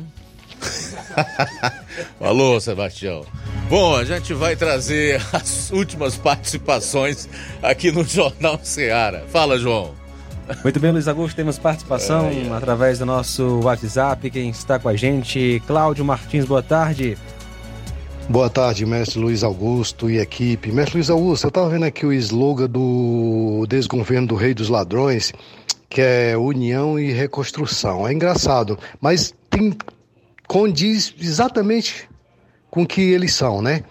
Falou, 2.19 2.61
Sebastião. 2.61 3.25
Bom, 3.69 3.97
a 3.97 4.05
gente 4.05 4.33
vai 4.33 4.57
trazer 4.57 5.21
as 5.33 5.71
últimas 5.71 6.17
participações 6.17 7.29
aqui 7.63 7.91
no 7.93 8.05
Jornal 8.05 8.59
Seara. 8.63 9.25
Fala, 9.29 9.59
João. 9.59 9.95
Muito 10.63 10.81
bem, 10.81 10.91
Luiz 10.91 11.07
Augusto, 11.07 11.37
temos 11.37 11.59
participação 11.59 12.31
através 12.57 12.99
do 12.99 13.05
nosso 13.05 13.61
WhatsApp. 13.63 14.31
Quem 14.31 14.49
está 14.49 14.79
com 14.79 14.89
a 14.89 14.97
gente, 14.97 15.63
Cláudio 15.67 16.05
Martins, 16.05 16.47
boa 16.47 16.63
tarde. 16.63 17.19
Boa 18.31 18.49
tarde, 18.49 18.85
mestre 18.85 19.19
Luiz 19.19 19.43
Augusto 19.43 20.11
e 20.11 20.19
equipe. 20.19 20.73
Mestre 20.73 20.97
Luiz 20.97 21.11
Augusto, 21.11 21.47
eu 21.47 21.49
estava 21.49 21.69
vendo 21.69 21.85
aqui 21.85 22.05
o 22.07 22.13
slogan 22.13 22.69
do 22.69 23.67
desgoverno 23.69 24.27
do 24.27 24.35
Rei 24.35 24.55
dos 24.55 24.69
Ladrões, 24.69 25.33
que 25.89 26.01
é 26.01 26.37
União 26.37 26.99
e 26.99 27.13
Reconstrução. 27.13 28.07
É 28.09 28.13
engraçado, 28.13 28.79
mas 29.01 29.35
tem, 29.51 29.77
condiz 30.49 31.15
exatamente 31.21 32.09
com 32.71 32.83
o 32.83 32.87
que 32.87 33.03
eles 33.03 33.35
são, 33.35 33.63
né? 33.63 33.85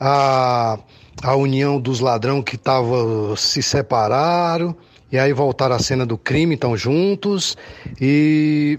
A, 0.00 0.78
a 1.22 1.36
união 1.36 1.80
dos 1.80 2.00
ladrões 2.00 2.44
que 2.44 2.54
estavam 2.54 3.36
se 3.36 3.62
separaram 3.62 4.74
e 5.10 5.18
aí 5.18 5.32
voltaram 5.32 5.74
à 5.74 5.78
cena 5.78 6.06
do 6.06 6.16
crime, 6.16 6.54
estão 6.54 6.76
juntos 6.76 7.56
e 8.00 8.78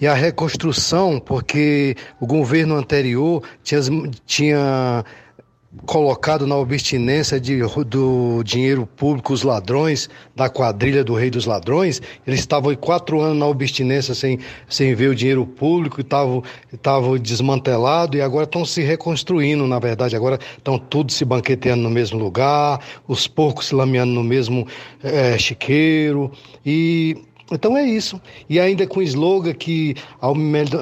e 0.00 0.06
a 0.06 0.14
reconstrução, 0.14 1.18
porque 1.18 1.96
o 2.20 2.26
governo 2.26 2.76
anterior 2.76 3.42
tinha, 3.62 3.80
tinha 4.26 5.04
colocado 5.84 6.46
na 6.46 6.58
abstinência 6.58 7.38
de, 7.38 7.60
do 7.86 8.42
dinheiro 8.42 8.86
público 8.86 9.32
os 9.32 9.42
ladrões 9.42 10.08
da 10.34 10.48
quadrilha 10.48 11.04
do 11.04 11.14
Rei 11.14 11.30
dos 11.30 11.44
Ladrões. 11.44 12.00
Eles 12.26 12.40
estavam 12.40 12.74
quatro 12.74 13.20
anos 13.20 13.38
na 13.38 13.46
abstinência 13.46 14.14
sem, 14.14 14.38
sem 14.68 14.94
ver 14.94 15.10
o 15.10 15.14
dinheiro 15.14 15.46
público, 15.46 16.00
estavam, 16.00 16.42
estavam 16.72 17.18
desmantelados 17.18 18.18
e 18.18 18.22
agora 18.22 18.44
estão 18.44 18.64
se 18.64 18.82
reconstruindo, 18.82 19.66
na 19.66 19.78
verdade. 19.78 20.16
Agora 20.16 20.38
estão 20.56 20.78
tudo 20.78 21.12
se 21.12 21.24
banqueteando 21.24 21.82
no 21.82 21.90
mesmo 21.90 22.18
lugar, 22.18 22.80
os 23.06 23.26
porcos 23.26 23.66
se 23.66 23.74
lameando 23.74 24.12
no 24.12 24.24
mesmo 24.24 24.66
eh, 25.02 25.36
chiqueiro 25.38 26.30
e 26.64 27.16
então 27.50 27.76
é 27.76 27.84
isso. 27.84 28.20
E 28.48 28.58
ainda 28.58 28.86
com 28.86 29.00
o 29.00 29.02
slogan 29.02 29.52
que 29.52 29.94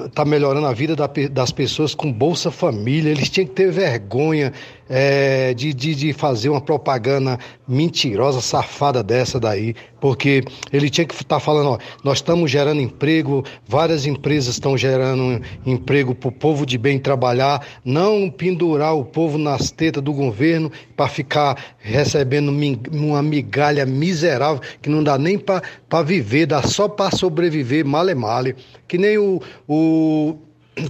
está 0.06 0.24
melhorando 0.24 0.66
a 0.66 0.72
vida 0.72 0.96
das 1.30 1.52
pessoas 1.52 1.94
com 1.94 2.10
Bolsa 2.10 2.50
Família. 2.50 3.10
Eles 3.10 3.28
tinham 3.28 3.46
que 3.46 3.52
ter 3.52 3.70
vergonha 3.70 4.52
é, 4.88 5.54
de, 5.54 5.72
de, 5.72 5.94
de 5.94 6.12
fazer 6.12 6.48
uma 6.48 6.60
propaganda 6.60 7.38
mentirosa, 7.66 8.40
safada 8.40 9.02
dessa 9.02 9.40
daí, 9.40 9.74
porque 10.00 10.42
ele 10.72 10.90
tinha 10.90 11.06
que 11.06 11.14
estar 11.14 11.40
falando, 11.40 11.70
ó, 11.70 11.78
nós 12.02 12.18
estamos 12.18 12.50
gerando 12.50 12.80
emprego, 12.80 13.42
várias 13.66 14.06
empresas 14.06 14.54
estão 14.54 14.76
gerando 14.76 15.40
emprego 15.64 16.14
para 16.14 16.28
o 16.28 16.32
povo 16.32 16.66
de 16.66 16.76
bem 16.76 16.98
trabalhar, 16.98 17.66
não 17.84 18.28
pendurar 18.30 18.94
o 18.94 19.04
povo 19.04 19.38
nas 19.38 19.70
tetas 19.70 20.02
do 20.02 20.12
governo 20.12 20.70
para 20.94 21.08
ficar 21.08 21.56
recebendo 21.78 22.52
uma 22.92 23.22
migalha 23.22 23.86
miserável 23.86 24.60
que 24.82 24.90
não 24.90 25.02
dá 25.02 25.16
nem 25.16 25.38
para 25.38 26.02
viver, 26.04 26.46
dá 26.46 26.62
só 26.62 26.88
para 26.88 27.16
sobreviver, 27.16 27.84
male 27.86 28.14
male, 28.14 28.54
que 28.86 28.98
nem 28.98 29.16
o, 29.16 29.40
o 29.66 30.36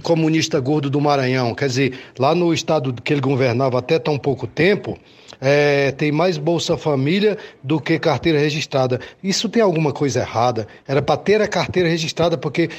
comunista 0.01 0.59
gordo 0.59 0.89
do 0.89 0.99
Maranhão, 0.99 1.53
quer 1.53 1.67
dizer, 1.67 1.99
lá 2.17 2.33
no 2.33 2.53
estado 2.53 2.93
que 2.93 3.13
ele 3.13 3.21
governava 3.21 3.79
até 3.79 3.99
tão 3.99 4.17
pouco 4.17 4.47
tempo, 4.47 4.97
é, 5.39 5.91
tem 5.91 6.11
mais 6.11 6.37
Bolsa 6.37 6.77
Família 6.77 7.37
do 7.61 7.79
que 7.79 7.99
carteira 7.99 8.39
registrada. 8.39 8.99
Isso 9.23 9.49
tem 9.49 9.61
alguma 9.61 9.91
coisa 9.91 10.21
errada. 10.21 10.67
Era 10.87 11.01
para 11.01 11.17
ter 11.17 11.41
a 11.41 11.47
carteira 11.47 11.89
registrada, 11.89 12.37
porque 12.37 12.69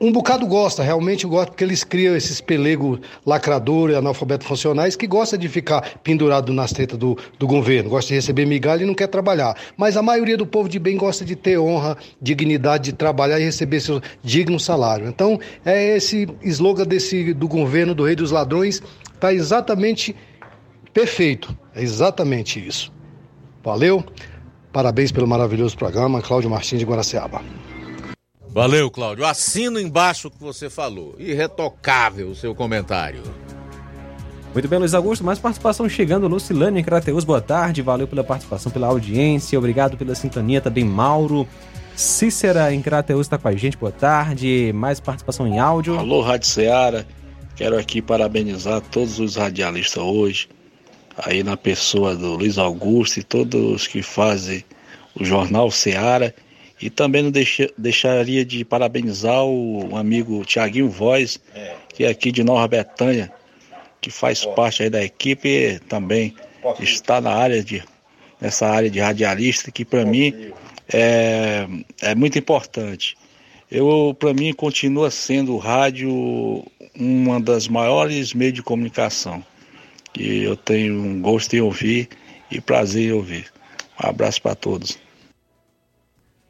um 0.00 0.12
bocado 0.12 0.46
gosta, 0.46 0.82
realmente 0.82 1.26
gosta, 1.26 1.50
porque 1.50 1.64
eles 1.64 1.82
criam 1.82 2.14
esses 2.14 2.40
pelegos 2.40 3.00
lacradores, 3.24 3.96
analfabetos 3.96 4.46
funcionais, 4.46 4.94
que 4.94 5.06
gosta 5.06 5.36
de 5.36 5.48
ficar 5.48 5.98
pendurado 6.02 6.52
nas 6.52 6.72
tetas 6.72 6.98
do, 6.98 7.16
do 7.38 7.46
governo, 7.46 7.90
gosta 7.90 8.08
de 8.08 8.14
receber 8.14 8.46
migalha 8.46 8.84
e 8.84 8.86
não 8.86 8.94
quer 8.94 9.08
trabalhar. 9.08 9.56
Mas 9.76 9.96
a 9.96 10.02
maioria 10.02 10.36
do 10.36 10.46
povo 10.46 10.68
de 10.68 10.78
bem 10.78 10.96
gosta 10.96 11.24
de 11.24 11.34
ter 11.34 11.58
honra, 11.58 11.96
dignidade 12.20 12.84
de 12.84 12.92
trabalhar 12.92 13.40
e 13.40 13.44
receber 13.44 13.80
seu 13.80 14.00
digno 14.22 14.60
salário. 14.60 15.08
Então, 15.08 15.38
é 15.64 15.96
esse 15.96 16.28
slogan 16.42 16.84
desse, 16.84 17.34
do 17.34 17.48
governo 17.48 17.94
do 17.94 18.04
Rei 18.04 18.14
dos 18.14 18.30
Ladrões, 18.30 18.82
está 19.14 19.32
exatamente 19.32 20.14
perfeito. 20.92 21.56
É 21.74 21.82
exatamente 21.82 22.64
isso. 22.64 22.92
Valeu. 23.64 24.04
Parabéns 24.72 25.10
pelo 25.10 25.26
maravilhoso 25.26 25.76
programa. 25.76 26.20
Cláudio 26.20 26.50
Martins 26.50 26.78
de 26.78 26.84
Guaraciaba. 26.84 27.42
Valeu, 28.56 28.90
Cláudio. 28.90 29.26
Assino 29.26 29.78
embaixo 29.78 30.28
o 30.28 30.30
que 30.30 30.40
você 30.40 30.70
falou. 30.70 31.14
Irretocável 31.18 32.30
o 32.30 32.34
seu 32.34 32.54
comentário. 32.54 33.22
Muito 34.54 34.66
bem, 34.66 34.78
Luiz 34.78 34.94
Augusto. 34.94 35.22
Mais 35.22 35.38
participação 35.38 35.86
chegando. 35.90 36.26
Lucilânio 36.26 36.80
em 36.80 36.82
Crateus, 36.82 37.22
boa 37.22 37.42
tarde. 37.42 37.82
Valeu 37.82 38.08
pela 38.08 38.24
participação, 38.24 38.72
pela 38.72 38.86
audiência. 38.86 39.58
Obrigado 39.58 39.98
pela 39.98 40.14
sintonia 40.14 40.58
também, 40.62 40.84
Mauro. 40.84 41.46
Cícera 41.94 42.72
em 42.72 42.80
Crateus 42.80 43.26
está 43.26 43.36
com 43.36 43.46
a 43.46 43.54
gente, 43.54 43.76
boa 43.76 43.92
tarde. 43.92 44.72
Mais 44.74 45.00
participação 45.00 45.46
em 45.46 45.58
áudio. 45.58 45.98
Alô, 45.98 46.22
Rádio 46.22 46.48
Ceará. 46.48 47.04
Quero 47.56 47.78
aqui 47.78 48.00
parabenizar 48.00 48.80
todos 48.80 49.20
os 49.20 49.36
radialistas 49.36 50.02
hoje, 50.02 50.48
aí 51.18 51.42
na 51.42 51.58
pessoa 51.58 52.16
do 52.16 52.36
Luiz 52.36 52.56
Augusto 52.56 53.20
e 53.20 53.22
todos 53.22 53.86
que 53.86 54.02
fazem 54.02 54.64
o 55.14 55.26
Jornal 55.26 55.70
Ceará. 55.70 56.32
E 56.80 56.90
também 56.90 57.22
não 57.22 57.30
deixa- 57.30 57.70
deixaria 57.78 58.44
de 58.44 58.64
parabenizar 58.64 59.42
o 59.44 59.96
amigo 59.96 60.44
Tiaguinho 60.44 60.90
Voz, 60.90 61.40
que 61.94 62.04
é 62.04 62.08
aqui 62.08 62.30
de 62.30 62.44
Nova 62.44 62.68
Betânia, 62.68 63.32
que 64.00 64.10
faz 64.10 64.44
parte 64.44 64.88
da 64.90 65.02
equipe 65.02 65.48
e 65.48 65.78
também 65.78 66.34
está 66.80 67.20
na 67.20 67.30
área 67.32 67.62
de 67.62 67.82
nessa 68.40 68.66
área 68.68 68.90
de 68.90 69.00
radialista 69.00 69.70
que 69.70 69.82
para 69.84 70.04
mim 70.04 70.52
é, 70.92 71.66
é 72.02 72.14
muito 72.14 72.38
importante. 72.38 73.16
Eu 73.70 74.14
para 74.18 74.34
mim 74.34 74.52
continua 74.52 75.10
sendo 75.10 75.54
o 75.54 75.58
rádio 75.58 76.62
uma 76.94 77.40
das 77.40 77.66
maiores 77.68 78.34
meios 78.34 78.54
de 78.54 78.62
comunicação 78.62 79.42
que 80.12 80.42
eu 80.42 80.54
tenho 80.56 80.94
um 81.02 81.20
gosto 81.22 81.54
em 81.54 81.60
ouvir 81.60 82.08
e 82.50 82.60
prazer 82.60 83.08
em 83.08 83.12
ouvir. 83.12 83.46
Um 84.04 84.08
abraço 84.08 84.40
para 84.42 84.54
todos. 84.54 84.98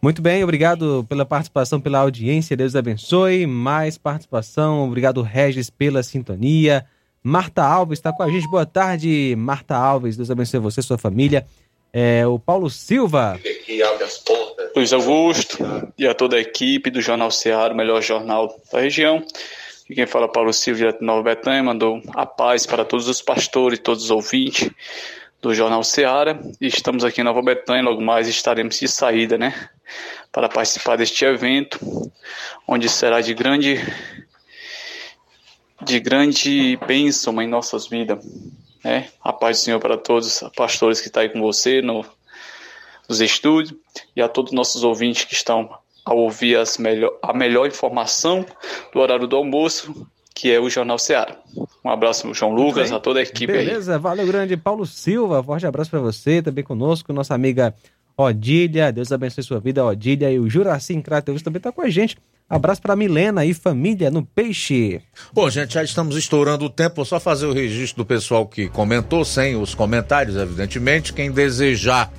Muito 0.06 0.22
bem, 0.22 0.44
obrigado 0.44 1.04
pela 1.08 1.26
participação, 1.26 1.80
pela 1.80 1.98
audiência. 1.98 2.56
Deus 2.56 2.76
abençoe. 2.76 3.44
Mais 3.44 3.98
participação. 3.98 4.84
Obrigado, 4.84 5.20
Regis, 5.20 5.68
pela 5.68 6.00
sintonia. 6.00 6.86
Marta 7.24 7.64
Alves 7.64 7.98
está 7.98 8.12
com 8.12 8.22
a 8.22 8.30
gente. 8.30 8.48
Boa 8.48 8.64
tarde, 8.64 9.34
Marta 9.36 9.74
Alves. 9.74 10.16
Deus 10.16 10.30
abençoe 10.30 10.60
você, 10.60 10.80
sua 10.80 10.96
família. 10.96 11.44
É, 11.92 12.24
o 12.24 12.38
Paulo 12.38 12.70
Silva. 12.70 13.36
Luiz 14.76 14.92
Augusto 14.92 15.58
e 15.98 16.06
a 16.06 16.14
toda 16.14 16.36
a 16.36 16.40
equipe 16.40 16.88
do 16.88 17.00
Jornal 17.00 17.32
Ceará, 17.32 17.74
o 17.74 17.76
melhor 17.76 18.00
jornal 18.00 18.56
da 18.72 18.78
região. 18.78 19.26
E 19.90 19.94
quem 19.96 20.06
fala 20.06 20.30
Paulo 20.30 20.52
Silva, 20.52 20.78
direto 20.78 21.00
de 21.00 21.04
Nova 21.04 21.24
Betânia, 21.24 21.64
mandou 21.64 22.00
a 22.14 22.24
paz 22.24 22.64
para 22.64 22.84
todos 22.84 23.08
os 23.08 23.20
pastores, 23.20 23.80
todos 23.80 24.04
os 24.04 24.10
ouvintes 24.12 24.70
do 25.42 25.52
Jornal 25.52 25.82
Ceará. 25.82 26.38
E 26.60 26.68
estamos 26.68 27.02
aqui 27.02 27.22
em 27.22 27.24
Nova 27.24 27.42
Betânia, 27.42 27.82
logo 27.82 28.00
mais 28.00 28.28
estaremos 28.28 28.78
de 28.78 28.86
saída, 28.86 29.36
né? 29.36 29.68
Para 30.32 30.48
participar 30.48 30.96
deste 30.96 31.24
evento, 31.24 31.78
onde 32.66 32.88
será 32.88 33.20
de 33.20 33.32
grande 33.34 33.80
de 35.82 36.00
grande 36.00 36.78
bênção 36.86 37.40
em 37.40 37.46
nossas 37.46 37.86
vidas, 37.86 38.18
né? 38.82 39.08
A 39.22 39.32
paz 39.32 39.58
do 39.58 39.64
Senhor 39.64 39.80
para 39.80 39.96
todos 39.96 40.42
os 40.42 40.50
pastores 40.50 41.00
que 41.00 41.08
estão 41.08 41.22
aí 41.22 41.28
com 41.28 41.40
você 41.40 41.82
no, 41.82 42.04
nos 43.08 43.20
estúdios 43.20 43.78
e 44.14 44.22
a 44.22 44.28
todos 44.28 44.52
os 44.52 44.56
nossos 44.56 44.82
ouvintes 44.82 45.24
que 45.24 45.34
estão 45.34 45.68
a 46.04 46.14
ouvir 46.14 46.56
as 46.56 46.78
melhor, 46.78 47.18
a 47.22 47.32
melhor 47.32 47.66
informação 47.66 48.46
do 48.92 49.00
horário 49.00 49.26
do 49.26 49.36
almoço, 49.36 50.06
que 50.34 50.52
é 50.52 50.60
o 50.60 50.70
Jornal 50.70 50.98
Ceará. 50.98 51.36
Um 51.84 51.90
abraço, 51.90 52.32
João 52.32 52.52
Lucas, 52.52 52.92
a 52.92 53.00
toda 53.00 53.18
a 53.20 53.22
equipe 53.22 53.52
aí. 53.52 53.66
Beleza, 53.66 53.98
valeu 53.98 54.26
grande. 54.26 54.56
Paulo 54.56 54.86
Silva, 54.86 55.42
forte 55.42 55.66
abraço 55.66 55.90
para 55.90 55.98
você, 55.98 56.40
também 56.40 56.62
conosco, 56.62 57.12
nossa 57.12 57.34
amiga 57.34 57.74
Odília. 58.16 58.92
Deus 58.92 59.12
abençoe 59.12 59.44
sua 59.44 59.60
vida, 59.60 59.84
Odília. 59.84 60.30
E 60.30 60.38
o 60.38 60.48
Juraci 60.48 60.94
em 60.94 61.02
Crateus 61.02 61.42
também 61.42 61.58
está 61.58 61.70
com 61.70 61.82
a 61.82 61.90
gente. 61.90 62.16
Abraço 62.48 62.80
para 62.80 62.94
Milena 62.94 63.44
e 63.44 63.52
família 63.52 64.10
no 64.10 64.24
Peixe. 64.24 65.02
Bom, 65.32 65.50
gente, 65.50 65.74
já 65.74 65.82
estamos 65.82 66.16
estourando 66.16 66.64
o 66.64 66.70
tempo. 66.70 67.04
Só 67.04 67.18
fazer 67.18 67.46
o 67.46 67.52
registro 67.52 68.04
do 68.04 68.06
pessoal 68.06 68.46
que 68.46 68.68
comentou, 68.68 69.24
sem 69.24 69.56
os 69.56 69.74
comentários, 69.74 70.36
evidentemente. 70.36 71.12
Quem 71.12 71.30
desejar 71.30 72.12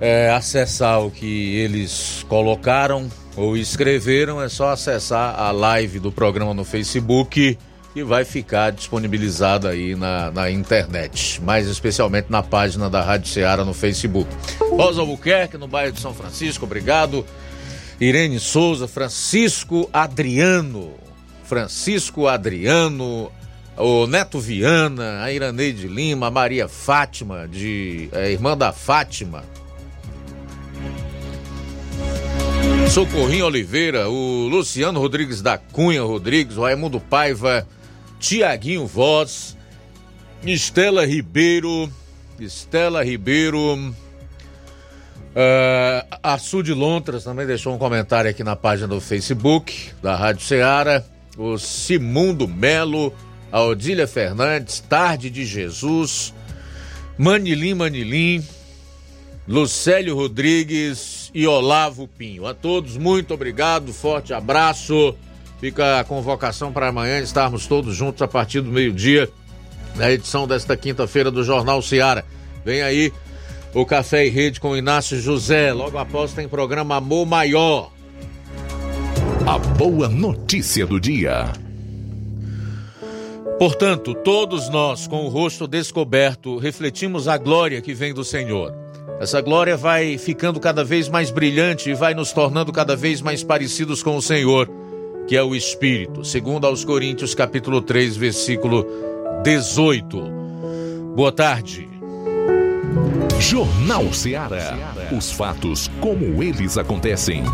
é, 0.00 0.30
acessar 0.30 1.04
o 1.04 1.10
que 1.10 1.56
eles 1.56 2.24
colocaram 2.28 3.08
ou 3.36 3.56
escreveram, 3.56 4.40
é 4.42 4.48
só 4.48 4.70
acessar 4.70 5.38
a 5.38 5.50
live 5.50 5.98
do 5.98 6.10
programa 6.10 6.54
no 6.54 6.64
Facebook 6.64 7.56
e 7.94 8.02
vai 8.02 8.24
ficar 8.24 8.70
disponibilizada 8.70 9.70
aí 9.70 9.96
na, 9.96 10.30
na 10.30 10.50
internet, 10.50 11.42
mais 11.42 11.66
especialmente 11.66 12.26
na 12.30 12.42
página 12.42 12.88
da 12.88 13.02
Rádio 13.02 13.28
Ceará 13.28 13.64
no 13.64 13.74
Facebook. 13.74 14.30
Rosa 14.70 15.00
Albuquerque, 15.00 15.58
no 15.58 15.66
bairro 15.66 15.92
de 15.92 16.00
São 16.00 16.14
Francisco, 16.14 16.64
obrigado. 16.64 17.26
Irene 18.00 18.38
Souza, 18.38 18.86
Francisco 18.86 19.90
Adriano, 19.92 20.94
Francisco 21.44 22.28
Adriano, 22.28 23.30
o 23.76 24.06
Neto 24.06 24.38
Viana, 24.38 25.22
a 25.22 25.32
Iraneide 25.32 25.88
Lima, 25.88 26.28
a 26.28 26.30
Maria 26.30 26.68
Fátima, 26.68 27.48
de, 27.48 28.08
é, 28.12 28.30
irmã 28.30 28.56
da 28.56 28.72
Fátima. 28.72 29.42
Socorrinho 32.90 33.46
Oliveira, 33.46 34.08
o 34.08 34.48
Luciano 34.48 34.98
Rodrigues 34.98 35.42
da 35.42 35.58
Cunha 35.58 36.02
Rodrigues, 36.02 36.56
o 36.56 36.62
Raimundo 36.62 36.98
Paiva, 36.98 37.66
Tiaguinho 38.20 38.86
Voz, 38.86 39.56
Estela 40.44 41.06
Ribeiro, 41.06 41.90
Estela 42.38 43.02
Ribeiro, 43.02 43.78
uh, 43.78 43.94
a 46.22 46.36
Sud 46.36 46.72
Lontras 46.74 47.24
também 47.24 47.46
deixou 47.46 47.74
um 47.74 47.78
comentário 47.78 48.30
aqui 48.30 48.44
na 48.44 48.54
página 48.54 48.86
do 48.86 49.00
Facebook 49.00 49.90
da 50.02 50.14
Rádio 50.14 50.44
Ceará, 50.44 51.02
o 51.38 51.56
Simundo 51.56 52.46
Melo, 52.46 53.12
a 53.50 53.62
Odília 53.62 54.06
Fernandes, 54.06 54.80
Tarde 54.80 55.30
de 55.30 55.46
Jesus, 55.46 56.34
Manilim 57.16 57.72
Manilim, 57.72 58.46
Lucélio 59.48 60.14
Rodrigues 60.14 61.30
e 61.34 61.46
Olavo 61.46 62.06
Pinho. 62.06 62.46
A 62.46 62.52
todos, 62.52 62.98
muito 62.98 63.32
obrigado, 63.32 63.94
forte 63.94 64.34
abraço. 64.34 65.16
Fica 65.60 66.00
a 66.00 66.04
convocação 66.04 66.72
para 66.72 66.88
amanhã 66.88 67.20
estarmos 67.20 67.66
todos 67.66 67.94
juntos 67.94 68.22
a 68.22 68.28
partir 68.28 68.62
do 68.62 68.70
meio-dia 68.70 69.30
na 69.94 70.10
edição 70.10 70.46
desta 70.46 70.76
quinta-feira 70.76 71.30
do 71.30 71.44
Jornal 71.44 71.82
Seara. 71.82 72.24
Vem 72.64 72.80
aí 72.80 73.12
o 73.74 73.84
Café 73.84 74.26
e 74.26 74.30
Rede 74.30 74.58
com 74.58 74.76
Inácio 74.76 75.20
José. 75.20 75.72
Logo 75.72 75.98
após 75.98 76.32
tem 76.32 76.48
programa 76.48 76.96
Amor 76.96 77.26
Maior. 77.26 77.92
A 79.46 79.58
boa 79.58 80.08
notícia 80.08 80.86
do 80.86 80.98
dia. 80.98 81.52
Portanto, 83.58 84.14
todos 84.14 84.70
nós, 84.70 85.06
com 85.06 85.26
o 85.26 85.28
rosto 85.28 85.66
descoberto, 85.66 86.56
refletimos 86.56 87.28
a 87.28 87.36
glória 87.36 87.82
que 87.82 87.92
vem 87.92 88.14
do 88.14 88.24
Senhor. 88.24 88.74
Essa 89.20 89.42
glória 89.42 89.76
vai 89.76 90.16
ficando 90.16 90.58
cada 90.58 90.82
vez 90.82 91.06
mais 91.06 91.30
brilhante 91.30 91.90
e 91.90 91.94
vai 91.94 92.14
nos 92.14 92.32
tornando 92.32 92.72
cada 92.72 92.96
vez 92.96 93.20
mais 93.20 93.44
parecidos 93.44 94.02
com 94.02 94.16
o 94.16 94.22
Senhor, 94.22 94.70
que 95.30 95.36
é 95.36 95.42
o 95.44 95.54
Espírito, 95.54 96.24
segundo 96.24 96.66
aos 96.66 96.84
Coríntios 96.84 97.36
capítulo 97.36 97.80
3, 97.80 98.16
versículo 98.16 98.84
18. 99.44 100.20
Boa 101.14 101.30
tarde. 101.30 101.88
Jornal 103.38 104.12
Ceará. 104.12 104.92
Os 105.16 105.30
fatos 105.30 105.88
como 106.00 106.42
eles 106.42 106.76
acontecem. 106.76 107.44